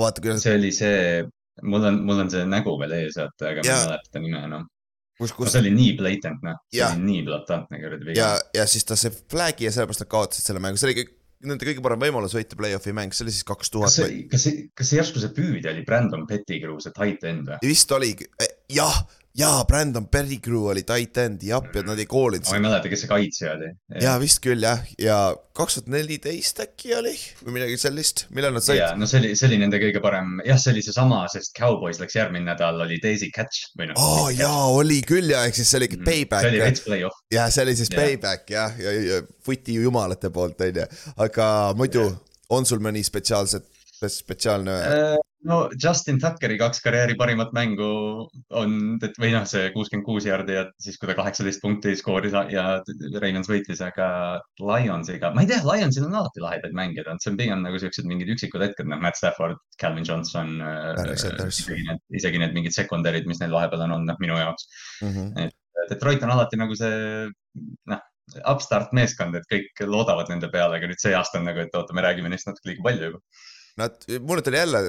vaata, 0.00 0.24
kui 0.24 0.32
nad. 0.32 0.42
see 0.42 0.56
oli 0.56 0.72
see, 0.74 1.22
mul 1.62 1.88
on, 1.92 2.02
mul 2.06 2.24
on 2.24 2.32
see 2.32 2.44
nägu 2.48 2.76
veel 2.80 2.98
ees, 3.02 3.18
vaata, 3.20 3.54
aga 3.54 3.64
ja. 3.66 3.76
ma 3.76 3.80
ei 3.80 3.88
mäleta 3.92 4.14
ta 4.14 4.24
nime 4.24 4.42
enam 4.48 4.66
no.. 4.66 4.72
kus, 5.20 5.34
kus. 5.36 5.52
see 5.52 5.64
oli 5.64 5.72
nii 5.76 5.94
blatant, 6.00 6.44
noh, 6.46 6.60
see 6.72 6.84
oli 6.86 7.06
nii 7.06 7.24
blatantne 7.28 7.82
kuradi 7.82 8.12
viga. 8.12 8.20
ja, 8.20 8.60
ja 8.62 8.68
siis 8.70 8.88
ta 8.88 8.98
see 9.00 9.12
flag'i 9.12 9.68
ja 9.68 9.74
sellepärast 9.74 10.06
nad 10.06 10.12
kaotasid 10.16 10.50
selle 10.50 10.62
mängu, 10.64 10.80
see 10.80 10.90
oli 10.90 11.00
kõik 11.02 11.16
nende 11.50 11.64
kõige 11.64 11.80
parem 11.84 12.02
võimalus 12.02 12.34
võita 12.36 12.56
play-off'i 12.58 12.92
mäng, 12.96 13.14
see 13.16 13.24
oli 13.24 13.32
siis 13.32 13.46
kaks 13.48 13.72
tuhat. 13.72 13.88
kas 13.88 13.96
see, 13.96 14.24
kas 14.28 14.44
see, 14.44 14.66
kas 14.76 14.90
see 14.90 15.00
järsku 15.00 15.22
see 15.22 15.32
püüdja 15.36 15.72
oli 15.72 15.84
Brandon 15.88 16.26
Pettigrew, 16.28 16.76
see 16.84 16.92
tight 16.96 17.24
end 17.28 17.48
või? 17.48 17.60
vist 17.64 17.92
oligi, 17.96 18.28
eh, 18.44 18.58
jah 18.76 18.98
jaa, 19.38 19.64
Brandon 19.64 20.06
Pettigrew 20.08 20.66
oli 20.72 20.82
tight 20.82 21.18
end, 21.22 21.42
jah, 21.46 21.62
ja 21.74 21.82
nad 21.86 21.98
ei 21.98 22.06
koolinud. 22.10 22.48
ma 22.50 22.58
ei 22.58 22.64
mäleta, 22.64 22.90
kes 22.90 23.04
see 23.04 23.10
kaitsja 23.10 23.52
oli. 23.54 23.70
jaa, 24.02 24.16
vist 24.22 24.40
küll 24.42 24.64
jah, 24.64 24.82
ja 24.98 25.18
kaks 25.56 25.78
tuhat 25.78 25.90
neliteist 25.94 26.62
äkki 26.64 26.94
oli 26.98 27.14
või 27.44 27.58
midagi 27.58 27.78
sellist, 27.80 28.24
millal 28.34 28.56
nad 28.56 28.66
said. 28.66 28.80
jaa, 28.80 28.90
no 28.98 29.06
see 29.10 29.20
oli, 29.22 29.32
see 29.38 29.46
oli 29.50 29.60
nende 29.62 29.80
kõige 29.82 30.02
parem, 30.02 30.40
jah, 30.46 30.58
see 30.60 30.74
oli 30.74 30.84
seesama, 30.86 31.22
sest 31.30 31.54
Cowboys 31.58 32.02
läks 32.02 32.18
järgmine 32.18 32.48
nädal, 32.50 32.82
oli 32.82 32.98
Daisy 33.02 33.30
Catch 33.34 33.70
või 33.78 33.92
noh. 33.92 34.02
aa 34.02 34.28
jaa, 34.34 34.66
oli 34.74 34.98
küll 35.06 35.30
ja, 35.30 35.44
ehk 35.46 35.60
siis 35.60 35.70
see 35.70 35.82
oli 35.82 35.92
mm 35.92 36.00
-hmm. 36.00 36.10
payback. 36.10 36.46
see 36.46 36.54
oli 36.54 36.64
veits 36.64 36.86
play-off. 36.88 37.24
jah, 37.30 37.50
see 37.54 37.66
oli 37.68 37.76
siis 37.78 37.94
yeah. 37.94 38.02
payback 38.02 38.54
jah, 38.56 38.78
ja, 38.82 38.98
ja, 38.98 39.06
ja 39.14 39.22
footi 39.46 39.78
jumalate 39.78 40.34
poolt, 40.34 40.60
on 40.66 40.82
ju, 40.82 40.90
aga 41.16 41.48
muidu 41.78 42.06
yeah. 42.08 42.20
on 42.50 42.66
sul 42.66 42.82
mõni 42.82 43.06
spetsiaalset, 43.06 43.70
spetsiaalne 44.10 44.80
uh,? 44.80 45.29
No 45.48 45.56
Justin 45.82 46.18
Tuckeri 46.20 46.56
kaks 46.60 46.82
karjääri 46.84 47.14
parimat 47.18 47.52
mängu 47.56 47.86
on, 48.56 48.74
või 49.20 49.30
noh, 49.32 49.46
see 49.48 49.70
kuuskümmend 49.74 50.04
kuus 50.04 50.26
jaardi 50.28 50.56
ja 50.58 50.64
siis, 50.82 50.98
kui 51.00 51.08
ta 51.08 51.16
kaheksateist 51.18 51.62
punkti 51.62 51.94
skooris 51.98 52.34
ja 52.52 52.64
Ravens 53.22 53.48
võitis, 53.50 53.80
aga 53.84 54.08
Lionsiga, 54.60 55.32
ma 55.36 55.44
ei 55.44 55.50
tea, 55.50 55.62
Lionsil 55.64 56.08
on 56.08 56.18
alati 56.20 56.44
lahedaid 56.44 56.76
mänge 56.76 57.04
olnud, 57.04 57.22
see 57.24 57.32
on 57.32 57.40
pigem 57.40 57.64
nagu 57.64 57.80
siuksed 57.80 58.08
mingid 58.10 58.32
üksikud 58.36 58.64
hetked, 58.66 58.90
noh, 58.90 59.00
Matt 59.00 59.20
Stafford, 59.20 59.60
Calvin 59.80 60.06
Johnson 60.06 60.58
äh,, 60.60 61.00
isegi 62.20 62.42
need, 62.42 62.54
mingid 62.56 62.76
sekundarid, 62.76 63.28
mis 63.30 63.40
neil 63.40 63.56
vahepeal 63.56 63.86
on 63.86 63.96
olnud, 63.96 64.12
noh, 64.12 64.20
minu 64.20 64.36
jaoks 64.40 64.68
mm. 65.00 65.14
-hmm. 65.14 65.48
et 65.48 65.56
Detroit 65.90 66.22
on 66.26 66.34
alati 66.34 66.60
nagu 66.60 66.76
see, 66.76 67.30
noh, 67.88 68.04
upstart 68.50 68.92
meeskond, 68.94 69.34
et 69.34 69.48
kõik 69.50 69.86
loodavad 69.88 70.28
nende 70.30 70.50
peale, 70.52 70.76
aga 70.76 70.90
nüüd 70.90 71.00
see 71.02 71.16
aasta 71.16 71.40
on 71.40 71.48
nagu, 71.48 71.64
et 71.64 71.74
oota, 71.74 71.96
me 71.96 72.04
räägime 72.04 72.30
neist 72.30 72.46
natuke 72.46 72.70
liiga 72.70 72.84
palju 72.84 73.08
juba 73.08 73.24
Nad, 73.76 74.02
mulle 74.20 74.42
tuli 74.42 74.56
jälle 74.56 74.82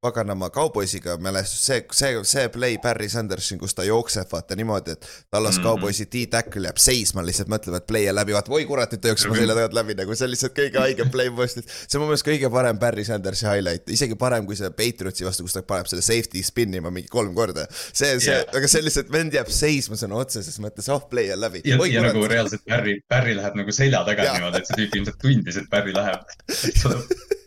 paganama 0.00 0.50
kauboisiga 0.50 1.16
mälestus, 1.16 1.66
see, 1.66 1.84
see, 1.92 2.18
see 2.22 2.48
play 2.48 2.78
Barry 2.78 3.08
Sanderson, 3.08 3.58
kus 3.58 3.74
ta 3.74 3.82
jookseb, 3.84 4.28
vaata 4.32 4.54
niimoodi, 4.56 4.94
et 4.94 5.06
Tallas 5.30 5.56
mm 5.56 5.58
-hmm. 5.58 5.62
kauboisi 5.62 6.04
D-tackle 6.12 6.68
jääb 6.70 6.76
seisma, 6.78 7.24
lihtsalt 7.26 7.48
mõtleb, 7.50 7.74
et 7.76 7.86
play 7.86 8.06
on 8.08 8.14
läbi, 8.14 8.34
vaata, 8.36 8.52
oi 8.54 8.66
kurat, 8.66 8.92
nüüd 8.92 9.02
ta 9.02 9.10
jookseb 9.10 9.32
mu 9.32 9.38
selja 9.40 9.56
tagant 9.58 9.74
läbi, 9.74 9.96
nagu 9.98 10.14
see 10.14 10.26
on 10.28 10.30
lihtsalt 10.30 10.54
kõige 10.58 10.78
haigem 10.78 11.10
play 11.10 11.30
post'ist. 11.34 11.74
see 11.88 11.98
on 11.98 12.04
mu 12.04 12.10
meelest 12.12 12.26
kõige 12.28 12.50
parem 12.50 12.78
Barry 12.78 13.04
Sandersi 13.04 13.46
highlight, 13.46 13.90
isegi 13.90 14.14
parem 14.14 14.46
kui 14.46 14.56
see 14.56 14.70
Patriotsi 14.70 15.26
vastu, 15.26 15.48
kus 15.48 15.58
ta 15.58 15.62
paneb 15.62 15.90
selle 15.90 16.02
safety 16.06 16.42
spin 16.46 16.74
ima 16.74 16.94
mingi 16.94 17.10
kolm 17.10 17.34
korda. 17.34 17.66
see, 17.72 18.20
see 18.20 18.30
yeah., 18.30 18.44
aga 18.54 18.70
see 18.70 18.84
lihtsalt 18.86 19.10
vend 19.12 19.34
jääb 19.34 19.50
seisma 19.50 19.98
sõna 19.98 20.22
otseses 20.22 20.60
mõttes, 20.62 20.92
oh 20.94 21.08
play 21.10 21.32
on 21.34 21.40
läbi. 21.40 21.64
ja, 21.64 21.80
ja 21.90 22.06
nagu 22.06 22.22
reaalselt 22.26 22.62
Barry, 22.70 23.00
Barry 23.08 23.34
läheb 23.34 23.58
nagu 23.58 23.74
selja 23.74 24.04
taga 24.06 24.30
niimoodi, 24.30 24.62
et 24.62 24.70
see 24.70 24.78
tüüp 24.78 24.96
ilmselt 25.00 25.20
tundis, 25.26 25.58
et 25.58 25.68
Barry 25.74 25.96
läheb 25.96 26.22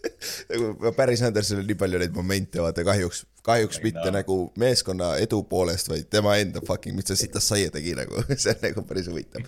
nagu 0.52 0.94
päris 0.98 1.24
Andersonil 1.26 1.68
nii 1.70 1.80
palju 1.80 2.02
neid 2.02 2.16
momente, 2.16 2.62
vaata 2.64 2.86
kahjuks, 2.88 3.26
kahjuks 3.46 3.82
ei, 3.82 3.90
mitte 3.90 4.08
no. 4.08 4.16
nagu 4.20 4.38
meeskonna 4.62 5.16
edu 5.24 5.44
poolest, 5.50 5.92
vaid 5.92 6.10
tema 6.14 6.38
enda 6.42 6.64
fucking, 6.68 6.96
mis 6.98 7.10
ta 7.10 7.18
sitast 7.20 7.54
saia 7.54 7.74
tegi 7.74 7.96
nagu 7.98 8.24
see 8.36 8.54
on 8.54 8.66
nagu 8.68 8.86
päris 8.88 9.10
huvitav. 9.12 9.46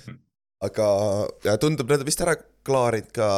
aga 0.63 0.89
ja 1.45 1.57
tundub, 1.61 1.89
nad 1.91 2.05
vist 2.07 2.21
ära 2.25 2.35
klaarinud 2.65 3.15
ka 3.15 3.29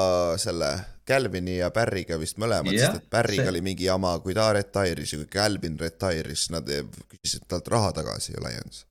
selle 0.42 0.74
Calvini 1.06 1.60
ja 1.60 1.70
Barry'ga 1.74 2.18
vist 2.22 2.40
mõlemad 2.42 2.74
yeah,, 2.74 2.90
sest 2.90 3.04
et 3.04 3.14
Barry'ga 3.14 3.46
see... 3.46 3.54
oli 3.54 3.62
mingi 3.66 3.86
jama, 3.86 4.16
kui 4.24 4.34
ta 4.38 4.50
retire'is 4.58 5.14
ja 5.14 5.22
kui 5.22 5.30
Calvin 5.34 5.78
retire'is, 5.82 6.50
nad 6.54 6.70
küsisid 7.12 7.46
talt 7.50 7.70
raha 7.74 7.94
tagasi 8.00 8.34
ju 8.34 8.42
Lions 8.46 8.86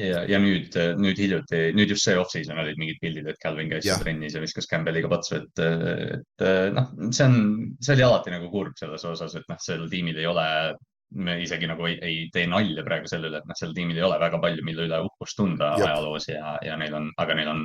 ja, 0.00 0.22
ja 0.28 0.40
nüüd, 0.42 0.74
nüüd 1.00 1.20
hiljuti, 1.20 1.62
nüüd 1.76 1.94
just 1.94 2.06
see 2.06 2.18
off-season 2.18 2.60
olid 2.62 2.78
mingid 2.80 3.00
pildid, 3.02 3.28
et 3.30 3.40
Calvin 3.42 3.70
käis 3.72 3.86
seal 3.86 4.02
trennis 4.02 4.36
ja 4.36 4.42
viskas 4.42 4.68
Campbelliga 4.70 5.10
patsu, 5.12 5.40
et, 5.40 5.64
et 5.64 6.44
noh, 6.76 6.92
see 7.08 7.26
on, 7.26 7.40
see 7.82 7.96
oli 7.96 8.06
alati 8.06 8.34
nagu 8.34 8.50
kurb 8.52 8.78
selles 8.78 9.04
osas, 9.08 9.34
et 9.38 9.48
noh, 9.50 9.58
sel 9.62 9.88
tiimil 9.90 10.20
ei 10.20 10.28
ole, 10.30 10.46
me 11.18 11.38
isegi 11.40 11.68
nagu 11.70 11.86
ei, 11.88 11.96
ei 12.04 12.18
tee 12.32 12.44
nalja 12.50 12.84
praegu 12.84 13.08
selle 13.10 13.30
üle, 13.30 13.40
et 13.40 13.48
noh, 13.48 13.58
sel 13.58 13.72
tiimil 13.76 13.98
ei 13.98 14.04
ole 14.06 14.18
väga 14.20 14.40
palju, 14.42 14.66
mille 14.66 14.84
üle 14.88 15.00
uhkust 15.06 15.38
tunda 15.40 15.72
Jab. 15.74 15.86
ajaloos 15.88 16.28
ja, 16.30 16.52
ja 16.66 16.76
neil 16.80 16.94
on, 16.98 17.08
aga 17.22 17.38
neil 17.38 17.50
on 17.54 17.64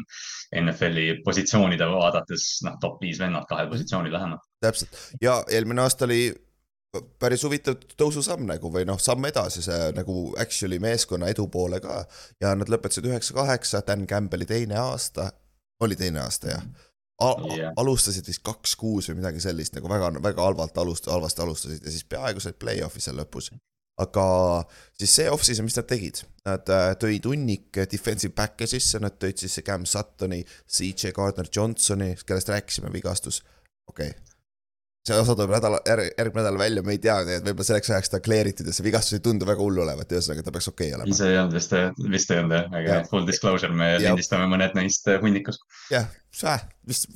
NFL-i 0.63 1.19
positsioonide 1.25 1.89
vaadates 1.91 2.47
noh, 2.67 2.79
top 2.81 3.03
viis 3.03 3.19
vennad 3.21 3.47
kahel 3.49 3.69
positsioonil 3.73 4.15
vähemalt. 4.15 4.47
täpselt 4.63 5.05
ja 5.21 5.41
eelmine 5.51 5.83
aasta 5.83 6.07
oli 6.07 6.25
päris 7.01 7.43
huvitav 7.45 7.79
tõususamm 7.97 8.45
nagu 8.47 8.69
või 8.73 8.85
noh, 8.85 8.99
samm 9.01 9.25
edasi, 9.25 9.63
see 9.65 9.91
nagu 9.97 10.17
actually 10.41 10.79
meeskonna 10.83 11.29
edu 11.33 11.47
poole 11.51 11.79
ka. 11.81 12.03
ja 12.41 12.53
nad 12.57 12.69
lõpetasid 12.69 13.07
üheksa-kaheksa, 13.09 13.83
Dan 13.87 14.05
Campbelli 14.07 14.45
teine 14.45 14.77
aasta, 14.81 15.31
oli 15.81 15.97
teine 15.99 16.21
aasta 16.23 16.53
jah 16.53 16.65
Al. 17.21 17.45
Yeah. 17.55 17.73
alustasid 17.77 18.25
vist 18.27 18.41
kaks-kuus 18.43 19.07
või 19.09 19.19
midagi 19.21 19.39
sellist 19.39 19.75
nagu 19.77 19.87
väga, 19.87 20.09
väga 20.21 20.41
halvalt 20.43 20.77
alust-, 20.81 21.07
halvasti 21.07 21.43
alustasid 21.45 21.85
ja 21.85 21.93
siis 21.93 22.07
peaaegu 22.09 22.41
said 22.41 22.57
play-off'i 22.59 23.03
seal 23.05 23.15
lõpus. 23.21 23.51
aga 24.01 24.25
siis 24.97 25.13
see 25.19 25.29
off-season, 25.29 25.69
mis 25.69 25.77
nad 25.77 25.87
tegid, 25.87 26.23
nad 26.49 26.69
äh, 26.73 26.89
tõid 26.99 27.29
hunnik 27.29 27.79
defensive 27.91 28.33
back'e 28.33 28.67
sisse, 28.67 28.99
nad 28.99 29.15
tõid 29.21 29.45
sisse 29.45 29.61
Cam 29.61 29.85
Suttoni, 29.85 30.41
CJ 30.65 31.13
Gardner 31.13 31.49
Johnsoni, 31.53 32.15
kellest 32.25 32.49
rääkisime, 32.49 32.91
vigastus, 32.93 33.43
okei 33.87 34.09
okay 34.09 34.32
see 35.07 35.19
osa 35.19 35.35
tuleb 35.35 35.51
nädala, 35.51 35.81
järgmine 35.87 36.45
nädal 36.45 36.59
välja, 36.59 36.83
me 36.85 36.95
ei 36.95 37.01
tea, 37.03 37.17
nii 37.27 37.39
et 37.39 37.43
võib-olla 37.47 37.67
selleks 37.67 37.91
ajaks 37.91 38.13
ta 38.13 38.21
clear 38.23 38.47
itud 38.47 38.69
ja 38.69 38.75
see 38.75 38.85
vigastus 38.85 39.17
ei 39.17 39.23
tundu 39.25 39.47
väga 39.47 39.59
hull 39.59 39.83
olevat, 39.83 40.15
ühesõnaga 40.15 40.45
ta 40.45 40.53
peaks 40.55 40.69
okei 40.71 40.93
okay 40.93 40.99
olema. 41.01 41.17
see 41.17 41.33
ei 41.33 41.39
olnud 41.41 41.57
vist, 41.57 41.75
vist 42.15 42.31
ei 42.31 42.39
olnud 42.39 42.55
jah, 42.55 42.69
aga 42.71 42.95
ja. 43.01 43.03
full 43.09 43.27
disclosure, 43.27 43.75
me 43.75 43.91
ja. 43.97 43.99
lindistame 44.05 44.47
mõned 44.51 44.77
neist 44.79 45.11
hunnikus. 45.25 45.59
jah, 45.91 46.07
vist 46.87 47.11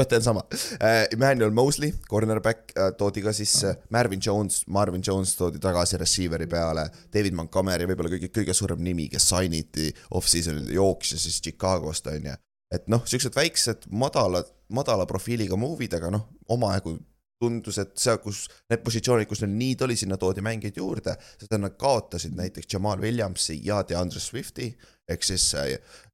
mõte 0.00 0.16
on 0.16 0.24
sama 0.24 0.44
uh,. 0.46 0.64
Emmanuel 1.12 1.52
Mosley, 1.52 1.92
cornerback 2.08 2.72
uh, 2.72 2.88
toodi 2.96 3.24
ka 3.24 3.34
sisse 3.36 3.74
uh., 3.74 3.82
Marvin 3.92 4.22
Jones, 4.24 4.62
Marvin 4.72 5.04
Jones 5.06 5.34
toodi 5.36 5.60
tagasi 5.60 6.00
receiver'i 6.00 6.48
peale, 6.48 6.86
David 7.12 7.36
Montgomery 7.36 7.88
võib-olla 7.90 8.14
kõige, 8.14 8.32
kõige 8.40 8.56
suurem 8.56 8.80
nimi, 8.84 9.10
kes 9.12 9.28
sign 9.34 9.58
iti 9.60 9.90
off-season'il, 10.16 10.72
jooksis 10.78 11.28
siis 11.28 11.40
Chicagost 11.44 12.08
on 12.08 12.32
ju. 12.32 12.40
et 12.72 12.88
noh, 12.88 13.04
siuksed 13.04 13.36
väiksed 13.36 13.88
madalad, 13.92 14.48
madala 14.72 15.04
profiiliga 15.10 15.58
move'id, 15.58 16.00
aga 16.00 16.12
noh, 16.14 16.28
omajagu 16.48 16.96
tundus, 17.40 17.78
et 17.80 17.96
seal, 17.98 18.20
kus 18.22 18.44
need 18.70 18.84
positsioonid, 18.84 19.28
kus 19.28 19.42
neil 19.44 19.56
need 19.56 19.84
oli, 19.86 19.96
sinna 19.98 20.18
toodi 20.20 20.44
mängijaid 20.44 20.80
juurde, 20.80 21.16
sest 21.40 21.56
nad 21.56 21.76
kaotasid 21.80 22.36
näiteks 22.36 22.68
Jamal 22.74 23.00
Williamsi 23.00 23.60
ja 23.64 23.82
DeAndre 23.88 24.20
Swifti. 24.20 24.74
ehk 25.10 25.24
siis, 25.26 25.44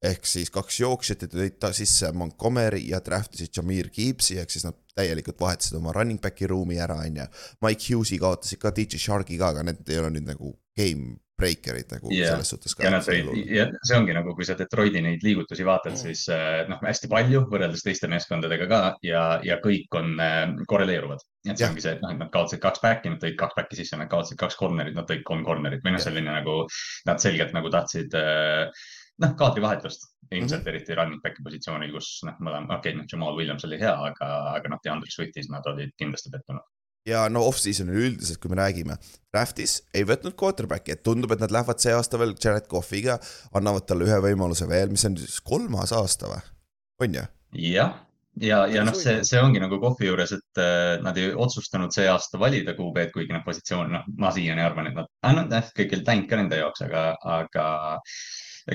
ehk 0.02 0.24
siis 0.24 0.48
kaks 0.50 0.78
jooksjat 0.80 1.26
ja 1.26 1.28
tõid 1.28 1.58
ta 1.60 1.68
sisse 1.76 2.08
Montgomery 2.16 2.80
ja 2.88 3.02
draft 3.04 3.34
isid 3.36 3.52
Jameer 3.52 3.90
Gibbsi, 3.92 4.38
ehk 4.40 4.50
siis 4.50 4.64
nad 4.64 4.78
täielikult 4.96 5.40
vahetasid 5.40 5.76
oma 5.76 5.92
running 5.92 6.20
back'i 6.22 6.48
ruumi 6.48 6.80
ära, 6.80 6.96
on 7.04 7.20
ju. 7.20 7.26
Mike 7.60 7.92
Hughes'i 7.92 8.16
kaotasid 8.22 8.62
ka, 8.62 8.72
DJ 8.72 9.02
Shark'i 9.02 9.36
ka, 9.36 9.52
aga 9.52 9.66
need 9.68 9.92
ei 9.92 10.00
ole 10.00 10.14
nüüd 10.16 10.30
nagu 10.32 10.54
game 10.78 11.18
breaker'id 11.36 11.90
nagu 11.92 12.10
yeah. 12.12 12.32
selles 12.32 12.50
suhtes 12.52 12.74
ka. 12.74 12.84
ja 12.86 12.90
nad 12.94 13.06
ja 13.52 13.66
see 13.84 13.96
ongi 13.98 14.14
nagu, 14.16 14.32
kui 14.36 14.46
sa 14.48 14.56
Detroiti 14.58 15.02
neid 15.04 15.24
liigutusi 15.26 15.66
vaatad, 15.68 15.96
siis 16.00 16.24
äh, 16.32 16.64
noh, 16.70 16.80
hästi 16.84 17.10
palju 17.12 17.44
võrreldes 17.52 17.84
teiste 17.84 18.08
meeskondadega 18.12 18.68
ka 18.70 18.80
ja, 19.04 19.24
ja 19.44 19.58
kõik 19.64 19.98
on 20.00 20.14
äh, 20.22 20.42
korreleeruvad. 20.70 21.24
et 21.46 21.54
see 21.54 21.66
ja. 21.66 21.70
ongi 21.70 21.84
see, 21.84 21.96
et 21.96 22.04
noh, 22.04 22.14
et 22.14 22.22
nad 22.24 22.32
kaotasid 22.32 22.62
kaks 22.64 22.84
back'i, 22.84 23.12
nad 23.12 23.22
tõid 23.22 23.36
kaks 23.40 23.58
back'i 23.58 23.80
sisse, 23.80 23.98
nad 24.00 24.10
kaotasid 24.12 24.40
kaks 24.40 24.58
corner'it, 24.60 24.96
nad 24.96 25.08
tõid 25.10 25.24
kolm 25.28 25.44
corner'it 25.46 25.84
või 25.84 25.96
noh, 25.96 26.02
selline 26.02 26.38
nagu 26.40 26.58
nad 27.08 27.22
selgelt 27.22 27.52
nagu 27.56 27.72
tahtsid 27.74 28.16
äh, 28.16 28.86
noh, 29.24 29.34
kaadrivahetust 29.36 30.12
ilmselt 30.32 30.60
mm 30.60 30.64
-hmm. 30.64 30.74
eriti 30.74 30.96
running 30.96 31.20
back'i 31.22 31.44
positsioonil, 31.44 31.92
kus 31.94 32.08
noh, 32.26 32.40
mõlema, 32.40 32.78
okei 32.78 32.94
okay,, 32.94 33.00
noh, 33.02 33.06
Jamal 33.12 33.36
Williams 33.36 33.68
oli 33.68 33.78
hea, 33.80 33.94
aga, 34.08 34.30
aga 34.56 34.72
noh, 34.72 34.80
DeAndre 34.84 35.12
Swiftis 35.12 35.52
nad 35.52 35.68
olid 35.70 35.92
kindlasti 36.00 36.32
pettunud 36.32 36.64
ja 37.06 37.26
no 37.32 37.44
off-season'il 37.48 38.08
üldiselt, 38.10 38.40
kui 38.42 38.52
me 38.52 38.58
räägime, 38.60 38.96
draft'is 39.34 39.78
ei 39.96 40.06
võtnud 40.08 40.36
quarterback'i, 40.38 40.96
et 40.96 41.04
tundub, 41.06 41.34
et 41.34 41.42
nad 41.42 41.52
lähevad 41.54 41.82
see 41.82 41.94
aasta 41.94 42.18
veel 42.20 42.34
Jared 42.42 42.66
Cough'iga, 42.70 43.18
annavad 43.56 43.86
talle 43.88 44.08
ühe 44.08 44.18
võimaluse 44.24 44.68
veel, 44.70 44.90
mis 44.92 45.06
on 45.08 45.18
siis 45.20 45.38
kolmas 45.46 45.94
aasta 45.96 46.30
või, 46.32 46.42
on 47.06 47.18
ju? 47.20 47.26
jah, 47.56 47.92
ja, 48.36 48.62
ja, 48.66 48.78
ja 48.78 48.86
noh, 48.86 48.96
see, 48.98 49.20
see 49.28 49.42
ongi 49.42 49.62
nagu 49.62 49.78
Cough'i 49.82 50.08
juures, 50.10 50.34
et 50.36 50.62
äh, 50.62 50.96
nad 51.04 51.18
ei 51.20 51.30
otsustanud 51.34 51.94
see 51.94 52.08
aasta 52.10 52.40
valida 52.42 52.74
QB-d, 52.78 53.12
kuigi 53.14 53.36
noh, 53.36 53.44
positsioon, 53.46 53.94
noh, 53.94 54.08
ma 54.18 54.32
siiani 54.34 54.64
arvan, 54.64 54.90
et 54.90 54.98
nad, 54.98 55.12
noh, 55.46 55.70
kõik 55.76 55.94
oli 55.98 56.08
tänk 56.08 56.26
ka 56.32 56.40
nende 56.40 56.58
jaoks, 56.62 56.82
aga, 56.88 57.06
aga 57.38 57.68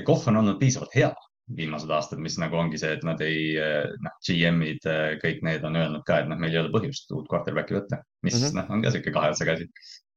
Cough'h 0.06 0.32
on 0.32 0.40
olnud 0.40 0.58
piisavalt 0.60 0.96
hea 0.96 1.12
viimased 1.52 1.90
aastad, 1.92 2.20
mis 2.22 2.38
nagu 2.40 2.56
ongi 2.56 2.78
see, 2.80 2.94
et 2.96 3.02
nad 3.04 3.20
ei, 3.20 3.50
noh, 4.00 4.14
GM-id, 4.24 4.86
kõik 5.20 5.42
need 5.44 5.66
on 5.68 5.76
öelnud 5.76 6.04
ka, 6.08 6.22
et 6.22 6.30
noh, 6.30 6.38
meil 6.40 6.54
ei 6.54 6.62
ole 6.62 6.72
põhjust 6.72 7.10
uut 7.12 7.28
quarterback'i 7.28 7.76
võtta, 7.76 7.98
mis 8.22 8.34
mm 8.34 8.46
-hmm. 8.46 8.56
noh, 8.60 8.70
on 8.70 8.82
ka 8.82 8.94
sihuke 8.94 9.14
kahe 9.14 9.30
otsaga 9.34 9.58
asi. 9.58 9.68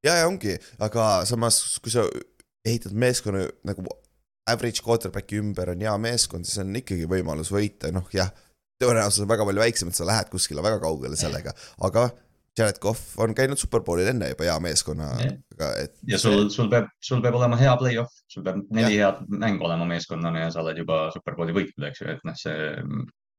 ja, 0.04 0.16
ja 0.22 0.26
ongi, 0.26 0.56
aga 0.78 1.24
samas, 1.28 1.78
kui 1.82 1.92
sa 1.92 2.06
ehitad 2.66 2.92
meeskonna 2.92 3.46
nagu 3.64 3.86
average 4.50 4.82
quarterback'i 4.86 5.40
ümber 5.42 5.70
on 5.70 5.80
hea 5.82 5.96
meeskond, 5.98 6.46
siis 6.46 6.62
on 6.62 6.76
ikkagi 6.76 7.08
võimalus 7.10 7.50
võita, 7.54 7.90
noh 7.94 8.06
jah, 8.14 8.30
tõenäosus 8.82 9.24
on 9.24 9.30
väga 9.30 9.46
palju 9.48 9.64
väiksem, 9.64 9.90
et 9.90 9.98
sa 9.98 10.06
lähed 10.06 10.30
kuskile 10.30 10.62
väga 10.62 10.78
kaugele 10.82 11.18
sellega, 11.18 11.54
aga 11.88 12.08
Jared 12.56 12.78
Cough 12.80 13.18
on 13.20 13.34
käinud 13.36 13.60
superbowlil 13.60 14.08
enne 14.14 14.30
juba 14.30 14.46
hea 14.46 14.56
meeskonnaga, 14.64 15.26
et. 15.82 15.92
ja 16.08 16.18
sul, 16.20 16.46
sul 16.52 16.70
peab, 16.72 16.88
sul 17.04 17.20
peab 17.24 17.36
olema 17.36 17.58
hea 17.60 17.74
play-off, 17.80 18.22
sul 18.32 18.46
peab 18.46 18.62
neli 18.72 18.96
ja. 18.96 19.10
head 19.10 19.26
mängu 19.42 19.66
olema 19.68 19.88
meeskonnana 19.90 20.46
ja 20.46 20.52
sa 20.54 20.62
oled 20.62 20.80
juba 20.80 21.06
superbowli 21.14 21.56
võitnud, 21.56 21.88
eks 21.90 22.02
ju, 22.02 22.08
et 22.14 22.24
noh, 22.24 22.38
see 22.38 22.70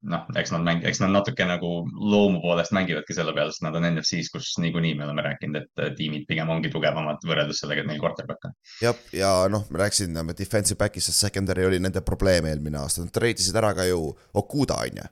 noh, 0.08 0.26
eks 0.38 0.52
nad 0.54 0.64
mäng-, 0.66 0.84
eks 0.88 1.02
nad 1.02 1.12
natuke 1.14 1.46
nagu 1.50 1.72
loomu 1.90 2.42
poolest 2.44 2.74
mängivadki 2.76 3.16
selle 3.18 3.34
peale, 3.36 3.54
sest 3.54 3.66
nad 3.66 3.76
on 3.80 3.88
NFC-s, 3.90 4.30
kus 4.34 4.54
niikuinii 4.62 4.94
me 5.00 5.08
oleme 5.08 5.26
rääkinud, 5.26 5.58
et 5.62 5.98
tiimid 5.98 6.28
pigem 6.30 6.50
ongi 6.54 6.72
tugevamad 6.74 7.24
võrreldes 7.28 7.64
sellega, 7.64 7.84
et 7.84 7.92
neil 7.92 8.02
quarterback 8.04 8.50
on. 8.50 8.58
jah, 8.84 9.04
ja 9.16 9.32
noh, 9.52 9.66
me 9.74 9.82
rääkisime 9.84 10.38
defensive 10.38 10.80
back'ist, 10.80 11.12
sest 11.12 11.28
secondary 11.28 11.66
oli 11.68 11.82
nende 11.84 12.04
probleem 12.06 12.50
eelmine 12.52 12.82
aasta, 12.82 13.06
nad 13.06 13.16
treidisid 13.16 13.58
ära 13.58 13.74
ka 13.78 13.88
ju 13.90 14.12
Okuda 14.38 14.82
on 14.86 15.02
ju 15.02 15.08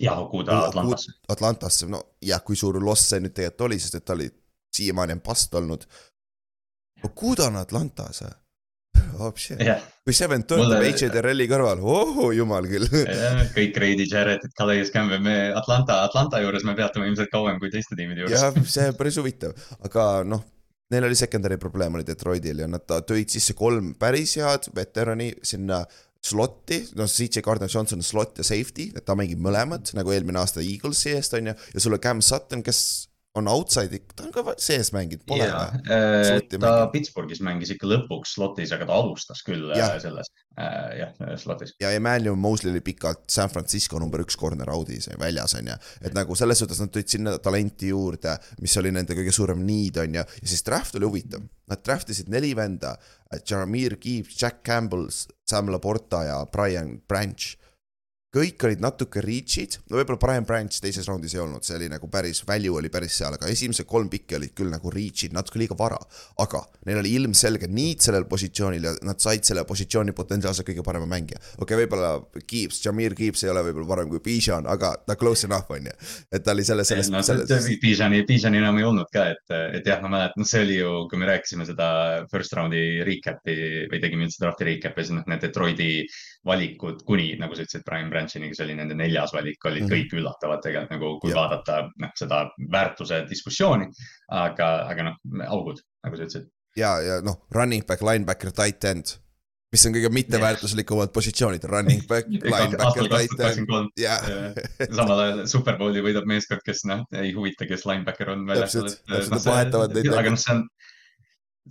jah, 0.00 0.18
Okuda 0.18 0.66
Atlantasse. 0.66 1.12
Atlantasse, 1.28 1.86
no 1.90 2.02
jah, 2.22 2.42
kui 2.44 2.56
suur 2.56 2.78
loss 2.82 3.10
see 3.10 3.20
nüüd 3.22 3.34
tegelikult 3.36 3.66
oli, 3.68 3.80
sest 3.82 3.98
et 3.98 4.06
ta 4.06 4.16
oli 4.16 4.28
siiamaani 4.72 5.18
on 5.18 5.24
past 5.24 5.54
olnud. 5.54 5.84
Okuda 7.04 7.50
on 7.50 7.58
Atlantas 7.60 8.22
või? 8.24 8.36
Shit 9.36 9.60
yeah., 9.62 9.82
kui 10.02 10.14
see 10.16 10.28
vend 10.30 10.46
töötab. 10.50 10.82
HDRL-i 10.82 11.48
kõrval, 11.50 11.82
oh 11.82 12.30
jumal 12.34 12.66
küll 12.70 12.88
kõik 13.56 13.74
Grady 13.76 14.06
Jarrett, 14.08 14.48
Calais 14.58 14.90
Campbell, 14.94 15.22
me 15.24 15.36
Atlanta, 15.58 16.02
Atlanta 16.08 16.42
juures 16.42 16.66
me 16.68 16.76
peatume 16.78 17.08
ilmselt 17.10 17.32
kauem 17.32 17.60
kui 17.62 17.70
teiste 17.72 17.98
tiimide 17.98 18.24
juures. 18.24 18.38
jah, 18.38 18.62
see 18.66 18.88
on 18.90 18.98
päris 18.98 19.18
huvitav, 19.22 19.54
aga 19.86 20.06
noh, 20.28 20.44
neil 20.92 21.08
oli 21.08 21.18
secondary 21.18 21.58
probleem 21.60 21.98
oli 21.98 22.06
Detroitil 22.06 22.64
ja 22.64 22.70
nad 22.70 22.86
tõid 22.86 23.32
sisse 23.32 23.56
kolm 23.58 23.94
päris 24.00 24.36
head 24.40 24.68
veterani 24.76 25.32
sinna 25.46 25.84
slot'i, 26.22 26.78
noh, 26.98 27.08
CJ 27.10 27.42
Gardner 27.42 27.70
Johnson 27.70 27.98
on 27.98 28.06
slot 28.06 28.38
ja 28.38 28.46
safety, 28.46 28.92
et 28.94 29.06
ta 29.06 29.16
mängib 29.18 29.40
mõlemad 29.42 29.90
nagu 29.98 30.12
eelmine 30.14 30.38
aasta 30.38 30.62
Eaglesi 30.62 31.16
eest 31.16 31.34
on 31.38 31.50
ju, 31.50 31.56
ja 31.74 31.82
sul 31.82 31.96
on 31.96 32.02
Cam 32.02 32.22
Sutton, 32.22 32.62
kes 32.62 32.82
on 33.34 33.48
outside'i, 33.48 34.02
ta 34.12 34.26
on 34.26 34.32
ka 34.34 34.54
sees 34.60 34.90
mänginud, 34.92 35.22
pole 35.28 35.46
yeah, 35.46 35.72
äh,. 35.88 36.42
ta 36.50 36.58
mänginud. 36.60 36.90
Pittsburghis 36.92 37.40
mängis 37.44 37.72
ikka 37.72 37.88
lõpuks 37.88 38.34
slot'is, 38.36 38.74
aga 38.76 38.88
ta 38.88 38.98
alustas 38.98 39.40
küll 39.46 39.70
ja. 39.72 39.86
Äh, 39.86 40.00
selles 40.02 40.28
äh,, 40.60 40.98
jah, 41.00 41.14
slot'is. 41.40 41.72
ja 41.80 41.94
Emmanuel 41.96 42.36
Mosley 42.36 42.74
oli 42.74 42.82
pikalt 42.84 43.24
San 43.32 43.52
Francisco 43.52 44.00
number 44.02 44.24
üks 44.24 44.36
corner 44.40 44.68
out'is 44.74 45.08
väljas, 45.20 45.56
on 45.56 45.72
ju. 45.72 45.78
et 46.04 46.16
nagu 46.16 46.36
selles 46.36 46.60
suhtes 46.60 46.82
nad 46.82 46.92
tõid 46.92 47.08
sinna 47.14 47.38
talenti 47.42 47.88
juurde, 47.92 48.36
mis 48.60 48.76
oli 48.82 48.92
nende 48.92 49.16
kõige 49.16 49.32
suurem 49.32 49.64
need, 49.64 49.96
on 50.02 50.20
ju, 50.20 50.26
ja 50.44 50.52
siis 50.52 50.66
draft 50.68 51.00
oli 51.00 51.08
huvitav. 51.08 51.48
Nad 51.72 51.80
draft 51.86 52.10
isid 52.12 52.28
neli 52.28 52.52
venda, 52.58 52.92
Jaramir 53.48 53.96
Gibbs, 54.02 54.36
Jack 54.36 54.60
Campbell, 54.66 55.08
Sam 55.48 55.72
Laporta 55.72 56.26
ja 56.28 56.42
Brian 56.52 56.98
Branch 57.08 57.54
kõik 58.32 58.64
olid 58.64 58.80
natuke 58.80 59.20
reach'id, 59.20 59.76
no 59.90 59.98
võib-olla 59.98 60.20
Brian 60.20 60.46
Branch 60.48 60.78
teises 60.80 61.04
raundis 61.08 61.34
ei 61.36 61.42
olnud, 61.42 61.64
see 61.66 61.76
oli 61.76 61.90
nagu 61.92 62.08
päris, 62.12 62.40
value 62.48 62.78
oli 62.80 62.88
päris 62.92 63.18
seal, 63.20 63.36
aga 63.36 63.50
esimesed 63.52 63.84
kolm 63.88 64.08
pikki 64.12 64.38
olid 64.38 64.54
küll 64.56 64.72
nagu 64.72 64.92
reach'id, 64.92 65.34
natuke 65.36 65.60
liiga 65.60 65.76
vara. 65.76 65.98
aga 66.40 66.62
neil 66.88 67.02
oli 67.02 67.12
ilmselge 67.18 67.68
need 67.68 68.00
sellel 68.00 68.24
positsioonil 68.30 68.88
ja 68.88 68.94
nad 69.04 69.20
said 69.20 69.44
selle 69.44 69.66
positsiooni 69.68 70.14
potentsiaalselt 70.16 70.68
kõige 70.70 70.84
parema 70.86 71.08
mängija. 71.10 71.42
okei 71.58 71.66
okay,, 71.66 71.82
võib-olla 71.82 72.14
Gibbs, 72.48 72.80
Jameer 72.86 73.14
Gibbs 73.18 73.44
ei 73.44 73.52
ole 73.52 73.66
võib-olla 73.68 73.90
parem 73.92 74.08
kui 74.08 74.24
Bijan, 74.24 74.66
aga 74.66 74.94
ta 75.06 75.18
close 75.20 75.44
enough 75.46 75.68
on 75.76 75.92
ju. 75.92 75.94
et 76.32 76.40
ta 76.42 76.56
oli 76.56 76.64
selles, 76.64 76.88
selles 76.88 77.12
no,. 77.12 77.20
selles... 77.26 77.68
Bijani, 77.82 78.24
Bijani 78.24 78.62
enam 78.62 78.80
ei 78.80 78.88
olnud 78.88 79.12
ka, 79.12 79.28
et, 79.34 79.56
et 79.76 79.92
jah, 79.92 80.00
ma 80.00 80.08
mäletan, 80.16 80.40
noh, 80.40 80.48
see 80.48 80.64
oli 80.64 80.80
ju, 80.80 80.96
kui 81.10 81.20
me 81.20 81.28
rääkisime 81.28 81.68
seda 81.68 81.92
first 82.32 82.56
round'i 82.56 83.02
recap'i 83.04 83.88
või 83.92 84.00
tegime 84.00 84.24
üldse 84.24 84.40
draft'i 84.40 84.72
recap'i, 84.72 85.04
siis 85.04 85.18
noh, 85.20 85.28
need 85.28 85.44
Detroiti 85.44 85.92
valikud 86.46 87.04
kuni, 87.06 87.28
nagu 87.38 87.54
sa 87.54 87.62
ütlesid, 87.62 87.84
Brian 87.86 88.10
Branchini, 88.10 88.50
kes 88.50 88.62
oli 88.64 88.74
nende 88.78 88.96
neljas 88.98 89.34
valik, 89.34 89.60
olid 89.64 89.84
mm 89.84 89.88
-hmm. 89.88 89.94
kõik 89.94 90.16
üllatavad 90.18 90.62
tegelikult 90.64 90.96
nagu, 90.96 91.10
kui 91.22 91.30
ja. 91.30 91.38
vaadata 91.38 91.78
noh, 92.02 92.14
seda 92.18 92.42
väärtuse 92.72 93.24
diskussiooni. 93.30 93.86
aga, 94.28 94.70
aga 94.90 95.10
noh, 95.10 95.18
augud, 95.48 95.82
nagu 96.02 96.16
sa 96.16 96.26
ütlesid. 96.26 96.48
ja, 96.76 97.00
ja 97.00 97.20
noh, 97.20 97.44
running 97.54 97.86
back, 97.86 98.02
linebacker, 98.02 98.50
tight 98.50 98.84
end 98.84 99.18
mis 99.72 99.86
on 99.88 99.94
kõige 99.94 100.10
mitteväärtuslikumad 100.12 101.12
positsioonid, 101.16 101.64
running 101.64 102.02
back, 102.08 102.28
linebacker, 102.28 103.08
tight 103.08 103.40
end. 103.40 104.90
samal 104.92 105.20
ajal 105.22 105.46
Superbowli 105.48 106.02
võidab 106.04 106.28
meeskond, 106.28 106.60
kes 106.66 106.84
noh, 106.90 107.06
ei 107.16 107.32
huvita, 107.32 107.64
kes 107.70 107.86
linebacker 107.88 108.34
on. 108.34 108.44
täpselt, 108.50 108.98
täpselt, 109.08 109.32
nad 109.32 109.46
vahetavad 109.48 109.94
neid. 109.96 110.10
aga 110.12 110.34
noh, 110.34 110.42
see 110.42 110.56
on 110.58 110.66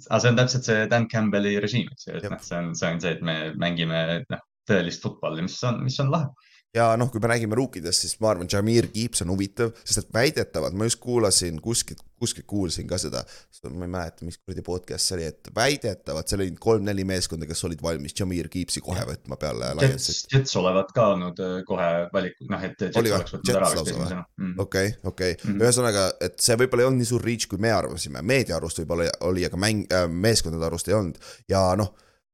aga 0.07 0.21
see 0.23 0.31
on 0.31 0.39
täpselt 0.39 0.69
see 0.69 0.87
Dan 0.91 1.05
Campbelli 1.11 1.57
režiim, 1.61 1.91
eks 1.93 2.07
ju, 2.07 2.15
et 2.17 2.29
noh, 2.31 2.41
see 2.41 2.57
on, 2.57 2.71
see 2.79 2.89
on 2.89 3.03
see, 3.03 3.13
et 3.17 3.21
me 3.27 3.35
mängime 3.59 4.01
noh, 4.31 4.43
tõelist 4.71 5.03
futballi, 5.03 5.45
mis 5.45 5.59
on, 5.67 5.83
mis 5.85 5.99
on 6.03 6.15
lahe 6.15 6.31
ja 6.75 6.91
noh, 6.99 7.09
kui 7.11 7.19
me 7.19 7.27
räägime 7.31 7.55
ruukidest, 7.57 8.05
siis 8.05 8.15
ma 8.23 8.31
arvan, 8.31 8.47
Jamir 8.51 8.87
Gibbs 8.93 9.23
on 9.25 9.31
huvitav, 9.33 9.73
sest 9.83 10.05
et 10.05 10.13
väidetavalt, 10.15 10.75
ma 10.77 10.87
just 10.87 11.01
kuulasin 11.03 11.59
kuskilt, 11.63 11.99
kuskilt 12.21 12.45
kuulsin 12.47 12.87
ka 12.87 12.99
seda, 13.01 13.23
ma 13.67 13.87
ei 13.87 13.91
mäleta, 13.91 14.25
mis 14.25 14.37
kuradi 14.39 14.63
podcast 14.63 15.09
see 15.09 15.17
oli, 15.17 15.25
et 15.27 15.49
väidetavalt 15.55 16.31
seal 16.31 16.43
oli 16.45 16.53
kolm-neli 16.67 17.03
meeskonda, 17.07 17.47
kes 17.49 17.65
olid 17.67 17.83
valmis 17.83 18.15
Jamir 18.17 18.47
Gibbsi 18.53 18.83
kohe 18.85 19.03
võtma 19.09 19.37
peale 19.41 19.73
Lionsit. 19.79 20.31
Jets 20.31 20.55
olevat 20.61 20.93
ka 20.95 21.09
olnud 21.15 21.41
äh, 21.43 21.57
kohe 21.67 21.89
valikud, 22.13 22.47
noh, 22.53 22.63
et 22.67 22.85
Jets 22.85 23.01
oli 23.01 23.11
oleks 23.17 23.35
võtnud 23.35 23.59
ära 23.59 23.71
vist 23.73 23.91
esimesena. 23.91 24.23
Mm. 24.39 24.53
okei, 24.63 24.93
okei, 25.11 25.35
mhm. 25.41 25.65
ühesõnaga, 25.65 26.05
et 26.23 26.39
see 26.43 26.55
võib-olla 26.61 26.85
ei 26.85 26.91
olnud 26.91 27.03
nii 27.03 27.11
suur 27.11 27.27
reach, 27.27 27.49
kui 27.51 27.59
me 27.61 27.73
arvasime, 27.75 28.23
meedia 28.23 28.55
arust 28.61 28.79
võib-olla 28.79 29.11
oli, 29.27 29.43
aga 29.49 29.59
mäng 29.59 29.91
äh,, 29.91 30.07
meeskondade 30.07 30.71
arust 30.71 30.87
ei 30.87 30.95
olnud 30.95 31.19
ja 31.51 31.65
noh 31.79 31.91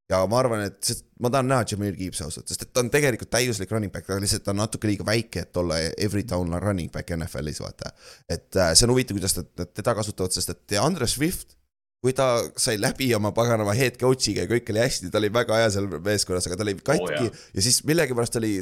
ja 0.09 0.21
ma 0.29 0.39
arvan, 0.39 0.63
et 0.69 0.91
ma 1.19 1.31
tahan 1.34 1.49
näha 1.51 1.65
Jameer 1.71 1.97
Gibbs 1.97 2.21
ausalt, 2.23 2.47
sest 2.47 2.63
et 2.63 2.71
ta 2.73 2.84
on 2.84 2.91
tegelikult 2.93 3.31
täiuslik 3.34 3.71
running 3.73 3.91
back, 3.93 4.07
aga 4.09 4.21
lihtsalt 4.23 4.45
ta 4.45 4.53
on 4.53 4.61
natuke 4.61 4.89
liiga 4.89 5.05
väike, 5.07 5.43
et 5.47 5.59
olla 5.59 5.79
every 5.97 6.23
down 6.27 6.55
running 6.63 6.91
back 6.93 7.11
NFL-is, 7.15 7.61
vaata. 7.63 7.91
et 8.29 8.55
äh, 8.55 8.73
see 8.73 8.88
on 8.88 8.95
huvitav, 8.95 9.19
kuidas 9.19 9.38
nad 9.39 9.67
teda 9.75 9.95
kasutavad, 9.97 10.35
sest 10.35 10.55
et 10.55 10.77
Andre 10.81 11.09
Swift, 11.11 11.57
kui 12.03 12.13
ta 12.15 12.29
sai 12.59 12.77
läbi 12.79 13.09
oma 13.17 13.34
paganama 13.35 13.75
head 13.75 13.99
coach'iga 13.99 14.45
ja 14.45 14.51
kõik 14.51 14.71
oli 14.71 14.84
hästi, 14.85 15.11
ta 15.11 15.19
oli 15.19 15.34
väga 15.34 15.61
hea 15.63 15.69
seal 15.75 15.89
meeskonnas, 15.97 16.47
aga 16.47 16.59
ta 16.59 16.67
oli 16.67 16.77
katki 16.79 17.23
oh, 17.25 17.45
ja 17.57 17.63
siis 17.65 17.84
millegipärast 17.89 18.39
oli 18.39 18.59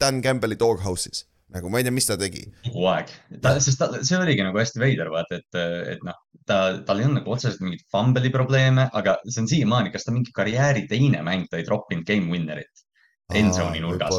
Dan 0.00 0.22
Campbell'i 0.24 0.56
doghouse'is 0.58 1.26
nagu 1.54 1.70
ma 1.70 1.80
ei 1.80 1.86
tea, 1.86 1.94
mis 1.94 2.06
ta 2.06 2.16
tegi. 2.18 2.44
kogu 2.68 2.86
aeg, 2.92 3.10
ta, 3.42 3.56
sest 3.62 3.80
ta, 3.80 3.90
see 4.06 4.18
oligi 4.18 4.44
nagu 4.46 4.58
hästi 4.60 4.82
veider, 4.82 5.10
vaata, 5.12 5.40
et, 5.40 5.58
et 5.96 6.04
noh, 6.06 6.18
ta, 6.50 6.60
tal 6.86 7.00
ei 7.00 7.06
olnud 7.06 7.22
nagu 7.22 7.34
otseselt 7.34 7.62
mingeid 7.64 7.84
fumble'i 7.92 8.32
probleeme, 8.34 8.88
aga 9.00 9.16
see 9.26 9.44
on 9.44 9.50
siiamaani, 9.50 9.92
kas 9.94 10.06
ta 10.06 10.14
mingi 10.14 10.34
karjääri 10.36 10.86
teine 10.90 11.22
mäng, 11.26 11.46
ta 11.50 11.60
ei 11.60 11.66
troppinud 11.68 12.06
game 12.08 12.32
winner'it 12.32 12.86
endzone'i 13.40 13.82
nurgas. 13.84 14.16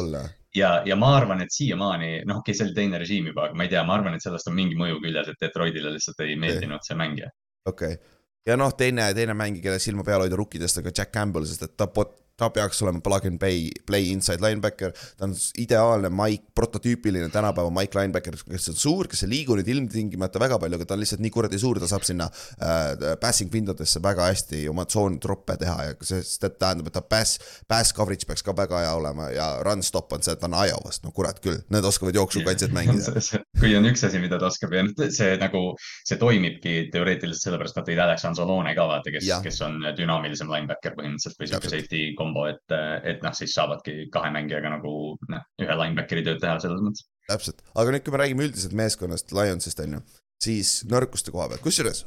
ja, 0.56 0.72
ja 0.88 0.96
ma 0.96 1.12
arvan, 1.16 1.44
et 1.44 1.52
siiamaani, 1.52 2.10
noh, 2.28 2.40
okei 2.40 2.52
okay,, 2.52 2.58
see 2.58 2.68
oli 2.68 2.76
teine 2.76 3.00
režiim 3.02 3.28
juba, 3.32 3.48
aga 3.48 3.58
ma 3.58 3.66
ei 3.66 3.72
tea, 3.72 3.84
ma 3.88 3.98
arvan, 3.98 4.16
et 4.16 4.24
sellest 4.24 4.48
on 4.50 4.56
mingi 4.56 4.78
mõju 4.78 5.00
küljes, 5.04 5.30
et 5.32 5.44
Detroitile 5.46 5.92
lihtsalt 5.94 6.24
ei 6.24 6.36
meeldinud 6.40 6.78
okay. 6.78 6.88
see 6.88 6.98
mängija. 7.02 7.30
okei 7.68 7.96
okay., 7.98 8.18
ja 8.48 8.58
noh, 8.60 8.72
teine, 8.76 9.10
teine 9.16 9.36
mängija, 9.38 9.68
kelle 9.68 9.82
silma 9.82 10.04
peal 10.06 10.24
hoida 10.24 10.38
rukkidest, 10.40 10.82
ka 10.84 10.92
Jack 10.92 11.12
Campbell, 11.14 11.48
sest 11.48 11.68
et 11.68 11.76
ta 11.76 11.88
pot-, 11.92 12.21
ta 12.42 12.50
peaks 12.50 12.82
olema 12.82 13.02
plug 13.04 13.26
and 13.28 13.38
play, 13.42 13.70
play 13.86 14.10
inside 14.12 14.42
linebacker, 14.42 14.92
ta 15.18 15.26
on 15.28 15.34
ideaalne 15.62 16.10
Mike, 16.12 16.50
prototüüpiline 16.58 17.28
tänapäeva 17.32 17.70
Mike 17.74 17.98
linebacker, 17.98 18.38
kes 18.50 18.70
on 18.72 18.78
suur, 18.78 19.10
kes 19.10 19.24
ei 19.26 19.32
liigu 19.32 19.56
nüüd 19.58 19.68
ilmtingimata 19.76 20.42
väga 20.42 20.58
palju, 20.62 20.80
aga 20.80 20.88
ta 20.88 20.96
on 20.96 21.02
lihtsalt 21.02 21.22
nii 21.22 21.32
kuradi 21.34 21.60
suur, 21.62 21.80
ta 21.82 21.90
saab 21.90 22.06
sinna 22.06 22.28
äh, 22.58 23.14
passing 23.22 23.52
pindadesse 23.52 24.02
väga 24.02 24.26
hästi 24.30 24.64
oma 24.72 24.86
tsoontroppe 24.88 25.56
teha 25.60 25.78
ja 25.88 25.96
see, 26.00 26.22
see 26.26 26.50
tähendab, 26.50 26.90
et 26.90 26.96
ta 26.98 27.04
pass, 27.04 27.38
pass 27.70 27.94
coverage 27.96 28.28
peaks 28.28 28.44
ka 28.46 28.54
väga 28.56 28.82
hea 28.84 28.94
olema 28.98 29.30
ja 29.34 29.48
run 29.66 29.84
stop 29.86 30.12
on 30.16 30.24
see, 30.24 30.34
et 30.34 30.42
ta 30.42 30.50
on 30.50 30.58
Iowast, 30.58 31.04
no 31.06 31.14
kurat 31.14 31.38
küll, 31.44 31.62
need 31.72 31.86
oskavad 31.86 32.16
jooksukaitset 32.18 32.74
mängida. 32.74 33.14
kui 33.62 33.74
on 33.78 33.86
üks 33.90 34.04
asi, 34.08 34.20
mida 34.22 34.40
ta 34.40 34.48
oskab 34.50 34.74
ja 34.74 34.84
see 35.12 35.36
nagu, 35.40 35.64
see 36.08 36.18
toimibki 36.20 36.76
teoreetiliselt 36.92 37.46
sellepärast 37.48 37.78
nad 37.78 37.88
tõid 37.88 38.02
Alex 38.02 38.26
Anzalone 38.28 38.74
ka 38.76 38.86
vaata, 38.90 39.12
kes, 39.14 39.28
kes 39.44 39.60
on 39.66 39.78
dünaamilisem 39.98 40.50
linebacker 40.50 40.96
põhimõtteliselt 40.98 41.38
või 41.40 41.50
sihuke 41.50 41.72
safety 41.72 42.02
kombo, 42.32 42.46
et, 42.50 42.76
et 43.08 43.22
noh, 43.24 43.36
siis 43.36 43.54
saavadki 43.56 44.08
kahe 44.14 44.32
mängijaga 44.34 44.72
nagu 44.76 44.94
noh, 45.32 45.46
ühe 45.62 45.78
linebackeri 45.84 46.24
tööd 46.26 46.42
teha 46.42 46.58
selles 46.64 46.82
mõttes. 46.84 47.06
täpselt, 47.28 47.62
aga 47.76 47.94
nüüd, 47.94 48.04
kui 48.06 48.16
me 48.16 48.22
räägime 48.24 48.48
üldiselt 48.48 48.76
meeskonnast, 48.78 49.32
Lionsist 49.36 49.84
on 49.84 49.98
ju, 49.98 50.02
siis 50.42 50.74
nõrkuste 50.90 51.34
koha 51.34 51.50
pealt, 51.52 51.64
kusjuures 51.64 52.04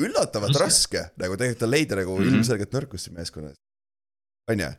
üllatavalt 0.00 0.56
raske, 0.56 0.98
raske 0.98 1.22
nagu 1.22 1.36
tegelikult 1.38 1.66
on 1.66 1.72
leida 1.72 1.96
nagu 1.98 2.16
mm 2.16 2.22
-hmm. 2.22 2.34
ilmselgelt 2.34 2.74
nõrkusi 2.74 3.12
meeskonnas, 3.16 3.56
on 4.50 4.60
ju 4.60 4.70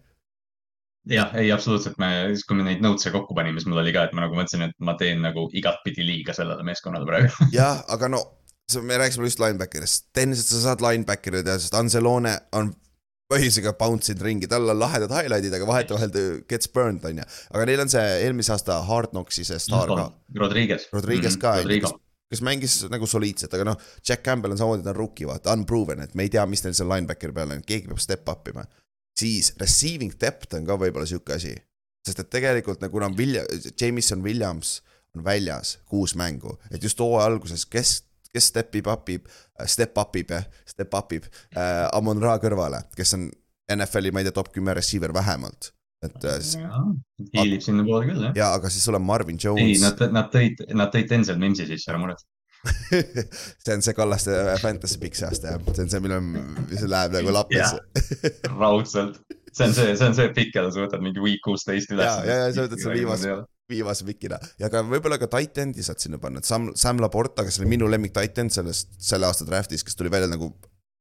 jah, 1.08 1.36
ei 1.40 1.52
absoluutselt, 1.52 1.98
me, 2.02 2.10
siis 2.34 2.46
kui 2.48 2.58
me 2.58 2.66
neid 2.68 2.82
notes'e 2.84 3.12
kokku 3.14 3.36
panime, 3.38 3.62
siis 3.62 3.70
mul 3.72 3.82
oli 3.84 3.94
ka, 3.96 4.08
et 4.08 4.16
ma 4.16 4.26
nagu 4.26 4.36
mõtlesin, 4.36 4.66
et 4.68 4.76
ma 4.84 4.98
teen 5.00 5.22
nagu 5.24 5.48
igatpidi 5.56 6.06
liiga 6.06 6.36
sellele 6.36 6.66
meeskonnale 6.68 7.08
praegu. 7.08 7.48
jah, 7.60 7.84
aga 7.94 8.10
no, 8.12 8.24
me 8.82 8.98
rääkisime 9.00 9.30
just 9.30 9.40
linebacker'ist, 9.40 10.10
tehniliselt 10.14 10.52
sa 10.52 10.64
saad 10.66 10.84
linebacker'id 10.84 11.48
ja 11.48 11.56
sest 11.60 11.78
Anselone 11.80 12.36
on 12.52 12.74
põhjusega 13.32 13.74
bounce 13.80 14.14
inud 14.14 14.24
ringi, 14.24 14.48
tal 14.50 14.70
on 14.72 14.80
lahedad 14.80 15.12
highlight'id, 15.12 15.54
aga 15.58 15.68
vahetevahel 15.68 16.12
ta 16.14 16.24
gets 16.50 16.72
burned, 16.72 17.04
on 17.08 17.22
ju. 17.22 17.26
aga 17.52 17.68
neil 17.68 17.84
on 17.84 17.92
see 17.92 18.04
eelmise 18.24 18.54
aasta 18.56 18.80
Hard 18.88 19.12
Knocksi 19.12 19.46
see 19.48 19.60
staar 19.60 19.92
ka. 19.92 20.10
Rodriguez. 20.40 20.88
Rodriguez 20.94 21.36
mm 21.36 21.42
-hmm. 21.42 21.82
ka, 21.84 21.90
kes, 21.90 21.96
kes 22.32 22.44
mängis 22.48 22.78
nagu 22.92 23.08
soliidselt, 23.08 23.54
aga 23.54 23.72
noh, 23.72 23.78
Jack 24.08 24.24
Campbell 24.24 24.56
on 24.56 24.58
samamoodi, 24.58 24.84
ta 24.84 24.96
on 24.96 25.02
rookie, 25.02 25.28
vaata, 25.28 25.54
unproven, 25.54 26.02
et 26.02 26.16
me 26.16 26.24
ei 26.24 26.30
tea, 26.30 26.46
mis 26.46 26.64
neil 26.64 26.76
seal 26.78 26.90
linebackeri 26.90 27.34
peal 27.34 27.52
on, 27.52 27.64
keegi 27.68 27.92
peab 27.92 28.00
step 28.04 28.30
up 28.30 28.48
ima. 28.48 28.66
siis 29.20 29.54
receiving 29.60 30.14
depth 30.22 30.56
on 30.56 30.66
ka 30.66 30.78
võib-olla 30.78 31.06
sihuke 31.06 31.34
asi. 31.34 31.56
sest 32.08 32.20
et 32.20 32.30
tegelikult 32.30 32.82
nagu 32.82 32.92
kuna 32.92 33.10
William, 33.18 33.46
Jameson 33.82 34.24
Williams 34.24 34.82
on 35.16 35.24
väljas 35.24 35.80
kuus 35.86 36.16
mängu, 36.16 36.58
et 36.72 36.84
just 36.84 37.00
hooaja 37.00 37.26
alguses, 37.26 37.66
kes 37.66 38.07
kes 38.38 38.52
step 38.54 38.78
ib 38.80 38.92
up 38.94 39.10
ib, 39.14 39.26
äh, 39.58 39.68
step 39.68 39.98
up 39.98 40.16
ib 40.22 40.38
step 40.70 40.94
up 40.98 41.18
ib 41.18 41.28
äh, 41.28 41.88
Amon 41.98 42.22
Ra 42.24 42.38
kõrvale, 42.44 42.86
kes 42.96 43.18
on 43.18 43.28
NFL-i, 43.74 44.14
ma 44.16 44.24
ei 44.24 44.30
tea, 44.30 44.38
top 44.38 44.54
kümme 44.56 44.78
receiver 44.78 45.12
vähemalt 45.16 45.74
et 46.06 46.26
äh,. 46.30 46.40
hiilib 47.34 47.64
sinnapoole 47.66 48.06
küll 48.06 48.26
jah. 48.28 48.34
ja, 48.38 48.50
aga 48.54 48.70
siis 48.70 48.86
sul 48.86 48.98
on 49.00 49.06
Marvin 49.06 49.40
Jones. 49.42 49.64
ei, 49.64 49.78
nad, 49.82 50.02
nad 50.14 50.30
tõid, 50.34 50.62
nad 50.78 50.92
tõid 50.94 51.10
Denzel 51.10 51.40
Mimsi 51.42 51.66
sisse, 51.70 51.90
ära 51.90 52.02
muretse 52.02 52.28
see 53.64 53.74
on 53.74 53.84
see 53.86 53.96
Kallaste 53.98 54.36
fantasy 54.62 55.00
pikk 55.02 55.18
see 55.18 55.28
aasta 55.30 55.56
jah, 55.56 55.68
see 55.72 55.86
on 55.86 55.92
see, 55.94 56.04
millal, 56.06 56.22
mis 56.70 56.86
läheb 56.86 57.18
nagu 57.18 57.34
lappesse 57.34 58.32
raudselt, 58.54 59.20
see 59.50 59.70
on 59.70 59.78
see, 59.78 59.94
see 59.98 60.10
on 60.10 60.18
see 60.18 60.32
pikk, 60.38 60.54
keda 60.58 60.74
sa 60.74 60.86
võtad 60.86 61.06
mingi 61.06 61.24
week 61.24 61.42
kuusteist 61.46 61.94
üles. 61.96 62.06
ja, 62.06 62.26
ja, 62.26 62.40
ja 62.46 62.54
sa 62.54 62.68
võtad 62.68 62.84
selle 62.84 63.00
viimase 63.02 63.38
viimase 63.70 64.06
pikina. 64.08 64.40
Ja 64.60 64.70
ka 64.72 64.84
võib-olla 64.88 65.20
ka 65.22 65.30
titan'i 65.32 65.84
saad 65.84 66.02
sinna 66.02 66.20
panna, 66.22 66.42
et 66.42 66.48
Sam, 66.48 66.72
Sam 66.76 67.02
Laporta, 67.04 67.46
kes 67.48 67.60
oli 67.62 67.72
minu 67.76 67.90
lemmik 67.92 68.16
titan 68.16 68.52
sellest, 68.54 68.96
selle 69.04 69.28
aasta 69.28 69.48
draft'is, 69.48 69.84
kes 69.86 69.98
tuli 70.00 70.12
välja 70.14 70.30
nagu 70.32 70.52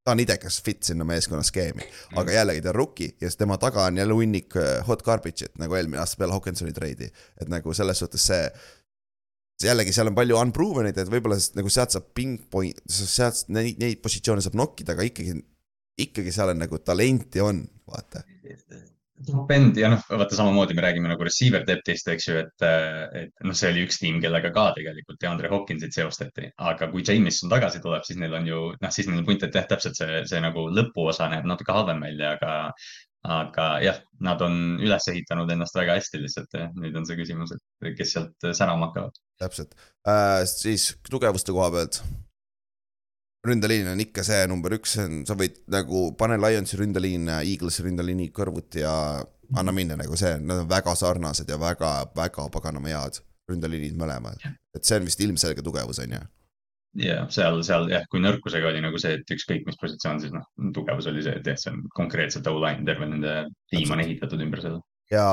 ta 0.06 0.14
on 0.14 0.22
idekas 0.22 0.60
fit 0.62 0.86
sinna 0.86 1.04
meeskonna 1.06 1.42
skeemi, 1.46 1.82
aga 2.20 2.34
jällegi 2.36 2.62
ta 2.62 2.70
on 2.70 2.78
rookie 2.78 3.08
ja 3.20 3.26
siis 3.26 3.40
tema 3.40 3.58
taga 3.58 3.88
on 3.90 3.98
jälle 3.98 4.14
hunnik 4.14 4.54
äh, 4.56 4.86
hot 4.86 5.02
garbage'it 5.02 5.58
nagu 5.58 5.74
eelmine 5.74 5.98
aasta 5.98 6.20
peale 6.20 6.36
Hawkinsoni 6.36 6.72
treidi. 6.72 7.10
et 7.40 7.50
nagu 7.50 7.74
selles 7.74 7.98
suhtes 7.98 8.26
see, 8.30 8.44
jällegi 9.66 9.92
seal 9.92 10.12
on 10.12 10.14
palju 10.14 10.38
unproven 10.38 10.86
eid, 10.86 11.00
et 11.02 11.10
võib-olla 11.10 11.40
nagu 11.58 11.72
sealt 11.74 11.96
saab 11.96 12.10
ping-point, 12.14 12.82
sealt 12.86 13.48
neid, 13.50 13.82
neid 13.82 14.02
positsioone 14.02 14.44
saab 14.44 14.58
nokkida, 14.62 14.94
aga 14.94 15.08
ikkagi, 15.10 15.34
ikkagi 16.06 16.34
seal 16.34 16.54
on 16.54 16.62
nagu 16.62 16.78
talenti 16.86 17.42
on, 17.42 17.64
vaata 17.90 18.22
top 19.24 19.50
end 19.54 19.78
ja 19.80 19.88
noh, 19.92 20.02
vaata 20.10 20.36
samamoodi 20.36 20.76
me 20.76 20.84
räägime 20.84 21.10
nagu 21.10 21.24
receiver 21.24 21.64
depth'ist, 21.66 22.08
eks 22.12 22.28
ju, 22.28 22.36
et, 22.42 22.66
et 23.22 23.46
noh, 23.46 23.56
see 23.56 23.70
oli 23.72 23.86
üks 23.86 24.00
tiim, 24.02 24.20
kellega 24.22 24.52
ka 24.54 24.68
tegelikult 24.76 25.20
DeAndre 25.22 25.50
Hopkinsit 25.52 25.96
seostati, 25.96 26.50
aga 26.70 26.90
kui 26.92 27.04
Jameson 27.06 27.52
tagasi 27.52 27.80
tuleb, 27.84 28.04
siis 28.06 28.20
neil 28.20 28.36
on 28.36 28.48
ju 28.50 28.60
noh, 28.74 28.94
siis 28.94 29.08
neil 29.10 29.24
punt, 29.26 29.46
et 29.46 29.56
jah, 29.56 29.66
täpselt 29.70 29.98
see, 29.98 30.22
see 30.28 30.42
nagu 30.44 30.68
lõpuosa 30.72 31.30
näeb 31.32 31.48
natuke 31.48 31.74
halvem 31.76 32.04
välja, 32.04 32.34
aga, 32.36 32.52
aga 33.38 33.70
jah, 33.84 34.02
nad 34.26 34.44
on 34.44 34.76
üles 34.84 35.08
ehitanud 35.12 35.50
ennast 35.54 35.78
väga 35.78 35.96
hästi 35.98 36.22
lihtsalt 36.22 36.60
ja 36.60 36.68
nüüd 36.76 37.00
on 37.00 37.08
see 37.08 37.18
küsimus, 37.18 37.56
et 37.56 37.96
kes 37.96 38.16
sealt 38.18 38.52
särama 38.52 38.90
hakkavad. 38.90 39.20
täpselt. 39.40 39.74
Äh,, 40.06 40.44
siis 40.50 40.92
tugevuste 41.10 41.56
koha 41.56 41.72
pealt 41.72 42.02
ründeliin 43.48 43.88
on 43.92 44.02
ikka 44.02 44.24
see 44.26 44.46
number 44.50 44.74
üks, 44.76 44.96
see 44.96 45.06
on, 45.06 45.22
sa 45.28 45.36
võid 45.38 45.62
nagu 45.72 46.10
pane 46.18 46.38
Lionsi 46.40 46.78
ründeliin 46.80 47.28
Eaglesi 47.38 47.84
ründeliini 47.86 48.28
kõrvuti 48.34 48.82
ja 48.84 48.94
anna 49.54 49.72
minna 49.72 49.96
nagu 49.98 50.16
see, 50.18 50.36
nad 50.42 50.64
on 50.64 50.70
väga 50.70 50.94
sarnased 50.98 51.50
ja 51.50 51.58
väga-väga 51.60 52.48
paganama 52.54 52.92
head 52.92 53.20
ründeliinid 53.50 53.98
mõlemad. 53.98 54.42
et 54.74 54.84
see 54.84 54.98
on 54.98 55.06
vist 55.06 55.22
ilmselge 55.22 55.62
tugevus, 55.62 56.00
on 56.02 56.16
ju. 56.16 56.22
ja 57.06 57.20
seal, 57.32 57.60
seal 57.66 57.86
jah, 57.92 58.06
kui 58.10 58.22
nõrkusega 58.22 58.72
oli 58.72 58.82
nagu 58.84 58.98
see, 58.98 59.18
et 59.20 59.36
ükskõik 59.36 59.68
mis 59.68 59.78
positsioon, 59.80 60.22
siis 60.22 60.34
noh, 60.34 60.48
tugevus 60.74 61.06
oli 61.12 61.22
see, 61.22 61.36
et 61.38 61.46
jah, 61.52 61.60
see 61.60 61.74
on 61.74 61.84
konkreetselt 61.94 62.48
O-line, 62.50 62.84
terve 62.88 63.08
nende 63.10 63.36
tiim 63.70 63.94
on 63.94 64.02
ehitatud 64.02 64.42
ümber 64.42 64.64
seda. 64.64 64.82
ja 65.12 65.28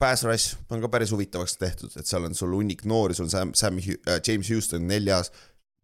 Pass 0.00 0.24
Rush 0.24 0.56
on 0.72 0.80
ka 0.80 0.88
päris 0.88 1.10
huvitavaks 1.12 1.58
tehtud, 1.60 1.92
et 2.00 2.08
seal 2.08 2.24
on 2.24 2.34
sul 2.34 2.54
hunnik 2.56 2.86
noori, 2.88 3.14
sul 3.14 3.26
on 3.28 3.32
Sam, 3.32 3.50
Sam 3.54 3.76
äh,, 3.78 4.16
James 4.26 4.48
Houston 4.48 4.86
neljas, 4.88 5.28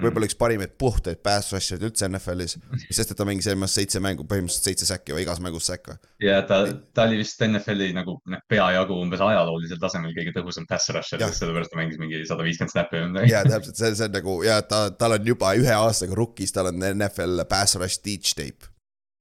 võib-olla 0.02 0.28
üks 0.28 0.36
parimaid 0.38 0.74
puhtaid 0.80 1.22
pass 1.24 1.54
rusher'id 1.54 1.86
üldse 1.88 2.08
NFL-is, 2.10 2.56
sest 2.90 3.12
et 3.12 3.16
ta 3.16 3.26
mängis 3.28 3.48
eelmine 3.48 3.68
aasta 3.68 3.80
seitse 3.80 4.02
mängu, 4.04 4.26
põhimõtteliselt 4.28 4.68
seitse 4.70 4.88
säkki 4.90 5.16
või 5.16 5.24
igas 5.24 5.40
mängus 5.44 5.70
säkk 5.70 5.92
või? 5.92 5.98
ja 6.26 6.42
ta, 6.48 6.60
ta 6.96 7.06
oli 7.08 7.22
vist 7.22 7.40
NFL-i 7.46 7.96
nagu 7.96 8.18
noh, 8.20 8.44
peajagu 8.50 9.00
umbes 9.06 9.24
ajaloolisel 9.24 9.80
tasemel 9.80 10.14
kõige 10.16 10.36
tõhusam 10.36 10.68
pass 10.68 10.92
rusher, 10.92 11.24
sellepärast 11.40 11.72
ta 11.72 11.80
mängis 11.80 12.00
mingi 12.02 12.22
sada 12.28 12.44
viiskümmend 12.46 12.76
snappi 12.76 13.00
või 13.00 13.10
midagi. 13.14 13.32
ja 13.32 13.42
täpselt, 13.48 13.80
see, 13.80 13.92
see 13.96 14.08
on 14.10 14.16
nagu 14.20 14.38
ja 14.44 14.60
ta, 14.68 14.86
tal 15.00 15.16
on 15.16 15.34
juba 15.34 15.56
ühe 15.56 15.76
aastaga 15.80 16.18
rukkis, 16.18 16.52
tal 16.52 16.72
on 16.72 16.88
NFL 16.92 17.46
pass 17.48 17.80
rush 17.80 18.02
teach 18.04 18.36
tape. 18.36 18.72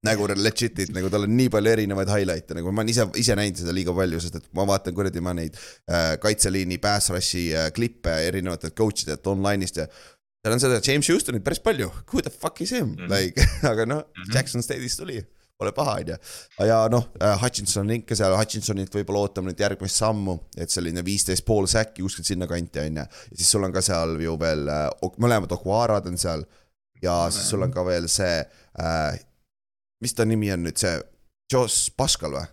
Nagu 0.05 0.27
legit'id, 0.29 0.91
nagu 0.93 1.09
tal 1.09 1.23
on 1.25 1.31
nii 1.33 1.49
palju 1.49 1.71
erinevaid 1.71 2.09
highlight'e, 2.11 2.53
nagu 2.59 2.69
ma 2.69 2.83
olen 2.83 2.91
ise, 2.91 3.07
ise 3.17 3.33
näinud 3.37 3.57
seda 3.57 3.73
liiga 3.73 3.93
palju, 3.95 4.19
sest 4.21 4.35
et 4.37 4.49
ma 4.53 4.65
vaatan 4.69 4.93
kuradi 4.93 5.23
ma 5.23 5.33
neid 5.33 5.55
äh, 5.57 6.11
kaitseliini 6.21 6.77
pass 6.83 7.09
rush'i 7.13 7.47
äh, 7.55 7.71
klippe 7.73 8.13
erinevatelt 8.27 8.75
coach 8.77 9.07
idelt 9.07 9.25
online'ist 9.31 9.79
ja 9.81 9.87
seal 10.45 10.53
on 10.53 10.61
seda 10.61 10.81
James 10.85 11.07
Houstonit 11.09 11.43
päris 11.45 11.61
palju, 11.63 11.89
who 12.11 12.21
the 12.21 12.29
fuck 12.29 12.61
is 12.61 12.73
him 12.75 12.93
mm, 12.93 13.05
-hmm. 13.05 13.13
like 13.13 13.47
aga 13.71 13.85
noh 13.85 14.03
mm 14.03 14.23
-hmm., 14.23 14.35
Jackson 14.35 14.61
State'ist 14.61 14.99
tuli, 14.99 15.25
pole 15.57 15.71
paha, 15.71 15.93
on 15.93 16.07
ju. 16.07 16.17
ja 16.67 16.87
noh, 16.87 17.07
äh, 17.21 17.41
Hutchinson 17.41 17.85
on 17.85 17.91
ikka 17.91 18.15
seal, 18.15 18.37
Hutchinsonilt 18.37 18.95
võib-olla 18.95 19.25
ootame 19.25 19.51
nüüd 19.51 19.59
järgmist 19.59 19.95
sammu, 19.95 20.37
et 20.57 20.69
selline 20.69 21.05
viisteist 21.05 21.45
pool 21.45 21.65
säkki 21.67 22.01
kuskilt 22.01 22.27
sinnakanti, 22.27 22.79
on 22.79 23.01
ju. 23.01 23.07
ja 23.31 23.35
siis 23.35 23.51
sul 23.51 23.63
on 23.63 23.73
ka 23.73 23.81
seal 23.81 24.19
ju 24.21 24.39
veel, 24.39 24.67
äh, 24.69 24.89
mõlemad 25.17 25.51
Okuarad 25.51 26.05
on 26.05 26.17
seal 26.17 26.45
ja 27.01 27.11
-hmm. 27.11 27.31
siis 27.31 27.49
sul 27.49 27.61
on 27.61 27.71
ka 27.71 27.85
veel 27.85 28.07
see 28.07 28.45
äh,, 28.79 29.19
mis 30.01 30.13
ta 30.13 30.25
nimi 30.25 30.53
on 30.53 30.63
nüüd, 30.63 30.77
see 30.77 31.01
Josh 31.53 31.89
Pascal 31.97 32.31
või? 32.31 32.45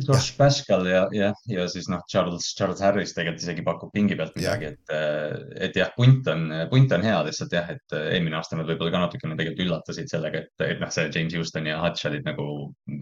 Josh 0.00 0.36
Pascal 0.38 0.86
ja, 0.88 1.02
jah, 1.12 1.34
ja 1.52 1.64
siis 1.68 1.86
noh, 1.92 2.00
Charles, 2.10 2.46
Charles 2.56 2.80
Harris 2.80 3.12
tegelikult 3.12 3.42
isegi 3.44 3.64
pakub 3.66 3.92
pingi 3.92 4.16
pealt 4.16 4.34
midagi, 4.38 4.70
et, 4.72 4.92
et 5.68 5.76
jah, 5.76 5.92
punt 5.96 6.28
on, 6.32 6.46
punt 6.70 6.94
on 6.96 7.04
hea 7.04 7.18
lihtsalt 7.26 7.52
jah, 7.52 7.68
et 7.74 7.96
eelmine 7.98 8.38
aasta 8.38 8.56
nad 8.56 8.70
võib-olla 8.70 8.94
ka 8.94 9.02
natukene 9.04 9.36
tegelikult 9.36 9.66
üllatasid 9.66 10.08
sellega, 10.08 10.42
et, 10.46 10.64
et 10.64 10.80
noh, 10.80 10.92
see 10.94 11.10
James 11.12 11.36
Houston 11.36 11.68
ja 11.68 11.76
Hutch 11.82 12.08
olid 12.08 12.24
nagu 12.28 12.48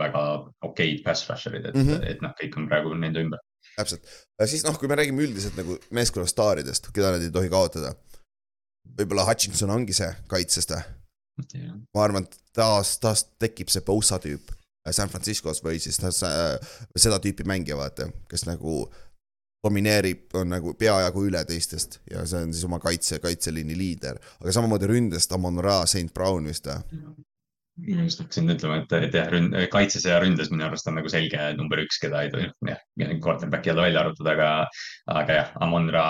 väga 0.01 0.25
okeid 0.67 1.05
pass 1.07 1.31
rusher'id, 1.31 1.71
et 1.71 1.79
mm, 1.79 1.89
-hmm. 1.89 2.07
et 2.11 2.27
noh, 2.27 2.35
kõik 2.43 2.59
on 2.59 2.69
praegu 2.73 2.95
nende 2.99 3.23
ümber. 3.23 3.43
täpselt, 3.79 4.11
siis 4.51 4.67
noh, 4.67 4.79
kui 4.79 4.91
me 4.91 4.99
räägime 4.99 5.23
üldiselt 5.29 5.57
nagu 5.61 5.79
meeskonna 5.95 6.27
staaridest, 6.27 6.91
keda 6.93 7.15
nad 7.15 7.23
ei 7.23 7.31
tohi 7.31 7.53
kaotada. 7.53 7.95
võib-olla 8.99 9.31
Hutchinson 9.31 9.71
ongi 9.71 9.95
see 9.95 10.11
kaitsest 10.27 10.75
või? 10.75 10.83
ma 11.95 12.03
arvan, 12.03 12.27
et 12.27 12.35
taas, 12.53 12.99
taas 12.99 13.23
tekib 13.39 13.71
see 13.73 13.81
Bosa 13.87 14.19
tüüp 14.21 14.51
San 14.89 15.11
Franciscos 15.13 15.61
või 15.65 15.79
siis 15.83 16.01
ta, 16.01 16.11
seda 16.11 17.21
tüüpi 17.21 17.45
mängija, 17.49 17.77
vaata, 17.77 18.09
kes 18.31 18.47
nagu 18.49 18.87
domineerib, 19.61 20.31
on 20.41 20.55
nagu 20.55 20.73
peajagu 20.79 21.27
üle 21.29 21.41
teistest 21.45 21.99
ja 22.11 22.25
see 22.29 22.47
on 22.47 22.55
siis 22.55 22.65
oma 22.65 22.79
kaitse, 22.81 23.19
kaitseliini 23.21 23.77
liider, 23.77 24.21
aga 24.41 24.55
samamoodi 24.57 24.89
ründest 24.89 25.33
Amon 25.37 25.61
Ra, 25.61 25.83
St 25.87 26.15
Brown 26.15 26.49
vist 26.49 26.71
või? 26.71 27.01
ma 27.81 28.05
just 28.05 28.21
hakkasin 28.21 28.53
ütlema, 28.53 28.81
et, 28.83 28.95
et 29.09 29.15
jah, 29.17 29.29
ründ-, 29.33 29.57
kaitses 29.73 30.05
ja 30.09 30.19
ründes 30.21 30.51
minu 30.53 30.67
arust 30.67 30.89
on 30.91 30.99
nagu 30.99 31.09
selge 31.13 31.51
number 31.57 31.81
üks, 31.81 32.01
keda 32.01 32.25
ei 32.25 32.33
tohi, 32.33 32.49
jah, 32.69 32.81
quarterback'i 33.25 33.73
jälle 33.73 33.85
välja 33.87 34.03
arvutada, 34.05 34.35
aga, 34.35 34.49
aga 35.21 35.39
jah, 35.39 35.53
Amon 35.65 35.89
Ra, 35.93 36.07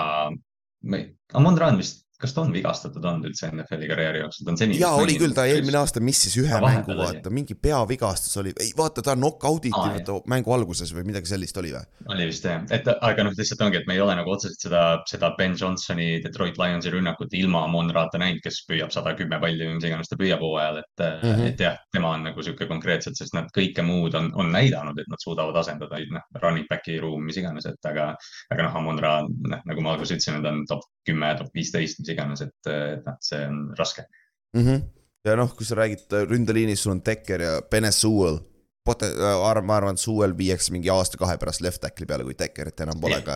Amon 1.39 1.59
Ra 1.59 1.71
on 1.71 1.79
vist 1.79 2.03
kas 2.21 2.35
ta 2.35 2.43
on 2.45 2.53
vigastatud 2.53 3.05
olnud 3.05 3.29
üldse 3.31 3.49
NFL-i 3.49 3.89
karjääri 3.89 4.21
jooksul, 4.21 4.45
ta 4.45 4.53
on 4.53 4.59
seni. 4.61 4.77
jaa, 4.81 4.93
oli 4.99 5.17
küll, 5.19 5.33
ta 5.35 5.45
eelmine 5.49 5.79
aasta 5.81 6.03
missis 6.03 6.35
ühe 6.41 6.59
mängu, 6.63 6.95
vaata, 6.97 7.33
mingi 7.33 7.57
peavigastus 7.57 8.37
oli, 8.41 8.53
ei 8.61 8.71
vaata, 8.77 9.03
ta 9.05 9.15
knock-out 9.17 9.65
iti 9.65 9.77
ah, 9.77 9.95
vaata 9.95 10.17
mängu 10.31 10.53
alguses 10.55 10.93
või 10.95 11.07
midagi 11.09 11.31
sellist 11.31 11.57
oli 11.61 11.73
või? 11.75 11.83
oli 12.13 12.27
vist 12.29 12.45
jah, 12.45 12.61
et 12.73 12.87
aga 12.93 13.25
noh, 13.25 13.35
lihtsalt 13.37 13.65
ongi, 13.65 13.81
et 13.81 13.89
me 13.89 13.97
ei 13.97 14.03
ole 14.03 14.15
nagu 14.19 14.33
otseselt 14.35 14.67
seda, 14.67 14.83
seda 15.09 15.31
Ben 15.37 15.55
Johnsoni 15.57 16.09
Detroit 16.23 16.59
Lionsi 16.61 16.93
rünnakut 16.93 17.33
ilma 17.37 17.63
Monrata 17.71 18.21
näinud, 18.21 18.43
kes 18.45 18.61
püüab 18.69 18.93
sada 18.93 19.15
kümme 19.17 19.41
palli 19.41 19.65
või 19.65 19.79
mis 19.79 19.89
iganes 19.89 20.11
ta 20.11 20.19
püüab 20.19 20.43
hooajal, 20.45 20.81
et 20.83 21.05
mm, 21.05 21.27
-hmm. 21.27 21.51
et 21.51 21.65
jah, 21.65 21.77
tema 21.93 22.13
on 22.17 22.25
nagu 22.29 22.45
sihuke 22.45 22.69
konkreetselt, 22.69 23.17
sest 23.17 23.35
nad 23.37 23.49
kõike 23.55 23.85
muud 23.85 24.17
on, 24.19 24.31
on 24.37 24.51
näidanud, 24.53 24.99
et 25.01 25.09
nad 25.11 25.23
suudavad 25.23 25.57
asendada, 25.63 26.01
noh, 26.13 26.27
running 26.43 26.69
back'i 26.69 26.99
ruum, 27.01 27.25
mis 27.25 27.39
iganes, 27.41 27.67
et 27.69 27.91
aga, 27.91 28.11
aga 28.53 28.67
noh, 28.67 28.79
Amonra, 28.81 29.13
noh, 29.25 29.65
nagu 29.65 29.85
ma 29.85 29.95
alguses 29.95 30.17
ütlesin, 30.17 30.41
ta 30.43 30.53
on 30.53 30.65
top 30.69 30.85
kümme, 31.07 31.31
top 31.37 31.49
viisteist, 31.55 32.01
mis 32.01 32.10
iganes, 32.13 32.43
et, 32.45 32.71
et 32.71 33.05
noh, 33.07 33.17
see 33.23 33.41
on 33.47 33.61
raske 33.79 34.05
mm. 34.53 34.61
-hmm. 34.61 34.81
ja 35.25 35.35
noh, 35.39 35.55
kui 35.55 35.65
sa 35.65 35.75
räägid 35.79 36.17
ründeliinis, 36.29 36.83
sul 36.83 36.95
on 36.95 37.03
Dekker 37.05 37.41
ja 37.41 37.61
Benesuel. 37.71 38.39
Pote-, 38.81 39.11
äh, 39.13 39.61
ma 39.61 39.75
arvan, 39.77 39.93
et 39.93 40.01
Suvel 40.01 40.31
viiakse 40.37 40.73
mingi 40.73 40.89
aasta-kahe 40.89 41.35
pärast 41.41 41.61
left 41.61 41.83
tackle'i 41.83 42.07
peale, 42.09 42.25
kui 42.25 42.33
Dekkerit 42.37 42.81
enam 42.81 42.97
pole 43.03 43.19
ka. 43.21 43.35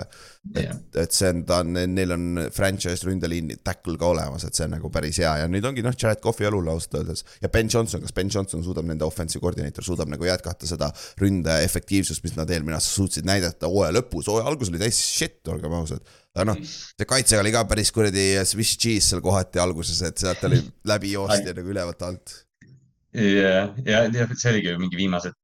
et, 0.57 0.97
et 1.03 1.13
see 1.13 1.29
on, 1.29 1.43
ta 1.45 1.59
on, 1.61 1.77
neil 1.93 2.15
on 2.15 2.47
franchise 2.55 3.05
ründeliin 3.05 3.51
tackle 3.61 3.93
ka 4.01 4.09
olemas, 4.15 4.47
et 4.47 4.57
see 4.57 4.65
on 4.65 4.73
nagu 4.73 4.89
päris 4.93 5.19
hea 5.21 5.35
ja 5.43 5.51
nüüd 5.51 5.67
ongi 5.69 5.85
noh, 5.85 5.93
Jared 5.93 6.23
Cough'i 6.23 6.49
õlul 6.49 6.71
ausalt 6.73 6.97
öeldes. 7.01 7.21
ja 7.43 7.51
Ben 7.53 7.69
Johnson, 7.69 8.01
kas 8.01 8.15
Ben 8.17 8.31
Johnson 8.33 8.65
suudab, 8.65 8.89
nende 8.89 9.05
offensive 9.05 9.43
koordineeter 9.43 9.85
suudab 9.85 10.09
nagu 10.09 10.25
jätkata 10.25 10.65
seda 10.69 10.89
ründe 11.21 11.59
efektiivsust, 11.67 12.25
mis 12.25 12.33
nad 12.39 12.49
eelmine 12.49 12.79
aasta 12.79 12.95
suutsid 12.97 13.29
näidata 13.29 13.69
hooaja 13.69 13.93
lõpus, 13.99 14.31
hooaja 14.31 14.49
algus 14.49 14.73
oli 14.73 14.81
täis 14.81 14.97
shit, 14.97 15.43
olgem 15.53 15.77
ausad 15.77 16.01
aga 16.35 16.49
noh, 16.49 16.57
see 16.67 17.07
kaitse 17.07 17.37
oli 17.39 17.53
ka 17.53 17.63
päris 17.69 17.93
kuradi 17.95 18.25
Swiss 18.47 18.79
cheese 18.81 19.11
seal 19.11 19.21
kohati 19.23 19.61
alguses, 19.61 20.01
et 20.09 20.19
sealt 20.19 20.43
oli 20.49 20.59
läbi 20.89 21.13
joosti 21.15 21.53
nagu 21.55 21.71
ülevalt 21.71 22.03
alt. 22.09 22.33
Ja, 23.15 23.55
ja, 23.85 24.03
ja 24.11 24.27
see 24.33 24.51
oligi 24.53 24.75
mingi 24.81 24.99
viimased 24.99 25.35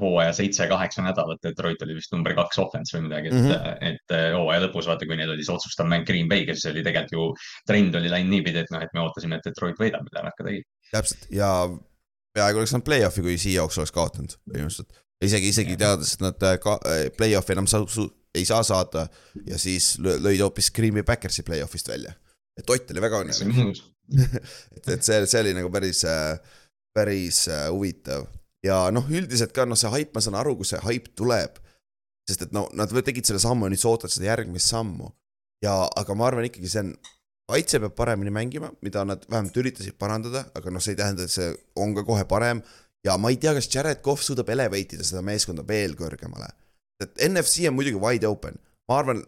hooaja 0.00 0.32
seitse-kaheksa 0.32 1.02
nädalat, 1.04 1.42
Detroit 1.44 1.82
oli 1.84 1.96
vist 1.98 2.12
number 2.14 2.32
kaks 2.36 2.58
offense 2.62 2.96
või 2.96 3.04
midagi, 3.08 3.28
et 3.28 3.34
mm, 3.36 3.50
-hmm. 3.50 3.90
et 3.90 4.14
hooaja 4.32 4.62
lõpus 4.64 4.88
vaata, 4.88 5.04
kui 5.06 5.18
neil 5.18 5.34
oli 5.34 5.44
see 5.44 5.52
otsustav 5.52 5.88
mäng 5.90 6.06
Green 6.08 6.30
Bay'ga, 6.30 6.56
siis 6.56 6.70
oli 6.72 6.84
tegelikult 6.86 7.12
ju 7.12 7.26
trend 7.68 7.98
oli 8.00 8.12
läinud 8.12 8.32
niipidi, 8.32 8.62
et 8.64 8.72
noh, 8.72 8.80
et 8.80 8.94
me 8.96 9.02
ootasime, 9.04 9.36
et 9.36 9.50
Detroit 9.50 9.80
võidab, 9.80 10.06
mida 10.08 10.24
nad 10.24 10.36
ka 10.38 10.46
tegid. 10.48 10.64
täpselt 10.94 11.28
ja 11.34 11.50
peaaegu 12.34 12.62
oleks 12.62 12.72
saanud 12.74 12.88
play-off'i, 12.88 13.24
kui 13.26 13.36
Seahawks 13.38 13.80
oleks 13.82 13.94
kaotanud 13.94 14.36
põhimõtteliselt. 14.48 15.00
isegi, 15.24 15.52
isegi 15.52 15.76
teades, 15.80 16.16
et 16.16 16.24
nad 16.24 16.46
ka 16.64 16.78
play-off'i 17.18 17.56
enam 17.58 17.68
sa-, 17.70 17.84
ei 18.34 18.44
saa 18.48 18.64
saada 18.66 19.06
ja 19.46 19.58
siis 19.60 19.94
lõid 20.02 20.40
hoopis 20.42 20.72
Green 20.74 20.96
Bay 20.96 21.06
Backersi 21.06 21.44
play-off'ist 21.46 21.92
välja. 21.92 22.16
et 22.58 22.70
Ott 22.70 22.90
oli 22.90 23.04
väga 23.04 23.20
õnnelik. 23.24 23.82
et, 24.76 24.88
et 24.96 25.02
see, 25.02 25.20
see 25.26 25.40
oli 25.40 25.54
nagu 25.56 25.70
päris, 25.72 26.02
päris 26.94 27.44
äh, 27.48 27.66
huvitav 27.72 28.28
ja 28.64 28.78
noh, 28.94 29.06
üldiselt 29.10 29.52
ka 29.56 29.66
noh, 29.68 29.78
see 29.78 29.92
haip, 29.92 30.14
ma 30.14 30.22
saan 30.24 30.38
aru, 30.40 30.56
kus 30.60 30.74
see 30.74 30.82
haip 30.86 31.10
tuleb. 31.18 31.60
sest 32.28 32.46
et 32.46 32.54
no 32.56 32.64
nad 32.72 32.88
tegid 32.88 33.26
selle 33.28 33.42
sammu 33.42 33.66
ja 33.66 33.74
nüüd 33.74 33.82
sa 33.82 33.90
ootad 33.90 34.12
seda 34.12 34.30
järgmist 34.30 34.70
sammu. 34.72 35.10
ja, 35.64 35.84
aga 35.96 36.14
ma 36.14 36.28
arvan 36.30 36.48
ikkagi 36.48 36.70
see 36.70 36.86
on, 36.86 36.94
kaitse 37.50 37.80
peab 37.80 37.94
paremini 37.98 38.32
mängima, 38.32 38.70
mida 38.82 39.04
nad 39.04 39.26
vähemalt 39.28 39.56
üritasid 39.60 39.98
parandada, 40.00 40.46
aga 40.56 40.72
noh, 40.72 40.80
see 40.80 40.94
ei 40.96 41.00
tähenda, 41.02 41.26
et 41.26 41.32
see 41.32 41.52
on 41.76 41.94
ka 41.94 42.06
kohe 42.08 42.24
parem. 42.24 42.62
ja 43.04 43.18
ma 43.20 43.30
ei 43.30 43.36
tea, 43.36 43.52
kas 43.54 43.68
Jared 43.68 44.00
Cough 44.04 44.22
suudab 44.24 44.48
elevate 44.48 44.96
ida 44.96 45.04
seda 45.04 45.20
meeskonda 45.22 45.66
veel 45.68 45.92
kõrgemale 45.98 46.48
et 47.02 47.26
NFC 47.28 47.66
on 47.68 47.76
muidugi 47.76 48.00
wide 48.00 48.28
open, 48.28 48.58
ma 48.88 49.00
arvan, 49.02 49.22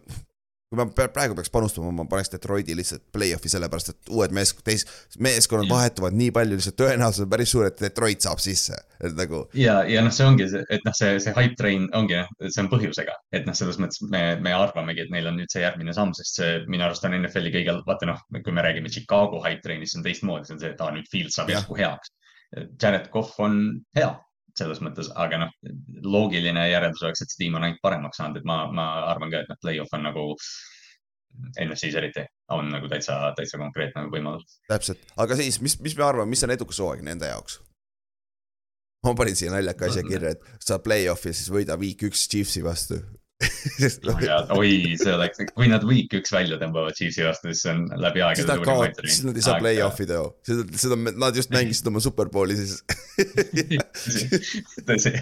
kui 0.67 0.79
ma 0.79 0.85
praegu 0.91 1.35
peaks 1.37 1.51
panustama, 1.51 1.93
ma 1.95 2.03
paneks 2.11 2.33
Detroiti 2.33 2.75
lihtsalt 2.75 3.05
play-off'i, 3.15 3.47
sellepärast 3.51 3.93
et 3.93 4.09
uued 4.11 4.33
mees-, 4.35 4.51
teis-, 4.67 4.83
meeskonnad 5.23 5.69
vahetuvad 5.71 6.17
nii 6.19 6.33
palju, 6.35 6.57
lihtsalt 6.59 6.75
tõenäosus 6.81 7.23
on 7.23 7.31
päris 7.31 7.53
suur, 7.55 7.69
et 7.69 7.79
Detroit 7.79 8.25
saab 8.25 8.41
sisse, 8.43 8.75
et 8.99 9.15
nagu. 9.15 9.45
ja, 9.55 9.77
ja 9.87 10.03
noh, 10.03 10.11
see 10.11 10.27
ongi 10.27 10.49
see, 10.51 10.65
et 10.73 10.83
noh, 10.83 10.97
see, 10.97 11.15
see 11.23 11.35
hype 11.37 11.55
train 11.59 11.87
ongi 11.95 12.19
see 12.43 12.65
on 12.65 12.71
põhjusega, 12.73 13.15
et 13.39 13.47
noh, 13.47 13.55
selles 13.55 13.79
mõttes 13.79 14.03
me, 14.11 14.23
me 14.43 14.55
arvamegi, 14.57 15.07
et 15.07 15.15
neil 15.15 15.31
on 15.31 15.39
nüüd 15.39 15.55
see 15.55 15.63
järgmine 15.63 15.95
samm, 15.95 16.11
sest 16.17 16.41
see 16.41 16.53
minu 16.67 16.89
arust 16.89 17.07
on 17.07 17.15
NFL-i 17.21 17.55
kõige, 17.55 17.79
vaata 17.87 18.11
noh, 18.11 18.19
kui 18.35 18.55
me 18.55 18.67
räägime 18.67 18.91
Chicago 18.91 19.39
hype 19.45 19.63
train'ist, 19.63 19.95
see 19.95 20.03
on 20.03 20.07
teistmoodi, 20.09 20.49
see 20.49 20.57
on 20.57 20.63
see, 20.65 20.75
et 20.75 20.83
aa, 20.83 20.91
nüüd 20.97 21.07
Fields 21.11 21.39
saab 21.39 21.55
järsku 21.55 21.79
heaks. 21.79 22.11
Jared 22.79 23.07
Cough 23.11 23.39
on 23.43 23.59
hea 23.95 24.11
selles 24.59 24.81
mõttes, 24.83 25.11
aga 25.15 25.43
noh, 25.43 25.53
loogiline 26.05 26.67
järeldus 26.69 27.03
oleks, 27.05 27.21
et 27.23 27.33
see 27.33 27.43
tiim 27.43 27.59
on 27.59 27.67
ainult 27.67 27.83
paremaks 27.83 28.19
saanud, 28.21 28.39
et 28.41 28.47
ma, 28.47 28.63
ma 28.73 28.87
arvan 29.11 29.33
ka, 29.33 29.43
et 29.43 29.51
noh, 29.51 29.59
play-off 29.63 29.93
on 29.97 30.05
nagu 30.07 30.25
NFC-s 31.61 31.95
eriti 31.99 32.23
on 32.55 32.71
nagu 32.71 32.89
täitsa, 32.89 33.19
täitsa 33.37 33.59
konkreetne 33.61 34.07
võimalus. 34.13 34.59
täpselt, 34.71 35.03
aga 35.19 35.37
siis, 35.37 35.59
mis, 35.61 35.77
mis 35.83 35.95
me 35.97 36.05
arvame, 36.07 36.31
mis 36.31 36.43
on 36.47 36.53
edukas 36.55 36.81
hooaeg 36.81 37.03
nende 37.05 37.29
jaoks? 37.29 37.59
ma 39.05 39.13
panin 39.15 39.37
siia 39.39 39.53
naljaka 39.53 39.87
asja 39.87 40.03
kirja, 40.07 40.33
et 40.35 40.63
sa 40.63 40.79
play-off'i 40.83 41.31
siis 41.35 41.51
võida 41.53 41.77
week 41.79 42.01
üks 42.09 42.25
Chiefsi 42.31 42.63
vastu 42.65 42.99
oi, 44.57 44.69
see 44.97 45.11
oleks, 45.13 45.41
kui 45.53 45.67
nad 45.69 45.83
week 45.85 46.13
üks 46.17 46.31
välja 46.33 46.57
tõmbavad 46.57 46.95
Chiefsi 46.97 47.21
vastu, 47.21 47.51
siis 47.51 47.59
see 47.67 47.73
on 47.75 47.83
läbi 48.01 48.23
aegade 48.25 48.55
suurim 48.57 48.79
võit. 48.81 49.01
siis 49.05 49.27
nad 49.27 49.37
ei 49.37 49.45
saa 49.45 49.59
play-off'i 49.61 50.07
teo, 50.09 50.23
seda, 50.47 50.65
seda, 50.81 50.97
nad 50.97 51.37
just 51.37 51.53
mängisid 51.53 51.89
oma 51.91 52.01
superbowli 52.01 52.57
siis 52.57 52.79
tõsi, 54.89 55.13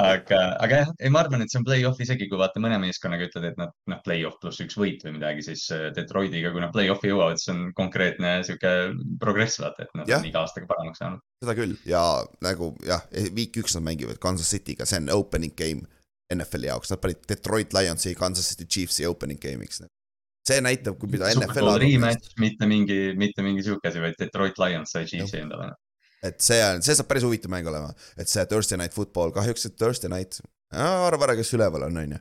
aga, 0.00 0.40
aga 0.64 0.82
jah, 0.82 0.92
ei, 0.98 1.12
ma 1.14 1.22
arvan, 1.22 1.46
et 1.46 1.54
see 1.54 1.60
on 1.62 1.68
play-off 1.68 2.02
isegi, 2.02 2.26
kui 2.26 2.40
vaata 2.40 2.62
mõne 2.62 2.80
meeskonnaga 2.82 3.30
ütled, 3.30 3.46
et 3.52 3.62
nad 3.62 3.74
noh, 3.94 4.02
play-off 4.02 4.42
pluss 4.42 4.66
üks 4.66 4.78
võit 4.80 5.06
või 5.06 5.14
midagi, 5.20 5.46
siis 5.46 5.68
äh, 5.74 5.88
Detroitiga, 5.94 6.50
kui 6.50 6.66
nad 6.66 6.74
play-off'i 6.74 7.14
jõuavad, 7.14 7.38
siis 7.38 7.54
on 7.54 7.68
konkreetne 7.78 8.40
sihuke 8.48 8.74
progress, 9.22 9.62
vaata, 9.62 9.86
et 9.86 9.98
nad 10.02 10.10
ja. 10.10 10.18
on 10.18 10.26
iga 10.26 10.42
aastaga 10.42 10.66
paremaks 10.72 11.04
saanud. 11.04 11.22
seda 11.44 11.54
küll 11.62 11.78
ja 11.86 12.02
nagu 12.42 12.74
jah, 12.82 13.06
week 13.30 13.62
üks 13.62 13.78
nad 13.78 13.86
mängivad 13.86 14.18
Kansas 14.18 14.50
City'ga, 14.50 14.88
see 14.88 15.04
on 15.04 15.14
opening 15.14 15.54
game 15.54 15.86
NFL-i 16.34 16.70
jaoks, 16.70 16.90
nad 16.92 17.02
panid 17.02 17.22
Detroit 17.28 17.74
Lionsi, 17.76 18.14
Kansas 18.18 18.48
City 18.50 18.66
Chiefsi 18.66 19.06
opening 19.06 19.40
game'iks. 19.42 19.84
see 20.46 20.62
näitab, 20.62 20.94
kui 21.00 21.10
mida 21.10 21.28
NFL 21.32 21.72
arvab. 21.72 21.82
Rematch, 21.82 22.36
mitte 22.38 22.68
mingi, 22.70 22.98
mitte 23.18 23.42
mingi 23.42 23.64
sihuke 23.66 23.90
asi, 23.90 24.02
vaid 24.02 24.14
Detroit 24.20 24.58
Lions 24.62 24.94
sai 24.94 25.06
Chiefsi 25.10 25.42
endale. 25.42 25.72
et 26.26 26.40
see 26.42 26.58
on, 26.64 26.82
see 26.82 26.96
saab 26.98 27.08
päris 27.10 27.26
huvitav 27.26 27.52
mäng 27.52 27.66
olema, 27.70 27.92
et 28.18 28.30
see 28.30 28.44
Thursday 28.50 28.78
night 28.80 28.94
football, 28.94 29.34
kahjuks, 29.34 29.68
et 29.68 29.76
Thursday 29.78 30.10
night, 30.10 30.40
arva 30.74 31.28
ära, 31.28 31.36
kes 31.38 31.52
üleval 31.54 31.86
on, 31.88 31.98
on 32.02 32.16
ju 32.16 32.20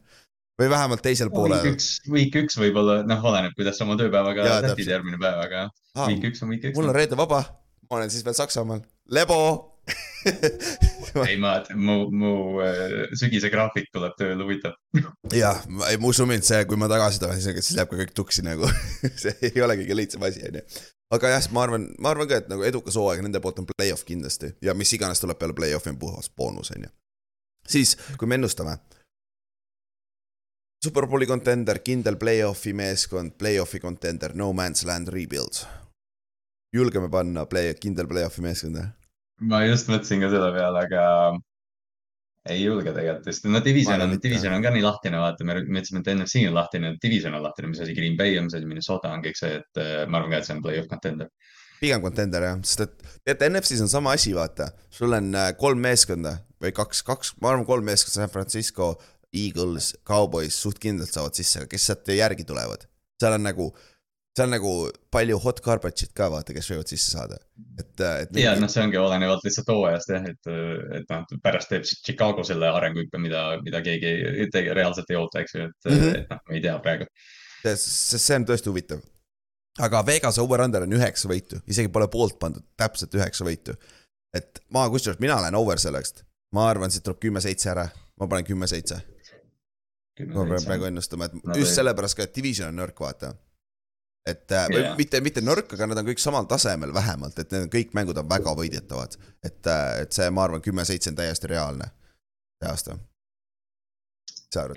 või 0.60 0.72
vähemalt 0.72 1.04
teisel 1.04 1.30
poolel. 1.34 1.60
Week 1.66 1.76
üks, 1.76 1.88
week 2.12 2.36
üks 2.40 2.58
võib-olla, 2.60 3.02
noh, 3.08 3.24
oleneb, 3.28 3.56
kuidas 3.58 3.76
sa 3.80 3.84
oma 3.88 3.98
tööpäevaga 4.00 4.46
sätid 4.70 4.88
järgmine 4.88 5.20
päev, 5.20 5.42
aga 5.44 5.64
ah, 5.68 6.08
week 6.08 6.24
üks 6.32 6.44
on 6.46 6.54
week 6.54 6.70
üks. 6.70 6.78
mul 6.78 6.92
on 6.92 6.96
reede 6.96 7.18
vaba, 7.20 7.42
ma 7.90 8.00
olen 8.00 8.14
siis 8.14 8.24
veel 8.26 8.38
Saksamaal, 8.38 8.86
lebo 9.18 9.38
ei, 11.28 11.38
ma, 11.38 11.64
mu, 11.76 11.96
mu 12.12 12.32
äh, 12.64 13.14
sügise 13.18 13.50
graafik 13.54 13.92
tuleb 13.94 14.16
tööle, 14.18 14.42
huvitav. 14.42 14.74
jah, 15.34 15.62
ei 15.90 16.00
ma 16.02 16.10
usun 16.10 16.30
mind, 16.30 16.46
see, 16.48 16.64
kui 16.70 16.80
ma 16.80 16.90
tagasi 16.92 17.22
tulen, 17.22 17.42
siis 17.42 17.76
läheb 17.78 17.92
ka 17.92 18.00
kõik 18.02 18.16
tuksi 18.18 18.46
nagu 18.46 18.70
see 19.22 19.36
ei 19.52 19.62
ole 19.64 19.78
kõige 19.82 19.98
lihtsam 20.00 20.26
asi, 20.28 20.42
onju. 20.50 20.64
aga 21.18 21.36
jah, 21.36 21.48
ma 21.56 21.66
arvan, 21.68 21.88
ma 22.02 22.12
arvan 22.16 22.32
ka, 22.32 22.42
et 22.42 22.50
nagu 22.52 22.66
edukas 22.68 22.98
hooaeg 23.00 23.24
nende 23.26 23.42
poolt 23.44 23.62
on 23.62 23.70
play-off 23.70 24.08
kindlasti 24.08 24.56
ja 24.66 24.76
mis 24.78 24.94
iganes 24.98 25.22
tuleb 25.22 25.40
peale 25.42 25.58
play-off'i 25.58 25.94
on 25.94 26.02
puhas 26.02 26.32
boonus, 26.34 26.74
onju. 26.76 26.92
siis, 27.68 27.96
kui 28.18 28.30
me 28.30 28.40
ennustame. 28.40 28.78
Superbowli 30.86 31.26
contender, 31.26 31.80
kindel 31.82 32.18
play-off'i 32.22 32.76
meeskond, 32.78 33.34
play-off'i 33.42 33.80
contender, 33.82 34.36
no 34.38 34.52
man's 34.54 34.86
land 34.86 35.10
rebuild. 35.14 35.66
julgeme 36.76 37.10
panna 37.10 37.46
play, 37.46 37.74
kindel 37.80 38.10
play-off'i 38.10 38.44
meeskonda 38.44 38.90
ma 39.42 39.66
just 39.66 39.90
mõtlesin 39.92 40.24
ka 40.24 40.32
selle 40.32 40.52
peale, 40.56 40.86
aga 40.86 41.04
ei 42.46 42.62
julge 42.62 42.94
tegelikult, 42.94 43.26
sest 43.26 43.48
no 43.50 43.60
division 43.66 44.04
on, 44.06 44.14
division 44.22 44.54
on 44.54 44.64
ka 44.64 44.72
nii 44.74 44.84
lahtine, 44.86 45.18
vaata, 45.22 45.46
me 45.48 45.58
ütlesime, 45.58 46.04
et 46.04 46.12
NFC 46.14 46.46
on 46.46 46.56
lahtine, 46.56 46.94
division 47.02 47.34
on 47.34 47.44
lahtine, 47.44 47.72
mis 47.72 47.82
asi 47.82 47.96
Green 47.98 48.18
Bay 48.20 48.38
on, 48.38 48.46
mis 48.48 48.58
asi 48.58 48.70
Minnesota 48.70 49.12
on, 49.12 49.24
kõik 49.26 49.40
see, 49.40 49.58
et 49.62 49.82
äh, 49.82 50.04
ma 50.06 50.22
arvan 50.22 50.36
ka, 50.36 50.42
et 50.42 50.48
see 50.48 50.56
on 50.56 50.62
play-off 50.66 50.92
contender. 50.92 51.32
pigem 51.80 52.04
contender 52.06 52.46
jah, 52.46 52.60
sest 52.64 52.86
et 52.86 52.94
teate, 53.28 53.50
NFC-s 53.50 53.82
on 53.84 53.92
sama 53.92 54.14
asi, 54.16 54.36
vaata, 54.38 54.70
sul 54.94 55.18
on 55.18 55.34
äh, 55.36 55.50
kolm 55.58 55.82
meeskonda 55.82 56.38
või 56.62 56.72
kaks, 56.78 57.02
kaks, 57.08 57.34
ma 57.42 57.52
arvan, 57.52 57.66
kolm 57.68 57.90
meeskonda, 57.90 58.22
San 58.22 58.32
Francisco, 58.32 58.94
Eagles, 59.36 59.96
Cowboys 60.08 60.56
suht 60.62 60.80
kindlalt 60.80 61.12
saavad 61.12 61.36
sisse, 61.36 61.66
kes 61.72 61.90
sealt 61.90 62.14
järgi 62.14 62.46
tulevad. 62.48 62.86
seal 63.20 63.34
on 63.36 63.46
nagu 63.48 63.72
seal 64.36 64.52
nagu 64.52 64.72
palju 65.14 65.38
hot 65.40 65.62
carpet'id 65.64 66.12
ka 66.16 66.28
vaata, 66.32 66.54
kes 66.56 66.68
võivad 66.72 66.92
sisse 66.92 67.14
saada, 67.14 67.38
et, 67.80 67.94
et. 68.04 68.36
ja 68.42 68.54
noh, 68.60 68.70
see 68.72 68.84
ongi 68.84 69.00
olenevalt 69.00 69.46
lihtsalt 69.48 69.72
hooajast 69.72 70.12
jah, 70.12 70.28
et, 70.32 70.52
et 71.00 71.12
noh, 71.14 71.40
pärast 71.44 71.72
teeb 71.72 71.88
Chicago 71.88 72.44
selle 72.48 72.68
arenguhüppe, 72.68 73.22
mida, 73.22 73.46
mida 73.64 73.82
keegi 73.86 74.48
te, 74.52 74.66
reaalselt 74.76 75.12
ei 75.14 75.20
oota, 75.20 75.44
eks 75.44 75.56
ju, 75.56 75.68
et 75.70 75.90
mm, 75.90 76.00
-hmm. 76.02 76.20
et 76.20 76.34
noh, 76.34 76.42
me 76.50 76.58
ei 76.58 76.64
tea 76.66 76.76
praegu. 76.84 77.08
sest 77.64 78.18
see 78.20 78.40
on 78.42 78.48
tõesti 78.50 78.72
huvitav. 78.72 79.06
aga 79.88 80.04
Vegas 80.06 80.40
over-under 80.44 80.84
on 80.84 81.00
üheksa 81.00 81.32
võitu, 81.32 81.62
isegi 81.68 81.92
pole 81.92 82.08
poolt 82.12 82.40
pandud, 82.40 82.68
täpselt 82.78 83.16
üheksa 83.16 83.48
võitu. 83.48 83.78
et 84.36 84.60
ma, 84.70 84.90
kusjuures 84.90 85.20
mina 85.20 85.40
lähen 85.40 85.56
over 85.56 85.80
sellest, 85.80 86.26
ma 86.52 86.70
arvan, 86.70 86.92
siit 86.92 87.08
tuleb 87.08 87.24
kümme-seitse 87.24 87.72
ära, 87.72 87.88
ma 88.20 88.28
panen 88.28 88.46
kümme-seitse. 88.52 89.00
ma 90.28 90.44
pean 90.44 90.68
praegu 90.68 90.92
ennustama, 90.92 91.26
et 91.26 91.40
no, 91.40 91.56
just 91.56 91.76
sellepärast 91.76 92.18
ka, 92.18 92.24
et 92.24 92.36
division 92.36 92.68
on 92.68 92.84
nõrk, 92.84 93.00
vaata 93.00 93.32
et 94.26 94.52
yeah. 94.52 94.96
mitte, 94.98 95.22
mitte 95.22 95.44
nõrk, 95.46 95.74
aga 95.76 95.90
nad 95.92 96.02
on 96.02 96.08
kõik 96.08 96.22
samal 96.24 96.48
tasemel 96.50 96.94
vähemalt, 96.94 97.38
et 97.40 97.52
need 97.54 97.68
kõik 97.74 97.94
mängud 97.98 98.18
on 98.18 98.30
väga 98.30 98.56
võidetavad. 98.58 99.18
et, 99.46 99.60
et 100.02 100.18
see, 100.18 100.30
ma 100.34 100.48
arvan, 100.48 100.64
kümme-seitse 100.66 101.14
on 101.14 101.20
täiesti 101.20 101.52
reaalne 101.52 101.92
see 102.62 102.72
aasta 102.72 102.98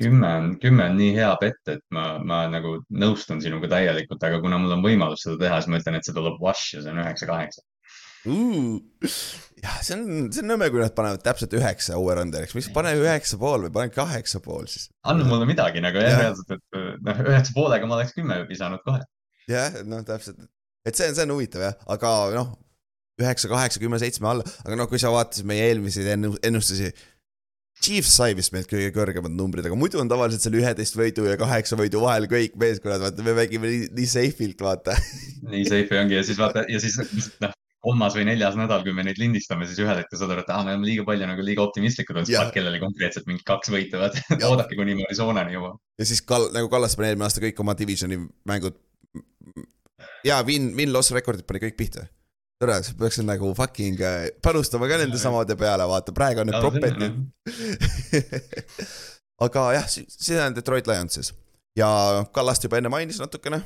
kümme 0.01 0.29
on, 0.41 0.53
kümme 0.59 0.89
on 0.91 0.97
nii 0.99 1.12
hea 1.15 1.31
bett, 1.41 1.70
et 1.70 1.85
ma, 1.95 2.19
ma 2.19 2.43
nagu 2.51 2.79
nõustun 2.91 3.43
sinuga 3.45 3.70
täielikult, 3.70 4.23
aga 4.27 4.41
kuna 4.43 4.59
mul 4.59 4.75
on 4.75 4.83
võimalus 4.83 5.23
seda 5.27 5.39
teha, 5.45 5.61
siis 5.62 5.70
ma 5.70 5.79
ütlen, 5.79 5.99
et 5.99 6.09
see 6.09 6.16
tuleb 6.16 6.41
wash 6.43 6.75
ja 6.75 6.83
see 6.83 6.95
on 6.95 7.03
üheksa-kaheksa 7.05 7.62
jah, 9.62 9.77
see 9.87 9.95
on, 9.95 10.09
see 10.35 10.43
on 10.43 10.51
nõme, 10.51 10.70
kui 10.75 10.83
nad 10.83 10.97
panevad 10.97 11.23
täpselt 11.25 11.55
üheksa 11.55 11.99
over-under'iks, 12.01 12.57
miks 12.59 12.70
pane 12.75 12.97
üheksa 12.99 13.39
pool 13.41 13.69
või 13.69 13.75
pane 13.77 13.95
kaheksa 13.95 14.43
pool 14.45 14.66
siis. 14.70 14.89
anna 15.07 15.27
mulle 15.29 15.47
midagi 15.49 15.83
nagu 15.85 16.03
jah, 16.03 16.19
reaalselt, 16.25 16.59
et 16.59 16.99
noh, 17.07 17.23
üheksa 17.31 17.55
poolega 17.55 17.89
ma 17.89 18.01
oleks 18.01 18.16
kümme 18.19 18.41
visanud 18.51 18.83
kohe. 18.87 19.05
Jah, 19.53 19.83
noh, 19.89 20.03
täpselt, 20.07 20.41
et 20.87 20.97
see 20.99 21.11
on, 21.11 21.19
see 21.19 21.29
on 21.29 21.37
huvitav 21.37 21.65
jah, 21.66 21.79
aga 21.95 22.15
noh, 22.35 22.57
üheksa, 23.19 23.51
kaheksa, 23.51 23.83
kümme, 23.83 24.01
seitsme 24.01 24.31
alla, 24.31 24.47
aga 24.65 24.79
noh, 24.79 24.89
kui 24.91 25.01
sa 25.03 25.12
vaatasid 25.15 25.49
meie 25.49 25.70
eelmiseid 25.70 26.12
ennustusi 26.47 26.93
Chiefs 27.79 28.16
sai 28.19 28.35
vist 28.35 28.51
meilt 28.51 28.66
kõige 28.66 28.91
kõrgemad 28.91 29.35
numbrid, 29.39 29.66
aga 29.69 29.77
muidu 29.79 30.01
on 30.03 30.09
tavaliselt 30.11 30.43
seal 30.43 30.57
üheteist 30.59 30.97
võidu 30.99 31.29
ja 31.29 31.37
kaheksa 31.39 31.79
võidu 31.79 32.01
vahel 32.03 32.27
kõik 32.31 32.57
meeskonnad, 32.59 33.05
vaata, 33.05 33.23
me 33.23 33.37
mängime 33.37 33.70
nii, 33.70 33.85
nii 33.95 34.09
safe'ilt, 34.11 34.65
vaata. 34.66 34.97
nii 35.53 35.62
safe 35.69 36.01
ongi. 36.01 36.16
Ja 36.19 36.25
siis 36.27 36.41
vaata 36.43 36.65
ja 36.66 36.81
siis 36.83 36.99
noh, 37.45 37.55
kolmas 37.85 38.16
või 38.19 38.27
neljas 38.29 38.57
nädal, 38.59 38.83
kui 38.83 38.95
me 38.97 39.05
neid 39.07 39.20
lindistame, 39.20 39.69
siis 39.69 39.79
ühel 39.85 40.01
hetkel 40.01 40.19
saad 40.19 40.35
aru, 40.35 40.43
et 40.43 40.51
aa, 40.51 40.65
me 40.66 40.75
oleme 40.75 40.91
liiga 40.91 41.07
palju 41.07 41.29
nagu 41.31 41.47
liiga 41.47 41.62
optimistlikud 41.62 42.19
siis 42.25 42.35
paned 42.35 42.57
kellelegi 42.57 42.83
konkreetselt 42.83 43.31
mingi 43.31 43.47
kaks 43.47 43.70
võitu, 43.73 44.01
vaata, 44.03 44.25
oodake, 44.51 44.79
kuni 44.79 44.99
me 44.99 45.07
Arizonani 45.07 45.55
jõuame. 45.55 45.79
ja 46.03 46.09
siis 46.11 46.25
Kall-, 46.27 46.51
nagu 46.55 46.70
Kallas 46.73 46.99
pani 46.99 47.12
eelmine 47.12 47.29
aasta 47.29 47.45
kõik 47.45 47.62
oma 47.62 47.77
divisioni 47.79 48.19
mängud. 48.49 48.83
Ja 50.26 50.39
win, 50.47 50.72
win-loss 50.78 51.12
rekordid 51.16 51.47
pani 51.48 51.62
kõik 51.66 51.76
pihta. 51.78 52.06
Tere, 52.59 52.80
sa 52.82 52.94
peaksid 52.98 53.26
nagu 53.26 53.52
fucking 53.55 54.01
äh, 54.02 54.22
panustama 54.43 54.89
ka 54.90 54.98
nende 54.98 55.18
samade 55.20 55.55
peale, 55.59 55.85
vaata, 55.86 56.14
praegu 56.14 56.43
on 56.43 56.51
need 56.51 56.59
proped 56.59 56.97
nüüd. 56.98 57.20
aga 59.47 59.68
jah, 59.76 59.86
see 59.86 60.40
on 60.43 60.56
Detroit 60.56 60.90
Lions 60.90 61.14
siis 61.20 61.30
ja 61.78 61.89
Kallast 62.35 62.64
juba 62.64 62.80
enne 62.80 62.90
mainis 62.93 63.20
natukene, 63.22 63.60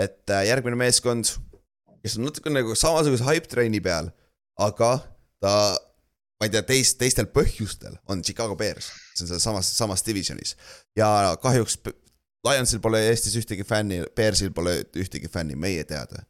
et 0.00 0.30
äh, 0.30 0.44
järgmine 0.48 0.78
meeskond, 0.78 1.34
kes 2.02 2.18
on 2.18 2.28
natuke 2.28 2.52
nagu 2.52 2.76
samasuguse 2.78 3.26
hype 3.26 3.50
train'i 3.50 3.82
peal, 3.82 4.10
aga 4.62 4.92
ta, 5.42 5.54
ma 6.38 6.48
ei 6.48 6.52
tea, 6.54 6.62
teist, 6.68 6.98
teistel 7.00 7.28
põhjustel 7.34 7.98
on 8.10 8.22
Chicago 8.26 8.56
Bears, 8.58 8.92
see 9.16 9.26
on 9.26 9.32
selles 9.32 9.46
samas, 9.48 9.72
samas 9.76 10.06
divisionis. 10.06 10.56
Ja 10.98 11.34
kahjuks 11.42 11.78
Lionsil 12.46 12.82
pole 12.82 13.04
Eestis 13.06 13.36
ühtegi 13.38 13.64
fänni, 13.66 14.02
Bearsil 14.16 14.52
pole 14.54 14.80
ühtegi 14.98 15.30
fänni 15.30 15.58
meie 15.58 15.84
teada. 15.86 16.24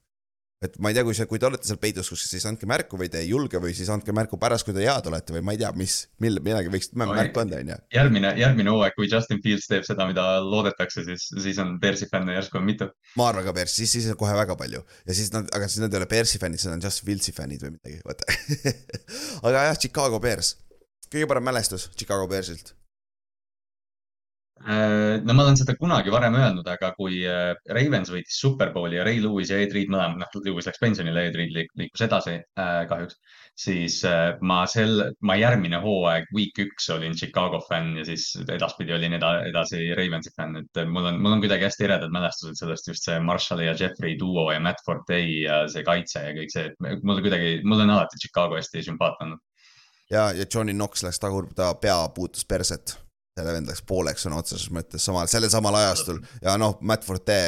Et 0.63 0.77
ma 0.79 0.93
ei 0.93 0.95
tea, 0.95 1.03
kui 1.03 1.17
see, 1.17 1.27
kui 1.27 1.41
te 1.43 1.47
olete 1.49 1.67
seal 1.67 1.79
peidus 1.83 2.07
kuskil, 2.13 2.29
siis 2.37 2.45
andke 2.47 2.69
märku 2.71 2.99
või 3.01 3.09
te 3.11 3.19
ei 3.19 3.33
julge 3.33 3.59
või 3.59 3.73
siis 3.75 3.89
andke 3.91 4.13
märku 4.15 4.39
pärast, 4.39 4.63
kui 4.63 4.75
te 4.77 4.85
head 4.85 5.09
olete 5.11 5.35
või 5.35 5.41
ma 5.43 5.55
ei 5.57 5.59
tea, 5.59 5.73
mis, 5.75 5.97
mille, 6.23 6.39
midagi 6.45 6.71
võiks 6.71 6.93
no, 6.93 7.09
märku 7.11 7.41
anda, 7.43 7.59
on 7.59 7.73
ju. 7.73 7.79
järgmine, 7.97 8.31
järgmine 8.39 8.71
hooaeg, 8.71 8.95
kui 8.95 9.09
Justin 9.11 9.41
Fields 9.43 9.67
teeb 9.73 9.83
seda, 9.89 10.07
mida 10.07 10.27
loodetakse, 10.47 11.03
siis, 11.09 11.25
siis 11.43 11.59
on 11.59 11.73
Bearsi 11.83 12.07
fänne 12.13 12.37
järsku 12.37 12.61
on 12.61 12.69
mitu. 12.69 12.87
ma 13.19 13.27
arvan 13.33 13.49
ka 13.49 13.57
Bears, 13.57 13.75
siis, 13.81 13.91
siis 13.97 14.07
on 14.13 14.21
kohe 14.21 14.37
väga 14.39 14.55
palju. 14.61 14.85
Ja 15.09 15.17
siis 15.19 15.33
nad, 15.35 15.51
aga 15.51 15.67
siis 15.67 15.83
nad 15.83 15.97
ei 15.97 15.99
ole 15.99 16.09
Bearsi 16.13 16.39
fännid, 16.39 16.63
siis 16.63 16.71
nad 16.71 16.79
on 16.79 16.87
Justin 16.87 17.11
Fieldsi 17.11 17.35
fännid 17.35 17.67
või 17.67 17.75
midagi, 17.81 17.99
vaata. 18.07 18.39
Aga 19.49 19.67
jah, 19.67 19.81
Chicago 19.83 20.23
Bears, 20.23 20.55
kõige 21.11 21.27
parem 21.33 21.51
mälestus 21.51 21.89
Chicago 21.97 22.31
Bearsilt 22.31 22.77
no 24.63 25.35
ma 25.35 25.43
olen 25.43 25.57
seda 25.59 25.75
kunagi 25.75 26.13
varem 26.13 26.37
öelnud, 26.39 26.67
aga 26.71 26.93
kui 26.95 27.23
äh, 27.27 27.51
Ravens 27.75 28.13
võitis 28.13 28.37
Superbowli 28.39 28.99
ja 28.99 29.05
Ray 29.07 29.19
Lewis 29.23 29.51
ja 29.51 29.59
Ed 29.59 29.73
Reed 29.75 29.91
mõlemad, 29.91 30.21
noh, 30.21 30.45
Lewis 30.45 30.69
läks 30.69 30.81
pensionile, 30.83 31.25
Ed 31.29 31.39
Reed 31.39 31.55
liikus 31.57 32.05
edasi 32.07 32.37
äh, 32.39 32.71
kahjuks, 32.91 33.19
siis 33.59 33.99
äh, 34.07 34.37
ma 34.47 34.63
sel, 34.71 35.03
ma 35.27 35.37
järgmine 35.41 35.81
hooaeg, 35.83 36.31
week 36.37 36.63
üks 36.63 36.89
olin 36.95 37.17
Chicago 37.19 37.59
fänn 37.67 37.99
ja 37.99 38.07
siis 38.07 38.29
edaspidi 38.45 38.95
olin 38.95 39.19
eda, 39.19 39.35
edasi 39.51 39.83
Ravensi 39.99 40.35
fänn, 40.37 40.63
et 40.63 40.83
mul 40.87 41.11
on, 41.11 41.21
mul 41.25 41.37
on 41.37 41.45
kuidagi 41.45 41.67
hästi 41.67 41.89
eredad 41.89 42.15
mälestused 42.15 42.63
sellest 42.63 42.91
just 42.93 43.09
see 43.09 43.19
Marshalli 43.21 43.67
ja 43.67 43.77
Jeffrey 43.79 44.15
duo 44.21 44.47
ja 44.53 44.63
Matt 44.63 44.85
Forte 44.87 45.19
ja 45.27 45.65
see 45.73 45.83
kaitse 45.87 46.27
ja 46.29 46.37
kõik 46.39 46.55
see, 46.55 46.71
et 46.71 47.03
mulle 47.03 47.25
kuidagi, 47.25 47.57
mulle 47.67 47.89
on 47.89 47.97
alati 47.97 48.23
Chicago 48.23 48.61
hästi 48.61 48.87
sümpaatne 48.93 49.31
olnud. 49.33 49.47
ja, 50.11 50.29
ja 50.37 50.47
Johnny 50.47 50.77
Knox 50.77 51.03
läks 51.03 51.19
tagurp, 51.23 51.57
ta 51.59 51.75
pea 51.83 52.05
puutus 52.15 52.47
perset 52.47 53.01
selle 53.39 53.55
vend 53.57 53.71
läks 53.71 53.85
pooleks 53.89 54.27
sõna 54.27 54.41
otseses 54.43 54.69
mõttes 54.75 55.05
samal, 55.07 55.29
sellel 55.31 55.53
samal 55.53 55.79
ajastul. 55.81 56.21
Ja 56.45 56.59
noh, 56.61 56.77
Matt 56.85 57.07
Forte 57.07 57.39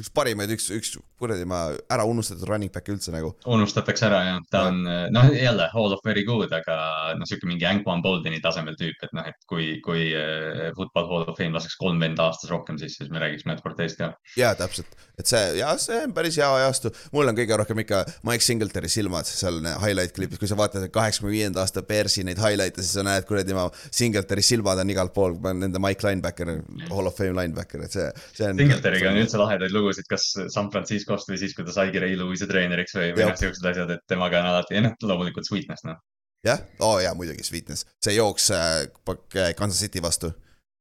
üks 0.00 0.12
parimaid, 0.12 0.52
üks, 0.56 0.70
üks 0.72 0.94
kuradi 1.20 1.46
ma 1.48 1.60
ära 1.92 2.04
unustatud 2.08 2.46
running 2.48 2.72
back 2.72 2.88
üldse 2.92 3.12
nagu. 3.14 3.32
unustatakse 3.48 4.06
ära 4.08 4.20
jah, 4.26 4.40
ta 4.52 4.66
on 4.70 4.82
noh, 4.84 5.30
jälle 5.32 5.68
hall 5.72 5.94
of 5.94 6.02
very 6.04 6.24
good, 6.26 6.52
aga 6.52 7.14
noh, 7.16 7.28
sihuke 7.28 7.48
mingi 7.48 7.66
Anquan 7.68 8.02
Boldini 8.04 8.40
tasemel 8.44 8.76
tüüp, 8.78 9.00
et 9.02 9.14
noh, 9.16 9.26
et 9.28 9.48
kui, 9.48 9.68
kui 9.84 10.10
uh, 10.12 10.68
football 10.76 11.08
hall 11.10 11.32
of 11.32 11.38
fame 11.38 11.56
laseks 11.56 11.78
kolm 11.80 12.00
venda 12.02 12.28
aastas 12.28 12.52
rohkem, 12.52 12.78
siis, 12.80 12.98
siis 13.00 13.10
me 13.12 13.22
räägiks 13.22 13.46
Matt 13.48 13.64
Forte'st 13.64 14.00
ka. 14.00 14.12
ja 14.36 14.52
täpselt, 14.58 14.92
et 15.16 15.30
see 15.30 15.42
ja 15.60 15.72
see 15.80 16.02
on 16.04 16.14
päris 16.16 16.36
hea 16.40 16.48
ajastu, 16.60 16.92
mul 17.16 17.32
on 17.32 17.38
kõige 17.38 17.60
rohkem 17.62 17.82
ikka 17.84 18.02
Mike 18.28 18.44
Singletary 18.44 18.92
silmad 18.92 19.28
seal 19.30 19.62
highlight 19.82 20.14
klipis, 20.16 20.40
kui 20.42 20.50
sa 20.50 20.58
vaatad 20.58 20.88
kaheksakümne 20.92 21.32
viienda 21.32 21.64
aasta 21.64 21.84
Bearsi 21.86 22.26
neid 22.26 22.40
highlight'e, 22.42 22.84
siis 22.84 22.98
sa 22.98 23.06
näed 23.06 23.26
kuradi 23.28 23.52
tema 23.52 23.68
Singletary 23.88 24.44
silmad 24.44 24.84
on 24.84 24.92
igal 24.92 25.12
pool, 25.16 25.38
nende 25.56 25.80
Mike 25.82 26.04
linebacker, 26.06 26.52
hall 26.92 27.08
of 27.08 27.16
fame 27.16 27.36
linebacker, 27.38 27.86
et 27.86 27.96
see, 27.96 28.06
see 28.36 28.50
on. 28.50 28.60
Singletariga 28.60 29.12
on 29.12 29.20
üldse 29.22 29.40
lahedaid 29.40 29.74
lugusid, 29.74 30.08
kas 30.10 30.28
San 30.52 30.70
Franciscost 31.06 31.30
või 31.30 31.38
siis, 31.40 31.54
kui 31.54 31.64
ta 31.66 31.74
saigi 31.74 32.02
Ray 32.02 32.16
Lewis'i 32.18 32.48
treeneriks 32.50 32.96
või, 32.96 33.12
või 33.14 33.28
noh, 33.28 33.38
siuksed 33.38 33.66
asjad, 33.70 33.90
et 33.94 34.04
temaga 34.08 34.40
on 34.42 34.50
alati, 34.52 34.76
ja 34.76 34.82
noh, 34.86 34.96
loomulikult 35.02 35.46
Sweetness, 35.48 35.86
noh. 35.86 36.00
jah, 36.46 36.62
oo 36.80 36.96
oh, 36.96 37.00
jaa, 37.02 37.14
muidugi 37.18 37.46
Sweetness, 37.46 37.86
see 38.04 38.16
jooks 38.16 38.50
äh, 38.54 39.54
Kansas 39.56 39.80
City 39.80 40.02
vastu. 40.02 40.32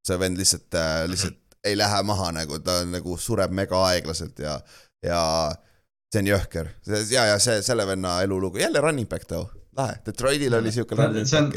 see 0.05 0.19
vend 0.19 0.37
lihtsalt 0.37 0.75
äh,, 0.77 1.07
lihtsalt 1.09 1.33
mm 1.33 1.39
-hmm. 1.39 1.69
ei 1.71 1.77
lähe 1.77 2.03
maha 2.03 2.31
nagu, 2.31 2.59
ta 2.59 2.83
nagu 2.85 3.17
sureb 3.17 3.51
mega 3.51 3.85
aeglaselt 3.85 4.39
ja, 4.39 4.59
ja 5.03 5.21
see 6.13 6.21
on 6.21 6.27
jõhker. 6.27 6.69
ja, 7.09 7.25
ja 7.25 7.39
see, 7.39 7.61
selle 7.61 7.87
venna 7.87 8.21
elulugu, 8.21 8.57
jälle 8.57 8.81
running 8.81 9.09
back 9.09 9.25
too 9.25 9.49
lahe, 9.77 9.97
Detroitil 10.05 10.53
oli 10.57 10.71
siuke. 10.71 10.95
see 11.25 11.39
on, 11.39 11.51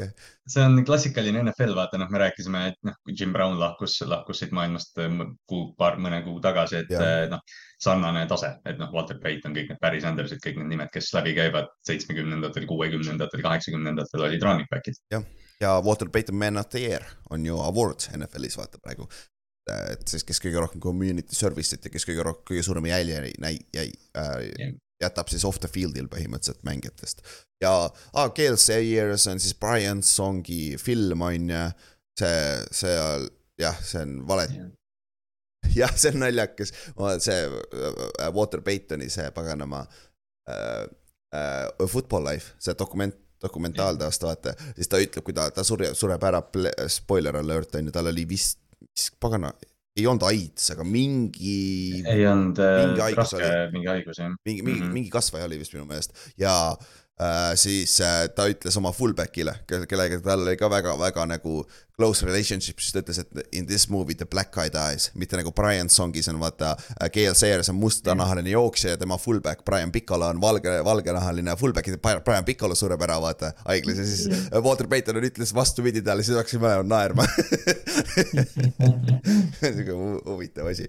see 0.49 0.65
on 0.65 0.85
klassikaline 0.87 1.43
NFL, 1.43 1.75
vaata 1.77 2.01
noh, 2.01 2.11
me 2.11 2.21
rääkisime, 2.23 2.65
et 2.73 2.79
noh, 2.87 2.97
kui 3.05 3.15
Jim 3.19 3.33
Brown 3.35 3.59
lahkus, 3.61 3.99
lahkus 4.09 4.43
siit 4.43 4.53
maailmast 4.57 4.99
äh, 5.05 5.17
kuu, 5.51 5.73
paar, 5.79 5.99
mõne 6.03 6.21
kuu 6.27 6.41
tagasi, 6.45 6.83
et 6.83 6.93
äh, 6.99 7.25
noh, 7.33 7.43
sarnane 7.83 8.27
tase, 8.31 8.55
et 8.69 8.81
noh, 8.81 8.91
Walter 8.95 9.21
Payton, 9.23 9.55
kõik 9.57 9.73
need 9.73 9.83
Barry 9.83 10.03
Sandersid, 10.05 10.43
kõik 10.45 10.61
need 10.61 10.75
nimed, 10.75 10.93
kes 10.95 11.13
läbi 11.17 11.35
käivad 11.39 11.71
seitsmekümnendatel, 11.87 12.69
kuuekümnendatel, 12.71 13.45
kaheksakümnendatel 13.45 14.29
olid 14.29 14.47
running 14.47 14.71
back'id. 14.73 14.99
jah, 15.15 15.27
ja 15.63 15.79
Walter 15.85 16.11
Payton 16.13 16.39
Man 16.39 16.61
of 16.61 16.71
the 16.75 16.83
Year 16.85 17.07
on 17.31 17.47
ju 17.47 17.59
award 17.63 18.11
NFL-is 18.17 18.59
vaata 18.59 18.83
praegu 18.83 19.09
et 19.69 20.05
siis, 20.09 20.23
kes 20.25 20.39
kõige 20.41 20.63
rohkem 20.63 20.81
community 20.81 21.37
service'it 21.37 21.85
ja 21.85 21.91
kes 21.93 22.07
kõige 22.09 22.23
rohkem, 22.25 22.45
kõige 22.49 22.63
suurema 22.65 22.89
jälje 22.89 23.19
jäi, 23.21 23.57
jäi 23.77 23.89
äh, 24.17 24.77
jätab 25.03 25.31
siis 25.31 25.45
off 25.45 25.61
the 25.63 25.71
field'il 25.71 26.09
põhimõtteliselt 26.11 26.65
mängijatest. 26.67 27.23
Ja 27.61 27.75
ah, 28.15 28.29
Gale 28.35 28.57
Sayers 28.57 29.27
on 29.27 29.41
siis 29.41 29.55
Brian 29.59 30.03
Songi 30.03 30.77
film 30.79 31.23
on 31.23 31.51
ju, 31.51 31.63
see, 32.19 32.43
see 32.71 32.99
jah, 33.59 33.79
see 33.83 34.03
on 34.03 34.21
vale 34.29 34.49
yeah 34.51 34.75
jah, 35.75 35.95
see 35.97 36.13
on 36.15 36.23
naljakas, 36.23 36.73
see 37.23 37.39
äh, 37.45 38.35
Walter 38.35 38.63
Paytoni 38.65 39.09
see 39.11 39.31
paganama 39.35 39.87
äh, 40.49 40.85
äh, 41.35 41.87
Football 41.87 42.25
Life, 42.25 42.55
see 42.59 42.75
dokument, 42.79 43.17
dokumentaalteost, 43.43 44.23
vaata, 44.27 44.55
siis 44.77 44.91
ta 44.91 45.01
ütleb, 45.03 45.25
kui 45.27 45.37
ta, 45.37 45.49
ta 45.55 45.65
sure, 45.67 45.93
sureb 45.99 46.25
ära, 46.29 46.43
spoiler 46.91 47.39
alert 47.39 47.77
on 47.79 47.91
ju, 47.91 47.95
tal 47.95 48.11
oli 48.11 48.25
vist, 48.29 48.61
mis 48.83 49.11
pagana, 49.21 49.53
ei 49.99 50.07
olnud 50.07 50.25
AIDS, 50.29 50.71
aga 50.75 50.87
mingi. 50.87 51.59
ei 52.07 52.25
olnud 52.31 52.59
äh, 52.63 52.95
raske, 53.19 53.51
mingi 53.75 53.91
haigus 53.91 54.23
jah. 54.23 54.33
mingi, 54.47 54.63
mingi 54.63 54.81
mm, 54.81 54.87
-hmm. 54.87 54.95
mingi 54.95 55.11
kasvaja 55.11 55.49
oli 55.49 55.59
vist 55.59 55.75
minu 55.75 55.89
meelest 55.91 56.15
ja 56.39 56.53
siis 57.59 57.97
äh, 58.01 58.29
ta 58.31 58.47
ütles 58.47 58.77
oma 58.79 58.93
fullback'ile, 58.95 59.57
kellega 59.67 60.21
tal 60.23 60.45
oli 60.45 60.57
ka 60.59 60.69
väga-väga 60.71 61.25
nagu 61.27 61.65
close 61.99 62.23
relationship, 62.23 62.79
siis 62.79 62.95
ta 62.95 63.03
ütles, 63.03 63.19
et 63.19 63.57
in 63.59 63.67
this 63.67 63.89
movie 63.91 64.15
the 64.15 64.27
black 64.31 64.53
guy 64.55 64.71
dies, 64.71 65.09
mitte 65.19 65.37
nagu 65.41 65.51
Brian 65.51 65.91
Songis 65.91 66.31
on 66.31 66.39
vaata 66.39 66.77
äh,. 66.77 67.11
Gail 67.11 67.35
Sayers 67.35 67.73
on 67.73 67.79
mustanahaline 67.81 68.55
jooksja 68.55 68.95
ja 68.95 69.01
tema 69.01 69.19
fullback 69.19 69.65
Brian 69.67 69.91
Piccolo 69.93 70.31
on 70.31 70.41
valge, 70.41 70.79
valgenahaline 70.85 71.57
fullback 71.59 71.91
ja 71.91 71.99
Brian 71.99 72.47
Piccolo 72.47 72.79
sureb 72.79 73.03
ära 73.03 73.19
vaata 73.21 73.53
haiglas 73.67 73.99
ja 73.99 74.07
siis 74.07 74.29
äh, 74.31 74.63
Walter 74.65 74.87
Payton 74.87 75.19
ütles 75.19 75.55
vastupidi 75.55 76.03
talle, 76.07 76.23
siis 76.23 76.39
hakkasime 76.39 76.77
naerma 76.87 77.27
sihuke 79.59 80.03
huvitav 80.23 80.71
asi. 80.71 80.87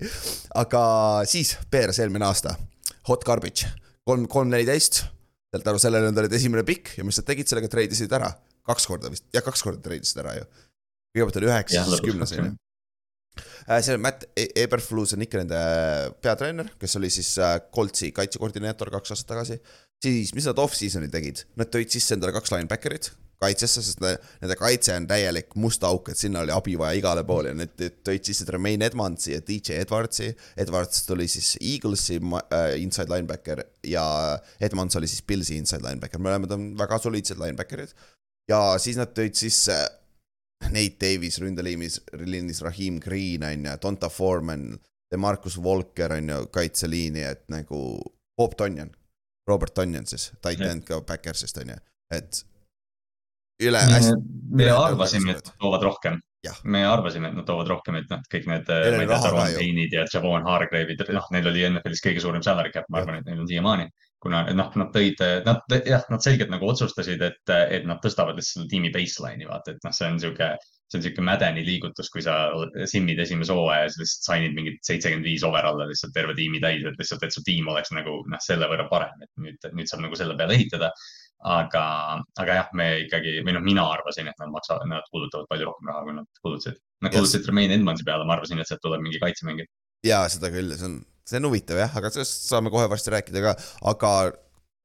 aga 0.53 0.81
siis, 1.25 1.57
Bears 1.71 2.05
eelmine 2.05 2.29
aasta, 2.29 2.53
hot 3.09 3.25
garbage, 3.25 3.65
kolm, 4.05 4.29
kolm 4.29 4.53
neliteist 4.53 5.07
sealt 5.49 5.65
tänu 5.65 5.81
sellele 5.81 6.11
nad 6.11 6.21
olid 6.21 6.33
esimene 6.37 6.63
pikk 6.67 6.95
ja 6.99 7.05
mis 7.07 7.19
nad 7.19 7.27
tegid 7.27 7.49
sellega, 7.49 7.69
treidisid 7.71 8.11
ära. 8.15 8.31
Kaks 8.69 8.85
korda 8.89 9.09
vist, 9.09 9.25
jah, 9.33 9.43
kaks 9.45 9.63
korda 9.65 9.81
treidisid 9.85 10.19
ära 10.21 10.35
ju. 10.37 10.49
Kõigepealt 11.15 11.39
oli 11.41 11.49
üheksas, 11.49 11.87
siis 11.89 12.03
kümnes 12.05 12.33
on 12.35 12.43
ju. 12.43 12.51
Äh, 13.69 13.79
see 13.85 13.95
on 13.95 14.03
Matt 14.03 14.25
E- 14.37 14.49
Eberflus 14.63 15.15
on 15.15 15.23
ikka 15.25 15.39
nende 15.41 15.59
peatreener, 16.21 16.69
kes 16.81 16.97
oli 16.99 17.09
siis 17.13 17.31
äh, 17.41 17.55
Coltsi 17.73 18.11
kaitsekoordineeter 18.15 18.91
kaks 18.93 19.15
aastat 19.15 19.31
tagasi. 19.33 19.59
siis, 20.03 20.33
mis 20.35 20.45
nad 20.49 20.59
off-season'il 20.61 21.11
tegid, 21.13 21.45
nad 21.59 21.71
tõid 21.71 21.91
sisse 21.93 22.15
endale 22.17 22.35
kaks 22.35 22.53
linebacker'it 22.53 23.11
kaitsesse, 23.39 23.81
sest 23.83 24.01
ne, 24.03 24.13
nende 24.41 24.55
kaitse 24.59 24.93
on 24.99 25.07
täielik 25.07 25.53
must 25.59 25.83
auk, 25.87 26.11
et 26.11 26.19
sinna 26.19 26.41
oli 26.43 26.51
abi 26.51 26.75
vaja 26.79 26.97
igale 26.99 27.23
poole 27.27 27.53
ja 27.53 27.57
need 27.57 27.85
tõid 28.05 28.27
sisse 28.27 28.47
Tremaine 28.47 28.89
Edmondsi 28.89 29.31
ja 29.33 29.43
DJ 29.45 29.79
Edwardsi. 29.83 30.29
Edwards 30.59 31.05
tuli 31.07 31.27
siis 31.31 31.53
Eaglesi 31.61 32.19
äh, 32.19 32.73
inside 32.83 33.11
linebacker 33.13 33.63
ja 33.87 34.03
Edmonds 34.59 34.99
oli 34.99 35.07
siis 35.07 35.23
Pillsi 35.23 35.59
inside 35.59 35.85
linebacker, 35.87 36.21
mõlemad 36.23 36.55
on 36.55 36.67
väga 36.79 36.99
soliidsed 36.99 37.39
linebacker'id. 37.39 37.95
ja 38.49 38.61
siis 38.81 38.99
nad 38.99 39.15
tõid 39.15 39.37
sisse 39.39 39.77
Nate 40.67 40.99
Davis 40.99 41.39
ründeliinis, 41.39 42.01
liinis 42.19 42.61
Raheem 42.65 42.99
Green 42.99 43.45
on 43.47 43.65
ju, 43.65 43.75
Donta 43.81 44.09
Foreman, 44.11 44.73
Demarcus 45.11 45.57
Walker 45.57 46.13
on 46.17 46.29
ju 46.29 46.39
kaitseliini, 46.51 47.23
et 47.23 47.45
nagu 47.49 47.79
Bob 48.37 48.57
Tonjan, 48.59 48.91
Robert 49.47 49.73
Tonjan 49.73 50.05
siis, 50.09 50.31
tight 50.43 50.61
end 50.61 50.83
ka 50.87 50.99
Backersist 51.07 51.57
on 51.63 51.71
ju, 51.71 51.79
et 52.11 52.43
üle 53.67 53.83
hästi. 53.91 54.17
me 54.59 54.67
arvasime, 54.73 55.37
et 55.37 55.53
toovad 55.61 55.85
rohkem. 55.85 56.19
me 56.63 56.85
arvasime, 56.87 57.29
et 57.29 57.35
nad 57.35 57.47
toovad 57.47 57.67
rohkem, 57.67 57.99
et 57.99 58.11
noh, 58.11 58.21
kõik 58.31 58.45
need, 58.47 58.69
ma 58.69 59.01
ei 59.03 59.09
tea, 59.09 59.21
Taron 59.25 59.55
Payne'id 59.57 59.95
ja 59.97 60.05
Javon 60.07 60.47
Hargrave'id, 60.47 61.03
noh, 61.15 61.25
neil 61.35 61.49
oli 61.51 61.65
NFL-is 61.67 62.03
kõige 62.05 62.23
suurem 62.23 62.45
salary 62.45 62.71
cap, 62.75 62.87
ma 62.89 63.01
arvan, 63.01 63.19
et 63.19 63.27
neil 63.27 63.43
on 63.43 63.49
siiamaani. 63.49 63.89
kuna 64.19 64.41
noh, 64.51 64.73
nad 64.75 64.89
tõid, 64.91 65.21
nad 65.45 65.75
jah, 65.87 66.01
nad 66.11 66.23
selgelt 66.23 66.49
nagu 66.51 66.67
otsustasid, 66.67 67.21
et, 67.23 67.53
et 67.71 67.85
nad 67.87 68.01
tõstavad 68.03 68.35
lihtsalt 68.35 68.65
selle 68.65 68.71
tiimi 68.71 68.91
baseline'i, 68.91 69.47
vaata, 69.47 69.75
et 69.75 69.85
noh, 69.87 69.95
see 69.95 70.09
on 70.11 70.19
sihuke 70.19 70.49
see 70.89 70.97
on 70.97 71.03
sihuke 71.05 71.21
mädeni 71.21 71.61
liigutus, 71.65 72.09
kui 72.09 72.23
sa 72.25 72.35
simmid 72.89 73.19
esimese 73.21 73.53
hooaja 73.53 73.85
ja 73.85 73.91
sa 73.93 74.01
lihtsalt 74.01 74.25
sign'id 74.25 74.55
mingit 74.57 74.79
seitsekümmend 74.87 75.27
viis 75.29 75.43
overall'i 75.45 75.85
lihtsalt 75.91 76.15
terve 76.15 76.33
tiimi 76.35 76.61
täis, 76.63 76.81
et 76.81 76.97
lihtsalt, 76.97 77.25
et 77.27 77.35
su 77.35 77.43
tiim 77.45 77.69
oleks 77.69 77.93
nagu 77.93 78.15
noh, 78.25 78.41
selle 78.41 78.67
võrra 78.71 78.87
parem, 78.89 79.21
et 79.21 79.31
nüüd, 79.43 79.69
nüüd 79.77 79.91
saab 79.91 80.01
nagu 80.07 80.17
selle 80.17 80.37
peale 80.39 80.57
ehitada 80.57 80.89
aga, 81.39 81.83
aga 82.41 82.57
jah, 82.57 82.71
me 82.75 82.87
ikkagi, 83.05 83.37
või 83.45 83.55
noh, 83.55 83.63
mina 83.63 83.85
arvasin, 83.93 84.27
et 84.27 84.41
nad 84.41 84.51
maksavad, 84.51 84.87
nad 84.91 85.07
kulutavad 85.13 85.47
palju 85.51 85.69
rohkem 85.69 85.91
raha, 85.91 86.03
kui 86.07 86.17
nad 86.17 86.41
kulutasid. 86.43 86.81
Nad 87.05 87.15
kulutasid 87.15 87.47
Remain 87.47 87.71
Edmondsi 87.75 88.07
peale, 88.07 88.27
ma 88.27 88.35
arvasin, 88.35 88.59
et 88.59 88.67
sealt 88.67 88.83
tuleb 88.83 89.03
mingi 89.05 89.21
kaitsemängija. 89.23 89.69
ja 90.07 90.19
seda 90.31 90.51
küll, 90.51 90.75
see 90.79 90.87
on, 90.87 90.99
see 91.27 91.39
on 91.39 91.47
huvitav 91.49 91.79
jah, 91.79 91.95
aga 91.99 92.11
sellest 92.11 92.47
saame 92.51 92.71
kohe 92.73 92.87
varsti 92.91 93.13
rääkida 93.15 93.43
ka, 93.43 93.55
aga 93.91 94.11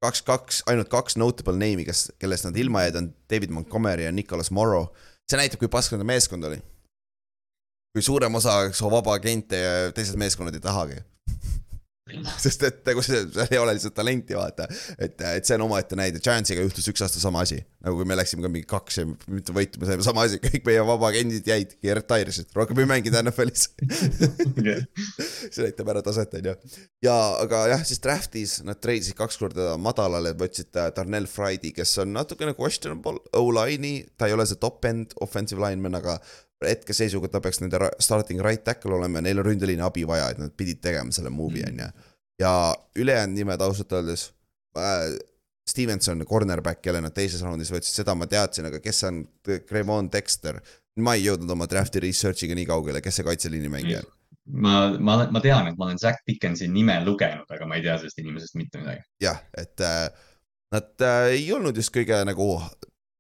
kaks, 0.05 0.23
kaks, 0.27 0.61
ainult 0.71 0.91
kaks 0.93 1.19
notable 1.21 1.57
name'i, 1.59 1.87
kes, 1.89 2.07
kellest 2.23 2.47
nad 2.49 2.59
ilma 2.61 2.85
jäid, 2.87 3.01
on 3.01 3.11
David 3.31 3.55
Montgomery 3.55 4.07
ja 4.07 4.13
Nicolas 4.15 4.51
Morrow. 4.55 4.89
see 5.25 5.41
näitab, 5.41 5.63
kui 5.63 5.71
pask 5.73 5.95
nende 5.95 6.07
meeskond 6.07 6.45
oli. 6.45 6.61
kui 7.95 8.03
suurem 8.03 8.35
osa 8.35 8.73
su 8.75 8.91
vaba 8.91 9.15
agente 9.15 9.59
ja 9.59 9.75
teised 9.95 10.19
meeskonnad 10.19 10.55
ei 10.55 10.63
tahagi 10.63 10.99
sest 12.45 12.65
et 12.69 12.83
nagu 12.85 13.01
see, 13.05 13.23
seal 13.33 13.53
ei 13.55 13.59
ole 13.61 13.75
lihtsalt 13.77 13.95
talenti, 13.97 14.37
vaata. 14.37 14.67
et, 14.99 15.17
et 15.25 15.47
see 15.47 15.57
on 15.57 15.65
omaette 15.65 15.97
näide, 15.97 16.21
Giantsiga 16.25 16.65
juhtus 16.65 16.91
üks 16.93 17.01
aasta 17.05 17.21
sama 17.23 17.41
asi. 17.47 17.63
nagu 17.85 17.97
kui 17.97 18.09
me 18.09 18.17
läksime 18.19 18.45
ka 18.45 18.51
mingi 18.53 18.69
kaks 18.69 18.99
ja 19.01 19.07
mitu 19.09 19.55
võitu, 19.57 19.81
me 19.81 19.89
saime 19.89 20.05
sama 20.05 20.27
asi, 20.29 20.41
kõik 20.43 20.69
meie 20.69 20.85
vabaagendid 20.85 21.49
jäid 21.49 21.73
ja 21.85 21.97
retire 21.97 22.33
isid, 22.35 22.51
rohkem 22.57 22.83
ei 22.83 22.91
mänginud 22.91 23.17
NFL-is 23.23 23.71
see 25.55 25.65
näitab 25.65 25.95
ära 25.95 26.05
taset, 26.05 26.37
on 26.41 26.51
ju. 26.51 26.57
ja, 27.09 27.17
aga 27.41 27.65
jah, 27.73 27.85
siis 27.89 28.05
draft'is 28.05 28.59
nad 28.69 28.83
treidisid 28.85 29.17
kaks 29.17 29.41
korda 29.41 29.73
madalale, 29.81 30.35
võtsid 30.37 30.77
Darnell 30.77 31.31
Friday, 31.31 31.73
kes 31.77 31.97
on 32.05 32.13
natukene 32.17 32.53
questionable 32.59 33.25
O-line'i, 33.41 34.03
ta 34.21 34.29
ei 34.29 34.37
ole 34.37 34.45
see 34.49 34.61
top-end 34.61 35.17
offensive 35.25 35.65
lineman, 35.65 35.97
aga 36.03 36.21
hetkeseisuga 36.69 37.29
ta 37.33 37.41
peaks 37.45 37.61
nende 37.63 37.79
starting 38.03 38.43
right 38.45 38.65
tackle 38.65 38.97
olema 38.97 39.21
ja 39.21 39.29
neil 39.29 39.43
on 39.43 39.49
ründeliini 39.51 39.85
abi 39.85 40.07
vaja, 40.09 40.31
et 40.33 40.41
nad 40.43 40.55
pidid 40.57 40.83
tegema 40.85 41.15
selle 41.15 41.33
move'i, 41.35 41.65
on 41.69 41.85
ju. 41.85 41.91
ja 42.43 42.55
ülejäänud 42.99 43.39
nimed 43.41 43.61
ausalt 43.61 43.93
öeldes 43.93 44.33
äh,, 44.79 45.15
Stevenson, 45.65 46.27
cornerback, 46.29 46.83
kelle 46.85 47.01
nad 47.01 47.15
teises 47.17 47.41
raundis 47.41 47.71
võtsid, 47.73 48.03
seda 48.03 48.13
ma 48.15 48.27
teadsin, 48.29 48.67
aga 48.69 48.83
kes 48.85 49.05
on 49.09 49.23
Cremon 49.69 50.11
Dexter? 50.13 50.61
ma 51.01 51.17
ei 51.17 51.25
jõudnud 51.25 51.51
oma 51.51 51.67
draft'i 51.67 52.03
research'iga 52.05 52.55
nii 52.55 52.69
kaugele, 52.69 53.01
kes 53.03 53.17
see 53.19 53.27
kaitseliini 53.27 53.71
mängija 53.73 54.03
on? 54.05 54.13
ma, 54.45 54.75
ma, 55.01 55.17
ma 55.33 55.41
tean, 55.43 55.71
et 55.71 55.79
ma 55.79 55.89
olen 55.89 55.99
Zack 55.99 56.23
Dickensi 56.29 56.69
nime 56.71 56.99
lugenud, 57.05 57.49
aga 57.51 57.67
ma 57.67 57.79
ei 57.79 57.85
tea 57.87 57.97
sellest 57.99 58.21
inimesest 58.23 58.59
mitte 58.61 58.83
midagi. 58.83 59.03
jah, 59.25 59.41
et 59.59 59.81
äh, 59.81 60.09
nad 60.75 61.07
äh, 61.07 61.31
ei 61.39 61.49
olnud 61.55 61.77
just 61.81 61.95
kõige 61.95 62.21
nagu 62.29 62.49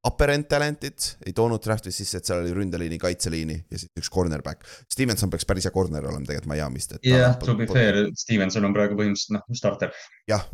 upper 0.04 0.34
end 0.34 0.48
talent'id, 0.50 1.06
ei 1.24 1.32
toonud 1.36 1.62
draft'is 1.64 1.96
sisse, 2.02 2.20
et 2.20 2.28
seal 2.28 2.42
oli 2.42 2.52
ründeliini, 2.56 2.98
kaitseliini 3.00 3.56
ja 3.62 3.80
siis 3.80 3.90
üks 4.00 4.10
cornerback. 4.12 4.66
Stevenson 4.92 5.32
peaks 5.32 5.48
päris 5.48 5.68
hea 5.68 5.74
corner 5.74 6.04
olema 6.04 6.28
tegelikult 6.28 6.52
Miami'st. 6.52 6.98
jah 7.08 7.38
to 7.40 7.56
be 7.58 7.68
fair, 7.70 8.04
Stevenson 8.18 8.68
on 8.68 8.76
praegu 8.76 8.98
põhimõtteliselt 9.00 9.38
noh, 9.38 9.44
starter. 9.56 9.92
jah, 10.30 10.46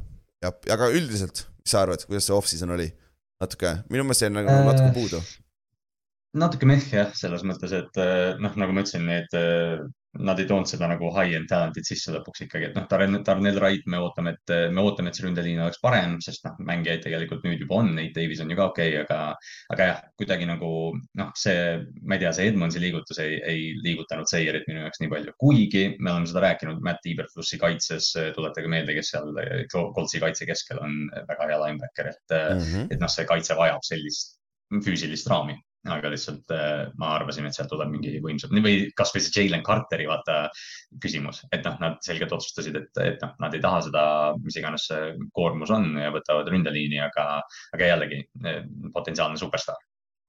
ja, 0.45 0.55
aga 0.77 0.91
üldiselt, 0.95 1.45
mis 1.63 1.75
sa 1.75 1.85
arvad, 1.85 2.07
kuidas 2.07 2.29
see 2.29 2.37
off-season 2.37 2.77
oli? 2.79 2.91
natuke, 3.41 3.79
minu 3.93 4.05
meelest 4.05 4.27
jäi 4.27 4.33
nagu 4.35 4.53
äh, 4.53 4.67
natuke 4.69 4.91
puudu. 4.97 5.21
natuke 6.41 6.69
meh 6.69 6.85
jah, 6.93 7.09
selles 7.17 7.45
mõttes, 7.47 7.73
et 7.77 8.01
äh, 8.01 8.37
noh, 8.43 8.55
nagu 8.61 8.77
ma 8.77 8.85
ütlesin, 8.85 9.07
need 9.09 9.39
äh, 9.39 9.81
nad 10.19 10.41
ei 10.43 10.47
toonud 10.51 10.66
seda 10.66 10.89
nagu 10.91 11.09
high-end 11.15 11.47
talent'it 11.51 11.87
sisse 11.87 12.11
lõpuks 12.11 12.43
ikkagi, 12.47 12.70
et 12.70 12.74
noh, 12.74 12.87
Darnell 12.91 13.61
Wright, 13.61 13.85
me 13.87 14.01
ootame, 14.03 14.32
et 14.35 14.53
me 14.74 14.82
ootame, 14.82 15.12
et 15.12 15.19
see 15.19 15.27
ründeliin 15.27 15.61
oleks 15.62 15.78
parem, 15.82 16.16
sest 16.24 16.43
noh, 16.49 16.57
mängijaid 16.66 17.05
tegelikult 17.05 17.47
nüüd 17.47 17.62
juba 17.62 17.78
on, 17.78 17.93
Nate 17.95 18.16
Davis 18.16 18.43
on 18.43 18.51
ju 18.51 18.59
ka 18.59 18.66
okei 18.73 18.97
okay,, 18.97 19.05
aga, 19.05 19.20
aga 19.77 19.87
jah, 19.93 20.03
kuidagi 20.19 20.51
nagu 20.51 20.73
noh, 21.20 21.31
see, 21.39 21.62
ma 22.03 22.19
ei 22.19 22.24
tea, 22.24 22.35
see 22.35 22.51
Edmondsi 22.51 22.82
liigutus 22.82 23.23
ei, 23.23 23.39
ei 23.53 23.70
liigutanud 23.87 24.31
Seirit 24.31 24.66
minu 24.66 24.82
jaoks 24.82 25.05
nii 25.05 25.15
palju, 25.15 25.37
kuigi 25.45 25.87
me 26.01 26.15
oleme 26.16 26.32
seda 26.32 26.45
rääkinud 26.49 26.82
Matt 26.87 27.07
Iberflussi 27.07 27.61
kaitses, 27.62 28.11
tuletage 28.35 28.73
meelde, 28.73 28.99
kes 28.99 29.15
seal 29.15 29.31
Coltsi 29.70 30.23
kaitse 30.23 30.49
keskel 30.51 30.82
on 30.82 31.05
väga 31.31 31.53
hea 31.53 31.62
linebacker, 31.65 32.11
et 32.11 32.39
mm, 32.41 32.66
-hmm. 32.66 32.91
et 32.91 33.03
noh, 33.03 33.11
see 33.11 33.31
kaitse 33.31 33.55
vajab 33.59 33.87
sellist 33.87 34.41
füüsilist 34.82 35.31
raami 35.31 35.55
aga 35.89 36.11
lihtsalt 36.12 36.52
äh, 36.52 36.90
ma 37.01 37.15
arvasin, 37.16 37.47
et 37.48 37.57
sealt 37.57 37.70
tuleb 37.73 37.89
mingi 37.93 38.19
võimsam 38.20 38.52
või 38.52 38.90
kasvõi 38.97 39.23
see 39.24 39.47
Jalen 39.47 39.62
Carteri 39.65 40.09
vaata 40.11 40.43
küsimus, 41.01 41.40
et 41.55 41.65
noh, 41.65 41.78
nad 41.81 41.97
selgelt 42.05 42.35
otsustasid, 42.36 42.77
et, 42.77 42.90
et 43.01 43.23
noh, 43.24 43.32
nad 43.40 43.55
ei 43.57 43.62
taha 43.65 43.81
seda, 43.86 44.02
mis 44.44 44.59
iganes 44.61 44.85
see 44.90 45.15
koormus 45.36 45.73
on 45.73 45.94
ja 46.02 46.12
võtavad 46.12 46.51
ründeliini, 46.52 47.01
aga, 47.07 47.27
aga 47.77 47.90
jällegi 47.94 48.20
äh, 48.44 48.61
potentsiaalne 48.93 49.40
superstaar. 49.40 49.81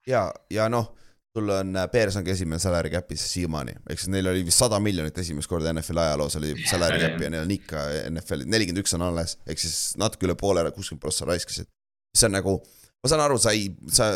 ja, 0.08 0.30
ja 0.54 0.70
noh, 0.72 0.94
sul 1.36 1.52
on, 1.52 1.76
Bears 1.92 2.16
ongi 2.20 2.32
esimene 2.32 2.60
salary 2.60 2.92
cap'is 2.94 3.26
siiamaani, 3.34 3.76
ehk 3.90 4.00
siis 4.00 4.12
neil 4.14 4.32
oli 4.32 4.46
vist 4.48 4.64
sada 4.64 4.80
miljonit 4.84 5.20
esimest 5.20 5.52
korda 5.52 5.74
NFL-i 5.74 6.06
ajaloos 6.06 6.38
oli 6.40 6.54
salary 6.64 7.00
cap 7.04 7.20
ja 7.24 7.32
neil 7.34 7.44
on 7.44 7.52
ikka 7.58 7.84
NFL-i, 8.12 8.48
nelikümmend 8.52 8.86
üks 8.86 8.96
on 8.96 9.04
alles, 9.10 9.36
ehk 9.48 9.60
siis 9.60 9.98
natuke 10.00 10.30
üle 10.30 10.38
poole, 10.40 10.64
kuuskümmend 10.72 11.04
prossa 11.04 11.28
raiskasid. 11.28 11.68
see 12.16 12.28
on 12.28 12.36
nagu, 12.40 12.56
ma 13.04 13.12
saan 13.12 13.24
aru, 13.24 13.40
sa 13.40 13.52
ei, 13.56 13.70
sa 13.92 14.12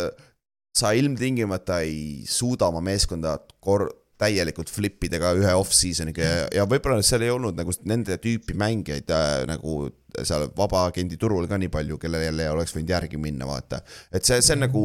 sa 0.76 0.92
ilmtingimata 0.98 1.82
ei 1.86 2.26
suuda 2.28 2.68
oma 2.72 2.82
meeskonda 2.84 3.38
kor-, 3.64 3.92
täielikult 4.22 4.72
flip 4.72 5.04
ida 5.08 5.20
ka 5.20 5.34
ühe 5.36 5.52
off-season'iga 5.60 6.24
ja, 6.24 6.48
ja 6.62 6.66
võib-olla 6.70 7.04
seal 7.04 7.26
ei 7.26 7.34
olnud 7.34 7.58
nagu 7.60 7.74
nende 7.90 8.16
tüüpi 8.22 8.56
mängijaid 8.60 9.12
äh, 9.12 9.44
nagu 9.50 9.90
seal 10.16 10.48
vabaagendi 10.56 11.20
turul 11.20 11.48
ka 11.52 11.60
nii 11.60 11.72
palju, 11.74 12.00
kellel 12.00 12.24
jälle 12.24 12.48
oleks 12.54 12.76
võinud 12.76 12.94
järgi 12.96 13.20
minna, 13.20 13.48
vaata. 13.50 13.82
et 14.16 14.24
see, 14.24 14.40
see 14.40 14.56
on 14.56 14.64
nagu 14.64 14.84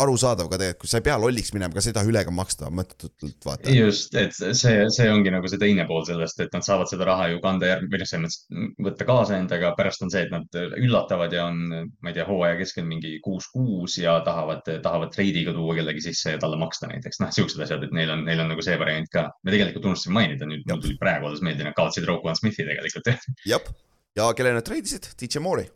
arusaadav 0.00 0.48
ka 0.48 0.58
tegelikult, 0.60 0.90
sa 0.90 1.00
ei 1.00 1.04
pea 1.04 1.16
lolliks 1.20 1.52
minema, 1.52 1.74
ka 1.76 1.82
seda 1.84 2.02
üle 2.08 2.22
ka 2.24 2.32
maksta 2.34 2.70
mõttetult, 2.72 3.36
vaata. 3.44 3.72
just, 3.76 4.14
et 4.18 4.32
see, 4.36 4.86
see 4.94 5.08
ongi 5.12 5.32
nagu 5.34 5.50
see 5.50 5.60
teine 5.60 5.84
pool 5.88 6.04
sellest, 6.08 6.40
et 6.44 6.54
nad 6.56 6.64
saavad 6.64 6.88
seda 6.90 7.06
raha 7.08 7.28
ju 7.32 7.42
kanda 7.44 7.68
järg-, 7.68 7.90
või 7.92 8.00
noh, 8.00 8.08
selles 8.08 8.38
mõttes 8.48 8.88
võtta 8.92 9.08
kaasa 9.08 9.36
endaga, 9.38 9.72
pärast 9.76 10.04
on 10.04 10.12
see, 10.12 10.24
et 10.26 10.32
nad 10.32 10.58
üllatavad 10.80 11.34
ja 11.36 11.46
on, 11.50 11.60
ma 12.00 12.12
ei 12.12 12.16
tea, 12.16 12.26
hooaja 12.28 12.56
keskel 12.60 12.88
mingi 12.88 13.18
kuus-kuus 13.24 13.98
ja 14.00 14.18
tahavad, 14.26 14.64
tahavad 14.84 15.12
treidiga 15.14 15.54
tuua 15.56 15.76
kellegi 15.78 16.06
sisse 16.08 16.36
ja 16.36 16.40
talle 16.42 16.58
maksta 16.60 16.90
näiteks, 16.90 17.20
noh, 17.22 17.32
siuksed 17.34 17.62
asjad, 17.66 17.84
et 17.86 17.94
neil 17.96 18.12
on, 18.14 18.24
neil 18.28 18.42
on 18.44 18.52
nagu 18.54 18.64
see 18.64 18.78
variant 18.80 19.12
ka. 19.12 19.28
me 19.44 19.54
tegelikult 19.54 19.92
unustasime 19.92 20.18
mainida, 20.20 20.48
nüüd 20.48 20.66
mul 20.70 20.82
tuli 20.82 20.98
praegu 21.00 21.28
alles 21.28 21.44
meelde, 21.44 21.68
nad 21.68 21.76
kaotasid 21.78 22.08
Rogue 22.08 22.28
One 22.28 22.38
Smithi 22.38 22.66
tegelikult. 22.68 23.12
jah, 23.48 23.72
ja 24.16 24.32
kelle 24.36 24.56
nad 24.56 24.66
treidisid, 24.66 25.12
DJ 25.20 25.44
Moore'i 25.44 25.70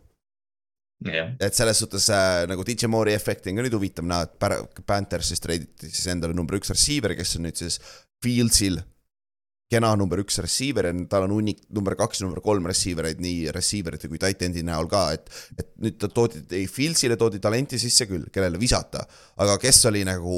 yeah.. 1.05 1.35
et 1.40 1.55
selles 1.55 1.78
suhtes 1.82 2.09
äh, 2.14 2.43
nagu 2.51 2.64
DJ 2.66 2.90
Moore'i 2.93 3.16
efekti 3.16 3.52
on 3.52 3.60
ka 3.60 3.66
nüüd 3.66 3.77
huvitav 3.77 4.06
näha, 4.09 4.27
et 4.28 4.82
Panthers 4.86 5.32
siis 5.32 5.43
treiditi 5.44 5.90
siis 5.93 6.12
endale 6.12 6.36
number 6.36 6.59
üks 6.60 6.73
receiver, 6.73 7.16
kes 7.18 7.36
on 7.39 7.48
nüüd 7.48 7.59
siis 7.60 7.81
Fieldsil 8.24 8.81
kena 9.70 9.90
number 9.98 10.20
üks 10.23 10.39
receiver 10.43 10.86
ja 10.86 10.94
tal 11.10 11.27
on 11.27 11.35
hunnik 11.35 11.64
number 11.74 11.97
kaks 11.98 12.20
ja 12.20 12.27
number 12.27 12.43
kolm 12.44 12.68
receiver 12.70 13.09
eid 13.09 13.20
nii 13.23 13.51
receiver 13.55 13.97
ite 13.97 14.10
kui 14.10 14.20
tight 14.23 14.44
end'i 14.47 14.62
näol 14.66 14.86
ka, 14.90 15.09
et. 15.16 15.27
et 15.59 15.73
nüüd 15.82 15.98
ta 16.01 16.10
toodi, 16.12 16.44
ei 16.55 16.68
Fieldsile 16.70 17.18
toodi 17.18 17.43
talenti 17.43 17.81
sisse 17.82 18.06
küll, 18.09 18.28
kellele 18.32 18.60
visata, 18.62 19.02
aga 19.43 19.59
kes 19.62 19.82
oli 19.90 20.05
nagu 20.06 20.36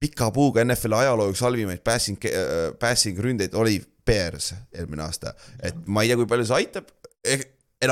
pika 0.00 0.30
puuga 0.34 0.64
NFL-i 0.64 1.04
ajaloo 1.04 1.30
üks 1.30 1.44
halvimaid 1.44 1.84
passing, 1.86 2.18
äh, 2.26 2.72
passing 2.80 3.18
ründeid 3.22 3.54
oli 3.54 3.78
Bears 4.06 4.50
eelmine 4.74 5.06
aasta, 5.06 5.34
et 5.62 5.86
ma 5.86 6.02
ei 6.02 6.10
tea, 6.10 6.18
kui 6.18 6.30
palju 6.30 6.48
see 6.48 6.62
aitab 6.64 6.90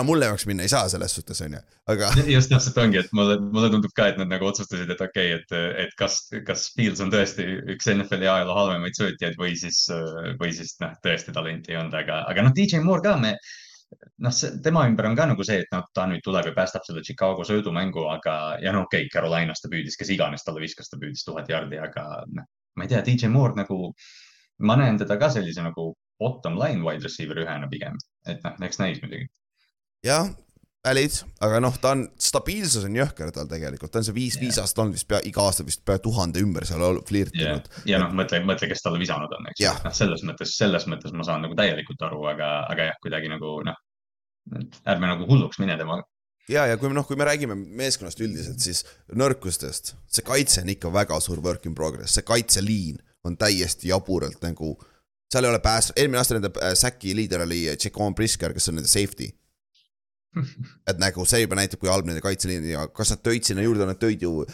mulle 0.04 0.26
jaoks 0.28 0.44
minna 0.46 0.66
ei 0.66 0.68
saa 0.68 0.88
selles 0.92 1.14
suhtes 1.16 1.40
on 1.44 1.54
ju, 1.56 1.60
aga. 1.92 2.10
just 2.28 2.50
täpselt 2.52 2.80
ongi, 2.82 3.00
et 3.00 3.14
mulle, 3.16 3.38
mulle 3.40 3.70
tundub 3.72 3.94
ka, 3.96 4.10
et 4.12 4.18
nad 4.20 4.28
nagu 4.28 4.48
otsustasid, 4.50 4.90
et 4.92 5.00
okei 5.00 5.30
okay,, 5.34 5.38
et, 5.40 5.78
et 5.84 5.94
kas, 6.00 6.18
kas 6.46 6.66
Fields 6.76 7.00
on 7.04 7.12
tõesti 7.12 7.46
üks 7.74 7.88
NFL-i 7.94 8.28
ajaloo 8.28 8.56
halvemaid 8.58 8.98
söötjaid 8.98 9.38
või 9.40 9.54
siis, 9.56 9.86
või 10.40 10.52
siis 10.56 10.74
noh, 10.82 10.92
tõesti 11.04 11.32
talenti 11.36 11.72
ei 11.72 11.80
olnud, 11.80 11.96
aga, 11.96 12.20
aga 12.28 12.44
noh, 12.44 12.52
DJ 12.56 12.82
Moore 12.84 13.06
ka 13.06 13.16
me 13.22 13.32
noh, 14.26 14.34
tema 14.64 14.84
ümber 14.90 15.08
on 15.08 15.16
ka 15.16 15.28
nagu 15.30 15.46
see, 15.48 15.62
et 15.64 15.72
noh, 15.72 15.86
ta 15.96 16.04
nüüd 16.10 16.20
tuleb 16.26 16.50
ja 16.50 16.54
päästab 16.56 16.84
selle 16.84 17.02
Chicago 17.06 17.46
söödumängu, 17.48 18.04
aga 18.12 18.34
ja 18.60 18.74
no 18.76 18.84
okei 18.84 19.06
okay,, 19.06 19.12
Carolinas 19.14 19.64
ta 19.64 19.72
püüdis, 19.72 19.96
kes 19.96 20.12
iganes 20.12 20.44
talle 20.44 20.60
viskas, 20.64 20.92
ta 20.92 21.00
püüdis 21.00 21.24
tuhat 21.24 21.48
jardi, 21.48 21.80
aga 21.80 22.04
noh, 22.28 22.48
ma 22.76 22.84
ei 22.84 22.92
tea, 22.92 23.00
DJ 23.06 23.32
Moore 23.32 23.56
nagu, 23.62 23.88
ma 24.68 24.76
näen 24.76 25.00
teda 25.00 25.16
ka 25.20 25.32
sellise 25.32 25.64
nagu 25.64 25.94
bottom 26.20 26.60
line 26.60 26.84
wide 26.84 27.06
receiver 27.06 27.40
ühena 27.40 27.70
pigem, 27.72 27.96
et 28.28 28.44
noh, 28.44 28.60
eks 28.68 28.82
näis 28.82 29.00
muidugi 29.00 29.30
jah, 30.06 30.28
valid, 30.88 31.16
aga 31.44 31.60
noh, 31.62 31.76
ta 31.82 31.92
on, 31.96 32.04
stabiilsus 32.22 32.86
on 32.88 32.96
jõhker 32.96 33.32
tal 33.34 33.48
tegelikult, 33.50 33.92
ta 33.92 34.00
on 34.00 34.06
see 34.06 34.16
viis 34.16 34.36
yeah., 34.40 34.60
aastat 34.62 34.82
olnud 34.84 34.96
vist 34.96 35.08
pea 35.10 35.20
iga 35.28 35.44
aasta 35.44 35.66
vist 35.66 35.82
pea 35.86 36.00
tuhande 36.02 36.42
ümber 36.44 36.66
seal 36.68 37.00
flirtinud. 37.08 37.66
Yeah.. 37.66 37.88
ja 37.92 38.02
noh, 38.04 38.12
mõtle, 38.16 38.40
mõtle, 38.46 38.70
kes 38.70 38.84
talle 38.84 39.00
visanud 39.02 39.32
on, 39.38 39.50
eks. 39.52 39.62
Yeah.. 39.62 39.80
noh, 39.84 39.96
selles 39.96 40.24
mõttes, 40.26 40.54
selles 40.60 40.86
mõttes 40.90 41.14
ma 41.16 41.26
saan 41.26 41.44
nagu 41.44 41.58
täielikult 41.58 42.04
aru, 42.08 42.22
aga, 42.30 42.52
aga 42.70 42.92
jah, 42.92 43.00
kuidagi 43.04 43.32
nagu 43.32 43.58
noh, 43.66 43.82
ärme 44.88 45.10
nagu 45.10 45.28
hulluks 45.28 45.60
mine 45.60 45.76
temaga 45.80 46.06
ja, 46.48 46.64
ja 46.70 46.78
kui 46.80 46.90
noh, 46.94 47.06
kui 47.06 47.18
me 47.18 47.26
räägime 47.28 47.56
meeskonnast 47.58 48.22
üldiselt, 48.24 48.62
siis 48.64 48.84
nõrkustest, 49.18 49.92
see 50.08 50.24
kaitse 50.24 50.62
on 50.64 50.72
ikka 50.72 50.92
väga 50.94 51.18
suur 51.20 51.42
work 51.44 51.66
in 51.68 51.74
progress, 51.76 52.16
see 52.16 52.24
kaitseliin 52.26 53.02
on 53.28 53.36
täiesti 53.36 53.90
jaburalt 53.90 54.40
nagu, 54.46 54.76
seal 55.28 55.44
ei 55.44 55.52
ole 55.52 55.60
pääs-, 55.60 55.92
eelmine 55.96 56.22
aasta 56.22 56.38
nende 56.38 56.54
äh, 56.62 56.72
säki 56.78 57.12
liider 57.18 57.44
oli 57.44 57.66
Jacon 57.74 58.16
Brisker, 58.16 58.54
kes 58.56 58.70
on 58.70 58.78
nende 58.80 58.88
safety 58.88 59.28
et 60.90 61.00
nagu 61.00 61.24
see 61.28 61.42
juba 61.42 61.58
näitab, 61.58 61.80
kui 61.82 61.90
halb 61.90 62.08
nende 62.08 62.22
kaitseliin 62.24 62.66
ja 62.70 62.86
kas 62.94 63.14
nad 63.14 63.22
tõid 63.24 63.48
sinna 63.48 63.64
juurde, 63.64 63.86
nad 63.88 64.00
tõid 64.00 64.24
ju 64.26 64.44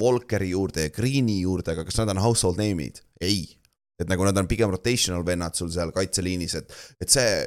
Volkeri 0.00 0.52
juurde 0.52 0.88
ja 0.88 0.94
Green'i 0.94 1.40
juurde, 1.42 1.74
aga 1.74 1.86
kas 1.88 2.00
nad 2.02 2.14
on 2.14 2.22
household 2.24 2.60
name'id? 2.60 3.02
ei. 3.24 3.46
et 4.00 4.10
nagu 4.10 4.26
nad 4.26 4.36
on 4.36 4.48
pigem 4.50 4.72
rotational 4.74 5.24
vennad 5.26 5.54
sul 5.56 5.70
seal 5.72 5.92
kaitseliinis, 5.94 6.56
et, 6.58 6.74
et 7.00 7.10
see, 7.10 7.44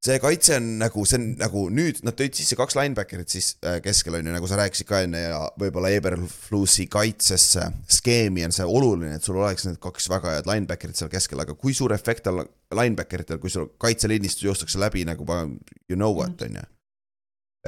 see 0.00 0.16
kaitse 0.20 0.56
on 0.56 0.68
nagu, 0.80 1.02
see 1.04 1.18
on 1.18 1.26
nagu 1.40 1.66
nüüd 1.76 2.00
nad 2.06 2.16
tõid 2.16 2.36
sisse 2.38 2.56
kaks 2.56 2.76
linebacker'it 2.78 3.34
siis 3.34 3.50
äh, 3.68 3.78
keskel 3.84 4.16
on 4.16 4.30
ju, 4.30 4.32
nagu 4.32 4.48
sa 4.48 4.56
rääkisid 4.60 4.88
ka 4.88 5.02
enne 5.04 5.20
ja 5.26 5.42
võib-olla 5.60 5.92
Eberflussi 5.92 6.86
kaitsesse 6.90 7.66
skeemi 7.98 8.46
on 8.48 8.56
see 8.56 8.64
oluline, 8.64 9.18
et 9.18 9.26
sul 9.26 9.36
oleks 9.42 9.68
need 9.68 9.80
kaks 9.82 10.08
väga 10.12 10.38
head 10.38 10.48
linebacker'it 10.48 10.96
seal 10.96 11.12
keskel, 11.12 11.44
aga 11.44 11.56
kui 11.58 11.76
suur 11.76 11.92
efekt 11.96 12.32
on 12.32 12.46
linebacker 12.80 13.26
itel, 13.26 13.40
kui 13.42 13.52
sul 13.52 13.68
kaitseliinist 13.80 14.44
joostakse 14.46 14.80
läbi 14.80 15.04
nagu 15.08 15.26
you 15.28 15.96
know 15.96 16.14
what 16.16 16.32
mhm. 16.32 16.48
on 16.48 16.62
ju 16.62 16.68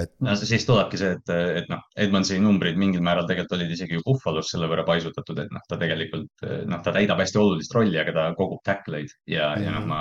et. 0.01 0.15
no 0.25 0.33
siis 0.41 0.65
tulebki 0.65 0.97
see, 0.97 1.13
et, 1.19 1.33
et 1.61 1.69
noh, 1.69 1.85
Edmondsi 2.01 2.39
numbrid 2.41 2.81
mingil 2.81 3.05
määral 3.05 3.29
tegelikult 3.29 3.59
olid 3.59 3.75
isegi 3.77 3.99
ju 3.99 4.07
Buffalo's 4.07 4.55
selle 4.55 4.71
võrra 4.73 4.87
paisutatud, 4.89 5.37
et 5.45 5.53
noh, 5.53 5.65
ta 5.69 5.77
tegelikult 5.77 6.47
noh, 6.65 6.81
ta 6.81 6.97
täidab 6.97 7.21
hästi 7.21 7.45
olulist 7.45 7.77
rolli, 7.77 8.01
aga 8.01 8.17
ta 8.17 8.31
kogub 8.39 8.65
tackleid 8.65 9.13
ja 9.29 9.53
mm, 9.53 9.61
-hmm. 9.61 9.67
ja 9.69 9.75
noh, 9.77 9.91
ma 9.91 10.01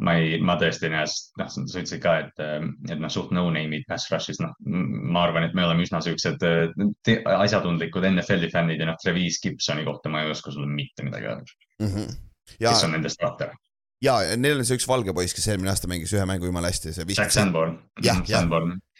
ma 0.00 0.16
ei, 0.18 0.38
ma 0.44 0.56
tõesti 0.60 0.90
sest 0.90 1.32
noh, 1.40 1.50
sa 1.50 1.62
ütlesid 1.64 2.02
ka, 2.02 2.16
et, 2.24 2.42
et 2.90 3.00
noh, 3.00 3.12
suht 3.12 3.32
no-name'id 3.36 3.86
pass 3.88 4.10
rush'is, 4.12 4.40
noh, 4.42 4.54
ma 4.64 5.24
arvan, 5.26 5.48
et 5.48 5.56
me 5.56 5.64
oleme 5.66 5.84
üsna 5.86 6.02
siuksed 6.04 6.44
asjatundlikud 7.36 8.06
NFL-i 8.12 8.52
fännid 8.52 8.80
ja 8.80 8.90
noh, 8.90 8.98
Trevis 9.02 9.40
Gibsoni 9.44 9.86
kohta 9.88 10.12
ma 10.12 10.24
ei 10.24 10.32
oska 10.32 10.54
sulle 10.54 10.70
mitte 10.70 11.06
midagi 11.06 11.30
öelda 11.30 11.58
mm. 11.82 11.90
-hmm. 11.90 12.16
Ja... 12.58 12.70
kes 12.70 12.84
on 12.84 12.96
nendest 12.96 13.20
starter 13.20 13.54
ja, 14.04 14.14
neil 14.40 14.60
on 14.60 14.66
see 14.66 14.78
üks 14.78 14.86
valge 14.88 15.12
poiss, 15.16 15.34
kes 15.36 15.48
eelmine 15.52 15.72
aasta 15.72 15.88
mängis 15.90 16.12
ühe 16.16 16.24
mängu 16.28 16.48
jumala 16.48 16.70
hästi, 16.70 16.94
see 16.96 17.06
Jack 17.12 17.34
Sanborn. 17.34 17.76
jah, 18.04 18.22
jah, 18.28 18.46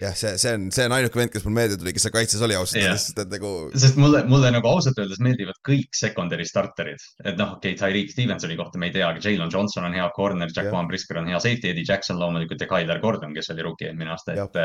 jah, 0.01 0.17
see, 0.17 0.35
see 0.41 0.53
on, 0.57 0.67
see 0.75 0.87
on 0.89 0.95
ainuke 0.97 1.21
vend, 1.21 1.33
kes 1.33 1.47
mul 1.47 1.57
meelde 1.57 1.79
tuli, 1.81 1.95
kes 1.97 2.05
seal 2.07 2.15
kaitses 2.15 2.45
oli 2.45 2.59
ausalt 2.59 2.83
öeldes, 2.83 3.07
sest 3.09 3.23
et 3.25 3.33
nagu. 3.33 3.53
sest 3.85 4.01
mulle, 4.01 4.23
mulle 4.31 4.53
nagu 4.53 4.71
ausalt 4.71 5.01
öeldes 5.01 5.23
meeldivad 5.25 5.59
kõik 5.67 5.97
secondary 5.97 6.47
starterid, 6.49 7.01
et 7.25 7.41
noh, 7.41 7.57
okei 7.57 7.75
okay,, 7.75 7.81
Tyreek 7.81 8.13
Stevensoni 8.13 8.61
kohta 8.61 8.83
me 8.83 8.91
ei 8.91 8.97
tea, 8.99 9.09
aga 9.09 9.25
Jalen 9.25 9.53
Johnson 9.53 9.89
on 9.89 9.97
hea 9.97 10.07
corner, 10.17 10.53
Jaquan 10.57 10.91
Brisker 10.91 11.23
on 11.23 11.33
hea 11.33 11.41
safety, 11.41 11.73
Eddie 11.73 11.89
Jackson 11.89 12.21
loomulikult 12.21 12.61
ja 12.61 12.71
Tyler 12.71 13.01
Gordon, 13.03 13.35
kes 13.37 13.53
oli 13.57 13.67
rookie 13.67 13.91
eelmine 13.91 14.13
aasta, 14.15 14.37
et, 14.37 14.63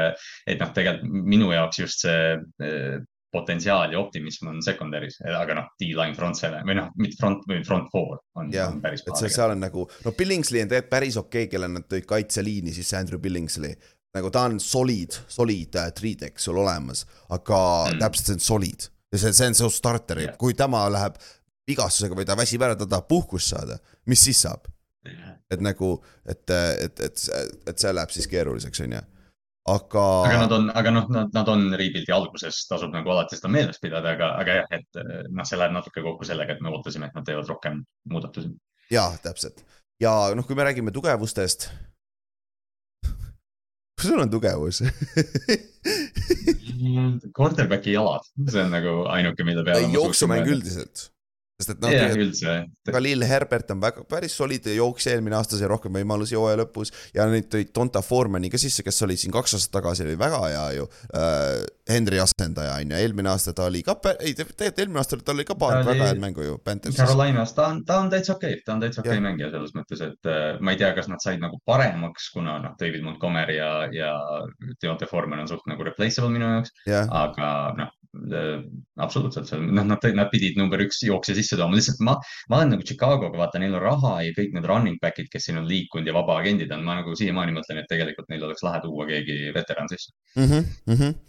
et 0.52 0.62
noh, 0.62 0.76
tegelikult 0.76 1.28
minu 1.36 1.52
jaoks 1.56 1.84
just 1.86 2.06
see 2.06 3.04
potentsiaal 3.36 3.94
ja 3.94 4.00
optimism 4.00 4.50
on 4.54 4.62
secondary's, 4.66 5.20
aga 5.28 5.58
noh, 5.60 5.68
D-line 5.82 6.16
front 6.18 6.40
seven 6.40 6.66
või 6.68 6.78
noh, 6.80 6.90
mitte 7.02 7.20
front 7.20 7.46
või 7.50 7.62
front 7.68 7.92
four 7.94 8.18
on, 8.40 8.50
on 8.50 8.82
päris. 8.84 9.04
et 9.06 9.20
see, 9.20 9.34
seal 9.36 9.54
on 9.56 9.62
nagu, 9.66 9.86
no 10.06 10.16
Billingsley 10.18 10.64
on 10.64 10.72
tegelikult 10.72 10.96
päris 10.96 11.20
okei 11.22 11.46
okay,, 11.46 11.52
kelle 11.52 11.70
nad 11.72 11.88
tõid 11.92 12.08
kaitseliini, 12.10 12.74
siis 12.76 12.90
see 12.92 13.00
Andrew 13.00 13.22
Billingsley. 13.22 13.76
nagu 14.16 14.32
ta 14.32 14.46
on 14.50 14.60
solid, 14.64 15.18
solid 15.28 15.76
uh, 15.76 15.90
three 15.96 16.16
deck 16.20 16.40
sul 16.40 16.60
olemas, 16.64 17.04
aga 17.36 17.60
mm. 17.92 18.04
täpselt 18.04 18.32
see 18.32 18.38
on 18.40 18.46
solid 18.50 18.88
ja 19.12 19.20
see, 19.22 19.34
see 19.36 19.50
on 19.52 19.58
su 19.58 19.72
starter 19.74 20.22
yeah., 20.24 20.38
kui 20.40 20.56
tema 20.58 20.86
läheb 20.92 21.20
vigastusega 21.68 22.18
või 22.18 22.28
ta 22.28 22.38
väsib 22.38 22.64
ära, 22.66 22.78
ta 22.78 22.88
tahab 22.88 23.10
puhkust 23.10 23.54
saada, 23.56 23.80
mis 24.10 24.24
siis 24.28 24.46
saab? 24.46 24.70
et 25.54 25.62
nagu, 25.62 25.92
et, 26.26 26.42
et, 26.50 27.02
et, 27.06 27.26
et 27.70 27.82
see 27.82 27.92
läheb 27.94 28.14
siis 28.14 28.26
keeruliseks, 28.30 28.82
on 28.82 28.96
ju 28.96 29.02
aga. 29.66 30.06
aga 30.28 30.42
nad 30.44 30.56
on, 30.58 30.68
aga 30.82 30.94
noh, 30.94 31.08
nad, 31.14 31.32
nad 31.34 31.50
on 31.52 31.68
rebuild'i 31.74 32.14
alguses, 32.14 32.62
tasub 32.70 32.94
nagu 32.94 33.14
alati 33.14 33.40
seda 33.40 33.52
meeles 33.54 33.82
pidada, 33.82 34.14
aga, 34.18 34.34
aga 34.42 34.60
jah, 34.62 34.78
et 34.78 35.02
noh, 35.30 35.48
see 35.48 35.60
läheb 35.60 35.74
natuke 35.76 36.04
kokku 36.06 36.28
sellega, 36.28 36.58
et 36.58 36.66
me 36.66 36.74
ootasime, 36.74 37.10
et 37.10 37.18
nad 37.18 37.26
teevad 37.28 37.50
rohkem 37.50 37.82
muudatusi. 38.12 38.54
ja 38.94 39.10
täpselt 39.24 39.66
ja 40.02 40.14
noh, 40.36 40.48
kui 40.48 40.58
me 40.58 40.66
räägime 40.68 40.92
tugevustest. 40.92 41.70
kus 43.96 44.08
sul 44.10 44.20
on 44.20 44.30
tugevus 44.30 44.84
Quarterbacki 47.38 47.96
jalad, 47.96 48.26
see 48.52 48.64
on 48.64 48.74
nagu 48.74 49.04
ainuke, 49.12 49.46
mille 49.48 49.64
peale. 49.64 49.92
jooksumäng 49.94 50.48
üldiselt 50.52 51.10
sest 51.56 51.72
et 51.76 51.84
noh 51.84 51.94
yeah,, 51.94 52.12
üldse. 52.20 52.56
Khalil 52.90 53.24
Herbert 53.28 53.72
on 53.72 53.82
väga, 53.84 54.04
päris 54.12 54.36
soliidne 54.36 54.76
jooksja, 54.76 55.16
eelmine 55.16 55.38
aasta 55.38 55.60
sai 55.60 55.70
rohkem 55.72 55.94
võimalusi 55.96 56.36
hooaja 56.36 56.60
lõpus 56.64 56.92
ja 57.16 57.28
nüüd 57.32 57.48
tõid 57.52 57.72
Donta 57.76 58.02
Formani 58.04 58.52
ka 58.52 58.60
sisse, 58.62 58.84
kes 58.84 59.02
oli 59.08 59.16
siin 59.20 59.34
kaks 59.36 59.56
aastat 59.58 59.78
tagasi, 59.80 60.04
oli 60.08 60.20
väga 60.20 60.44
hea 60.50 60.68
ju 60.82 60.90
äh,. 61.16 61.64
Henry 61.86 62.18
asendaja 62.18 62.80
on 62.82 62.92
ju, 62.92 62.98
eelmine 62.98 63.30
aasta 63.30 63.52
ta 63.54 63.68
oli 63.70 63.84
ka, 63.86 63.94
ei 64.18 64.34
tegelikult 64.34 64.80
eelmine 64.82 65.02
aasta 65.04 65.20
tal 65.22 65.36
oli 65.38 65.44
ka 65.46 65.54
paar 65.62 65.76
oli... 65.78 65.86
väga 65.86 66.08
head 66.10 66.22
mängu 66.24 66.42
ju. 66.42 66.56
Carolinas, 66.98 67.54
ta 67.54 67.68
on, 67.70 67.84
ta 67.86 68.00
on 68.02 68.10
täitsa 68.10 68.34
okei 68.34 68.56
okay., 68.56 68.64
ta 68.66 68.74
on 68.74 68.82
täitsa 68.82 69.04
okei 69.04 69.14
okay 69.14 69.22
mängija 69.22 69.52
selles 69.54 69.76
mõttes, 69.78 70.02
et 70.02 70.30
äh, 70.32 70.58
ma 70.66 70.74
ei 70.74 70.80
tea, 70.82 70.90
kas 70.98 71.12
nad 71.12 71.22
said 71.22 71.44
nagu 71.44 71.60
paremaks, 71.70 72.32
kuna 72.34 72.58
noh, 72.64 72.74
David 72.82 73.06
Montgomery 73.06 73.60
ja, 73.60 73.70
ja 73.94 74.16
Deontay 74.82 75.10
Foreman 75.12 75.44
on 75.46 75.52
suht 75.52 75.70
nagu 75.70 75.86
replaceable 75.86 76.34
minu 76.34 76.50
jaoks 76.56 76.74
yeah., 76.90 77.06
aga 77.22 77.52
noh, 77.78 77.94
absoluutselt, 79.02 79.52
noh, 79.60 79.84
nad, 79.88 80.08
nad 80.18 80.32
pidid 80.32 80.58
number 80.60 80.82
üks 80.86 81.02
jooksja 81.06 81.36
sisse 81.38 81.60
tooma, 81.60 81.78
lihtsalt 81.78 82.02
ma, 82.06 82.16
ma 82.52 82.62
olen 82.62 82.76
nagu 82.76 82.88
Chicago'ga, 82.88 83.34
vaata, 83.36 83.62
neil 83.62 83.76
on 83.76 83.84
raha 83.84 84.16
ja 84.26 84.34
kõik 84.38 84.56
need 84.56 84.70
running 84.72 85.00
back'id, 85.04 85.30
kes 85.34 85.50
siin 85.50 85.62
on 85.62 85.70
liikunud 85.70 86.08
ja 86.08 86.16
vabaagendid 86.16 86.72
on, 86.76 86.86
ma 86.88 87.00
nagu 87.02 87.16
siiamaani 87.18 87.56
mõtlen, 87.58 87.84
et 87.84 87.92
tegelikult 87.92 88.32
neil 88.32 88.48
oleks 88.48 88.66
lahe 88.66 88.84
tuua 88.86 89.08
keegi 89.12 89.54
veteran 89.56 89.92
sisse. 89.92 90.14
Mm. 90.36 90.50
-hmm, 90.50 90.76
mm 90.92 91.00
-hmm 91.00 91.24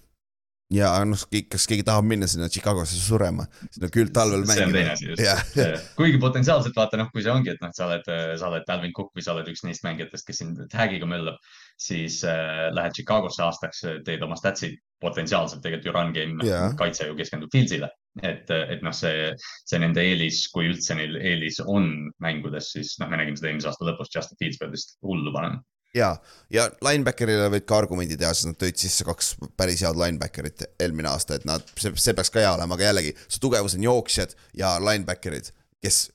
ja 0.73 0.91
noh, 1.07 1.21
kas 1.51 1.67
keegi 1.71 1.85
tahab 1.87 2.07
minna 2.11 2.27
sinna 2.31 2.49
Chicagosse 2.51 2.99
surema, 2.99 3.47
sinna 3.71 3.91
küll 3.93 4.11
talvel 4.15 4.43
mängima. 4.43 4.57
see 4.57 4.67
on 4.67 4.75
teine 4.75 4.93
asi 4.93 5.07
just. 5.13 5.23
Yeah.. 5.23 5.85
kuigi 5.99 6.19
potentsiaalselt 6.23 6.77
vaata 6.77 6.99
noh, 6.99 7.11
kui 7.13 7.23
see 7.23 7.31
ongi, 7.31 7.53
et 7.55 7.63
noh, 7.63 7.71
sa 7.77 7.87
oled, 7.87 8.09
sa 8.41 8.51
oled 8.51 8.75
Alvin 8.75 8.95
Cook 8.97 9.13
või 9.15 9.27
sa 9.27 9.37
oled 9.37 9.51
üks 9.53 9.63
neist 9.67 9.87
mängijatest, 9.87 10.27
kes 10.27 10.43
sind 10.43 10.65
tag'iga 10.73 11.07
möllab, 11.11 11.39
siis 11.81 12.23
äh, 12.25 12.69
lähed 12.75 12.97
Chicagosse 12.97 13.45
aastaks, 13.45 13.85
teed 14.05 14.23
oma 14.25 14.39
statsid 14.39 14.79
potentsiaalselt 15.01 15.61
tegelikult 15.61 15.91
ju 15.91 15.95
run 15.95 16.13
game 16.17 16.45
yeah., 16.47 16.73
kaitse 16.79 17.09
ju 17.09 17.17
keskendub 17.19 17.53
Fieldsile. 17.53 17.91
et, 18.25 18.49
et 18.49 18.81
noh, 18.81 18.95
see, 18.97 19.29
see 19.69 19.81
nende 19.83 20.01
eelis, 20.01 20.47
kui 20.49 20.71
üldse 20.71 20.97
neil 20.97 21.19
eelis 21.21 21.59
on 21.61 21.91
mängudes, 22.25 22.71
siis 22.73 22.95
noh, 23.03 23.11
me 23.13 23.19
nägime 23.21 23.37
seda 23.37 23.51
eelmise 23.51 23.69
aasta 23.69 23.85
lõpus, 23.85 24.09
Justin 24.15 24.41
Fields 24.41 24.61
peab 24.63 24.73
vist 24.73 24.97
hullu 25.05 25.35
panema 25.35 25.61
ja, 25.97 26.11
ja 26.53 26.67
linebacker'ile 26.85 27.51
võid 27.53 27.67
ka 27.69 27.81
argumendi 27.83 28.17
teha, 28.19 28.33
sest 28.35 28.51
nad 28.51 28.59
tõid 28.61 28.81
sisse 28.81 29.05
kaks 29.07 29.35
päris 29.59 29.85
head 29.85 30.01
linebacker'it 30.01 30.67
eelmine 30.83 31.11
aasta, 31.13 31.39
et 31.39 31.47
nad, 31.49 31.65
see, 31.77 31.93
see 32.01 32.17
peaks 32.17 32.33
ka 32.33 32.43
hea 32.43 32.55
olema, 32.57 32.77
aga 32.77 32.91
jällegi, 32.91 33.15
su 33.29 33.43
tugevus 33.43 33.77
on 33.79 33.87
jooksjad 33.87 34.33
ja 34.59 34.77
linebacker'id, 34.83 35.53
kes 35.85 36.07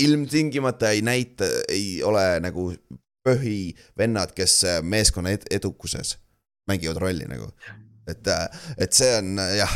ilmtingimata 0.00 0.94
ei 0.94 1.04
näita, 1.04 1.48
ei 1.68 2.00
ole 2.04 2.24
nagu 2.44 2.70
põhivennad, 3.26 4.34
kes 4.36 4.62
meeskonna 4.82 5.36
ed 5.36 5.46
edukuses 5.50 6.16
mängivad 6.70 7.00
rolli 7.02 7.26
nagu 7.28 7.50
et, 8.10 8.26
äh, 8.26 8.60
et 8.78 8.94
see 8.96 9.10
on 9.18 9.38
äh, 9.40 9.56
jah, 9.60 9.72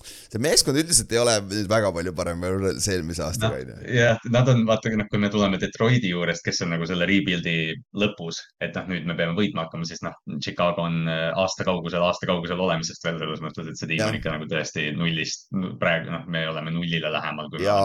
see 0.00 0.40
meeskond 0.42 0.78
üldiselt 0.80 1.12
ei 1.12 1.20
ole 1.20 1.34
nüüd 1.44 1.68
väga 1.70 1.90
palju 1.94 2.12
parem 2.16 2.44
võrreldes 2.44 2.86
eelmise 2.92 3.24
aastaga 3.26 3.60
no,. 3.68 3.78
jah, 3.94 4.20
nad 4.32 4.48
on, 4.52 4.62
vaata, 4.68 4.92
noh, 4.98 5.08
kui 5.10 5.20
me 5.22 5.30
tuleme 5.32 5.60
Detroiti 5.62 6.12
juurest, 6.12 6.44
kes 6.46 6.62
on 6.66 6.72
nagu 6.74 6.88
selle 6.88 7.08
rebuild'i 7.10 7.56
lõpus, 8.02 8.42
et 8.64 8.76
noh, 8.78 8.88
nüüd 8.92 9.08
me 9.10 9.16
peame 9.18 9.36
võitma 9.38 9.66
hakkama, 9.66 9.88
siis 9.88 10.02
noh, 10.06 10.16
Chicago 10.38 10.86
on 10.88 11.02
äh, 11.10 11.26
aasta 11.40 11.66
kaugusel, 11.68 12.04
aasta 12.06 12.30
kaugusel 12.30 12.62
olemisest 12.68 13.04
veel 13.06 13.20
selles 13.22 13.44
mõttes, 13.44 13.68
et 13.70 13.80
see 13.80 13.92
tiim 13.92 14.06
on 14.06 14.20
ikka 14.20 14.36
nagu 14.36 14.48
tõesti 14.50 14.88
nullist, 14.96 15.50
praegu 15.82 16.14
noh, 16.14 16.24
me 16.30 16.46
oleme 16.52 16.74
nullile 16.74 17.12
lähemal. 17.12 17.52
ja 17.62 17.76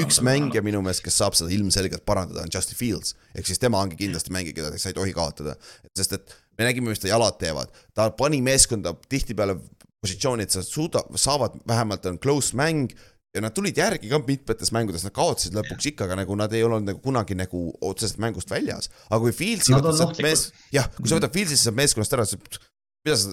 üks 0.00 0.20
mängija 0.24 0.62
minu 0.64 0.80
meelest, 0.84 1.04
kes 1.04 1.18
saab 1.20 1.36
seda 1.36 1.52
ilmselgelt 1.52 2.04
parandada, 2.08 2.46
on 2.46 2.52
Justin 2.52 2.78
Fields. 2.78 3.14
ehk 3.36 3.48
siis 3.48 3.60
tema 3.60 3.80
ongi 3.82 3.98
kindlasti 4.00 4.32
mängija, 4.32 4.56
keda 4.56 4.78
sa 4.78 4.92
ei 4.92 4.96
tohi 4.96 5.12
kaotada. 5.12 5.56
sest 5.96 6.12
et 6.18 6.36
me 6.58 6.68
nägime, 6.68 6.92
mis 6.92 7.02
ta 7.02 7.08
jalad 7.08 7.38
teevad, 7.40 7.72
ta 7.94 8.10
pani 8.10 8.42
meeskonda 8.42 8.94
tihtipeale 9.08 9.58
positsiooni, 10.02 10.42
et 10.42 10.50
sa 10.54 10.62
suuda, 10.66 11.04
saavad, 11.14 11.60
vähemalt 11.68 12.06
on 12.06 12.18
close 12.18 12.56
mäng 12.58 12.92
ja 13.34 13.40
nad 13.40 13.54
tulid 13.56 13.78
järgi 13.78 14.10
ka 14.10 14.20
mitmetes 14.26 14.72
mängudes, 14.74 15.04
nad 15.06 15.14
kaotasid 15.16 15.54
lõpuks 15.56 15.88
ikka, 15.92 16.06
aga 16.08 16.18
nagu 16.20 16.36
nad 16.36 16.52
ei 16.52 16.64
olnud 16.66 16.88
nagu 16.90 17.00
kunagi 17.04 17.36
nagu 17.38 17.64
otseselt 17.80 18.20
mängust 18.22 18.50
väljas. 18.52 18.90
aga 19.08 19.20
kui 19.24 19.32
Fieldsi 19.36 19.72
võtad 19.72 19.96
sealt 19.96 20.20
mees, 20.24 20.50
jah, 20.74 20.88
kui 20.98 21.08
sa 21.08 21.20
võtad 21.20 21.32
Fieldsi 21.36 21.60
sealt 21.60 21.78
meeskonnast 21.78 22.16
ära, 22.16 22.26
siis 22.28 22.60
mida 23.06 23.16
sa, 23.16 23.32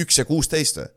üks 0.00 0.20
ja 0.20 0.24
kuusteist 0.28 0.80
või? 0.80 0.88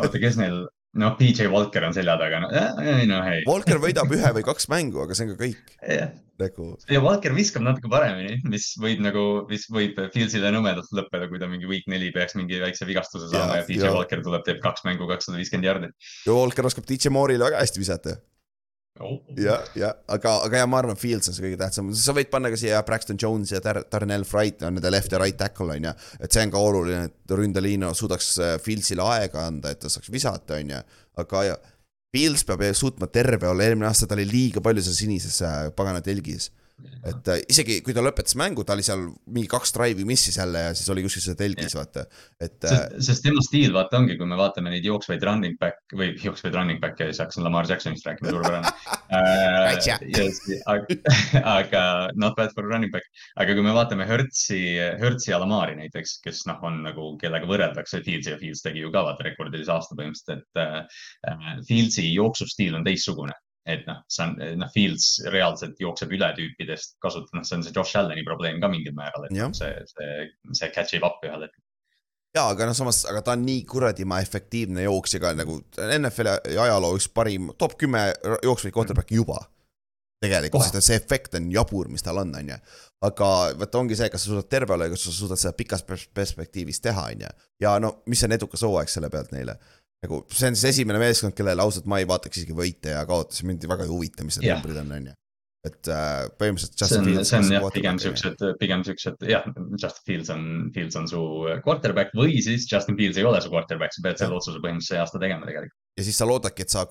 oota, 0.00 0.16
kes 0.22 0.40
neil, 0.40 0.62
noh, 0.98 1.14
PJ 1.18 1.46
Walker 1.52 1.84
on 1.86 1.94
selja 1.94 2.16
taga, 2.20 2.40
no 2.42 2.50
ei 2.82 3.06
no 3.08 3.20
ei. 3.30 3.44
Walker 3.48 3.78
võidab 3.82 4.10
ühe 4.14 4.32
või 4.38 4.46
kaks 4.46 4.66
mängu, 4.72 5.04
aga 5.04 5.16
see 5.16 5.28
on 5.28 5.34
ka 5.34 5.44
kõik 5.44 5.76
nagu. 6.40 6.70
ja 6.90 7.02
Walker 7.04 7.34
viskab 7.36 7.64
natuke 7.66 7.90
paremini, 7.92 8.40
mis 8.50 8.72
võib 8.80 9.02
nagu, 9.04 9.24
mis 9.50 9.66
võib 9.72 9.98
Fieldile 10.14 10.52
nõmedalt 10.54 10.90
lõppeda, 10.96 11.28
kui 11.30 11.42
ta 11.42 11.50
mingi 11.50 11.68
week 11.70 11.86
neli 11.90 12.10
peaks 12.14 12.36
mingi 12.38 12.60
väikse 12.62 12.88
vigastuse 12.88 13.30
saama 13.30 13.60
ja, 13.60 13.62
ja 13.62 13.68
DJ 13.68 13.92
Walker 13.94 14.24
tuleb, 14.24 14.44
teeb 14.46 14.62
kaks 14.64 14.86
mängu, 14.88 15.08
kakssada 15.10 15.38
viiskümmend 15.40 15.68
jardi. 15.68 15.92
ja 16.26 16.36
Walker 16.36 16.70
oskab 16.70 16.88
DJ 16.88 17.12
Moore'ile 17.14 17.50
väga 17.50 17.62
hästi 17.62 17.82
visata 17.82 18.16
oh.. 18.98 19.18
ja, 19.38 19.58
ja. 19.78 19.92
Aga, 20.10 20.36
aga 20.46 20.62
ja 20.62 20.68
ma 20.70 20.80
arvan, 20.82 20.98
Fields 21.00 21.30
on 21.30 21.36
see 21.36 21.44
kõige 21.46 21.60
tähtsam, 21.60 21.90
sa 21.96 22.14
võid 22.16 22.30
panna 22.32 22.52
ka 22.52 22.58
siia 22.60 22.82
Braxton 22.86 23.18
Jones 23.20 23.54
ja 23.54 23.62
Dar 23.64 23.82
Darnell 23.90 24.26
Fright 24.28 24.64
on 24.66 24.76
nende 24.78 24.92
left 24.92 25.12
ja 25.14 25.20
right 25.22 25.38
tackle 25.38 25.76
on 25.76 25.90
ju. 25.90 25.94
et 26.20 26.30
see 26.30 26.46
on 26.46 26.54
ka 26.54 26.64
oluline, 26.70 27.10
et 27.10 27.36
Ründeliino 27.40 27.92
suudaks 27.96 28.32
äh, 28.38 28.56
Fieldsile 28.62 29.06
aega 29.06 29.46
anda, 29.46 29.72
et 29.72 29.82
ta 29.82 29.92
saaks 29.92 30.10
visata, 30.12 30.58
on 30.60 30.74
ju, 30.76 30.82
aga 31.22 31.44
ja 31.52 31.60
Pils 32.10 32.42
peab 32.42 32.64
suutma 32.74 33.06
terve 33.06 33.46
olla, 33.46 33.62
eelmine 33.62 33.86
aasta 33.86 34.08
ta 34.10 34.16
oli 34.16 34.24
liiga 34.26 34.62
palju 34.64 34.82
seal 34.82 34.96
sinises 34.98 35.36
äh, 35.46 35.68
pagana 35.76 36.02
telgis 36.02 36.50
et 37.00 37.28
äh, 37.32 37.40
isegi 37.52 37.78
kui 37.84 37.94
ta 37.96 38.02
lõpetas 38.04 38.36
mängu, 38.38 38.64
ta 38.66 38.74
oli 38.76 38.84
seal 38.84 39.06
mingi 39.32 39.48
kaks 39.50 39.72
drive'i 39.76 40.04
missis 40.08 40.36
jälle 40.40 40.66
ja 40.66 40.74
siis 40.76 40.88
oli 40.92 41.04
kuskil 41.04 41.24
seal 41.24 41.38
telgis, 41.38 41.74
vaata, 41.76 42.04
et. 42.40 42.56
sest, 42.60 42.74
äh, 42.74 42.98
sest 43.08 43.24
tema 43.24 43.44
stiil 43.44 43.72
vaata 43.76 44.00
ongi, 44.00 44.16
kui 44.20 44.28
me 44.28 44.38
vaatame 44.38 44.72
neid 44.72 44.86
jooksvaid 44.86 45.24
running 45.26 45.56
back 45.60 45.94
või 45.96 46.12
jooksvaid 46.20 46.56
running 46.56 46.80
back'e 46.82 47.08
ja 47.08 47.14
siis 47.14 47.22
hakkasin 47.24 47.46
Lamar 47.46 47.68
Jacksonist 47.70 48.06
rääkima, 48.08 48.34
suurepärane. 48.36 48.74
Äh, 49.10 49.74
aga 51.58 51.80
not 52.14 52.36
bad 52.36 52.52
for 52.54 52.62
running 52.62 52.92
back, 52.94 53.06
aga 53.42 53.56
kui 53.56 53.64
me 53.66 53.72
vaatame 53.74 54.06
Hertzi, 54.06 54.60
Hertzi 55.00 55.32
ja 55.32 55.40
Lamari 55.42 55.74
näiteks, 55.80 56.20
kes 56.22 56.44
noh, 56.46 56.60
on 56.66 56.84
nagu 56.86 57.08
kellega 57.18 57.48
võrreldakse, 57.50 58.04
Fields 58.06 58.30
ja 58.30 58.38
Fields 58.38 58.62
tegi 58.62 58.84
ju 58.84 58.92
ka 58.94 59.02
vaata 59.08 59.26
rekordilise 59.26 59.74
aasta 59.74 59.98
põhimõtteliselt, 59.98 60.46
et 60.46 60.62
äh, 60.62 61.54
Fieldsi 61.66 62.06
jooksustiil 62.12 62.78
on 62.78 62.86
teistsugune 62.86 63.34
et 63.72 63.88
noh, 63.88 64.02
see 64.10 64.26
on, 64.26 64.36
noh, 64.60 64.70
Fields 64.74 65.08
reaalselt 65.32 65.80
jookseb 65.82 66.12
üle 66.16 66.30
tüüpidest, 66.36 66.96
kasutab, 67.04 67.32
noh, 67.38 67.46
see 67.46 67.58
on 67.58 67.66
see 67.66 67.74
Josh 67.76 67.98
Allan'i 68.00 68.26
probleem 68.26 68.60
ka 68.62 68.70
mingil 68.72 68.96
määral, 68.96 69.26
et 69.28 69.36
ja. 69.36 69.50
see, 69.56 69.72
see, 69.94 70.30
see 70.56 70.72
catch 70.74 70.98
ib 70.98 71.06
up 71.06 71.22
ühel 71.26 71.46
hetkel 71.46 71.62
ja 72.36 72.46
aga 72.52 72.68
noh, 72.68 72.76
samas, 72.76 73.02
aga 73.10 73.22
ta 73.26 73.34
on 73.36 73.44
nii 73.46 73.62
kuradi 73.68 74.06
ma 74.08 74.20
efektiivne 74.22 74.84
jooksja 74.86 75.20
ka 75.22 75.32
nagu 75.38 75.58
NFL-i 75.86 76.58
ajaloo 76.62 76.94
üks 76.98 77.08
parim, 77.14 77.50
top 77.58 77.76
kümme 77.80 78.06
jooksvaid 78.46 78.76
quarterback'i 78.76 79.18
juba. 79.18 79.40
tegelikult, 80.20 80.74
et 80.76 80.84
see 80.84 80.98
efekt 81.00 81.32
on 81.38 81.46
jabur, 81.48 81.88
mis 81.88 82.04
tal 82.04 82.18
on, 82.20 82.34
on 82.36 82.48
ju. 82.52 82.56
aga 83.08 83.28
vot 83.56 83.76
ongi 83.80 83.96
see, 83.96 84.10
kas 84.12 84.26
sa 84.26 84.28
suudad 84.28 84.50
terve 84.52 84.74
olla 84.74 84.84
ja 84.84 84.92
kas 84.92 85.06
sa 85.06 85.14
suudad 85.16 85.40
seda 85.40 85.54
pikas 85.56 85.80
perspektiivis 85.88 86.82
teha, 86.84 87.06
on 87.14 87.24
ju. 87.24 87.30
ja 87.64 87.78
no 87.80 87.94
mis 88.06 88.22
on 88.26 88.36
edukas 88.36 88.66
hooaeg 88.66 88.92
selle 88.92 89.08
pealt 89.10 89.32
neile 89.32 89.56
nagu 90.04 90.20
see 90.32 90.50
on 90.50 90.58
siis 90.58 90.76
esimene 90.76 91.00
meeskond, 91.02 91.36
kellele 91.36 91.64
ausalt 91.64 91.88
ma 91.90 92.00
ei 92.00 92.08
vaataks 92.08 92.42
isegi 92.42 92.56
võite 92.56 92.94
ja 92.94 93.06
kaotusi, 93.08 93.46
mind 93.48 93.66
väga 93.68 93.86
ei 93.86 93.92
huvita, 93.92 94.26
mis 94.26 94.38
need 94.38 94.48
yeah. 94.48 94.60
numbrid 94.60 94.80
on, 94.80 94.94
on 94.96 95.10
ju. 95.10 95.16
et 95.68 95.90
äh, 95.92 96.22
põhimõtteliselt 96.40 96.80
Justin 96.80 97.04
see 97.04 97.18
on, 97.18 97.26
see 97.28 97.40
on 97.40 97.50
jah, 97.52 97.66
pigem 97.74 98.00
siuksed, 98.00 98.44
pigem 98.62 98.84
siuksed 98.86 99.26
jah, 99.28 99.44
Justin 99.74 100.06
Fields 100.08 100.32
on, 100.32 100.46
Fields 100.76 100.96
on 101.00 101.10
su 101.10 101.20
quarterback 101.66 102.16
või 102.16 102.40
siis 102.46 102.64
Justin 102.70 102.96
Fields 103.00 103.20
ei 103.20 103.28
ole 103.28 103.42
su 103.44 103.52
quarterback, 103.52 103.92
sa 103.96 104.06
pead 104.06 104.22
selle 104.22 104.40
otsuse 104.40 104.62
põhimõtteliselt 104.62 104.96
see 104.96 105.04
aasta 105.04 105.20
tegema 105.20 105.48
tegelikult. 105.50 105.76
ja 106.00 106.08
siis 106.08 106.22
sa 106.22 106.28
loodadki, 106.30 106.64
et 106.64 106.72
sa 106.72 106.86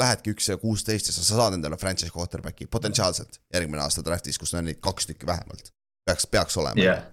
lähedki 0.00 0.32
üks 0.32 0.48
ja 0.48 0.56
kuusteist 0.62 1.12
ja 1.12 1.16
sa 1.18 1.28
saad 1.28 1.58
endale 1.58 1.76
franchise 1.80 2.14
quarterback'i 2.14 2.70
potentsiaalselt 2.72 3.42
järgmine 3.52 3.84
aasta 3.84 4.04
draft'is, 4.06 4.40
kus 4.40 4.56
on 4.56 4.64
neid 4.70 4.80
kaks 4.80 5.12
tükki 5.12 5.28
vähemalt. 5.28 5.75
Peaks, 6.06 6.26
peaks 6.30 6.56
olema 6.62 6.82
yeah 6.82 7.04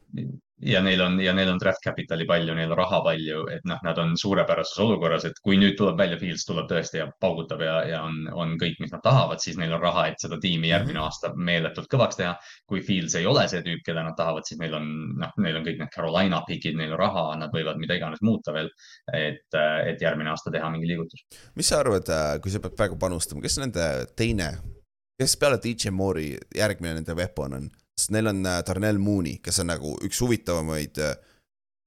ja 0.66 0.82
neil 0.82 1.02
on, 1.02 1.18
ja 1.22 1.34
neil 1.36 1.50
on 1.52 1.60
draft 1.60 1.84
capital'i 1.84 2.26
palju, 2.28 2.54
neil 2.56 2.72
on 2.72 2.78
raha 2.78 3.00
palju, 3.04 3.44
et 3.52 3.66
noh, 3.68 3.80
nad 3.84 3.98
on 4.00 4.14
suurepärases 4.20 4.80
olukorras, 4.84 5.26
et 5.28 5.40
kui 5.44 5.58
nüüd 5.60 5.76
tuleb 5.80 6.00
välja, 6.00 6.18
Fields 6.22 6.46
tuleb 6.48 6.70
tõesti 6.70 7.00
ja 7.02 7.08
paugutab 7.22 7.62
ja, 7.66 7.76
ja 7.90 8.02
on, 8.06 8.22
on 8.32 8.56
kõik, 8.62 8.78
mis 8.84 8.94
nad 8.94 9.04
tahavad, 9.04 9.42
siis 9.44 9.58
neil 9.60 9.74
on 9.76 9.84
raha, 9.84 10.08
et 10.12 10.24
seda 10.24 10.40
tiimi 10.42 10.72
järgmine 10.72 11.00
mhm. 11.00 11.08
aasta 11.08 11.34
meeletult 11.36 11.90
kõvaks 11.92 12.20
teha. 12.20 12.34
kui 12.70 12.84
Fields 12.86 13.18
ei 13.20 13.28
ole 13.30 13.46
see 13.52 13.64
tüüp, 13.66 13.84
keda 13.86 14.06
nad 14.06 14.18
tahavad, 14.20 14.48
siis 14.48 14.62
neil 14.62 14.78
on, 14.80 14.90
noh, 15.20 15.36
neil 15.44 15.60
on 15.60 15.68
kõik 15.68 15.82
need 15.82 15.94
Carolina 15.96 16.44
pick'id, 16.48 16.78
neil 16.80 16.96
on 16.96 17.02
raha, 17.02 17.26
nad 17.44 17.54
võivad 17.56 17.82
mida 17.82 17.98
iganes 18.00 18.24
muuta 18.24 18.56
veel. 18.56 18.72
et, 19.14 19.56
et 19.88 20.02
järgmine 20.02 20.32
aasta 20.32 20.52
teha 20.52 20.70
mingi 20.72 20.88
liigutus. 20.88 21.26
mis 21.56 21.68
sa 21.68 21.82
arvad, 21.84 22.08
äh, 22.10 22.38
kui 22.42 22.52
sa 22.52 22.62
pead 22.64 22.78
praegu 22.78 22.98
panustama, 23.00 23.44
kes 23.44 23.60
nende 23.60 23.88
teine, 24.18 24.54
kes 25.20 25.36
peale 25.38 25.60
DJ 25.62 25.92
Moore'i 25.92 26.38
järgmine 26.56 27.02
nende 27.02 27.16
weapon 27.18 27.60
on? 27.60 27.72
Sest 28.00 28.14
neil 28.16 28.32
on 28.32 28.42
äh, 28.46 28.62
Darnell 28.68 29.02
Mooney, 29.02 29.38
kes 29.44 29.62
on 29.64 29.70
nagu 29.72 29.94
üks 30.06 30.22
huvitavamaid, 30.24 31.00
äh, 31.04 31.14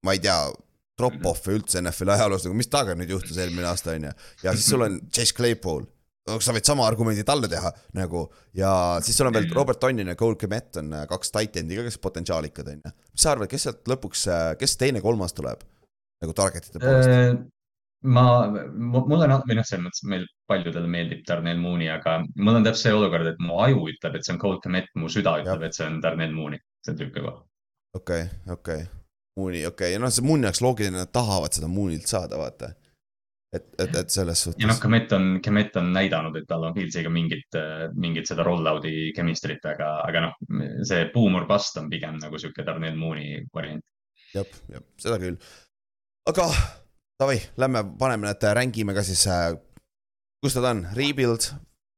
ma 0.05 0.15
ei 0.15 0.23
tea, 0.23 0.39
drop-off'e 0.97 1.53
üldse 1.53 1.81
NFL-i 1.83 2.15
ajaloos, 2.15 2.47
nagu 2.47 2.57
mis 2.57 2.71
temaga 2.73 2.95
nüüd 2.97 3.11
juhtus 3.13 3.37
eelmine 3.37 3.67
aasta, 3.69 3.93
on 3.93 4.07
ju. 4.09 4.13
ja 4.45 4.53
siis 4.55 4.71
sul 4.71 4.85
on 4.85 4.97
Chase 5.13 5.35
Claypool, 5.37 5.85
sa 6.43 6.55
võid 6.55 6.67
sama 6.67 6.87
argumendi 6.89 7.23
talle 7.27 7.47
teha 7.47 7.69
nagu 7.95 8.25
ja 8.57 8.71
siis 9.05 9.15
sul 9.15 9.29
on 9.29 9.35
veel 9.37 9.45
Robert 9.55 9.79
Tonyan 9.79 10.09
ja 10.11 10.17
Cole 10.19 10.39
Kmet 10.41 10.81
on 10.81 10.89
äh, 10.97 11.05
kaks 11.09 11.31
titan'i 11.35 11.77
ka, 11.77 11.85
kes 11.85 11.99
potentsiaalikad 12.03 12.71
on 12.73 12.81
ju. 12.81 12.95
mis 13.13 13.23
sa 13.23 13.35
arvad, 13.35 13.51
kes 13.51 13.67
sealt 13.67 13.91
lõpuks, 13.91 14.25
kes 14.59 14.75
teine-kolmas 14.81 15.37
tuleb 15.37 15.61
nagu 16.23 16.35
target'ite 16.35 16.81
poolest? 16.81 17.45
ma, 18.07 18.25
mulle 18.49 19.29
on, 19.29 19.37
või 19.45 19.59
noh, 19.59 19.67
selles 19.67 19.85
mõttes 19.85 20.03
meil 20.09 20.25
paljudele 20.47 20.87
meeldib 20.91 21.23
Darnell 21.27 21.59
Mooney, 21.61 21.89
aga 21.91 22.17
mul 22.35 22.59
on 22.59 22.65
täpselt 22.65 22.87
see 22.87 22.95
olukord, 22.95 23.27
et 23.31 23.43
mu 23.43 23.59
aju 23.63 23.87
ütleb, 23.91 24.17
et 24.17 24.25
see 24.25 24.33
on 24.35 24.41
Cold 24.41 24.63
Commit, 24.63 24.89
mu 24.95 25.11
süda 25.11 25.37
ütleb, 25.43 25.67
et 25.67 25.77
see 25.77 25.87
on 25.87 25.99
Darnell 26.03 26.35
Mooney, 26.35 26.61
see 26.85 26.93
on 26.93 26.99
tüüpi 27.01 27.23
koht. 27.25 27.43
okei 27.97 28.25
okay,, 28.27 28.53
okei 28.55 28.81
okay., 28.83 28.91
Mooney, 29.37 29.65
okei 29.67 29.71
okay., 29.73 29.93
ja 29.95 30.01
noh, 30.03 30.13
see 30.13 30.25
Mooney 30.25 30.49
oleks 30.49 30.63
loogiline, 30.65 30.99
nad 31.01 31.13
tahavad 31.13 31.57
seda 31.57 31.69
Mooney'lt 31.71 32.07
saada, 32.09 32.39
vaata. 32.39 32.71
et, 33.55 33.67
et, 33.79 33.93
et 34.01 34.09
selles 34.11 34.41
suhtes. 34.43 34.61
ja 34.63 34.71
noh, 34.71 34.79
Commit 34.81 35.13
on, 35.17 35.27
Commit 35.43 35.77
on 35.79 35.91
näidanud, 35.95 36.39
et 36.39 36.47
tal 36.49 36.65
on 36.67 36.75
Fieldsiga 36.75 37.11
mingit, 37.13 37.59
mingit 37.95 38.29
seda 38.29 38.47
roll-out'i 38.47 39.11
chemistry't, 39.17 39.67
aga, 39.75 39.93
aga 40.07 40.25
noh, 40.27 40.41
see 40.87 41.05
boom 41.13 41.39
or 41.39 41.47
bust 41.49 41.79
on 41.81 41.91
pigem 41.91 42.19
nagu 42.23 42.39
sihuke 42.41 42.65
Darnell 42.67 42.99
Mooney 42.99 43.45
variant. 43.53 43.85
jah, 44.35 44.59
jah, 44.71 44.83
seda 45.01 45.21
küll. 45.21 45.39
aga 46.27 46.51
Davai, 47.17 47.39
lähme 47.57 47.81
paneme 47.97 48.27
need, 48.29 48.43
rängime 48.53 48.93
ka 48.93 49.01
siis 49.01 49.23
äh,, 49.25 49.55
kus 50.43 50.55
nad 50.57 50.67
on, 50.71 50.83
rebuild, 50.95 51.49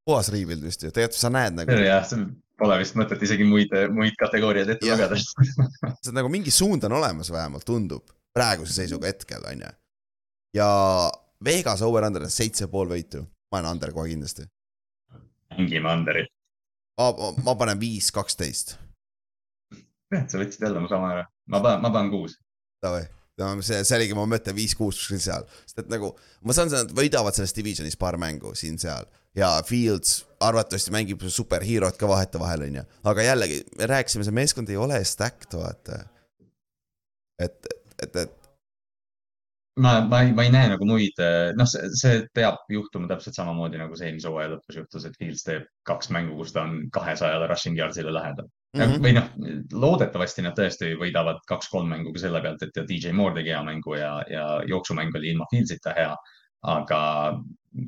puhas 0.05 0.29
rebuild 0.33 0.63
vist 0.63 0.83
ju, 0.83 0.91
tegelikult 0.93 1.19
sa 1.19 1.31
näed 1.33 1.57
nagu. 1.57 1.79
jah, 1.83 2.13
pole 2.59 2.77
vist 2.81 2.97
mõtet 2.99 3.23
isegi 3.27 3.47
muid, 3.47 3.73
muid 3.95 4.15
kategooriaid 4.19 4.75
ette 4.75 4.87
lugeda 4.89 5.19
see 6.03 6.15
nagu 6.15 6.31
mingi 6.31 6.53
suund 6.53 6.83
on 6.87 6.97
olemas 6.99 7.31
vähemalt, 7.33 7.65
tundub, 7.67 8.09
praeguse 8.35 8.75
seisuga 8.75 9.11
hetkel, 9.11 9.45
on 9.51 9.65
ju. 9.65 9.73
ja 10.59 10.69
Vegas 11.45 11.83
over-under 11.85 12.25
on 12.27 12.33
seitse 12.33 12.67
pool 12.71 12.89
võitu, 12.91 13.23
ma 13.51 13.61
olen 13.61 13.71
under 13.75 13.93
kohe 13.95 14.11
kindlasti. 14.11 14.47
mängime 15.55 15.93
under'it. 15.93 16.33
ma, 16.99 17.31
ma 17.43 17.55
panen 17.59 17.79
viis, 17.79 18.11
kaksteist. 18.15 18.77
sa 20.27 20.41
võtsid 20.41 20.67
jälle 20.67 20.83
mu 20.83 20.91
sama 20.91 21.15
ära, 21.15 21.29
ma 21.47 21.63
panen, 21.63 21.81
ma 21.85 21.95
panen 21.95 22.11
kuus. 22.15 22.39
Davai 22.83 23.07
no 23.39 23.65
see, 23.65 23.83
see 23.87 23.97
oligi 23.97 24.17
mu 24.17 24.25
mõte, 24.29 24.53
viis-kuus 24.55 25.01
seal, 25.11 25.47
sest 25.65 25.83
et 25.83 25.91
nagu 25.91 26.11
ma 26.47 26.55
saan, 26.55 26.71
nad 26.73 26.91
võidavad 26.95 27.37
selles 27.37 27.55
divisionis 27.55 27.97
paar 27.99 28.19
mängu 28.21 28.53
siin-seal 28.57 29.07
ja 29.37 29.51
Fields 29.65 30.25
arvatavasti 30.39 30.93
mängib 30.95 31.23
superheerot 31.27 31.97
ka 31.99 32.07
vahetevahel, 32.09 32.65
onju, 32.69 32.83
aga 33.11 33.27
jällegi 33.27 33.61
me 33.77 33.89
rääkisime, 33.91 34.25
see 34.27 34.35
meeskond 34.35 34.71
ei 34.71 34.79
ole 34.79 34.99
stacked, 35.05 35.55
vaata. 35.55 36.03
et, 37.39 37.71
et, 38.03 38.15
et. 38.15 38.35
ma, 39.79 39.99
ma 40.07 40.21
ei, 40.25 40.33
ma 40.35 40.47
ei 40.47 40.53
näe 40.53 40.71
nagu 40.73 40.87
muid, 40.87 41.19
noh, 41.59 41.69
see, 41.69 41.91
see 41.99 42.21
peab 42.35 42.61
juhtuma 42.71 43.09
täpselt 43.11 43.37
samamoodi 43.37 43.81
nagu 43.81 43.99
see 43.99 44.09
eelmise 44.09 44.31
hooaja 44.31 44.55
lõpus 44.55 44.81
juhtus, 44.81 45.05
et 45.07 45.19
Fields 45.19 45.45
teeb 45.47 45.67
kaks 45.87 46.11
mängu, 46.15 46.37
kus 46.39 46.55
ta 46.55 46.65
on 46.67 46.81
kahesajale 46.95 47.51
rushing 47.51 47.79
yards'ile 47.79 48.15
lähedal 48.15 48.49
Mm 48.77 48.81
-hmm. 48.81 49.01
või 49.01 49.13
noh, 49.17 49.29
loodetavasti 49.81 50.43
nad 50.45 50.53
tõesti 50.57 50.91
võidavad 50.97 51.39
kaks-kolm 51.49 51.87
mängu 51.89 52.11
ka 52.13 52.19
selle 52.21 52.41
pealt, 52.41 52.61
et 52.61 52.75
DJ 52.89 53.13
Moore 53.17 53.39
tegi 53.39 53.49
hea 53.49 53.63
mängu 53.65 53.95
ja, 53.97 54.11
ja 54.29 54.43
jooksumäng 54.67 55.15
oli 55.15 55.31
ilma 55.31 55.47
Fieldsita 55.51 55.93
hea. 55.97 56.15
aga 56.61 56.99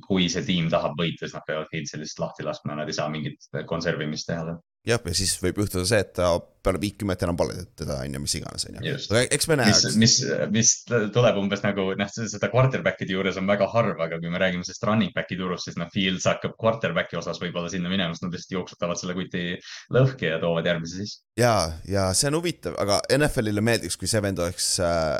kui 0.07 0.29
see 0.29 0.43
tiim 0.47 0.69
tahab 0.71 0.93
võita, 0.97 1.25
siis 1.25 1.33
nad 1.35 1.43
peavad 1.45 1.67
Fieldsi 1.71 1.97
lihtsalt 1.99 2.21
lahti 2.23 2.43
laskma, 2.47 2.75
nad 2.75 2.87
ei 2.87 2.93
saa 2.93 3.09
mingit 3.09 3.47
konservimist 3.67 4.29
teha. 4.29 4.55
Jah, 4.87 5.01
ja 5.05 5.13
siis 5.15 5.33
võib 5.41 5.61
juhtuda 5.61 5.83
see, 5.87 5.99
et 6.01 6.11
ta 6.17 6.31
peale 6.65 6.79
viitkümmet 6.81 7.23
enam 7.25 7.37
pole 7.37 7.55
teda, 7.77 7.99
on 8.05 8.15
ju, 8.15 8.21
mis 8.23 8.35
iganes, 8.37 8.65
on 8.69 8.77
ju. 8.77 8.95
aga 9.13 9.21
eks 9.37 9.47
me 9.49 9.57
näe. 9.59 9.69
mis, 9.69 9.97
mis, 10.01 10.15
mis 10.53 10.73
tuleb 10.87 11.39
umbes 11.41 11.63
nagu 11.65 11.87
noh, 11.97 12.11
seda 12.15 12.49
quarterback'ide 12.53 13.15
juures 13.15 13.39
on 13.41 13.49
väga 13.49 13.69
harv, 13.73 14.01
aga 14.01 14.19
kui 14.21 14.33
me 14.33 14.41
räägime 14.41 14.65
sellest 14.65 14.85
running 14.89 15.13
back'i 15.15 15.37
turust, 15.39 15.69
siis 15.69 15.79
noh, 15.81 15.89
Fields 15.93 16.27
hakkab 16.29 16.57
quarterback'i 16.61 17.19
osas 17.21 17.41
võib-olla 17.41 17.71
sinna 17.73 17.93
minema, 17.93 18.15
sest 18.17 18.27
nad 18.27 18.37
lihtsalt 18.37 18.57
jooksutavad 18.57 19.01
selle 19.01 19.17
kuti 19.17 19.45
lõhki 19.93 20.31
ja 20.33 20.41
toovad 20.41 20.69
järgmise 20.69 21.01
sisse. 21.01 21.25
ja, 21.41 21.55
ja 21.89 22.09
see 22.17 22.31
on 22.31 22.39
huvitav, 22.41 22.77
aga 22.81 23.01
NFL-ile 23.17 23.65
meeldiks, 23.65 23.99
kui 24.01 24.09
see 24.09 24.21
vend 24.23 24.41
oleks 24.41 24.73
äh, 24.85 25.17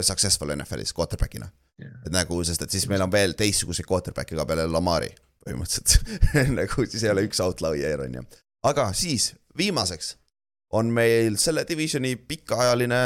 successful 0.00 0.52
NFL-is 0.56 0.96
quarterback'ina 0.96 1.48
yeah.. 1.80 2.00
et 2.04 2.12
nagu, 2.12 2.40
sest 2.44 2.64
et 2.64 2.76
siis 2.76 2.88
meil 2.90 3.04
on 3.04 3.12
veel 3.12 3.36
teistsuguseid 3.38 3.88
quarterback'e 3.88 4.36
ka 4.36 4.48
peale 4.48 4.68
Lamari 4.68 5.12
põhimõtteliselt 5.46 6.26
nagu 6.58 6.86
siis 6.88 7.04
ei 7.06 7.12
ole 7.12 7.26
üks 7.28 7.40
outlier 7.44 8.02
on 8.06 8.20
ju. 8.20 8.26
Aga 8.66 8.90
siis 8.96 9.30
viimaseks 9.58 10.16
on 10.76 10.90
meil 10.92 11.38
selle 11.40 11.64
divisioni 11.68 12.16
pikaajaline, 12.16 13.00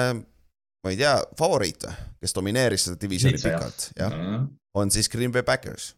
ma 0.81 0.93
ei 0.93 0.99
tea, 0.99 1.15
favoriit, 1.39 1.87
kes 2.21 2.37
domineeris 2.37 2.89
seda 2.89 3.01
divisioni 3.01 3.41
pikalt, 3.41 3.91
jah 3.99 4.13
mm, 4.13 4.27
-hmm. 4.27 4.47
on 4.75 4.91
siis 4.91 5.09
Green 5.09 5.33
Bay 5.33 5.43
Packers. 5.43 5.95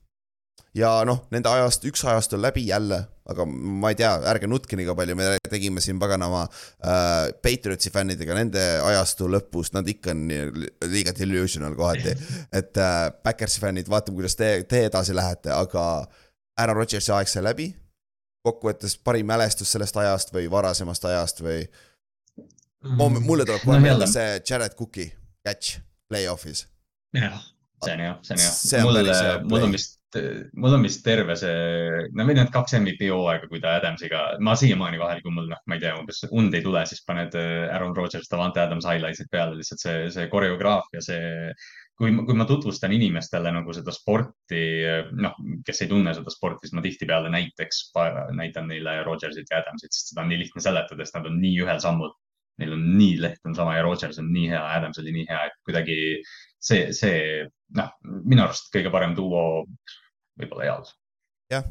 ja 0.74 1.04
noh, 1.04 1.26
nende 1.30 1.48
ajast, 1.48 1.84
üks 1.84 2.04
ajast 2.08 2.32
on 2.32 2.42
läbi 2.42 2.66
jälle, 2.66 3.04
aga 3.28 3.44
ma 3.46 3.90
ei 3.92 3.94
tea, 3.94 4.10
ärge 4.32 4.46
nutke 4.48 4.76
nii 4.76 4.94
palju, 4.96 5.16
me 5.16 5.36
tegime 5.50 5.80
siin 5.80 5.98
paganama 5.98 6.42
äh, 6.42 7.28
Patriotsi 7.42 7.90
fännidega 7.90 8.34
nende 8.34 8.62
ajastu 8.80 9.28
lõpus, 9.28 9.70
nad 9.76 9.88
ikka 9.88 10.10
on 10.10 10.24
liiga 10.88 11.12
delusional 11.18 11.76
kohati. 11.76 12.16
et 12.58 12.76
äh, 12.76 13.12
Backersi 13.22 13.60
fännid, 13.60 13.88
vaatame, 13.88 14.16
kuidas 14.16 14.36
te, 14.36 14.64
te 14.68 14.86
edasi 14.88 15.14
lähete, 15.14 15.52
aga 15.52 16.06
Aaron 16.58 16.76
Rodgersi 16.76 17.12
aeg 17.12 17.28
sai 17.28 17.44
läbi 17.44 17.68
kokkuvõttes 18.46 18.98
parim 19.04 19.28
mälestus 19.30 19.72
sellest 19.72 19.96
ajast 20.02 20.34
või 20.34 20.48
varasemast 20.50 21.04
ajast 21.10 21.42
või 21.44 21.62
mm.? 21.62 23.22
mulle 23.22 23.46
tuleb 23.46 23.64
kohe 23.64 23.78
no, 23.78 23.86
meelde 23.86 24.08
see 24.10 24.36
Jared 24.48 24.76
Cooki 24.78 25.08
catch 25.46 25.78
play-off'is. 26.10 26.66
jah, 27.16 27.42
see 27.84 27.96
on 27.96 28.06
jah, 28.06 28.22
see 28.22 28.36
on 28.36 28.44
jah. 28.44 28.86
mul, 28.86 29.50
mul 29.50 29.66
on 29.68 29.76
vist, 29.76 29.98
mul 30.58 30.76
on 30.76 30.86
vist 30.86 31.04
terve 31.06 31.36
see, 31.40 32.08
no 32.16 32.26
või 32.28 32.36
need 32.38 32.50
kaks 32.54 32.76
MVP 32.80 33.10
hooaega, 33.12 33.48
kui 33.50 33.62
ta 33.62 33.76
Adamsiga, 33.78 34.24
ma 34.44 34.56
siiamaani 34.58 35.00
vahel, 35.00 35.22
kui 35.24 35.34
mul 35.34 35.48
noh, 35.52 35.62
ma 35.66 35.78
ei 35.78 35.84
tea, 35.84 35.94
umbes 36.00 36.24
und 36.30 36.54
ei 36.58 36.64
tule, 36.64 36.82
siis 36.88 37.04
paned 37.06 37.36
äh, 37.38 37.68
Aaron 37.70 37.94
Rodgers, 37.96 38.30
Davante 38.32 38.62
Adams 38.64 38.88
highlights'id 38.88 39.30
peale, 39.32 39.56
lihtsalt 39.58 39.84
see, 39.84 40.02
see 40.14 40.28
koreograafia, 40.32 41.04
see 41.04 41.54
kui, 42.02 42.10
kui 42.26 42.34
ma 42.34 42.46
tutvustan 42.48 42.92
inimestele 42.96 43.52
nagu 43.54 43.74
seda 43.76 43.94
sporti, 43.94 44.62
noh, 45.22 45.36
kes 45.66 45.84
ei 45.84 45.90
tunne 45.90 46.14
seda 46.16 46.32
sporti, 46.34 46.66
siis 46.66 46.74
ma 46.74 46.82
tihtipeale 46.82 47.30
näiteks 47.30 47.84
näitan 48.38 48.66
neile 48.70 48.98
Rodgersit 49.06 49.52
ja 49.52 49.60
Adamsit, 49.62 49.94
sest 49.94 50.10
seda 50.10 50.24
on 50.24 50.32
nii 50.32 50.40
lihtne 50.40 50.64
seletada, 50.64 51.06
sest 51.06 51.18
nad 51.18 51.28
on 51.30 51.38
nii 51.42 51.60
ühel 51.62 51.82
sammul. 51.82 52.10
Neil 52.60 52.74
on 52.74 52.82
nii 52.98 53.14
leht 53.22 53.46
on 53.48 53.54
sama 53.56 53.78
ja 53.78 53.84
Rodgers 53.86 54.18
on 54.20 54.26
nii 54.34 54.50
hea, 54.50 54.60
Adams 54.76 54.98
oli 55.00 55.14
nii 55.14 55.28
hea, 55.30 55.38
et 55.48 55.54
kuidagi 55.64 55.96
see, 56.60 56.90
see 56.94 57.46
noh, 57.78 57.94
minu 58.04 58.44
arust 58.44 58.68
kõige 58.74 58.92
parem 58.92 59.14
duo 59.16 59.62
võib-olla 60.40 60.66
eales. 60.68 60.92
jah, 61.54 61.64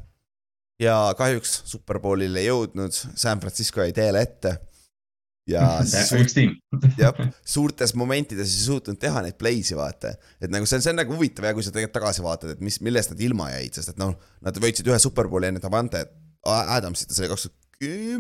ja 0.82 0.96
kahjuks 1.20 1.54
Superbowlile 1.70 2.42
ei 2.42 2.50
jõudnud, 2.50 2.96
San 2.96 3.44
Francisco 3.44 3.84
jäi 3.84 3.94
teele 3.96 4.26
ette 4.26 4.56
ja 5.50 5.64
üks 6.22 6.36
tiim. 6.38 6.56
jah, 7.00 7.18
suurtes 7.48 7.96
momentides 7.98 8.52
ei 8.52 8.66
suutnud 8.68 9.00
teha 9.02 9.24
neid 9.26 9.38
play'si, 9.42 9.78
vaata. 9.78 10.14
et 10.42 10.52
nagu 10.54 10.68
see 10.70 10.80
on, 10.80 10.86
see 10.86 10.94
on 10.94 11.02
nagu 11.02 11.16
huvitav 11.18 11.50
ja 11.50 11.56
kui 11.58 11.66
sa 11.66 11.74
tegelikult 11.74 11.98
tagasi 12.00 12.26
vaatad, 12.26 12.56
et 12.56 12.66
mis, 12.66 12.82
millest 12.86 13.16
nad 13.16 13.24
ilma 13.30 13.52
jäid, 13.56 13.80
sest 13.80 13.96
et 13.96 14.02
noh, 14.02 14.14
nad 14.46 14.62
võitsid 14.62 14.92
ühe 14.92 15.00
superbowli 15.02 15.52
enne 15.52 15.64
Davante 15.64 16.06
Adamsit 16.46 17.12
ja 17.12 17.18
see 17.18 17.26
oli 17.26 17.34
kaks 17.34 17.48
tuhat, 17.48 17.58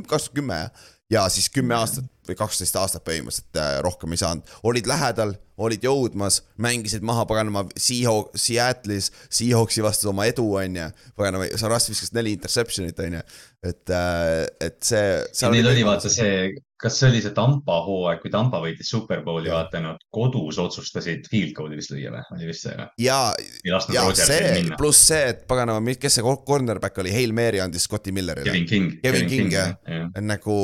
kaks 0.09 0.27
tuhat 0.27 0.35
kümme 0.37 0.63
ja 1.11 1.25
siis 1.29 1.49
kümme 1.51 1.75
aastat 1.75 2.07
või 2.27 2.37
kaksteist 2.39 2.75
aastat 2.79 3.03
põhimõtteliselt 3.05 3.57
äh, 3.59 3.77
rohkem 3.83 4.13
ei 4.13 4.21
saanud, 4.21 4.51
olid 4.69 4.87
lähedal, 4.87 5.33
olid 5.61 5.83
jõudmas, 5.83 6.39
mängisid 6.61 7.03
maha 7.05 7.25
paganama 7.29 7.65
Seahawk, 7.75 8.35
Seattle'is, 8.37 9.09
Seahawksi 9.33 9.83
vastu 9.83 10.11
oma 10.13 10.27
edu, 10.29 10.45
on 10.61 10.77
ju. 10.77 10.87
paganama, 11.17 11.49
Saras 11.59 11.89
viskas 11.89 12.13
neli 12.15 12.35
interception'it, 12.37 13.01
on 13.03 13.17
ju, 13.19 13.23
et, 13.67 13.83
äh, 13.97 14.45
et 14.61 14.79
see. 14.85 15.49
Neil 15.51 15.71
oli 15.73 15.85
vaata 15.87 16.13
see 16.13 16.51
kas 16.81 16.97
see 16.99 17.09
oli 17.11 17.21
see 17.23 17.33
Tampa 17.37 17.79
hooaeg, 17.85 18.21
kui 18.23 18.31
Tampa 18.33 18.61
võitis 18.63 18.89
Superbowli, 18.91 19.51
vaata 19.53 19.81
nad 19.83 20.01
kodus 20.13 20.59
otsustasid 20.61 21.27
field 21.31 21.55
goal'i 21.57 21.79
vist 21.79 21.93
lüüa 21.93 22.13
või, 22.13 22.23
oli 22.37 22.49
vist 22.49 22.65
see 22.67 22.75
või? 22.77 22.87
ja, 23.05 23.19
ja 23.67 23.81
see, 24.17 24.63
pluss 24.79 25.07
see, 25.11 25.23
et 25.33 25.43
paganama, 25.49 25.97
kes 26.01 26.19
see 26.19 26.37
cornerback 26.47 27.01
oli, 27.03 27.13
Hail 27.13 27.35
Mary 27.37 27.61
andis 27.63 27.87
Scotti 27.87 28.13
Millerile. 28.15 28.49
Kevin 28.49 28.69
King. 28.69 28.95
Kevin 29.03 29.27
King, 29.27 29.47
King 29.47 29.57
jah 29.57 29.75
ja. 29.85 30.05
ja., 30.07 30.25
nagu 30.25 30.57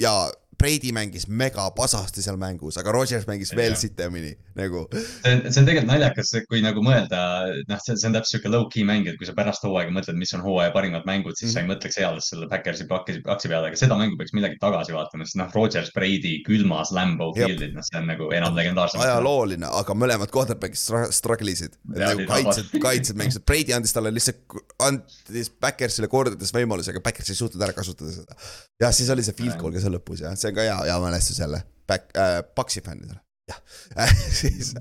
ja 0.00 0.16
Brady 0.58 0.92
mängis 0.96 1.26
mega 1.28 1.66
pasasti 1.76 2.22
seal 2.24 2.38
mängus, 2.40 2.78
aga 2.80 2.92
Rodgers 2.94 3.26
mängis 3.28 3.52
veel 3.56 3.76
sitemini 3.76 4.32
nagu. 4.56 4.86
see 4.94 5.34
on, 5.34 5.42
see 5.52 5.60
on 5.60 5.68
tegelikult 5.68 5.90
naljakas, 5.90 6.32
kui 6.48 6.62
nagu 6.64 6.82
mõelda, 6.84 7.20
noh, 7.68 7.80
see, 7.84 7.96
see 8.00 8.08
on 8.08 8.16
täpselt 8.16 8.36
sihuke 8.36 8.52
low-key 8.52 8.86
mäng, 8.88 9.08
et 9.10 9.18
kui 9.20 9.28
sa 9.28 9.34
pärast 9.36 9.64
hooaega 9.66 9.92
mõtled, 9.94 10.16
mis 10.20 10.32
on 10.36 10.44
hooaja 10.44 10.72
parimad 10.74 11.04
mängud, 11.08 11.36
siis 11.36 11.50
mm 11.50 11.50
-hmm. 11.50 11.52
sa 11.52 11.60
ei 11.60 11.66
mhm. 11.66 11.72
mõtleks 11.72 12.00
eales 12.00 12.30
selle 12.32 12.48
Backersi 12.52 12.86
aktsi 12.88 13.50
peale, 13.52 13.68
aga 13.68 13.80
seda 13.80 13.98
mängu 14.00 14.16
peaks 14.16 14.32
millegi 14.36 14.56
tagasi 14.62 14.96
vaatama, 14.96 15.26
sest 15.28 15.38
noh, 15.40 15.50
Rodgers, 15.54 15.92
Brady 15.94 16.40
külmas 16.46 16.92
Lambo 16.96 17.32
field'id, 17.36 17.74
noh, 17.76 17.84
see 17.84 18.00
on 18.00 18.08
nagu 18.12 18.30
enam 18.32 18.56
legendaarsem. 18.56 19.00
ajalooline, 19.04 19.68
aga 19.82 19.94
mõlemad 19.94 20.32
quarterback'id 20.32 21.12
struggle 21.12 21.52
isid. 21.52 21.76
nagu 21.84 22.26
kaitsed, 22.30 22.72
kaitsed 22.80 23.20
mängisid, 23.20 23.44
Brady 23.44 23.76
andis 23.76 23.92
talle 23.92 24.14
lihtsalt, 24.14 24.40
andis 24.88 25.52
Backersile 25.60 26.08
kordades 26.08 26.54
võimaluse, 26.56 26.94
aga 26.94 27.04
Backers 27.04 27.30
ei 27.30 27.38
suutnud 27.38 27.62
ära 27.62 27.76
kasutada 27.76 28.12
seda. 28.12 28.40
jah, 28.80 28.92
siis 28.92 29.10
oli 29.12 29.24
see 29.26 29.36
field 29.36 29.58
goal 29.60 29.74
ka 29.74 29.84
seal 29.84 29.96
lõpus 29.98 30.24
jah, 30.24 30.36
see 30.46 30.54
on 30.54 30.58
ka 30.58 30.66
hea, 30.66 30.80
hea 30.90 30.98
mälestus 31.02 31.42
jälle, 31.42 31.62
back 31.88 32.16
äh,, 32.16 32.40
Paxi 32.54 32.80
fännidele, 32.80 33.20
jah. 33.50 33.62
Siis 34.40 34.74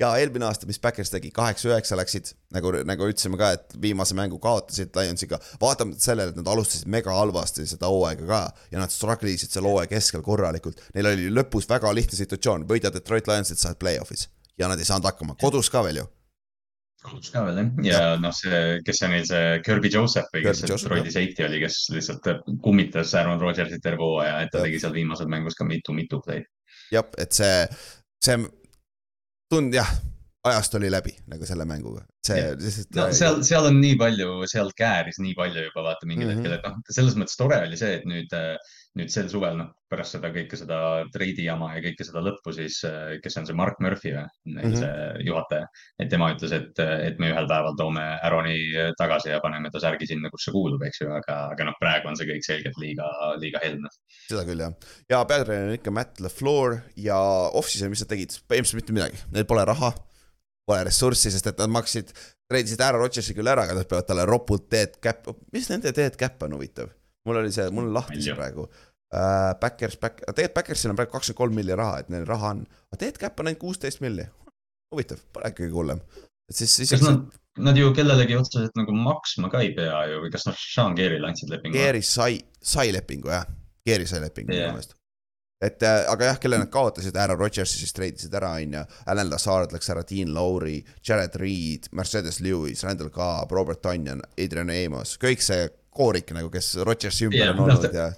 ja 0.00 0.10
eelmine 0.20 0.44
aasta, 0.44 0.68
mis 0.68 0.78
Backers 0.82 1.10
tegi, 1.10 1.30
kaheksa-üheksa 1.34 1.96
läksid, 1.98 2.32
nagu, 2.54 2.72
nagu 2.88 3.08
ütlesime 3.08 3.38
ka, 3.40 3.52
et 3.56 3.76
viimase 3.82 4.16
mängu 4.18 4.38
kaotasid 4.42 4.96
Lionsiga, 4.98 5.38
vaatamata 5.60 6.04
sellele, 6.04 6.34
et 6.34 6.40
nad 6.40 6.50
alustasid 6.52 6.90
mega 6.92 7.14
halvasti 7.16 7.66
seda 7.68 7.90
hooaega 7.92 8.28
ka 8.28 8.42
ja 8.74 8.82
nad 8.82 8.92
struggle 8.92 9.32
isid 9.32 9.54
seal 9.54 9.68
hooaja 9.68 9.90
keskel 9.90 10.24
korralikult. 10.26 10.82
Neil 10.94 11.12
oli 11.12 11.30
lõpus 11.32 11.68
väga 11.70 11.94
lihtne 11.96 12.18
situatsioon, 12.18 12.68
võidad 12.68 12.94
Detroit 12.96 13.30
Lionsit, 13.30 13.62
sa 13.62 13.72
oled 13.72 13.80
play-off'is 13.80 14.28
ja 14.60 14.68
nad 14.68 14.80
ei 14.80 14.88
saanud 14.88 15.08
hakkama, 15.08 15.38
kodus 15.40 15.72
ka 15.72 15.84
veel 15.86 16.02
ju 16.02 16.10
kodus 17.06 17.30
ka 17.34 17.44
veel 17.46 17.60
jah, 17.60 17.86
ja 17.86 18.00
noh, 18.20 18.34
see, 18.34 18.80
kes 18.86 19.00
see 19.02 19.10
neil 19.12 19.28
see 19.28 19.60
Kirby 19.66 19.92
Joseph 19.92 20.28
või 20.34 20.44
kes 20.46 20.62
see 20.62 20.72
Detroiti 20.72 21.14
safety 21.14 21.46
oli, 21.46 21.60
kes 21.62 21.78
lihtsalt 21.94 22.28
kummitas 22.64 23.14
Aaron 23.18 23.40
Rodgersit 23.42 23.84
terve 23.84 24.04
hooaja, 24.04 24.40
et 24.42 24.52
ta 24.52 24.62
ja. 24.62 24.68
tegi 24.68 24.82
seal 24.82 24.96
viimasel 24.96 25.30
mängus 25.32 25.58
ka 25.58 25.66
mitu-mitu 25.68 26.20
play'd. 26.24 26.48
jah, 26.94 27.06
et 27.22 27.36
see, 27.36 27.64
see 28.24 28.38
tund 29.52 29.76
jah, 29.76 29.90
ajast 30.46 30.78
oli 30.78 30.90
läbi 30.92 31.14
nagu 31.30 31.48
selle 31.48 31.66
mänguga, 31.68 32.04
see 32.26 32.42
lihtsalt. 32.60 32.98
no 32.98 33.08
seal, 33.20 33.40
seal 33.46 33.70
on 33.70 33.80
nii 33.82 33.98
palju, 34.00 34.40
seal 34.50 34.72
kääris 34.78 35.22
nii 35.22 35.36
palju 35.38 35.68
juba 35.68 35.86
vaata 35.90 36.10
mingil 36.10 36.28
mm 36.28 36.32
-hmm. 36.32 36.42
hetkel, 36.42 36.58
et 36.58 36.66
noh, 36.66 36.96
selles 36.98 37.18
mõttes 37.18 37.38
tore 37.38 37.62
oli 37.68 37.78
see, 37.80 38.00
et 38.00 38.06
nüüd 38.08 38.34
äh, 38.36 38.54
nüüd 38.96 39.12
sel 39.12 39.28
suvel, 39.28 39.58
noh, 39.58 39.68
pärast 39.90 40.16
seda 40.16 40.30
kõike 40.34 40.56
seda 40.58 40.78
treidi 41.12 41.44
jama 41.46 41.68
ja 41.74 41.82
kõike 41.84 42.06
seda 42.06 42.22
lõppu, 42.24 42.54
siis 42.56 42.78
kes 43.22 43.36
on 43.40 43.48
see 43.48 43.56
Mark 43.58 43.78
Murphy 43.84 44.14
või 44.14 44.22
mm, 44.24 44.56
-hmm. 44.56 44.76
see 44.80 45.26
juhataja, 45.28 45.68
et 46.02 46.10
tema 46.12 46.30
ütles, 46.34 46.54
et, 46.56 46.80
et 46.80 47.20
me 47.22 47.30
ühel 47.34 47.48
päeval 47.50 47.76
toome 47.78 48.06
Aaroni 48.16 48.56
tagasi 48.98 49.30
ja 49.34 49.42
paneme 49.44 49.70
ta 49.72 49.82
särgi 49.84 50.08
sinna, 50.08 50.32
kus 50.32 50.48
see 50.48 50.56
kuulub, 50.56 50.82
eks 50.88 51.02
ju, 51.04 51.10
aga, 51.12 51.38
aga 51.52 51.68
noh, 51.68 51.78
praegu 51.82 52.10
on 52.10 52.18
see 52.18 52.30
kõik 52.30 52.48
selgelt 52.48 52.80
liiga, 52.82 53.10
liiga 53.42 53.62
helne. 53.64 53.92
seda 54.26 54.46
küll 54.48 54.64
jah, 54.64 54.74
ja 55.12 55.22
peatreener 55.28 55.70
on 55.70 55.78
ikka 55.78 55.94
Matt 55.94 56.24
LaFleur 56.24 56.80
ja 56.96 57.20
off-season, 57.52 57.92
mis 57.92 58.04
nad 58.04 58.14
tegid, 58.14 58.40
põhimõtteliselt 58.48 58.82
mitte 58.82 58.96
midagi, 58.96 59.24
neil 59.36 59.48
pole 59.48 59.68
raha 59.68 59.92
pole 60.66 60.82
ressurssi, 60.88 61.30
sest 61.30 61.46
et 61.46 61.60
nad 61.62 61.70
maksid, 61.70 62.10
treidisid 62.50 62.82
ära 62.82 62.98
Rodgersi 62.98 63.34
küll 63.36 63.50
ära, 63.50 63.66
aga 63.66 63.76
nad 63.78 63.86
peavad 63.86 64.08
talle 64.08 64.26
ropult 64.26 64.66
dead 64.72 64.98
cap, 65.02 65.28
mis 65.54 65.68
nende 65.70 65.92
dead 65.94 66.18
cap 66.18 66.42
on 66.46 66.56
huvitav? 66.58 66.90
Mul 67.26 67.40
oli 67.42 67.54
see, 67.54 67.68
mul 67.74 67.90
on 67.90 67.98
lahti 68.00 68.20
see 68.24 68.36
praegu 68.36 68.66
uh,. 68.66 69.54
Backers, 69.60 69.96
back, 70.02 70.22
tegelikult 70.26 70.56
Backersil 70.60 70.92
on 70.92 70.98
praegu 70.98 71.14
kakskümmend 71.14 71.38
kolm 71.38 71.58
milli 71.60 71.76
raha, 71.78 72.02
et 72.02 72.08
neil 72.12 72.26
raha 72.28 72.52
on, 72.56 72.64
aga 72.90 73.00
dead 73.04 73.20
cap 73.22 73.40
on 73.40 73.50
ainult 73.50 73.62
kuusteist 73.62 74.02
milli. 74.04 74.26
huvitav, 74.94 75.22
pole 75.34 75.52
kõige 75.54 75.74
hullem. 75.74 76.02
et 76.50 76.58
siis, 76.58 76.74
siis. 76.80 76.90
kas 76.90 77.04
nad, 77.06 77.22
nad 77.68 77.78
ju 77.78 77.92
kellelegi 77.94 78.36
otseselt 78.38 78.76
nagu 78.78 78.94
maksma 78.98 79.50
ka 79.52 79.62
ei 79.64 79.72
pea 79.78 80.04
ju 80.10 80.20
või 80.24 80.34
kas 80.34 80.46
nad 80.50 80.58
Sean 80.60 80.98
Keerile 80.98 81.30
andsid 81.30 81.54
lepingu? 81.54 81.78
Keeri 81.78 82.02
sai, 82.02 82.38
sai 82.74 82.92
lepingu 82.94 83.32
jah, 83.32 83.46
Keeri 83.86 84.06
sai 84.10 84.22
lepingu 84.26 84.52
minu 84.52 84.62
yeah. 84.62 84.74
meelest 84.74 84.96
et 85.64 85.82
äh, 85.82 86.02
aga 86.10 86.30
jah, 86.30 86.38
kelle 86.40 86.58
nad 86.60 86.70
kaotasid, 86.72 87.16
Aaron 87.16 87.38
Rodgersi 87.40 87.80
siis 87.80 87.94
treidisid 87.96 88.34
ära, 88.36 88.52
on 88.60 88.76
ju. 88.76 88.82
Alan 89.08 89.30
Lazard 89.30 89.72
läks 89.72 89.88
ära, 89.92 90.02
Dean 90.08 90.34
Lowry, 90.36 90.76
Jared 91.06 91.38
Reed, 91.40 91.88
Mercedes 91.96 92.42
Lewis, 92.44 92.84
Randall 92.84 93.12
Cobb, 93.14 93.52
Robert 93.56 93.80
Tonyan, 93.84 94.20
Adrian 94.36 94.72
Amos, 94.74 95.16
kõik 95.22 95.44
see 95.44 95.64
koorik 95.96 96.30
nagu, 96.36 96.50
kes 96.52 96.74
Rodgersi 96.86 97.28
ümber 97.30 97.42
yeah, 97.42 97.56
on 97.56 97.64
olnud 97.66 97.96
ja. 97.96 98.10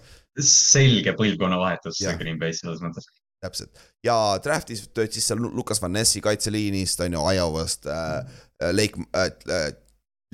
selge 0.45 1.15
põlvkonnavahetus 1.19 2.03
Green 2.21 2.39
Bay's 2.41 2.63
selles 2.63 2.83
mõttes. 2.85 3.09
täpselt 3.45 3.83
ja 4.05 4.15
draft'is 4.45 4.87
töötas 4.91 5.19
siis 5.19 5.29
seal 5.31 5.43
Lukas 5.43 5.83
Van 5.83 5.95
Nessi 5.95 6.23
kaitseliinist 6.25 7.01
on 7.07 7.19
ju 7.19 7.27
Iowast 7.35 7.87
äh,, 7.87 8.23
äh 8.63 8.73
Lake 8.75 9.05
äh,, 9.15 9.33
äh, 9.49 9.69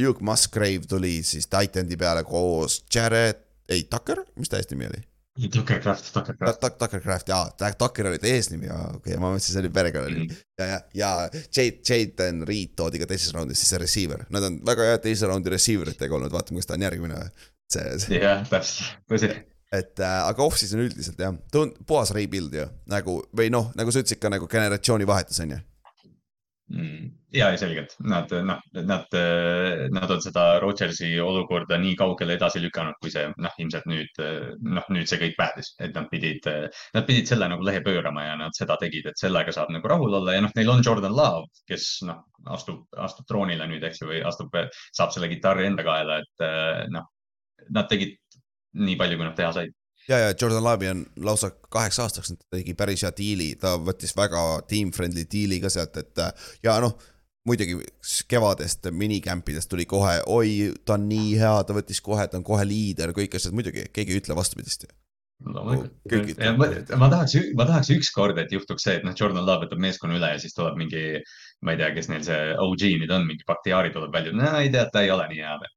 Luke 0.00 0.24
Musgrave 0.24 0.88
tuli 0.88 1.22
siis 1.22 1.46
Titan'i 1.46 1.96
peale 1.96 2.24
koos 2.26 2.82
Jared 2.94 3.44
ei 3.68 3.86
Tucker, 3.90 4.24
mis 4.36 4.50
ta 4.50 4.58
eesnimi 4.60 4.88
oli? 4.90 5.02
Tuckercraft, 5.34 6.12
Tuckercraft. 6.14 6.60
Tuckercraft, 6.78 7.28
jaa, 7.28 7.72
Tucker 7.78 8.06
oli 8.06 8.18
ta 8.22 8.28
eesnimi, 8.30 8.68
okei 8.70 8.98
okay,, 8.98 9.16
ma 9.18 9.32
mõtlesin, 9.32 9.56
see 9.56 9.62
oli 9.64 9.70
perekonnanimi 9.74 10.26
mm. 10.28 10.34
-hmm. 10.34 10.44
ja, 10.58 10.66
ja, 10.68 10.78
ja 10.94 11.40
Jade, 11.56 11.80
Jaden 11.88 12.44
Reed 12.46 12.76
toodi 12.78 13.00
ka 13.02 13.08
teises 13.10 13.34
raundis, 13.34 13.58
siis 13.58 13.74
see 13.74 13.80
receiver, 13.82 14.22
nad 14.30 14.46
on 14.46 14.60
väga 14.66 14.86
head 14.92 15.02
teise 15.02 15.26
raundi 15.26 15.50
receiver 15.50 15.90
itega 15.90 16.14
olnud, 16.14 16.30
vaatame, 16.32 16.62
kas 16.62 16.70
ta 16.70 16.78
on 16.78 16.86
järgmine 16.86 17.18
või. 17.18 17.50
see, 17.72 17.98
see. 18.04 18.22
jah, 18.22 18.46
täpselt, 18.46 18.94
tõsi. 19.10 19.32
et 19.74 20.04
äh, 20.06 20.16
aga 20.22 20.46
off-season 20.46 20.84
üldiselt 20.86 21.18
jah, 21.26 21.34
puhas 21.86 22.14
rebuild 22.14 22.54
ju, 22.54 22.68
nagu 22.94 23.18
või 23.34 23.50
noh, 23.50 23.72
nagu 23.74 23.90
sa 23.90 24.04
ütlesid 24.04 24.22
ka 24.22 24.30
nagu 24.30 24.46
generatsioonivahetus 24.50 25.42
on 25.42 25.56
ju. 25.56 25.62
Ja, 26.68 27.50
ja 27.50 27.58
selgelt. 27.58 27.94
Nad, 27.98 28.30
noh, 28.46 28.60
nad, 28.72 29.16
nad 29.92 30.10
on 30.10 30.22
seda 30.22 30.44
Rodgersi 30.62 31.10
olukorda 31.20 31.76
nii 31.80 31.96
kaugele 32.00 32.36
edasi 32.38 32.62
lükanud, 32.62 32.96
kui 33.02 33.12
see 33.12 33.26
noh, 33.36 33.58
ilmselt 33.60 33.86
nüüd 33.90 34.22
noh, 34.64 34.88
nüüd 34.94 35.10
see 35.10 35.20
kõik 35.20 35.36
päädis, 35.38 35.74
et 35.84 35.94
nad 35.96 36.08
pidid, 36.12 36.48
nad 36.96 37.06
pidid 37.08 37.28
selle 37.30 37.50
nagu 37.52 37.66
lehe 37.66 37.82
pöörama 37.84 38.26
ja 38.26 38.38
nad 38.40 38.56
seda 38.56 38.78
tegid, 38.80 39.10
et 39.10 39.20
sellega 39.20 39.54
saab 39.54 39.72
nagu 39.74 39.92
rahul 39.92 40.18
olla 40.20 40.36
ja 40.36 40.44
noh, 40.44 40.54
neil 40.56 40.72
on 40.72 40.84
Jordan 40.86 41.16
Love, 41.16 41.50
kes 41.68 41.88
noh, 42.08 42.24
astub, 42.56 42.84
astub 42.96 43.28
troonile 43.28 43.68
nüüd, 43.70 43.84
eks 43.84 44.02
ju, 44.02 44.10
või 44.10 44.24
astub, 44.26 44.56
saab 44.96 45.14
selle 45.14 45.30
kitarri 45.32 45.68
enda 45.68 45.86
kaela, 45.86 46.20
et 46.24 46.90
noh, 46.94 47.08
nad 47.74 47.88
tegid 47.90 48.16
nii 48.74 48.96
palju, 48.98 49.20
kui 49.20 49.28
nad 49.28 49.36
teha 49.38 49.52
said 49.54 49.74
ja, 50.08 50.18
ja 50.18 50.34
Jordan 50.40 50.64
Love'i 50.64 50.90
on 50.92 51.06
lausa 51.16 51.50
kaheks 51.50 51.98
aastaks, 52.04 52.34
ta 52.36 52.58
tegi 52.58 52.74
päris 52.78 53.04
hea 53.06 53.12
diili, 53.16 53.54
ta 53.60 53.76
võttis 53.80 54.14
väga 54.16 54.44
team-friendly 54.70 55.26
diili 55.30 55.60
ka 55.62 55.72
sealt, 55.72 55.96
et 56.00 56.24
ja 56.64 56.76
noh, 56.84 56.96
muidugi 57.48 57.78
kevadest 58.28 58.88
minikämpidest 58.90 59.68
tuli 59.70 59.86
kohe, 59.86 60.18
oi, 60.26 60.72
ta 60.84 60.98
on 60.98 61.08
nii 61.08 61.32
hea, 61.40 61.56
ta 61.64 61.76
võttis 61.76 62.00
kohe, 62.04 62.26
ta 62.28 62.40
on 62.40 62.46
kohe 62.46 62.64
liider, 62.68 63.12
kõik 63.16 63.36
asjad, 63.36 63.56
muidugi 63.56 63.88
keegi 63.92 64.14
ei 64.14 64.22
ütle 64.22 64.36
vastupidist 64.36 64.86
ju 64.86 64.92
no,. 65.52 65.64
ma, 65.64 66.68
ma 67.00 67.10
tahaks, 67.12 67.36
ma 67.58 67.66
tahaks 67.68 67.90
ükskord, 67.96 68.38
et 68.40 68.52
juhtuks 68.54 68.86
see, 68.86 68.98
et 69.00 69.06
noh, 69.06 69.16
Jordan 69.18 69.44
Love 69.44 69.66
võtab 69.66 69.82
meeskonna 69.82 70.18
üle 70.18 70.34
ja 70.34 70.40
siis 70.40 70.56
tuleb 70.56 70.78
mingi, 70.80 71.04
ma 71.64 71.74
ei 71.74 71.80
tea, 71.80 71.90
kes 71.96 72.10
neil 72.12 72.24
see 72.26 72.40
OG 72.64 72.86
nüüd 73.02 73.12
on, 73.14 73.26
mingi 73.28 73.46
Bakhtiari 73.48 73.92
tuleb 73.94 74.14
välja, 74.14 74.36
no 74.36 74.54
ei 74.60 74.72
tea, 74.72 74.86
ta 74.92 75.04
ei 75.04 75.12
ole 75.14 75.28
nii 75.32 75.42
hea 75.44 75.58
veel. 75.64 75.74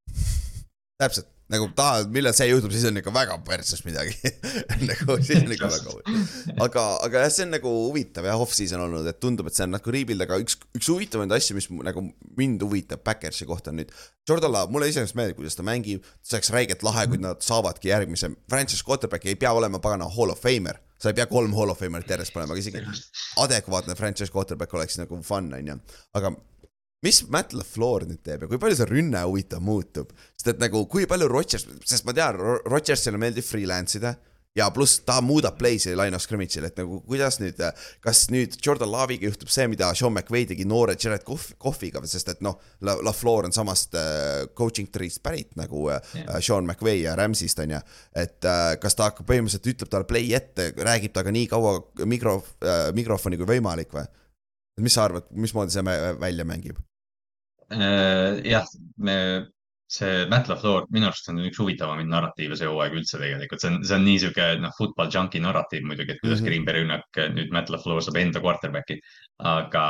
täpselt, 1.03 1.29
nagu 1.52 1.69
tahad, 1.76 2.10
millal 2.11 2.36
see 2.36 2.49
juhtub, 2.49 2.74
siis 2.76 2.88
on 2.90 2.99
ikka 2.99 3.11
väga 3.15 3.38
perses 3.48 3.84
midagi 3.88 4.14
nagu 4.90 5.15
siis 5.24 5.40
on 5.40 5.53
ikka 5.56 5.69
väga 5.72 5.94
huvitav. 5.94 6.64
aga, 6.65 6.84
aga 7.07 7.24
jah, 7.24 7.34
see 7.34 7.45
on 7.48 7.53
nagu 7.56 7.72
huvitav 7.86 8.28
jah, 8.28 8.41
off-season 8.44 8.84
olnud, 8.84 9.07
et 9.07 9.19
tundub, 9.24 9.48
et 9.48 9.56
see 9.56 9.68
on 9.68 9.72
nagu 9.78 9.94
rebuild, 9.95 10.26
aga 10.26 10.40
üks, 10.44 10.57
üks 10.78 10.90
huvitavaid 10.91 11.36
asju, 11.38 11.56
mis 11.60 11.69
nagu 11.88 12.03
mind 12.40 12.65
huvitab 12.68 13.06
Backersi 13.07 13.48
kohta 13.48 13.72
on 13.72 13.80
nüüd. 13.82 13.94
Jordan 14.28 14.52
Love, 14.52 14.74
mulle 14.76 14.90
iseenesest 14.91 15.15
meeldib, 15.15 15.38
kuidas 15.40 15.56
ta 15.56 15.64
mängib, 15.64 16.03
see 16.19 16.36
oleks 16.36 16.52
räigelt 16.52 16.84
lahe, 16.84 17.07
kui 17.07 17.22
nad 17.24 17.40
saavadki 17.45 17.94
järgmise, 17.94 18.34
franchise 18.52 18.84
quarterback'i 18.88 19.32
ei 19.32 19.40
pea 19.40 19.53
olema 19.56 19.80
pagana 19.84 20.10
hall 20.18 20.36
of 20.36 20.44
famer 20.44 20.82
sa 20.98 21.11
ei 21.11 21.18
pea 21.18 21.28
kolm 21.30 21.53
hall 21.53 21.72
of 21.72 21.80
famer'it 21.80 22.10
järjest 22.10 22.34
panema, 22.34 22.56
aga 22.56 22.64
isegi 22.64 22.82
adekvaatne 23.44 23.95
franchise 23.95 24.34
quarterback 24.34 24.74
oleks 24.74 24.98
nagu 24.98 25.19
fun, 25.26 25.52
on 25.53 25.72
ju. 25.72 25.76
aga 26.18 26.34
mis 27.06 27.22
Matt 27.34 27.53
LaFleur 27.53 28.07
nüüd 28.10 28.24
teeb 28.26 28.45
ja 28.45 28.49
kui 28.49 28.61
palju 28.61 28.80
see 28.80 28.90
rünne 28.90 29.22
huvitav 29.28 29.61
muutub, 29.64 30.14
sest 30.34 30.56
et 30.56 30.64
nagu 30.64 30.86
kui 30.90 31.06
palju 31.10 31.30
Rodgers, 31.30 31.68
sest 31.86 32.07
ma 32.07 32.15
tean, 32.18 32.40
Rodgersile 32.65 33.19
meeldib 33.22 33.45
freelance 33.45 33.99
ida 33.99 34.15
ja 34.57 34.72
pluss 34.74 35.03
ta 35.06 35.19
muudab 35.22 35.57
play'si 35.60 35.94
line 35.94 36.18
of 36.18 36.24
scrimmage'il, 36.24 36.65
et 36.65 36.80
nagu 36.80 36.99
kuidas 37.06 37.38
nüüd, 37.41 37.60
kas 38.02 38.24
nüüd 38.34 38.57
Jordan 38.64 38.90
Love'iga 38.90 39.30
juhtub 39.30 39.52
see, 39.53 39.68
mida 39.69 39.91
Sean 39.98 40.15
McVay 40.15 40.48
tegi 40.49 40.65
noore 40.65 40.95
Jared 40.98 41.26
Cough'iga, 41.28 42.02
sest 42.10 42.34
et 42.34 42.41
noh, 42.45 42.57
La, 42.82 42.95
LaFleur 43.06 43.45
on 43.48 43.53
samast 43.53 43.94
äh, 43.98 44.48
coaching 44.57 44.90
tree'st 44.94 45.22
pärit 45.26 45.53
nagu 45.60 45.88
äh, 45.94 46.02
yeah. 46.18 46.40
Sean 46.41 46.65
McVay 46.65 47.03
ja 47.03 47.14
Rams'ist 47.19 47.61
on 47.61 47.76
ju. 47.78 47.82
et 48.18 48.49
äh, 48.49 48.74
kas 48.82 48.98
ta 48.98 49.11
hakkab 49.11 49.30
põhimõtteliselt, 49.30 49.74
ütleb 49.76 49.94
talle 49.94 50.10
play 50.10 50.34
ette, 50.38 50.72
räägib 50.74 51.14
temaga 51.14 51.36
nii 51.38 51.49
kaua 51.53 51.78
mikro 52.10 52.40
äh,, 52.65 52.88
mikrofoni 52.98 53.38
kui 53.38 53.53
võimalik 53.57 53.94
või? 53.94 54.10
Mis 54.83 54.97
sa 54.97 55.07
arvad, 55.07 55.29
mismoodi 55.31 55.73
see 55.73 55.83
välja 56.21 56.45
mängib? 56.47 56.81
Äh, 57.73 58.39
jah, 58.47 58.67
me, 59.03 59.17
see 59.87 60.25
Matt 60.27 60.49
LaFleur, 60.51 60.85
minu 60.91 61.07
arust 61.07 61.29
on 61.31 61.39
üks 61.47 61.59
huvitavamaid 61.61 62.09
narratiive 62.11 62.57
see 62.59 62.67
hooaeg 62.67 62.95
üldse 62.99 63.19
tegelikult, 63.21 63.61
see 63.63 63.69
on, 63.71 63.77
see 63.87 63.95
on 63.95 64.03
nii 64.03 64.19
sihuke 64.23 64.47
noh, 64.59 64.73
football 64.75 65.11
junkie 65.13 65.39
narratiiv 65.43 65.85
muidugi, 65.87 66.11
et 66.15 66.21
kuidas 66.23 66.41
mm 66.41 66.43
-hmm. 66.43 66.49
Green 66.49 66.65
Bay 66.67 66.75
rünnak 66.75 67.19
nüüd 67.37 67.53
Matt 67.55 67.71
LaFleur 67.71 68.03
saab 68.03 68.19
enda 68.19 68.43
quarterback'i. 68.43 68.99
aga, 69.37 69.83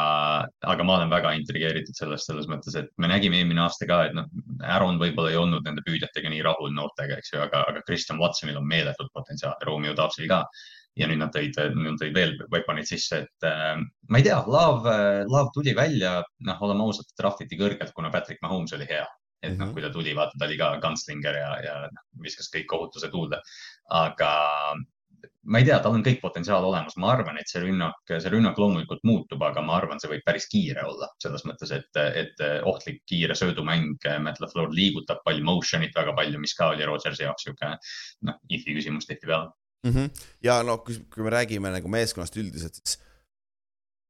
aga 0.73 0.84
ma 0.84 0.97
olen 0.97 1.09
väga 1.09 1.31
intrigeeritud 1.39 1.95
sellest 1.95 2.27
selles 2.27 2.49
mõttes, 2.51 2.76
et 2.76 2.89
me 2.97 3.07
nägime 3.07 3.38
eelmine 3.39 3.61
aasta 3.64 3.88
ka, 3.88 4.01
et 4.05 4.14
noh, 4.14 4.26
Aaron 4.61 4.99
võib-olla 4.99 5.31
ei 5.31 5.38
olnud 5.39 5.64
nende 5.64 5.81
püüdjatega 5.88 6.30
nii 6.30 6.43
rahul 6.43 6.73
noortega, 6.76 7.18
eks 7.18 7.34
ju, 7.34 7.39
aga, 7.41 7.64
aga 7.69 7.81
Christian 7.88 8.19
Watsonil 8.19 8.57
on 8.57 8.68
meeletult 8.68 9.14
potentsiaali, 9.14 9.65
Romeo 9.65 9.95
Dubsil 9.95 10.27
ka 10.27 10.43
ja 10.98 11.07
nüüd 11.10 11.22
nad 11.22 11.34
tõid, 11.34 11.57
nad 11.78 11.99
tõid 12.02 12.15
veel 12.15 12.36
weapon'id 12.53 12.90
sisse, 12.90 13.22
et 13.26 13.48
äh, 13.48 13.78
ma 14.10 14.19
ei 14.19 14.26
tea, 14.26 14.40
Love, 14.49 14.98
Love 15.30 15.53
tuli 15.56 15.76
välja, 15.78 16.19
noh, 16.48 16.65
oleme 16.68 16.86
ausad, 16.88 17.10
draftiti 17.19 17.60
kõrgelt, 17.60 17.94
kuna 17.95 18.11
Patrick 18.14 18.44
Mahomes 18.45 18.76
oli 18.78 18.90
hea. 18.90 19.06
et 19.45 19.53
noh, 19.53 19.68
mhm. 19.68 19.74
kui 19.76 19.84
ta 19.86 19.91
tuli, 19.94 20.15
vaata, 20.18 20.34
ta 20.40 20.48
oli 20.48 20.57
ka 20.57 20.72
gunslinger 20.82 21.36
ja, 21.38 21.49
ja 21.61 21.74
noh, 21.94 22.06
viskas 22.24 22.49
kõik 22.53 22.65
kohutuse 22.72 23.11
tuulde. 23.14 23.38
aga 23.94 24.32
ma 25.48 25.61
ei 25.61 25.65
tea, 25.68 25.78
tal 25.82 25.94
on 25.95 26.03
kõik 26.06 26.18
potentsiaal 26.22 26.65
olemas, 26.65 26.98
ma 26.99 27.11
arvan, 27.14 27.38
et 27.40 27.49
see 27.49 27.61
rünnak, 27.64 28.02
see 28.10 28.32
rünnak 28.34 28.57
loomulikult 28.60 29.06
muutub, 29.07 29.41
aga 29.45 29.61
ma 29.65 29.78
arvan, 29.78 30.02
see 30.02 30.10
võib 30.11 30.26
päris 30.26 30.49
kiire 30.52 30.84
olla 30.90 31.07
selles 31.24 31.45
mõttes, 31.48 31.72
et, 31.78 32.02
et 32.24 32.44
ohtlik 32.68 33.03
kiire 33.10 33.38
söödumäng, 33.38 33.95
Matt 34.26 34.41
LaFleur 34.44 34.74
liigutab 34.74 35.22
palju 35.26 35.45
motion'it 35.48 35.95
väga 35.95 36.18
palju, 36.18 36.41
mis 36.41 36.57
ka 36.57 36.74
oli 36.74 36.90
Rodgersi 36.90 37.24
jaoks 37.24 37.48
sihuke 37.48 37.72
noh, 38.28 38.41
if'i 38.49 38.76
küsimus 38.76 39.07
tihtipeale 39.07 39.53
mm. 39.88 39.95
-hmm. 39.95 40.27
ja 40.43 40.61
no 40.64 40.77
kui, 40.85 40.99
kui 41.14 41.23
me 41.23 41.34
räägime 41.34 41.72
nagu 41.73 41.91
meeskonnast 41.91 42.38
üldiselt, 42.38 42.80
siis 42.80 42.97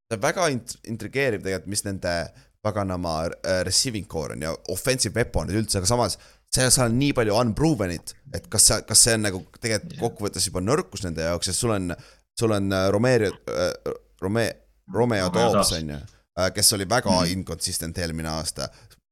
see 0.07 0.17
on 0.17 0.23
väga 0.23 0.49
int-, 0.53 0.77
intrigeeriv 0.87 1.43
tegelikult, 1.43 1.71
mis 1.71 1.83
nende 1.87 2.15
paganama 2.63 3.17
äh, 3.25 3.61
receiving 3.67 4.07
core 4.07 4.35
on 4.35 4.41
ja 4.41 4.55
offensive 4.73 5.15
weapon'id 5.15 5.59
üldse, 5.61 5.79
aga 5.79 5.89
samas 5.89 6.17
seal, 6.53 6.71
seal 6.71 6.87
on 6.89 6.99
nii 6.99 7.13
palju 7.17 7.35
unproven'it, 7.37 8.13
et 8.35 8.47
kas 8.51 8.69
see, 8.69 8.81
kas 8.87 9.03
see 9.07 9.15
on 9.17 9.25
nagu 9.27 9.41
tegelikult 9.59 9.99
kokkuvõttes 10.01 10.47
juba 10.49 10.63
nõrkus 10.63 11.05
nende 11.05 11.27
jaoks, 11.27 11.51
sest 11.51 11.63
sul 11.63 11.75
on, 11.75 11.91
sul 12.39 12.55
on 12.57 12.71
äh, 12.73 12.89
Romero 12.93 13.31
äh,, 13.31 13.95
Rome-, 14.23 14.53
Romeo 14.93 15.29
Dobbs 15.33 15.73
on 15.77 15.93
ju 15.93 15.99
äh,, 15.99 16.51
kes 16.55 16.73
oli 16.73 16.89
väga 16.89 17.11
mm 17.11 17.23
-hmm. 17.23 17.37
inconsistent 17.37 17.97
eelmine 17.97 18.29
aasta. 18.29 18.69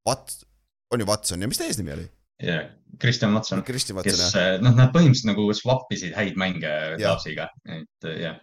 Wat-, 0.10 0.46
on 0.92 1.00
ju 1.00 1.06
Watson 1.06 1.42
ja 1.42 1.48
mis 1.48 1.58
ta 1.58 1.66
eesnimi 1.66 1.94
oli? 1.94 2.10
jah, 2.44 2.66
Kristjan 3.02 3.32
Matson, 3.34 3.64
kes 3.66 4.36
eh, 4.40 4.56
noh, 4.64 4.76
nad 4.76 4.92
põhimõtteliselt 4.94 5.32
nagu 5.32 5.48
swap 5.58 5.92
isid 5.96 6.16
häid 6.18 6.38
mänge 6.40 6.72
Taavsiga, 7.02 7.50
et 7.68 8.10
eh, 8.10 8.20
jah. 8.26 8.42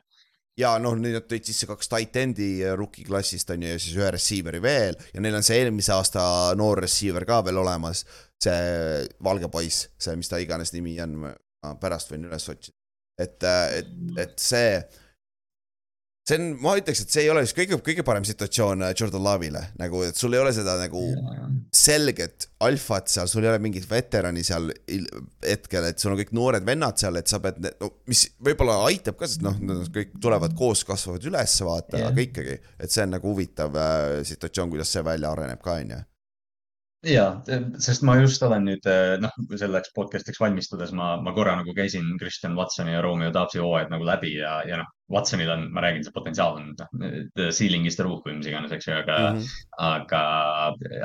Ja 0.60 0.74
noh, 0.82 0.92
nüüd 1.00 1.14
nad 1.16 1.24
tõid 1.30 1.46
sisse 1.48 1.64
kaks 1.64 1.88
tight 1.88 2.16
end'i 2.20 2.50
rookie 2.76 3.06
klassist 3.08 3.48
on 3.54 3.62
ju 3.64 3.70
ja 3.72 3.78
siis 3.80 3.96
ühe 3.96 4.10
receiver'i 4.12 4.60
veel. 4.60 4.98
Ja 5.14 5.22
neil 5.24 5.38
on 5.38 5.46
see 5.46 5.62
eelmise 5.62 5.94
aasta 5.96 6.24
noor 6.60 6.82
receiver 6.84 7.24
ka 7.28 7.40
veel 7.46 7.62
olemas. 7.62 8.04
see 8.42 9.06
valge 9.22 9.48
poiss, 9.48 9.86
see, 9.96 10.16
mis 10.18 10.28
ta 10.28 10.40
iganes 10.42 10.74
nimi 10.74 10.98
on, 11.00 11.14
ma 11.22 11.72
pärast 11.80 12.12
võin 12.12 12.26
üles 12.28 12.48
otsida. 12.50 12.76
et, 13.22 13.44
et, 13.78 13.88
et 14.18 14.36
see 14.40 14.82
see 16.28 16.38
on, 16.38 16.48
ma 16.62 16.76
ütleks, 16.78 17.02
et 17.02 17.14
see 17.14 17.24
ei 17.24 17.32
ole 17.32 17.42
just 17.46 17.56
kõige, 17.56 17.78
kõige 17.82 18.04
parem 18.06 18.26
situatsioon 18.26 18.84
Jordan 18.92 19.24
Love'ile, 19.24 19.64
nagu, 19.80 20.02
et 20.06 20.18
sul 20.18 20.34
ei 20.36 20.42
ole 20.42 20.52
seda 20.54 20.76
nagu 20.80 21.02
selget 21.82 22.46
alfat 22.62 23.10
seal, 23.10 23.30
sul 23.30 23.46
ei 23.46 23.50
ole 23.52 23.62
mingit 23.62 23.88
veterani 23.90 24.44
seal 24.46 24.70
hetkel, 25.42 25.88
et 25.88 26.02
sul 26.02 26.14
on 26.14 26.20
kõik 26.20 26.32
noored 26.36 26.66
vennad 26.66 27.00
seal, 27.00 27.18
et 27.18 27.30
sa 27.30 27.40
pead, 27.42 27.58
no 27.80 27.90
mis 28.10 28.24
võib-olla 28.42 28.78
aitab 28.86 29.18
ka, 29.18 29.28
sest 29.30 29.42
noh, 29.44 29.58
nad 29.66 29.90
kõik 29.94 30.14
tulevad 30.22 30.54
koos, 30.58 30.84
kasvavad 30.88 31.26
üles, 31.32 31.58
vaata 31.66 31.98
yeah., 31.98 32.12
aga 32.12 32.26
ikkagi, 32.28 32.56
et 32.78 32.94
see 32.94 33.04
on 33.06 33.14
nagu 33.16 33.32
huvitav 33.32 33.76
äh, 33.78 34.22
situatsioon, 34.28 34.72
kuidas 34.72 34.94
see 34.94 35.04
välja 35.06 35.34
areneb 35.34 35.62
ka, 35.64 35.80
on 35.82 35.94
ju 35.96 36.00
ja, 37.06 37.26
sest 37.82 38.04
ma 38.06 38.16
just 38.20 38.42
olen 38.46 38.66
nüüd 38.68 38.86
äh, 38.90 39.16
noh, 39.22 39.32
selleks 39.58 39.92
podcast'iks 39.96 40.40
valmistudes 40.42 40.92
ma, 40.96 41.14
ma 41.22 41.34
korra 41.34 41.56
nagu 41.58 41.74
käisin 41.76 42.14
Kristjan 42.20 42.54
Watsoni 42.58 42.94
ja 42.94 43.02
Romeo 43.02 43.32
Taapsi 43.34 43.62
hooajad 43.62 43.90
nagu 43.90 44.06
läbi 44.06 44.36
ja, 44.36 44.60
ja 44.68 44.78
noh, 44.82 44.90
Watsonil 45.12 45.50
on, 45.50 45.66
ma 45.74 45.82
räägin, 45.84 46.04
see 46.06 46.14
potentsiaal 46.14 46.56
on 46.60 46.70
noh, 46.78 47.50
ceiling 47.52 47.88
is 47.88 47.98
the 47.98 48.06
roof 48.06 48.22
või 48.26 48.38
mis 48.38 48.48
iganes, 48.48 48.72
eks 48.72 48.88
ju, 48.88 48.94
aga 48.96 49.18
mm, 49.18 49.40
-hmm. 49.42 49.66
aga, 49.88 50.22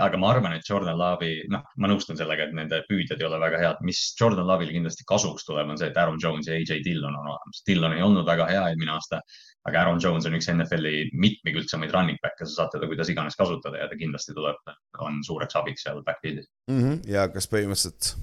aga 0.06 0.22
ma 0.22 0.30
arvan, 0.32 0.56
et 0.56 0.70
Jordan 0.70 1.00
Love'i, 1.00 1.42
noh, 1.52 1.66
ma 1.82 1.92
nõustun 1.92 2.20
sellega, 2.20 2.48
et 2.48 2.56
nende 2.56 2.84
püüdjad 2.88 3.20
ei 3.20 3.28
ole 3.28 3.42
väga 3.42 3.60
head. 3.64 3.84
mis 3.88 4.00
Jordan 4.20 4.48
Love'il 4.48 4.72
kindlasti 4.72 5.08
kasuks 5.10 5.46
tuleb, 5.50 5.74
on 5.74 5.82
see, 5.82 5.90
et 5.92 5.98
Aaron 5.98 6.22
Jones 6.24 6.48
ja 6.48 6.56
AJ 6.56 6.84
Dillon 6.86 7.18
on 7.20 7.34
olemas. 7.34 7.64
Dillon 7.68 7.98
ei 7.98 8.06
olnud 8.06 8.26
väga 8.26 8.48
hea 8.48 8.64
eelmine 8.70 8.96
aasta, 8.96 9.22
aga 9.68 9.82
Aaron 9.82 10.00
Jones 10.04 10.28
on 10.28 10.38
üks 10.38 10.48
NFL-i 10.52 11.10
mitmekülgsemaid 11.20 11.92
running 11.96 12.20
back'e, 12.24 12.46
sa 12.46 12.64
saad 12.64 12.76
teda 12.76 12.88
kuidas 12.90 13.12
iganes 13.12 13.36
kasutada 13.40 13.82
ja 13.82 13.90
ta 13.92 13.98
kindlasti 14.00 14.36
tuleb, 14.38 14.62
on 15.04 15.20
suureks 15.28 15.60
abiks 15.60 15.84
seal 15.88 16.04
backfield'is 16.08 16.48
mm. 16.72 16.80
-hmm. 16.80 17.02
ja 17.12 17.28
kas 17.34 17.50
põhimõtteliselt 17.52 18.14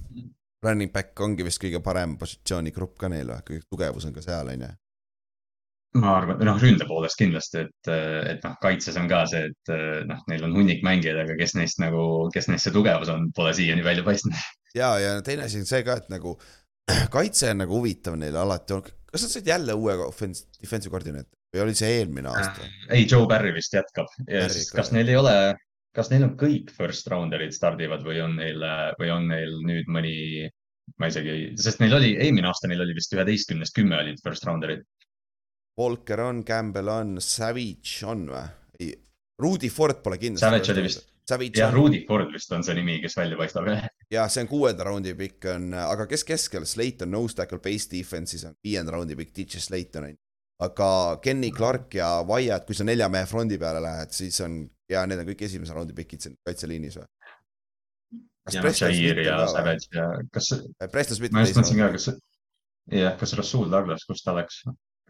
running 0.64 0.92
back 0.92 1.20
ongi 1.20 1.44
vist 1.44 1.60
kõige 1.62 1.82
parem 1.84 2.16
positsioonigrupp 2.20 2.96
ka 2.98 3.12
neil 3.12 3.28
või, 3.28 3.44
kõige 3.50 3.68
tugevus 3.68 4.08
on 4.08 4.16
ka 4.16 4.24
seal, 4.24 4.50
on 4.54 4.66
ju? 4.66 4.72
ma 6.00 6.16
arvan, 6.18 6.40
noh 6.48 6.58
ründe 6.58 6.88
poolest 6.88 7.20
kindlasti, 7.20 7.68
et, 7.68 7.92
et 8.32 8.42
noh, 8.42 8.56
kaitses 8.62 8.96
on 8.98 9.06
ka 9.10 9.22
see, 9.30 9.44
et 9.52 9.74
noh, 10.08 10.24
neil 10.30 10.48
on 10.48 10.56
hunnik 10.56 10.82
mängijaid, 10.86 11.20
aga 11.22 11.36
kes 11.38 11.54
neist 11.54 11.78
nagu, 11.82 12.02
kes 12.34 12.48
neist 12.50 12.66
see 12.66 12.74
tugevus 12.74 13.12
on, 13.12 13.28
pole 13.36 13.52
siiani 13.54 13.84
välja 13.86 14.02
paistnud. 14.06 14.34
ja, 14.74 14.96
ja 14.98 15.14
teine 15.22 15.46
asi 15.46 15.62
on 15.62 15.68
see 15.70 15.84
ka, 15.86 16.00
et 16.02 16.10
nagu 16.10 16.34
kaitse 17.16 17.52
on 17.52 17.62
nagu 17.62 17.78
huvitav 17.78 18.18
neil 18.18 18.36
alati 18.40 18.80
kas 19.14 19.24
nad 19.24 19.32
said 19.32 19.46
jälle 19.48 19.76
uue 19.78 19.94
offense, 20.04 20.48
defensive 20.60 20.92
koordineeritori 20.92 21.40
või 21.54 21.62
oli 21.68 21.76
see 21.78 21.92
eelmine 22.00 22.32
aasta? 22.32 22.66
ei, 22.90 23.06
Joe 23.06 23.28
Barry 23.30 23.54
vist 23.54 23.76
jätkab 23.76 24.10
ja 24.26 24.48
siis 24.50 24.72
kas 24.74 24.90
neil 24.94 25.12
ei 25.12 25.18
ole, 25.20 25.36
kas 25.94 26.10
neil 26.10 26.26
on 26.26 26.34
kõik 26.40 26.72
first 26.74 27.08
rounder'id 27.12 27.54
stardivad 27.54 28.02
või 28.06 28.18
on 28.24 28.36
neil, 28.40 28.66
või 28.98 29.12
on 29.14 29.30
neil 29.30 29.54
nüüd 29.68 29.90
mõni, 29.94 30.16
ma 30.98 31.12
isegi, 31.12 31.54
sest 31.60 31.80
neil 31.84 31.94
oli, 32.00 32.12
eelmine 32.18 32.50
aasta 32.50 32.70
neil 32.70 32.82
oli 32.82 32.98
vist 32.98 33.14
üheteistkümnest 33.14 33.78
kümme 33.78 34.00
olid 34.02 34.20
first 34.24 34.46
rounder'id. 34.48 34.82
Walker 35.78 36.20
on, 36.22 36.44
Campbell 36.46 36.90
on, 36.90 37.16
Savage 37.22 38.04
on 38.06 38.28
või? 38.30 38.92
Rudy 39.42 39.66
Ford 39.70 39.98
pole 40.02 40.18
kindlasti. 40.22 40.46
Savage 40.46 40.70
oli 40.74 40.84
vist 40.86 41.13
jah, 41.30 41.72
Rudy 41.72 42.04
Ford 42.08 42.32
vist 42.32 42.52
on 42.52 42.64
see 42.66 42.76
nimi, 42.76 42.98
kes 43.02 43.16
välja 43.16 43.38
paistab. 43.40 43.70
jah, 44.12 44.28
see 44.30 44.44
on 44.44 44.50
kuuenda 44.50 44.84
raundi 44.88 45.14
pikk 45.18 45.48
on, 45.54 45.72
aga 45.78 46.06
kes 46.10 46.26
keskel, 46.28 46.66
Slate 46.68 47.06
on 47.06 47.14
nose 47.16 47.38
tackle 47.38 47.62
base 47.64 47.88
defense'is 47.92 48.46
on 48.48 48.54
viienda 48.64 48.94
raundi 48.94 49.16
pikk, 49.18 49.34
DJ 49.40 49.62
Slate 49.64 50.02
on. 50.02 50.12
aga 50.64 50.88
Kenny 51.22 51.50
Clark 51.50 51.96
ja 51.98 52.20
Wyatt, 52.28 52.66
kui 52.68 52.76
sa 52.76 52.86
nelja 52.86 53.08
mehe 53.12 53.26
frondi 53.26 53.58
peale 53.58 53.82
lähed, 53.82 54.12
siis 54.14 54.38
on 54.44 54.62
ja 54.90 55.04
need 55.08 55.20
on 55.22 55.28
kõik 55.32 55.44
esimese 55.48 55.74
raundi 55.74 55.96
pikid 55.96 56.24
siin 56.24 56.36
kaitseliinis 56.46 57.00
või? 57.00 57.08
ja 58.52 58.62
noh, 58.62 58.76
Jair 58.76 59.20
ja 59.24 59.38
Savage 59.48 59.88
ja 59.94 60.08
kas. 60.32 60.50
Preston 60.92 61.16
Smith. 61.16 61.32
ma 61.32 61.44
just 61.44 61.56
mõtlesin 61.56 61.80
ka, 61.80 61.90
kas, 61.94 62.08
jah, 62.92 63.14
kas 63.20 63.32
Rasul 63.38 63.70
Douglas, 63.72 64.04
kus 64.08 64.24
ta 64.24 64.34
läks? 64.36 64.62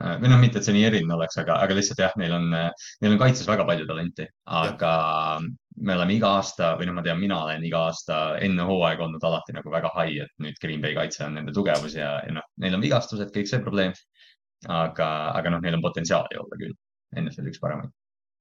Äh, 0.03 0.17
või 0.19 0.31
noh, 0.33 0.41
mitte, 0.43 0.59
et 0.59 0.67
see 0.67 0.75
nii 0.75 0.89
eriline 0.89 1.15
oleks, 1.15 1.37
aga, 1.39 1.61
aga 1.63 1.77
lihtsalt 1.77 2.01
jah, 2.03 2.15
neil 2.19 2.33
on, 2.35 2.49
neil 2.51 3.13
on 3.15 3.21
kaitses 3.21 3.47
väga 3.47 3.67
palju 3.69 3.87
talenti, 3.87 4.27
aga 4.59 4.95
me 5.87 5.95
oleme 5.95 6.17
iga 6.17 6.33
aasta 6.41 6.73
või 6.81 6.89
noh, 6.89 6.97
ma 6.99 7.05
tean, 7.07 7.21
mina 7.21 7.39
olen 7.45 7.67
iga 7.69 7.85
aasta 7.91 8.19
enne 8.43 8.67
hooaega 8.67 9.07
olnud 9.07 9.27
alati 9.31 9.55
nagu 9.55 9.71
väga 9.71 9.93
high, 9.95 10.27
et 10.27 10.35
nüüd 10.43 10.59
Green 10.63 10.83
Bay 10.83 10.99
kaitse 10.99 11.23
on 11.29 11.39
nende 11.39 11.55
tugevus 11.55 11.95
ja, 11.99 12.17
ja 12.27 12.39
noh, 12.41 12.47
neil 12.63 12.75
on 12.75 12.83
vigastused, 12.83 13.31
kõik 13.35 13.51
see 13.51 13.63
probleem. 13.63 13.95
aga, 14.65 15.07
aga 15.37 15.51
noh, 15.53 15.61
neil 15.61 15.77
on 15.77 15.83
potentsiaali 15.85 16.41
olla 16.41 16.59
küll, 16.59 16.75
NFL 17.21 17.51
üks 17.53 17.61
paremaid 17.63 17.93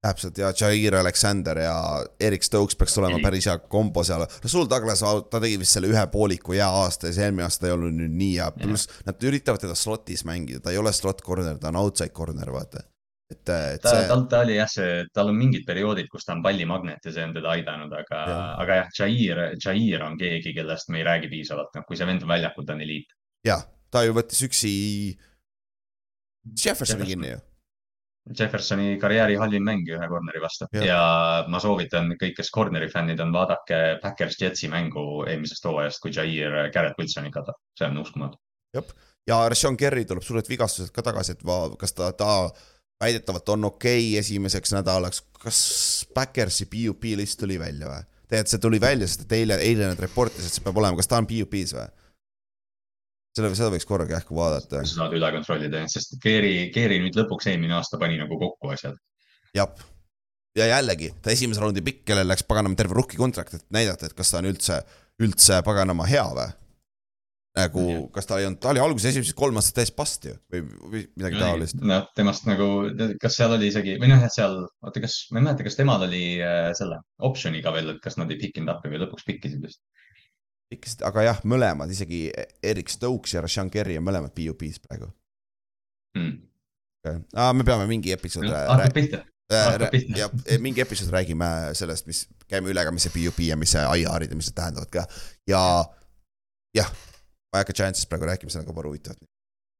täpselt 0.03 0.38
ja 0.38 0.51
Jair 0.59 0.95
Alexander 0.99 1.59
ja 1.63 1.75
Erik 2.19 2.43
Stokes 2.43 2.75
peaks 2.80 2.95
tulema 2.97 3.19
päris 3.23 3.47
hea 3.47 3.57
kombo 3.71 4.03
seal. 4.03 4.25
Rasul 4.43 4.67
Douglas, 4.69 5.03
ta 5.31 5.39
tegi 5.39 5.59
vist 5.61 5.77
selle 5.77 5.91
ühe 5.91 6.03
pooliku 6.11 6.55
hea 6.57 6.67
aasta 6.67 7.09
ja 7.09 7.15
see 7.15 7.27
eelmine 7.30 7.45
aasta 7.47 7.69
ei 7.69 7.75
olnud 7.75 7.95
nüüd 8.01 8.17
nii 8.19 8.34
hea, 8.35 8.49
pluss 8.57 8.89
nad 9.07 9.30
üritavad 9.30 9.63
teda 9.63 9.77
slot'is 9.80 10.25
mängida, 10.27 10.63
ta 10.63 10.73
ei 10.73 10.81
ole 10.81 10.91
slot 10.95 11.23
corner, 11.23 11.59
ta 11.61 11.71
on 11.71 11.80
outside 11.80 12.11
corner, 12.15 12.51
vaata. 12.51 12.84
et, 13.31 13.39
et 13.39 13.84
ta 13.84 13.93
see..., 13.93 14.09
tal, 14.09 14.25
ta 14.31 14.41
oli 14.43 14.57
jah, 14.57 14.71
see, 14.73 15.05
tal 15.15 15.31
on 15.31 15.39
mingid 15.39 15.63
perioodid, 15.69 16.11
kus 16.11 16.27
ta 16.27 16.35
on 16.35 16.43
pallimagnet 16.43 17.07
ja 17.07 17.15
see 17.15 17.23
on 17.30 17.38
teda 17.38 17.53
aidanud, 17.55 17.95
aga 18.03 18.25
ja., 18.27 18.41
aga 18.65 18.81
jah, 18.81 18.91
Jair, 18.99 19.43
Jair 19.55 20.03
on 20.09 20.19
keegi, 20.19 20.55
kellest 20.57 20.91
me 20.91 20.99
ei 20.99 21.07
räägi 21.07 21.31
piisavalt, 21.31 21.71
noh, 21.77 21.88
kui 21.88 21.99
see 21.99 22.09
vend 22.09 22.27
on 22.27 22.35
väljakul, 22.35 22.67
ta 22.67 22.75
on 22.75 22.84
eliit. 22.84 23.15
jah, 23.47 23.63
ta 23.93 24.03
ju 24.03 24.19
võttis 24.19 24.43
üksi 24.49 24.75
Jeffersoni 26.59 27.07
kinni 27.07 27.35
ju 27.38 27.41
Jeffersoni 28.39 28.97
karjääri 28.99 29.35
halvim 29.35 29.65
mäng 29.67 29.89
ühe 29.91 30.07
corner'i 30.07 30.41
vastu 30.41 30.67
ja. 30.71 30.83
ja 30.87 30.99
ma 31.51 31.59
soovitan 31.59 32.13
kõik, 32.15 32.37
kes 32.37 32.51
corner'i 32.55 32.87
fännid 32.91 33.19
on, 33.19 33.33
vaadake 33.35 33.79
Backers 34.03 34.37
Jetsi 34.39 34.69
mängu 34.71 35.25
eelmisest 35.27 35.65
hooajast, 35.67 35.99
kui 36.03 36.13
Jair 36.15 36.55
Garrett 36.73 36.99
Wilsoni 36.99 37.31
katab, 37.33 37.59
see 37.77 37.89
on 37.89 37.99
uskumatu. 37.99 38.39
jah, 38.77 38.93
ja 39.27 39.41
Rashawn 39.51 39.77
Kerry 39.77 40.05
tuleb 40.07 40.23
suured 40.23 40.47
vigastused 40.49 40.93
ka 40.95 41.03
tagasi, 41.03 41.35
et 41.35 41.43
va, 41.45 41.65
kas 41.79 41.95
ta, 41.97 42.13
ta 42.15 42.31
väidetavalt 43.03 43.49
on 43.57 43.69
okei 43.73 44.13
okay 44.13 44.23
esimeseks 44.23 44.71
nädalaks, 44.77 45.25
kas 45.43 45.59
Backersi 46.15 46.69
PUP 46.71 47.11
list 47.19 47.39
tuli 47.43 47.59
välja 47.59 47.91
või? 47.91 48.07
tegelikult 48.33 48.53
see 48.55 48.63
tuli 48.63 48.79
välja, 48.81 49.07
sest 49.07 49.27
et 49.27 49.35
eile, 49.35 49.59
eile 49.61 49.91
nad 49.91 49.99
reportis, 49.99 50.47
et 50.47 50.55
see 50.55 50.63
peab 50.63 50.79
olema, 50.79 50.97
kas 50.97 51.11
ta 51.11 51.19
on 51.19 51.27
PUP-s 51.29 51.75
või? 51.75 51.91
Selle, 53.34 53.53
seda 53.57 53.72
võiks 53.73 53.88
korraga 53.89 54.19
ähku 54.19 54.38
vaadata. 54.38 54.84
sa 54.85 55.03
saad 55.03 55.15
üle 55.18 55.31
kontrollida, 55.35 55.84
sest 55.91 56.18
Keeri, 56.23 56.69
Keeri 56.76 57.01
nüüd 57.03 57.18
lõpuks 57.18 57.49
eelmine 57.51 57.77
aasta 57.80 57.99
pani 58.01 58.19
nagu 58.22 58.39
kokku 58.41 58.73
asjad. 58.73 58.97
jah, 59.57 59.85
ja 60.57 60.69
jällegi 60.76 61.14
ta 61.22 61.34
esimese 61.34 61.64
raundi 61.64 61.85
pikk, 61.85 62.03
kellel 62.10 62.30
läks 62.30 62.45
paganama 62.49 62.80
terve 62.80 62.97
rookie 62.99 63.19
kontrakt, 63.19 63.57
et 63.57 63.65
näidata, 63.73 64.10
et 64.10 64.18
kas 64.18 64.34
ta 64.34 64.41
on 64.41 64.51
üldse, 64.51 64.84
üldse 65.23 65.64
paganama 65.65 66.10
hea 66.10 66.27
või 66.34 66.51
nagu, 67.53 67.81
kas 68.14 68.26
ta 68.26 68.39
ei 68.41 68.47
olnud, 68.47 68.57
ta 68.61 68.72
oli 68.72 68.81
alguses 68.81 69.11
esimesed 69.11 69.35
kolm 69.38 69.60
aastat 69.60 69.76
täis 69.77 69.91
past 69.93 70.26
ju 70.26 70.34
või, 70.49 70.64
või 70.89 71.01
midagi 71.19 71.41
taolist. 71.41 71.81
noh, 71.85 72.07
temast 72.18 72.47
nagu, 72.49 72.69
kas 73.22 73.38
seal 73.38 73.53
oli 73.53 73.69
isegi 73.69 73.99
või 74.01 74.10
noh, 74.10 74.23
et 74.26 74.34
seal, 74.34 74.57
oota, 74.81 75.03
kas, 75.03 75.19
ma 75.30 75.41
ei 75.41 75.47
mäleta, 75.49 75.65
kas 75.68 75.77
temal 75.77 76.05
oli 76.07 76.23
äh, 76.41 76.72
selle 76.77 76.97
optsiooniga 77.30 77.73
veel, 77.76 77.93
et 77.93 78.01
kas 78.01 78.18
nad 78.18 78.34
ei 78.34 78.41
pikinud 78.41 78.73
up'i 78.73 78.89
või 78.89 79.03
lõpuks 79.03 79.27
pikkisid 79.30 79.61
vist 79.68 79.84
ikka, 80.75 80.95
aga 81.09 81.27
jah, 81.27 81.43
mõlemad, 81.49 81.91
isegi 81.93 82.25
Erik 82.63 82.91
Stokes 82.91 83.35
ja 83.35 83.43
Rashan 83.43 83.71
Kerry 83.73 83.97
on 83.99 84.07
mõlemad 84.07 84.33
PUP-s 84.35 84.81
praegu. 84.83 85.09
Hmm.. 86.17 86.41
Ah, 87.35 87.51
me 87.51 87.65
peame 87.67 87.87
mingi 87.89 88.13
episood 88.15 88.45
no,. 88.47 88.53
hakkab 88.55 88.95
pihta. 88.95 89.23
ja 90.15 90.29
mingi 90.63 90.81
episood 90.81 91.11
räägime 91.11 91.47
sellest, 91.75 92.07
mis, 92.07 92.23
käime 92.47 92.71
üle 92.71 92.85
ka, 92.85 92.93
mis 92.95 93.03
see 93.07 93.15
PUP 93.17 93.41
ja 93.43 93.57
mis 93.59 93.73
see 93.75 93.83
IR-id 93.99 94.31
ja 94.31 94.39
mis 94.39 94.49
need 94.49 94.57
tähendavad 94.57 94.91
ka. 94.93 95.03
Ja 95.49 95.61
jah, 96.77 96.89
ma 97.51 97.59
ei 97.59 97.65
hakka 97.65 97.75
Giantsist 97.81 98.09
praegu 98.11 98.29
rääkima, 98.29 98.53
see 98.53 98.63
on 98.63 98.69
ka 98.69 98.75
palju 98.77 98.93
huvitavat. 98.93 99.19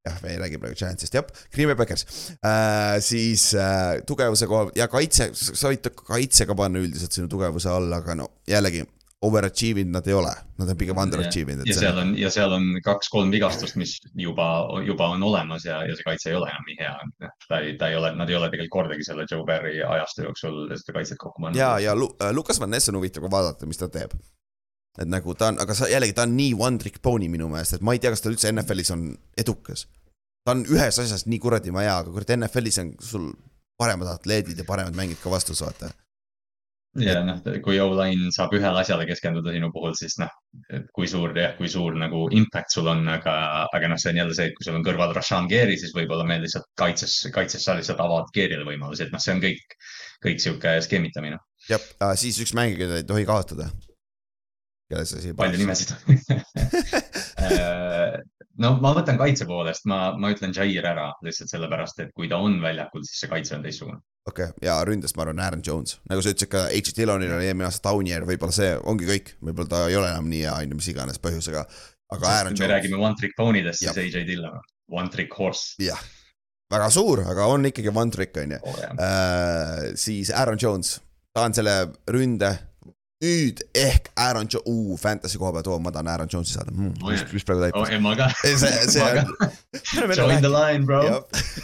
Jah, 0.04 0.18
me 0.20 0.34
ei 0.34 0.42
räägi 0.42 0.60
praegu 0.60 0.76
Giantsist, 0.76 1.16
jah, 1.16 1.46
Green 1.56 1.72
Bay 1.72 1.80
Packers. 1.80 2.04
Äh,. 2.44 3.00
siis 3.02 3.54
äh, 3.56 4.02
tugevuse 4.08 4.50
koha 4.52 4.68
ja 4.76 4.90
kaitse, 4.92 5.30
sa 5.34 5.72
võid 5.72 5.88
kaitse 6.04 6.50
ka 6.50 6.58
panna 6.60 6.84
üldiselt 6.84 7.16
sinu 7.16 7.32
tugevuse 7.32 7.72
alla, 7.72 8.04
aga 8.04 8.18
no 8.20 8.28
jällegi 8.50 8.84
overachieve 9.24 9.84
inud 9.84 9.96
nad 9.98 10.08
ei 10.08 10.14
ole, 10.14 10.32
nad 10.60 10.70
on 10.70 10.78
pigem 10.78 11.00
underachieve 11.00 11.56
inud. 11.56 11.70
ja 11.70 11.76
seal 11.78 12.00
on, 12.02 12.12
ja 12.20 12.30
seal 12.34 12.52
on 12.56 12.68
kaks-kolm 12.84 13.32
vigastust, 13.32 13.78
mis 13.80 13.96
juba, 14.20 14.48
juba 14.86 15.08
on 15.16 15.24
olemas 15.24 15.66
ja, 15.68 15.80
ja 15.88 15.96
see 15.96 16.08
kaitse 16.08 16.32
ei 16.32 16.38
ole 16.40 16.50
enam 16.52 16.68
nii 16.68 16.78
hea. 16.80 17.32
ta 17.48 17.60
ei, 17.64 17.76
ta 17.80 17.90
ei 17.92 17.98
ole, 18.00 18.14
nad 18.20 18.30
ei 18.30 18.38
ole 18.40 18.50
tegelikult 18.52 18.76
kordagi 18.78 19.08
selle 19.08 19.28
Joe 19.32 19.46
Barry 19.48 19.80
ajastu 19.88 20.28
jooksul 20.28 20.60
seda 20.76 20.98
kaitset 20.98 21.22
kokku 21.22 21.42
pannud. 21.42 21.60
ja, 21.60 21.78
ja 21.80 21.96
Lu 21.96 22.12
äh, 22.22 22.34
Lukas 22.36 22.60
Van 22.60 22.74
Ness 22.74 22.92
on 22.92 23.00
huvitav 23.00 23.24
ka 23.24 23.32
vaadata, 23.32 23.70
mis 23.70 23.80
ta 23.80 23.90
teeb. 23.92 24.16
et 25.00 25.10
nagu 25.10 25.36
ta 25.40 25.54
on, 25.54 25.62
aga 25.64 25.78
sa 25.78 25.90
jällegi, 25.92 26.18
ta 26.18 26.28
on 26.28 26.38
nii 26.38 26.54
one 26.60 26.84
trick 26.84 27.02
pony 27.02 27.32
minu 27.32 27.50
meelest, 27.54 27.80
et 27.80 27.86
ma 27.86 27.96
ei 27.96 28.04
tea, 28.04 28.12
kas 28.14 28.26
ta 28.26 28.32
üldse 28.34 28.52
NFL-is 28.52 28.94
on 28.96 29.08
edukas. 29.40 29.88
ta 30.44 30.58
on 30.58 30.68
ühes 30.68 31.00
asjas 31.00 31.28
nii 31.32 31.40
kuradi 31.40 31.72
hea, 31.72 31.98
aga 31.98 32.12
kurat 32.12 32.36
NFL-is 32.38 32.84
on 32.84 32.96
sul 33.00 33.32
paremad 33.80 34.12
atleedid 34.12 34.60
ja 34.60 34.68
paremad 34.68 34.96
mängid 35.00 35.24
ka 35.24 35.32
vastus, 35.32 35.64
vaata 35.64 35.94
ja 37.02 37.22
noh, 37.26 37.40
kui 37.66 37.80
O-line 37.82 38.30
saab 38.36 38.54
ühele 38.54 38.82
asjale 38.84 39.06
keskenduda 39.10 39.54
sinu 39.56 39.70
puhul, 39.74 39.96
siis 39.98 40.18
noh, 40.22 40.32
kui 40.94 41.08
suur 41.10 41.34
jah, 41.38 41.56
kui 41.58 41.70
suur 41.72 41.96
nagu 41.98 42.28
impact 42.36 42.76
sul 42.76 42.90
on, 42.92 43.02
aga, 43.10 43.36
aga 43.74 43.90
noh, 43.92 44.02
see 44.02 44.14
on 44.14 44.22
jälle 44.22 44.38
see, 44.38 44.52
et 44.52 44.58
kui 44.58 44.68
sul 44.68 44.78
on 44.78 44.86
kõrval 44.86 45.16
Rashan 45.18 45.50
Geri, 45.52 45.78
siis 45.82 45.96
võib-olla 45.96 46.28
me 46.30 46.38
lihtsalt 46.44 46.70
kaitses, 46.80 47.16
kaitses 47.34 47.66
sa 47.66 47.78
lihtsalt 47.80 48.04
avad 48.04 48.30
Gerile 48.36 48.68
võimalusi, 48.68 49.08
et 49.08 49.16
noh, 49.16 49.24
see 49.24 49.34
on 49.34 49.42
kõik, 49.44 49.78
kõik 50.28 50.44
sihuke 50.44 50.76
skeemitamine. 50.86 51.42
jah, 51.72 51.90
siis 52.20 52.38
üks 52.44 52.54
mängija, 52.58 52.86
keda 52.86 53.02
ei 53.02 53.10
tohi 53.10 53.26
kaotada. 53.30 53.72
kelle 54.92 55.06
sa 55.10 55.22
siia. 55.24 55.34
palju 55.34 55.58
nimesid 55.64 55.96
äh, 57.48 58.22
no 58.62 58.74
ma 58.84 58.94
võtan 58.96 59.18
kaitse 59.20 59.48
poolest, 59.50 59.88
ma, 59.90 60.14
ma 60.20 60.32
ütlen 60.34 60.54
Jair 60.56 60.86
ära 60.86 61.10
lihtsalt 61.26 61.52
sellepärast, 61.54 62.04
et 62.04 62.12
kui 62.18 62.30
ta 62.32 62.40
on 62.44 62.60
väljakul, 62.62 63.06
siis 63.08 63.24
see 63.24 63.32
kaitse 63.32 63.56
on 63.58 63.66
teistsugune 63.66 64.02
okei 64.30 64.50
okay., 64.50 64.66
ja 64.66 64.78
ründes 64.88 65.16
ma 65.18 65.26
arvan 65.26 65.42
Aaron 65.44 65.64
Jones, 65.66 65.98
nagu 66.10 66.24
sa 66.24 66.34
ütlesid 66.34 66.52
ka, 66.52 66.66
H. 66.72 66.96
Dillonil 66.98 67.34
oli 67.38 67.50
eelmine 67.50 67.68
aasta 67.70 67.90
down 67.90 68.10
year, 68.10 68.26
võib-olla 68.28 68.56
see 68.56 68.74
ongi 68.90 69.10
kõik, 69.10 69.34
võib-olla 69.44 69.74
ta 69.74 69.86
ei 69.90 69.98
ole 70.00 70.12
enam 70.12 70.30
nii 70.32 70.44
hea, 70.46 70.58
on 70.58 70.76
ju, 70.76 70.80
mis 70.80 70.92
iganes 70.94 71.22
põhjusega. 71.24 71.66
aga 72.14 72.26
Sest 72.26 72.34
Aaron 72.34 72.54
Jones. 72.54 72.66
me 72.66 72.74
räägime 72.74 73.00
one 73.02 73.20
trick 73.20 73.38
pony 73.38 73.64
dest, 73.66 73.84
siis 73.84 73.98
AJ 73.98 74.28
Dillon, 74.30 74.60
one 74.92 75.10
trick 75.10 75.34
horse. 75.38 75.74
jah, 75.82 76.00
väga 76.72 76.92
suur, 76.94 77.24
aga 77.30 77.48
on 77.52 77.72
ikkagi 77.72 77.92
one 77.94 78.12
trick 78.12 78.38
on 78.38 78.56
ju 78.56 78.62
oh,. 78.62 78.84
Uh, 78.94 79.90
siis 80.00 80.32
Aaron 80.32 80.62
Jones, 80.62 81.00
ta 81.34 81.48
on 81.48 81.58
selle 81.58 81.76
ründe 82.08 82.54
nüüd 83.24 83.62
ehk 83.78 84.10
Aaron 84.20 84.48
Jo-, 84.52 84.62
uu, 84.70 84.98
fantasy 85.00 85.40
koha 85.40 85.54
pealt, 85.56 85.70
oo, 85.72 85.80
ma 85.84 85.92
tahan 85.96 86.10
Aaron 86.12 86.32
Jonesi 86.32 86.58
saada 86.58 86.74
mm,. 86.74 86.94
mis, 87.08 87.24
mis 87.32 87.46
praegu 87.48 87.64
täipab? 87.64 87.82
oh, 87.82 87.92
ei, 87.92 88.00
ma 88.04 88.16
ka. 88.20 88.30
see, 88.44 88.72
see 88.92 89.04
on. 89.04 89.32
Join 90.18 90.44
the 90.44 90.52
line, 90.52 90.86
bro. 90.86 91.02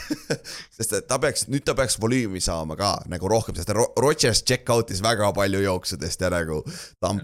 sest 0.77 0.95
ta 1.10 1.19
peaks, 1.22 1.48
nüüd 1.52 1.65
ta 1.68 1.76
peaks 1.77 1.99
volüümi 2.02 2.41
saama 2.44 2.77
ka 2.80 2.94
nagu 3.11 3.31
rohkem, 3.31 3.57
sest 3.60 3.73
Rodgers 3.76 4.44
check 4.44 4.69
out'is 4.73 5.03
väga 5.06 5.31
palju 5.36 5.64
jooksudest 5.65 6.26
ja 6.26 6.31
nagu. 6.34 6.61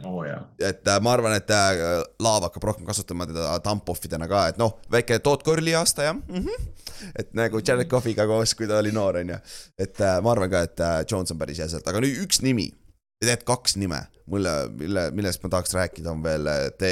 Oh, 0.03 0.21
yeah. 0.25 0.45
et 0.59 0.87
äh, 0.87 1.01
ma 1.03 1.15
arvan, 1.15 1.35
et 1.39 1.51
äh, 1.55 2.03
Laav 2.23 2.49
hakkab 2.49 2.71
rohkem 2.71 2.87
kasutama 2.87 3.27
teda 3.29 3.57
dump-off 3.65 4.03
idena 4.07 4.29
ka, 4.31 4.47
et 4.51 4.61
noh, 4.61 4.77
väike 4.91 5.21
Todd 5.23 5.45
Curly 5.45 5.77
aasta 5.79 6.11
jah 6.11 6.17
mm. 6.17 6.41
-hmm 6.47 6.71
et 7.19 7.33
nagu 7.35 7.59
Jared 7.59 7.89
Cough'iga 7.91 8.23
koos, 8.25 8.53
kui 8.55 8.67
ta 8.67 8.77
oli 8.79 8.91
noor, 8.95 9.17
on 9.19 9.29
ju. 9.29 9.37
et 9.77 9.99
äh, 10.01 10.15
ma 10.23 10.31
arvan 10.31 10.49
ka, 10.49 10.61
et 10.63 10.83
Jones 11.11 11.31
on 11.31 11.37
päris 11.37 11.59
hea 11.59 11.67
sealt, 11.69 11.87
aga 11.91 11.99
nüüd 12.01 12.23
üks 12.23 12.39
nimi 12.41 12.69
tegelikult 13.21 13.47
kaks 13.51 13.77
nime, 13.81 14.01
mulle, 14.31 14.53
mille, 14.79 15.07
millest 15.15 15.43
ma 15.43 15.53
tahaks 15.53 15.75
rääkida, 15.77 16.11
on 16.11 16.25
veel 16.25 16.49
De, 16.79 16.91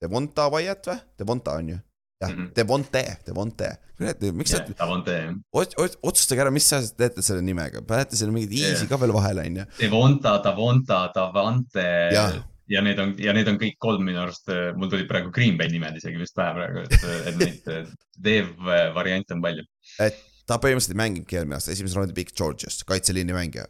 Devonta 0.00 0.48
Wyatt 0.52 0.90
või? 0.90 0.98
Devonta 1.20 1.56
on 1.60 1.72
ju? 1.74 1.78
jah 2.20 2.30
mm 2.30 2.36
-hmm., 2.36 2.52
Devonte, 2.56 3.16
Devonte. 3.26 3.68
kurat, 3.96 4.22
miks 4.36 4.52
yeah, 4.52 4.66
te, 5.04 5.86
otsustage 6.02 6.42
ära, 6.42 6.50
mis 6.52 6.68
sa 6.68 6.80
teete 6.96 7.22
selle 7.24 7.40
nimega, 7.44 7.82
panete 7.86 8.16
sinna 8.16 8.34
mingid 8.34 8.52
easy 8.52 8.84
yeah. 8.84 8.88
ka 8.88 9.00
veel 9.00 9.12
vahele, 9.16 9.46
on 9.48 9.56
ju. 9.62 9.66
Devonta, 9.80 10.36
Davonta, 10.44 11.00
Davante. 11.14 11.86
jah, 12.12 12.36
ja 12.68 12.82
need 12.84 13.00
on 13.02 13.14
ja 13.18 13.32
need 13.36 13.48
on 13.48 13.58
kõik 13.60 13.78
kolm 13.78 14.04
minu 14.04 14.20
arust, 14.20 14.52
mul 14.76 14.92
tulid 14.92 15.08
praegu 15.08 15.32
Green 15.34 15.56
Bay 15.58 15.72
nimed 15.72 15.96
isegi 15.96 16.20
vist 16.20 16.36
pähe 16.36 16.52
praegu, 16.58 16.84
et, 16.84 17.08
et 17.32 17.40
neid 17.40 17.94
dev 18.30 18.52
variante 18.94 19.34
on 19.34 19.42
palju. 19.46 19.64
et 19.98 20.20
ta 20.50 20.58
põhimõtteliselt 20.58 20.96
ei 20.96 21.00
mänginudki 21.00 21.38
eelmine 21.38 21.56
aasta, 21.56 21.72
esimese 21.72 21.98
raundi 21.98 22.16
pikk 22.16 22.34
Georgiast, 22.36 22.84
kaitseliini 22.88 23.34
mängija. 23.36 23.68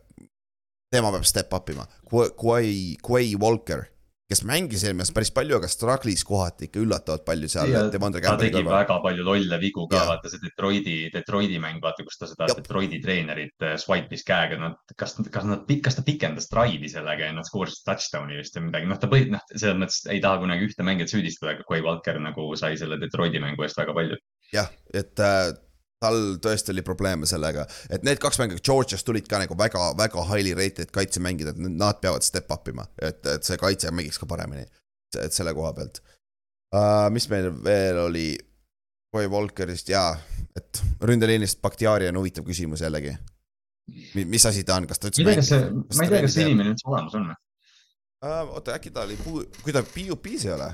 Tema 0.90 1.12
peab 1.14 1.24
step 1.28 1.54
up 1.54 1.70
ima, 1.70 1.86
Quay, 2.10 2.96
Quay 3.06 3.34
Walker 3.40 3.86
kes 4.30 4.44
mängis 4.46 4.84
eelmine 4.86 5.02
aasta 5.02 5.14
päris 5.16 5.32
palju, 5.34 5.56
aga 5.58 5.68
struggle'is 5.70 6.22
kohati 6.26 6.68
ikka 6.68 6.78
üllatavalt 6.84 7.24
palju 7.26 7.48
seal. 7.50 7.72
ta 7.90 8.36
tegi 8.38 8.62
väga 8.66 8.98
palju 9.02 9.24
lolle 9.26 9.58
vigu 9.62 9.86
ka, 9.90 10.04
vaata 10.06 10.30
see 10.30 10.42
Detroiti, 10.44 10.96
Detroiti 11.14 11.58
mäng, 11.62 11.80
vaata, 11.82 12.06
kus 12.06 12.20
ta 12.20 12.28
seda 12.30 12.46
Jop. 12.50 12.60
Detroiti 12.62 13.00
treenerit 13.02 13.66
äh, 13.66 13.74
swipe'is 13.82 14.22
käega, 14.26 14.60
nad, 14.60 14.78
kas, 14.94 15.16
kas 15.34 15.48
nad, 15.48 15.72
kas 15.86 15.98
ta 15.98 16.04
pikendas 16.06 16.46
drive'i 16.52 16.92
sellega 16.92 17.26
ja 17.26 17.34
nad 17.34 17.48
skoorisid 17.48 17.82
touchdown'i 17.88 18.38
vist 18.38 18.58
või 18.58 18.68
midagi, 18.68 18.90
noh, 18.92 19.00
ta 19.02 19.10
põhi-, 19.10 19.32
noh, 19.34 19.42
selles 19.50 19.80
mõttes 19.82 20.04
ei 20.14 20.22
taha 20.22 20.44
kunagi 20.44 20.70
ühte 20.70 20.86
mängijat 20.86 21.16
süüdistada, 21.16 21.56
aga 21.56 21.66
Quay 21.66 21.82
Walker 21.86 22.22
nagu 22.22 22.46
sai 22.60 22.78
selle 22.78 23.00
Detroiti 23.02 23.42
mängu 23.42 23.66
eest 23.66 23.82
väga 23.82 23.96
palju. 23.98 24.20
jah, 24.54 24.70
et 24.94 25.26
äh, 25.26 25.50
tal 26.00 26.18
tõesti 26.42 26.72
oli 26.74 26.84
probleeme 26.84 27.28
sellega, 27.28 27.66
et 27.92 28.04
need 28.06 28.20
kaks 28.22 28.40
mängu 28.40 28.60
Georgias 28.64 29.04
tulid 29.04 29.28
ka 29.28 29.40
nagu 29.42 29.56
väga, 29.58 29.90
väga 29.98 30.24
highly 30.30 30.54
rated 30.56 30.92
kaitsemängijad, 30.94 31.56
et 31.56 31.74
nad 31.80 32.00
peavad 32.00 32.24
step 32.24 32.50
up 32.52 32.68
ima, 32.72 32.86
et, 33.02 33.20
et 33.26 33.46
see 33.46 33.60
kaitse 33.60 33.92
mängiks 33.92 34.20
ka 34.20 34.28
paremini. 34.30 34.66
et 35.18 35.34
selle 35.34 35.50
koha 35.54 35.72
pealt 35.74 35.98
uh,. 36.74 37.08
mis 37.10 37.26
meil 37.30 37.50
veel 37.64 37.98
oli? 38.06 38.28
Roy 39.10 39.26
Walkerist 39.26 39.88
ja, 39.90 40.12
et 40.54 40.82
ründeliinist 41.02 41.58
Bakhtiari 41.58 42.06
on 42.08 42.18
huvitav 42.20 42.44
küsimus 42.46 42.84
jällegi. 42.84 43.16
mis 44.14 44.46
asi 44.46 44.62
ta 44.64 44.76
on, 44.78 44.86
kas 44.86 45.02
ta 45.02 45.10
üldse 45.10 45.24
ma 45.26 45.32
ei 45.32 45.34
tea, 45.34 45.40
kas 45.40 45.48
see, 45.50 45.64
ma 45.98 46.04
ei 46.04 46.12
tea, 46.12 46.20
kas 46.22 46.36
see 46.36 46.44
inimene 46.46 46.74
üldse 46.76 46.86
olemas 46.86 47.16
on 47.18 47.26
uh,? 47.32 48.54
oota, 48.54 48.76
äkki 48.76 48.94
ta 48.94 49.02
oli, 49.02 49.18
kui 49.24 49.74
ta 49.74 49.82
PUP-s 49.82 50.46
ei 50.46 50.54
ole, 50.54 50.70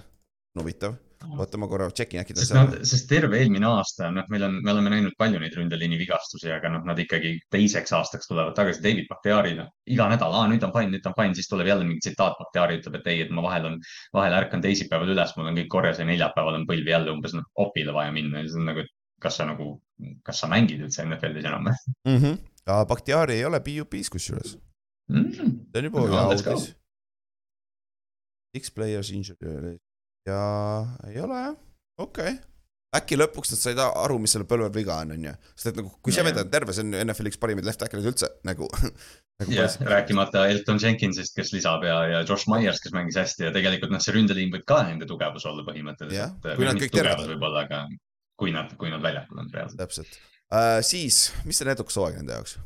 huvitav 0.60 0.98
oota, 1.38 1.58
ma 1.60 1.68
korra 1.70 1.88
tšekin 1.90 2.20
äkki. 2.20 2.36
sest 2.38 2.54
nad, 2.56 2.74
sest 2.86 3.08
terve 3.10 3.38
eelmine 3.40 3.66
aasta, 3.68 4.10
noh, 4.14 4.26
meil 4.32 4.46
on, 4.48 4.58
me 4.64 4.72
oleme 4.72 4.92
näinud 4.92 5.16
palju 5.18 5.40
neid 5.42 5.56
ründeliini 5.56 5.98
vigastusi, 6.00 6.50
aga 6.52 6.70
noh, 6.74 6.84
nad 6.88 6.98
ikkagi 7.02 7.36
teiseks 7.52 7.94
aastaks 7.96 8.28
tulevad 8.30 8.56
tagasi. 8.58 8.82
David 8.84 9.08
Bakhtiari, 9.10 9.54
noh, 9.58 9.70
iga 9.92 10.08
nädal, 10.12 10.36
aa, 10.36 10.50
nüüd 10.50 10.66
on 10.66 10.74
fine, 10.76 10.92
nüüd 10.94 11.08
on 11.08 11.16
fine, 11.18 11.36
siis 11.38 11.48
tuleb 11.52 11.70
jälle 11.72 11.88
mingi 11.88 12.04
tsitaat, 12.04 12.36
Bakhtiari 12.40 12.80
ütleb, 12.80 13.00
et 13.00 13.10
ei, 13.12 13.24
et 13.26 13.32
ma 13.34 13.44
vahel 13.46 13.70
on, 13.70 13.80
vahel 14.16 14.36
ärkan 14.40 14.64
teisipäeval 14.64 15.14
üles, 15.16 15.34
mul 15.38 15.50
on 15.50 15.58
kõik 15.62 15.72
korjas 15.72 16.02
ja 16.02 16.08
neljapäeval 16.08 16.60
on 16.60 16.68
põlvi 16.68 16.94
jälle 16.94 17.12
umbes 17.14 17.36
noh, 17.36 17.48
opile 17.66 17.96
vaja 17.96 18.14
minna 18.14 18.42
ja 18.42 18.48
siis 18.48 18.60
on 18.60 18.68
nagu, 18.70 18.84
et 18.84 18.92
kas 19.22 19.38
sa 19.40 19.46
nagu, 19.48 19.70
kas 20.26 20.42
sa 20.42 20.50
mängid 20.50 20.82
üldse 20.84 21.04
NFL-is 21.06 21.48
enam 21.48 21.70
mm? 21.70 22.16
-hmm. 22.16 22.38
aga 22.66 22.84
Bakhtiari 22.86 23.38
ei 23.40 23.44
ole 23.44 23.60
PUP-s 23.60 24.10
kusjuures 24.10 24.58
mm. 25.08 25.24
-hmm. 25.24 25.56
see 25.72 25.78
on 25.78 25.84
juba 25.84 26.00
hea 26.00 26.26
uudis. 26.28 26.76
Six 28.56 28.70
players 28.70 29.10
injured 29.10 29.78
ja 30.26 30.42
ei 31.08 31.20
ole 31.22 31.40
jah, 31.40 31.56
okei 32.02 32.32
okay. 32.34 32.40
äkki 32.98 33.18
lõpuks 33.18 33.52
nad 33.52 33.60
said 33.62 33.80
aru, 33.82 34.18
mis 34.22 34.34
selle 34.36 34.48
põlvel 34.48 34.72
viga 34.74 34.98
on, 35.04 35.14
on 35.16 35.28
ju. 35.28 35.34
sest 35.54 35.70
et 35.72 35.80
nagu, 35.80 35.92
kui 36.02 36.14
see 36.14 36.24
vend 36.26 36.40
on 36.42 36.50
terve, 36.52 36.74
see 36.76 36.86
on 36.86 36.96
NFL-i 37.04 37.32
üks 37.32 37.40
parimaid 37.42 37.68
left 37.68 37.82
tackle'id 37.82 38.10
üldse 38.12 38.30
nagu 38.48 38.68
nagu. 39.40 39.52
jah, 39.52 39.76
rääkimata 39.92 40.46
Elton 40.52 40.80
Jenkinsist, 40.82 41.36
kes 41.36 41.52
lisab 41.54 41.84
ja, 41.86 41.98
ja 42.12 42.22
Josh 42.22 42.50
Myers, 42.52 42.80
kes 42.84 42.94
mängis 42.96 43.18
hästi 43.20 43.48
ja 43.48 43.52
tegelikult 43.54 43.94
noh, 43.94 44.02
see 44.02 44.16
ründeliin 44.16 44.54
võib 44.54 44.66
ka 44.68 44.82
nende 44.88 45.08
tugevus 45.08 45.46
olla 45.48 45.66
põhimõtteliselt. 45.66 46.48
kui 46.56 46.68
nad 46.68 46.80
kõik 46.80 46.96
terved 46.96 47.34
võib-olla, 47.34 47.66
aga 47.68 47.84
kui 48.36 48.54
nad, 48.54 48.72
kui 48.80 48.92
nad 48.92 49.04
väljakul 49.04 49.44
on 49.44 49.52
reaalselt. 49.52 49.80
täpselt 49.82 50.18
uh,, 50.52 50.80
siis, 50.84 51.28
mis 51.48 51.62
on 51.64 51.72
edukas 51.76 52.00
hooaeg 52.00 52.18
nende 52.20 52.38
jaoks? 52.38 52.58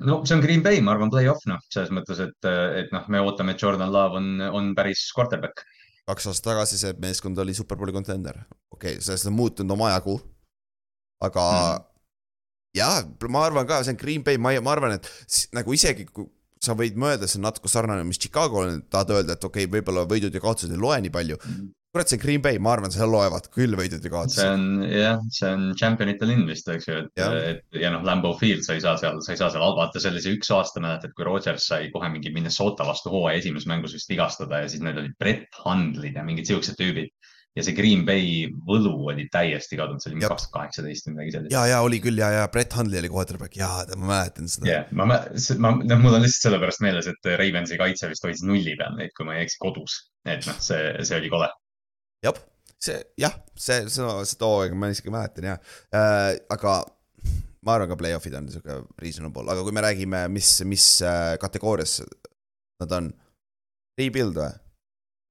No 0.00 0.22
see 0.24 0.36
on 0.36 0.42
Green 0.44 0.62
Bay, 0.64 0.80
ma 0.80 0.94
arvan, 0.94 1.12
play-off 1.12 1.46
noh, 1.50 1.60
selles 1.72 1.92
mõttes, 1.94 2.20
et, 2.22 2.50
et 2.80 2.92
noh, 2.94 3.06
me 3.12 3.22
ootame, 3.22 3.54
et 3.54 3.62
Jordan 3.62 3.92
Love 3.92 4.20
on, 4.20 4.28
on 4.52 4.74
päris 4.78 5.04
quarterback. 5.16 5.64
kaks 6.08 6.28
aastat 6.30 6.50
tagasi 6.50 6.80
see 6.80 6.92
meeskond 7.02 7.38
oli 7.38 7.54
superbowli 7.54 7.94
kontender, 7.94 8.42
okei 8.72 8.96
okay,, 8.96 9.04
sellest 9.04 9.30
on 9.30 9.36
muutunud 9.38 9.76
omajagu. 9.76 10.18
aga 11.22 11.48
mm. 11.48 11.90
jah, 12.78 13.02
ma 13.28 13.44
arvan 13.46 13.68
ka, 13.68 13.82
see 13.84 13.94
on 13.94 14.00
Green 14.00 14.24
Bay, 14.26 14.40
ma, 14.40 14.54
ma 14.60 14.74
arvan, 14.76 14.96
et 14.98 15.10
nagu 15.54 15.76
isegi 15.76 16.08
kui 16.10 16.30
sa 16.62 16.76
võid 16.78 16.98
mõelda, 16.98 17.26
see 17.26 17.40
on 17.40 17.48
natuke 17.48 17.70
sarnane, 17.70 18.06
mis 18.06 18.20
Chicago 18.22 18.62
on, 18.62 18.82
tahad 18.90 19.10
öelda, 19.16 19.36
et 19.36 19.44
okei 19.44 19.66
okay,, 19.66 19.76
võib-olla 19.78 20.06
võidud 20.08 20.34
ja 20.34 20.42
kaotused 20.42 20.70
ei 20.70 20.82
loe 20.82 21.00
nii 21.02 21.14
palju 21.14 21.38
mm 21.42 21.70
kurat, 21.92 22.08
see 22.08 22.20
Green 22.20 22.42
Bay, 22.44 22.58
ma 22.62 22.72
arvan, 22.72 22.92
seal 22.94 23.10
loevad 23.12 23.48
küll 23.52 23.76
võidud 23.76 24.04
ja 24.04 24.12
kaotused. 24.12 24.40
see 24.40 24.48
on 24.48 24.84
jah, 24.88 25.18
see 25.36 25.50
on 25.52 25.66
champion'ite 25.78 26.28
linn 26.28 26.46
vist, 26.48 26.68
eks 26.72 26.88
ju, 26.88 27.00
et, 27.04 27.24
et 27.52 27.80
ja 27.82 27.92
noh, 27.92 28.04
Lambeau 28.06 28.36
Field, 28.40 28.64
sa 28.66 28.76
ei 28.78 28.84
saa 28.84 28.96
seal, 29.00 29.20
sa 29.24 29.34
ei 29.34 29.40
saa 29.40 29.50
seal 29.52 29.76
vaata 29.76 30.00
sellise 30.02 30.32
üks 30.32 30.52
aasta 30.56 30.80
mäletad, 30.84 31.12
kui 31.16 31.28
Rodgers 31.28 31.68
sai 31.68 31.90
kohe 31.92 32.08
mingi 32.12 32.32
Minnesota 32.32 32.86
vastu 32.88 33.12
hooaja 33.12 33.42
esimeses 33.42 33.68
mängus 33.68 33.96
vist 33.98 34.08
vigastada 34.12 34.64
ja 34.64 34.72
siis 34.72 34.84
need 34.84 35.00
olid 35.02 35.18
Brett 35.20 35.60
Handlid 35.66 36.16
ja 36.16 36.24
mingid 36.24 36.48
siuksed 36.48 36.80
tüübid 36.80 37.12
ja 37.56 37.64
see 37.64 37.74
Green 37.76 38.04
Bay 38.08 38.46
võlu 38.66 38.94
oli 39.12 39.26
täiesti 39.32 39.76
kadunud, 39.76 40.00
see 40.00 40.14
oli 40.14 40.22
kaks 40.24 40.46
tuhat 40.46 40.54
kaheksateist 40.54 41.08
või 41.08 41.16
midagi 41.18 41.34
sellist. 41.36 41.54
ja, 41.54 41.64
ja 41.68 41.80
oli 41.84 41.98
küll 42.04 42.20
ja, 42.20 42.30
ja 42.38 42.46
Brett 42.52 42.72
Hundley 42.76 43.02
oli 43.02 43.10
quarterback 43.12 43.58
ja 43.58 43.68
ma 43.92 44.08
mäletan 44.14 44.48
seda. 44.48 44.68
jah 44.70 44.86
yeah,, 44.86 44.94
ma, 44.96 45.04
ma, 45.10 45.74
noh, 45.76 46.00
mul 46.00 46.16
on 46.16 46.24
lihtsalt 46.24 46.48
sellepärast 46.48 46.84
meeles, 46.84 47.10
et 47.12 47.32
Ravensi 47.40 47.76
kaitse 47.80 48.08
vist 48.08 48.24
hoidis 48.24 48.44
nulli 48.48 48.76
peal 48.80 48.96
neid, 48.96 49.12
kui 49.16 49.28
ma 49.28 49.36
ei 49.36 49.44
eksi, 49.44 49.60
kodus. 49.60 49.98
et 50.24 50.48
noh, 50.48 50.56
see, 50.64 50.80
see 51.04 51.18
oli 51.18 51.32
kole. 51.32 51.50
Jah 52.22 52.40
see 52.82 52.98
jah, 53.20 53.34
see, 53.54 53.84
seda, 53.92 54.16
seda 54.26 54.50
hooaega 54.50 54.78
ma 54.78 54.90
isegi 54.92 55.12
mäletan 55.14 55.52
jah 55.52 55.60
äh,, 55.94 56.34
aga 56.52 56.80
ma 57.62 57.76
arvan 57.76 57.92
ka 57.92 57.98
play-off'id 57.98 58.34
on 58.38 58.48
sihuke 58.50 58.80
reasonable, 59.02 59.46
aga 59.52 59.62
kui 59.62 59.74
me 59.74 59.84
räägime, 59.84 60.24
mis, 60.34 60.50
mis 60.66 60.86
äh, 61.06 61.36
kategoorias 61.42 62.00
nad 62.82 62.96
on, 62.98 63.12
rebuild 63.98 64.38
või? 64.38 64.50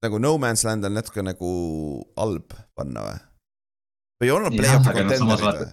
nagu 0.01 0.17
No 0.21 0.37
Man's 0.41 0.63
Land 0.65 0.87
on 0.87 0.95
natuke 0.97 1.23
nagu 1.25 1.51
halb 2.17 2.55
panna 2.77 3.03
või? 3.09 3.19
või 4.23 4.33
on 4.37 4.47
nad 4.47 4.55
play-off'i 4.55 4.95
contender'id 4.95 5.59
või? 5.65 5.69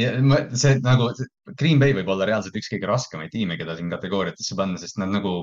ja 0.00 0.14
ma, 0.24 0.40
see 0.56 0.80
nagu, 0.84 1.10
Green 1.60 1.82
Bay 1.82 1.96
võib 1.96 2.08
olla 2.14 2.30
reaalselt 2.30 2.56
üks 2.58 2.72
kõige 2.72 2.88
raskemaid 2.88 3.34
tiime, 3.34 3.60
keda 3.60 3.76
siin 3.76 3.92
kategooriatesse 3.92 4.56
panna, 4.58 4.80
sest 4.80 4.96
nad 5.02 5.12
nagu 5.12 5.36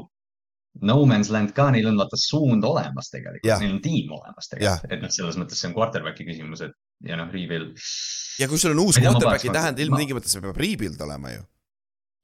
No 0.79 1.05
Man's 1.05 1.29
Land 1.29 1.51
ka, 1.55 1.67
neil 1.73 1.87
on 1.89 1.97
vaata 1.99 2.17
suund 2.19 2.63
olemas 2.63 3.11
tegelikult, 3.11 3.59
neil 3.59 3.73
on 3.75 3.79
tiim 3.83 4.11
olemas 4.15 4.47
tegelikult, 4.47 4.93
et 4.95 5.01
noh, 5.03 5.11
selles 5.11 5.39
mõttes 5.39 5.59
see 5.59 5.67
on 5.67 5.75
quarterback'i 5.75 6.25
küsimus, 6.29 6.63
et 6.63 7.09
ja 7.11 7.17
noh, 7.19 7.27
rebuild. 7.33 7.73
ja 8.39 8.47
kui 8.47 8.61
sul 8.61 8.71
on 8.71 8.85
uus 8.85 8.99
quarterback, 9.01 9.43
ei 9.43 9.55
tähenda 9.57 9.83
ilmtingimata, 9.83 10.31
see 10.31 10.43
peab 10.45 10.61
rebuild 10.61 11.03
olema 11.03 11.33
ju. 11.33 11.43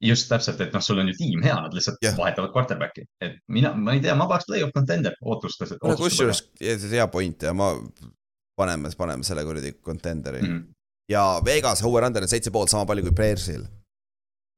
just 0.08 0.30
täpselt, 0.32 0.62
et 0.64 0.72
noh, 0.72 0.84
sul 0.84 1.02
on 1.02 1.12
ju 1.12 1.18
tiim 1.18 1.44
hea, 1.44 1.58
nad 1.60 1.76
lihtsalt 1.76 2.00
yeah. 2.00 2.16
vahetavad 2.16 2.54
quarterback'i, 2.56 3.04
et 3.20 3.36
mina, 3.52 3.74
ma 3.76 3.98
ei 3.98 4.00
tea, 4.04 4.16
ma 4.16 4.30
paneks 4.30 4.48
play-off 4.48 4.72
contender 4.74 5.20
ootustas. 5.20 5.76
no 5.76 5.98
kusjuures, 6.00 6.46
hea 6.88 7.08
point 7.12 7.48
ja 7.50 7.52
ma, 7.52 7.74
paneme, 8.58 8.96
paneme 8.96 9.28
selle 9.28 9.44
kuradi 9.44 9.76
contenderi 9.84 10.40
mm. 10.40 10.54
-hmm. 10.54 10.64
ja 11.12 11.26
Vegas 11.44 11.84
over-under 11.84 12.24
on 12.24 12.32
seitse 12.32 12.50
pool, 12.54 12.66
sama 12.66 12.88
palju 12.88 13.10
kui 13.10 13.20
Bearsil 13.20 13.68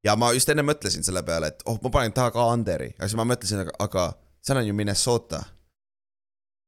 ja 0.05 0.15
ma 0.17 0.31
just 0.35 0.49
enne 0.49 0.65
mõtlesin 0.65 1.05
selle 1.05 1.23
peale, 1.25 1.51
et 1.53 1.65
oh, 1.69 1.77
ma 1.83 1.91
panen 1.93 2.13
taha 2.15 2.33
ka 2.33 2.45
underi, 2.53 2.91
aga 2.97 3.09
siis 3.09 3.19
ma 3.19 3.27
mõtlesin, 3.29 3.65
aga, 3.65 3.75
aga 3.85 4.07
seal 4.41 4.61
on 4.61 4.69
ju 4.69 4.77
Minnesota 4.77 5.41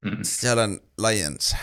mm. 0.06 0.22
seal 0.28 0.62
on 0.64 0.78
Lions. 1.02 1.54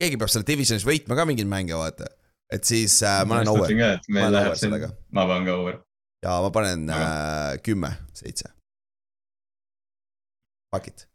keegi 0.00 0.18
peab 0.20 0.32
seal 0.32 0.46
divisionis 0.48 0.86
võitma 0.88 1.18
ka 1.18 1.28
mingeid 1.28 1.50
mänge, 1.50 1.76
vaata. 1.76 2.08
et 2.52 2.64
siis 2.64 3.00
äh, 3.02 3.20
ma 3.28 3.40
olen 3.40 3.52
over. 3.52 3.76
ma 4.08 4.26
olen 4.26 4.40
over 4.40 4.58
sellega. 4.58 4.90
ma 5.16 5.28
panen 5.28 5.48
ka 5.50 5.60
over. 5.60 5.78
ja 6.24 6.40
ma 6.46 6.50
panen 6.54 6.88
äh, 6.96 7.60
kümme, 7.66 7.94
seitse. 8.16 8.52
Fuck 10.70 10.86
it. 10.86 11.08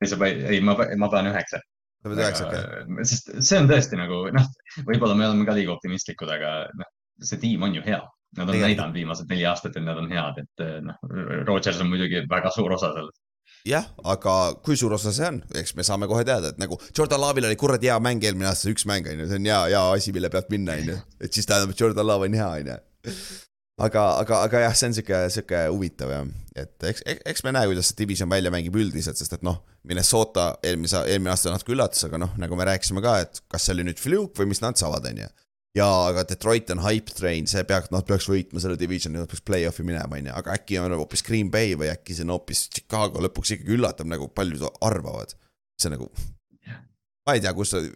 ei, 0.00 0.08
sa 0.08 0.16
paned, 0.16 0.46
ei, 0.48 0.62
ma, 0.64 0.78
ma 0.96 1.10
panen 1.12 1.34
üheksa. 1.34 1.60
sa 1.60 2.08
paned 2.08 2.24
üheksa, 2.24 2.48
okay.. 2.48 3.04
sest 3.04 3.34
see 3.38 3.60
on 3.60 3.68
tõesti 3.70 4.00
nagu 4.00 4.24
noh, 4.34 4.48
võib-olla 4.88 5.14
me 5.14 5.28
oleme 5.28 5.46
ka 5.46 5.58
liiga 5.58 5.76
optimistlikud, 5.76 6.32
aga 6.38 6.64
noh, 6.74 6.96
see 7.20 7.38
tiim 7.42 7.62
on 7.68 7.76
ju 7.76 7.84
hea 7.84 8.00
Nad 8.38 8.48
on 8.48 8.60
näidanud 8.62 8.94
viimased 8.94 9.26
neli 9.30 9.42
aastat, 9.48 9.74
et 9.76 9.82
nad 9.82 9.98
on 9.98 10.06
head, 10.12 10.38
et 10.44 10.62
eh, 10.62 10.78
noh, 10.86 10.98
Rodgers 11.48 11.80
on 11.82 11.90
muidugi 11.90 12.22
väga 12.30 12.52
suur 12.54 12.76
osa 12.76 12.92
sellest. 12.94 13.18
jah, 13.66 13.88
aga 14.08 14.34
kui 14.64 14.78
suur 14.78 14.94
osa 14.96 15.10
see 15.12 15.26
on, 15.26 15.40
eks 15.60 15.74
me 15.76 15.84
saame 15.84 16.06
kohe 16.08 16.22
teada, 16.24 16.52
et 16.54 16.60
nagu 16.62 16.78
Jordan 16.96 17.20
Love'il 17.20 17.48
oli 17.48 17.58
kuradi 17.60 17.90
hea 17.90 17.98
mäng 18.00 18.22
eelmine 18.24 18.48
aasta, 18.48 18.70
üks 18.72 18.86
mäng 18.88 19.08
on 19.10 19.24
ju, 19.24 19.26
see 19.28 19.40
on 19.42 19.50
hea, 19.50 19.58
hea 19.74 19.82
asi, 19.96 20.14
mille 20.16 20.30
pealt 20.32 20.48
minna, 20.54 20.78
on 20.78 20.92
ju. 20.94 21.00
et 21.20 21.34
siis 21.34 21.48
tähendab, 21.50 21.74
et 21.74 21.82
Jordan 21.82 22.06
Love 22.06 22.30
on 22.30 22.38
hea, 22.38 22.48
on 22.62 22.70
ju. 22.70 22.78
aga, 23.82 24.06
aga, 24.22 24.40
aga 24.46 24.64
jah, 24.64 24.78
see 24.78 24.92
on 24.92 24.96
sihuke, 25.00 25.20
sihuke 25.34 25.66
huvitav 25.66 26.14
jah, 26.14 26.32
et 26.62 26.88
eks, 26.94 27.04
eks 27.34 27.44
me 27.44 27.56
näe, 27.58 27.68
kuidas 27.72 27.90
see 27.90 27.98
division 28.04 28.30
välja 28.30 28.54
mängib 28.54 28.78
üldiselt, 28.78 29.18
sest 29.18 29.36
et 29.40 29.44
noh, 29.44 29.58
Minnesota 29.90 30.52
eelmise, 30.62 31.02
eelmine 31.10 31.34
aasta 31.34 31.50
natuke 31.52 31.74
üllatus, 31.74 32.06
aga 32.06 32.22
noh, 32.22 32.38
nagu 32.40 32.56
me 32.56 32.70
rääkisime 32.70 33.02
ka, 33.04 33.18
et 33.26 33.42
kas 33.50 33.66
see 33.66 33.74
oli 33.74 33.90
nüüd 33.90 34.00
fluke 34.00 34.44
või 34.44 34.54
mis 34.54 34.62
nad 34.62 34.78
saavad, 34.78 35.10
on 35.10 35.24
ju 35.26 35.32
ja 35.76 35.86
aga 36.08 36.24
Detroit 36.28 36.70
on 36.74 36.82
hype 36.84 37.14
train, 37.16 37.46
see 37.50 37.62
peaks, 37.68 37.92
nad 37.94 38.06
peaks 38.08 38.26
võitma 38.30 38.62
selle 38.62 38.78
divisioni, 38.80 39.20
nad 39.20 39.30
peaks 39.30 39.44
play-off'i 39.46 39.86
minema, 39.86 40.18
on 40.18 40.30
ju, 40.30 40.34
aga 40.42 40.56
äkki 40.58 40.80
on 40.82 40.96
hoopis 40.98 41.22
Green 41.26 41.50
Bay 41.52 41.76
või 41.78 41.92
äkki 41.92 42.16
see 42.16 42.26
on 42.26 42.34
hoopis 42.34 42.66
Chicago, 42.74 43.22
lõpuks 43.22 43.54
ikkagi 43.56 43.76
üllatab 43.76 44.10
nagu 44.10 44.28
paljud 44.34 44.66
arvavad. 44.86 45.36
see 45.80 45.92
nagu, 45.92 46.10
ma 47.26 47.36
ei 47.36 47.44
tea, 47.44 47.54
kus 47.56 47.74
see, 47.74 47.92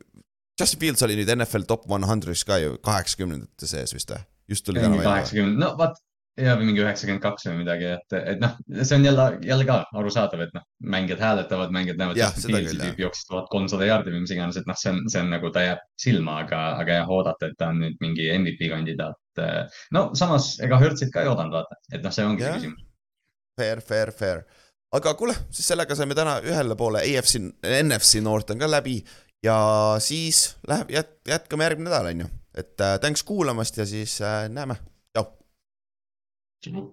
Justin 0.61 0.81
Fields 0.81 1.03
oli 1.03 1.19
nüüd 1.19 1.33
NFL 1.35 1.67
top 1.69 1.89
one 1.91 2.07
hundred'is 2.07 2.45
ka 2.47 2.61
ju 2.63 2.79
kaheksakümnendate 2.85 3.69
sees 3.69 3.95
vist 3.97 4.15
või? 4.15 4.23
just 4.49 4.65
tuli 4.67 4.81
täna 4.81 4.95
välja. 4.97 5.11
kaheksakümmend, 5.11 5.59
no 5.59 5.75
vaat 5.81 5.99
ja 6.41 6.55
või 6.59 6.69
mingi 6.69 6.83
üheksakümmend 6.83 7.23
kaks 7.23 7.47
või 7.47 7.61
midagi, 7.61 7.87
et, 7.95 8.15
et 8.33 8.41
noh, 8.43 8.57
see 8.81 8.97
on 8.97 9.05
jälle, 9.07 9.27
jälle 9.47 9.67
ka 9.69 9.77
arusaadav, 10.01 10.43
et 10.47 10.55
noh, 10.57 10.65
mängijad 10.95 11.23
hääletavad, 11.23 11.75
mängijad 11.75 12.01
näevad, 12.01 12.19
et 12.19 12.73
tüüp 12.81 13.03
jooksis 13.05 13.29
tuhat 13.29 13.47
kolmsada 13.53 13.87
jaardi 13.87 14.15
või 14.15 14.25
mis 14.25 14.35
iganes, 14.35 14.59
et 14.59 14.67
noh, 14.71 14.79
see 14.79 14.91
on, 14.91 15.03
see 15.13 15.23
on 15.23 15.31
nagu, 15.35 15.53
ta 15.55 15.63
jääb 15.63 15.85
silma, 16.01 16.41
aga, 16.43 16.63
aga 16.83 16.99
jah, 16.99 17.13
oodata, 17.17 17.51
et 17.51 17.59
ta 17.61 17.71
on 17.71 17.79
nüüd 17.85 18.01
mingi 18.03 18.27
MVP 18.35 18.71
kandidaat. 18.73 19.21
no 19.95 20.09
samas, 20.19 20.55
ega 20.63 20.79
Hertzit 20.83 21.13
ka 21.15 21.23
ei 21.23 21.31
oodanud, 21.31 21.55
vaata, 21.55 21.79
et 21.93 22.03
noh, 22.03 22.15
see 22.15 22.27
ongi 22.27 22.43
ja. 22.43 22.53
see 22.53 22.65
küsimus. 22.65 22.87
Fair, 23.55 23.83
fair, 23.87 24.11
fair. 24.13 24.43
aga 24.95 25.13
kuule, 25.19 25.37
siis 25.55 25.69
sellega 25.71 25.95
saime 25.95 26.17
täna 26.19 26.41
ühele 26.43 26.75
poole 26.79 27.05
EFC, 27.07 27.39
NFC 27.71 28.23
noort 28.23 28.51
on 28.51 28.63
ka 28.63 28.71
läbi 28.71 28.97
ja 29.45 29.59
siis 30.03 30.57
läheb, 30.67 30.91
jät-, 30.91 31.21
jätkame 31.31 31.69
järgmine 31.69 31.91
nädal, 31.91 32.11
on 32.11 32.27
ju. 32.27 32.33
et 32.55 32.81
äh, 32.81 32.99
thanks 32.99 33.23
kuulamast 33.23 33.79
ja 33.79 33.87
siis 33.87 34.19
äh, 34.23 34.49
näeme 34.51 34.79
today 36.65 36.89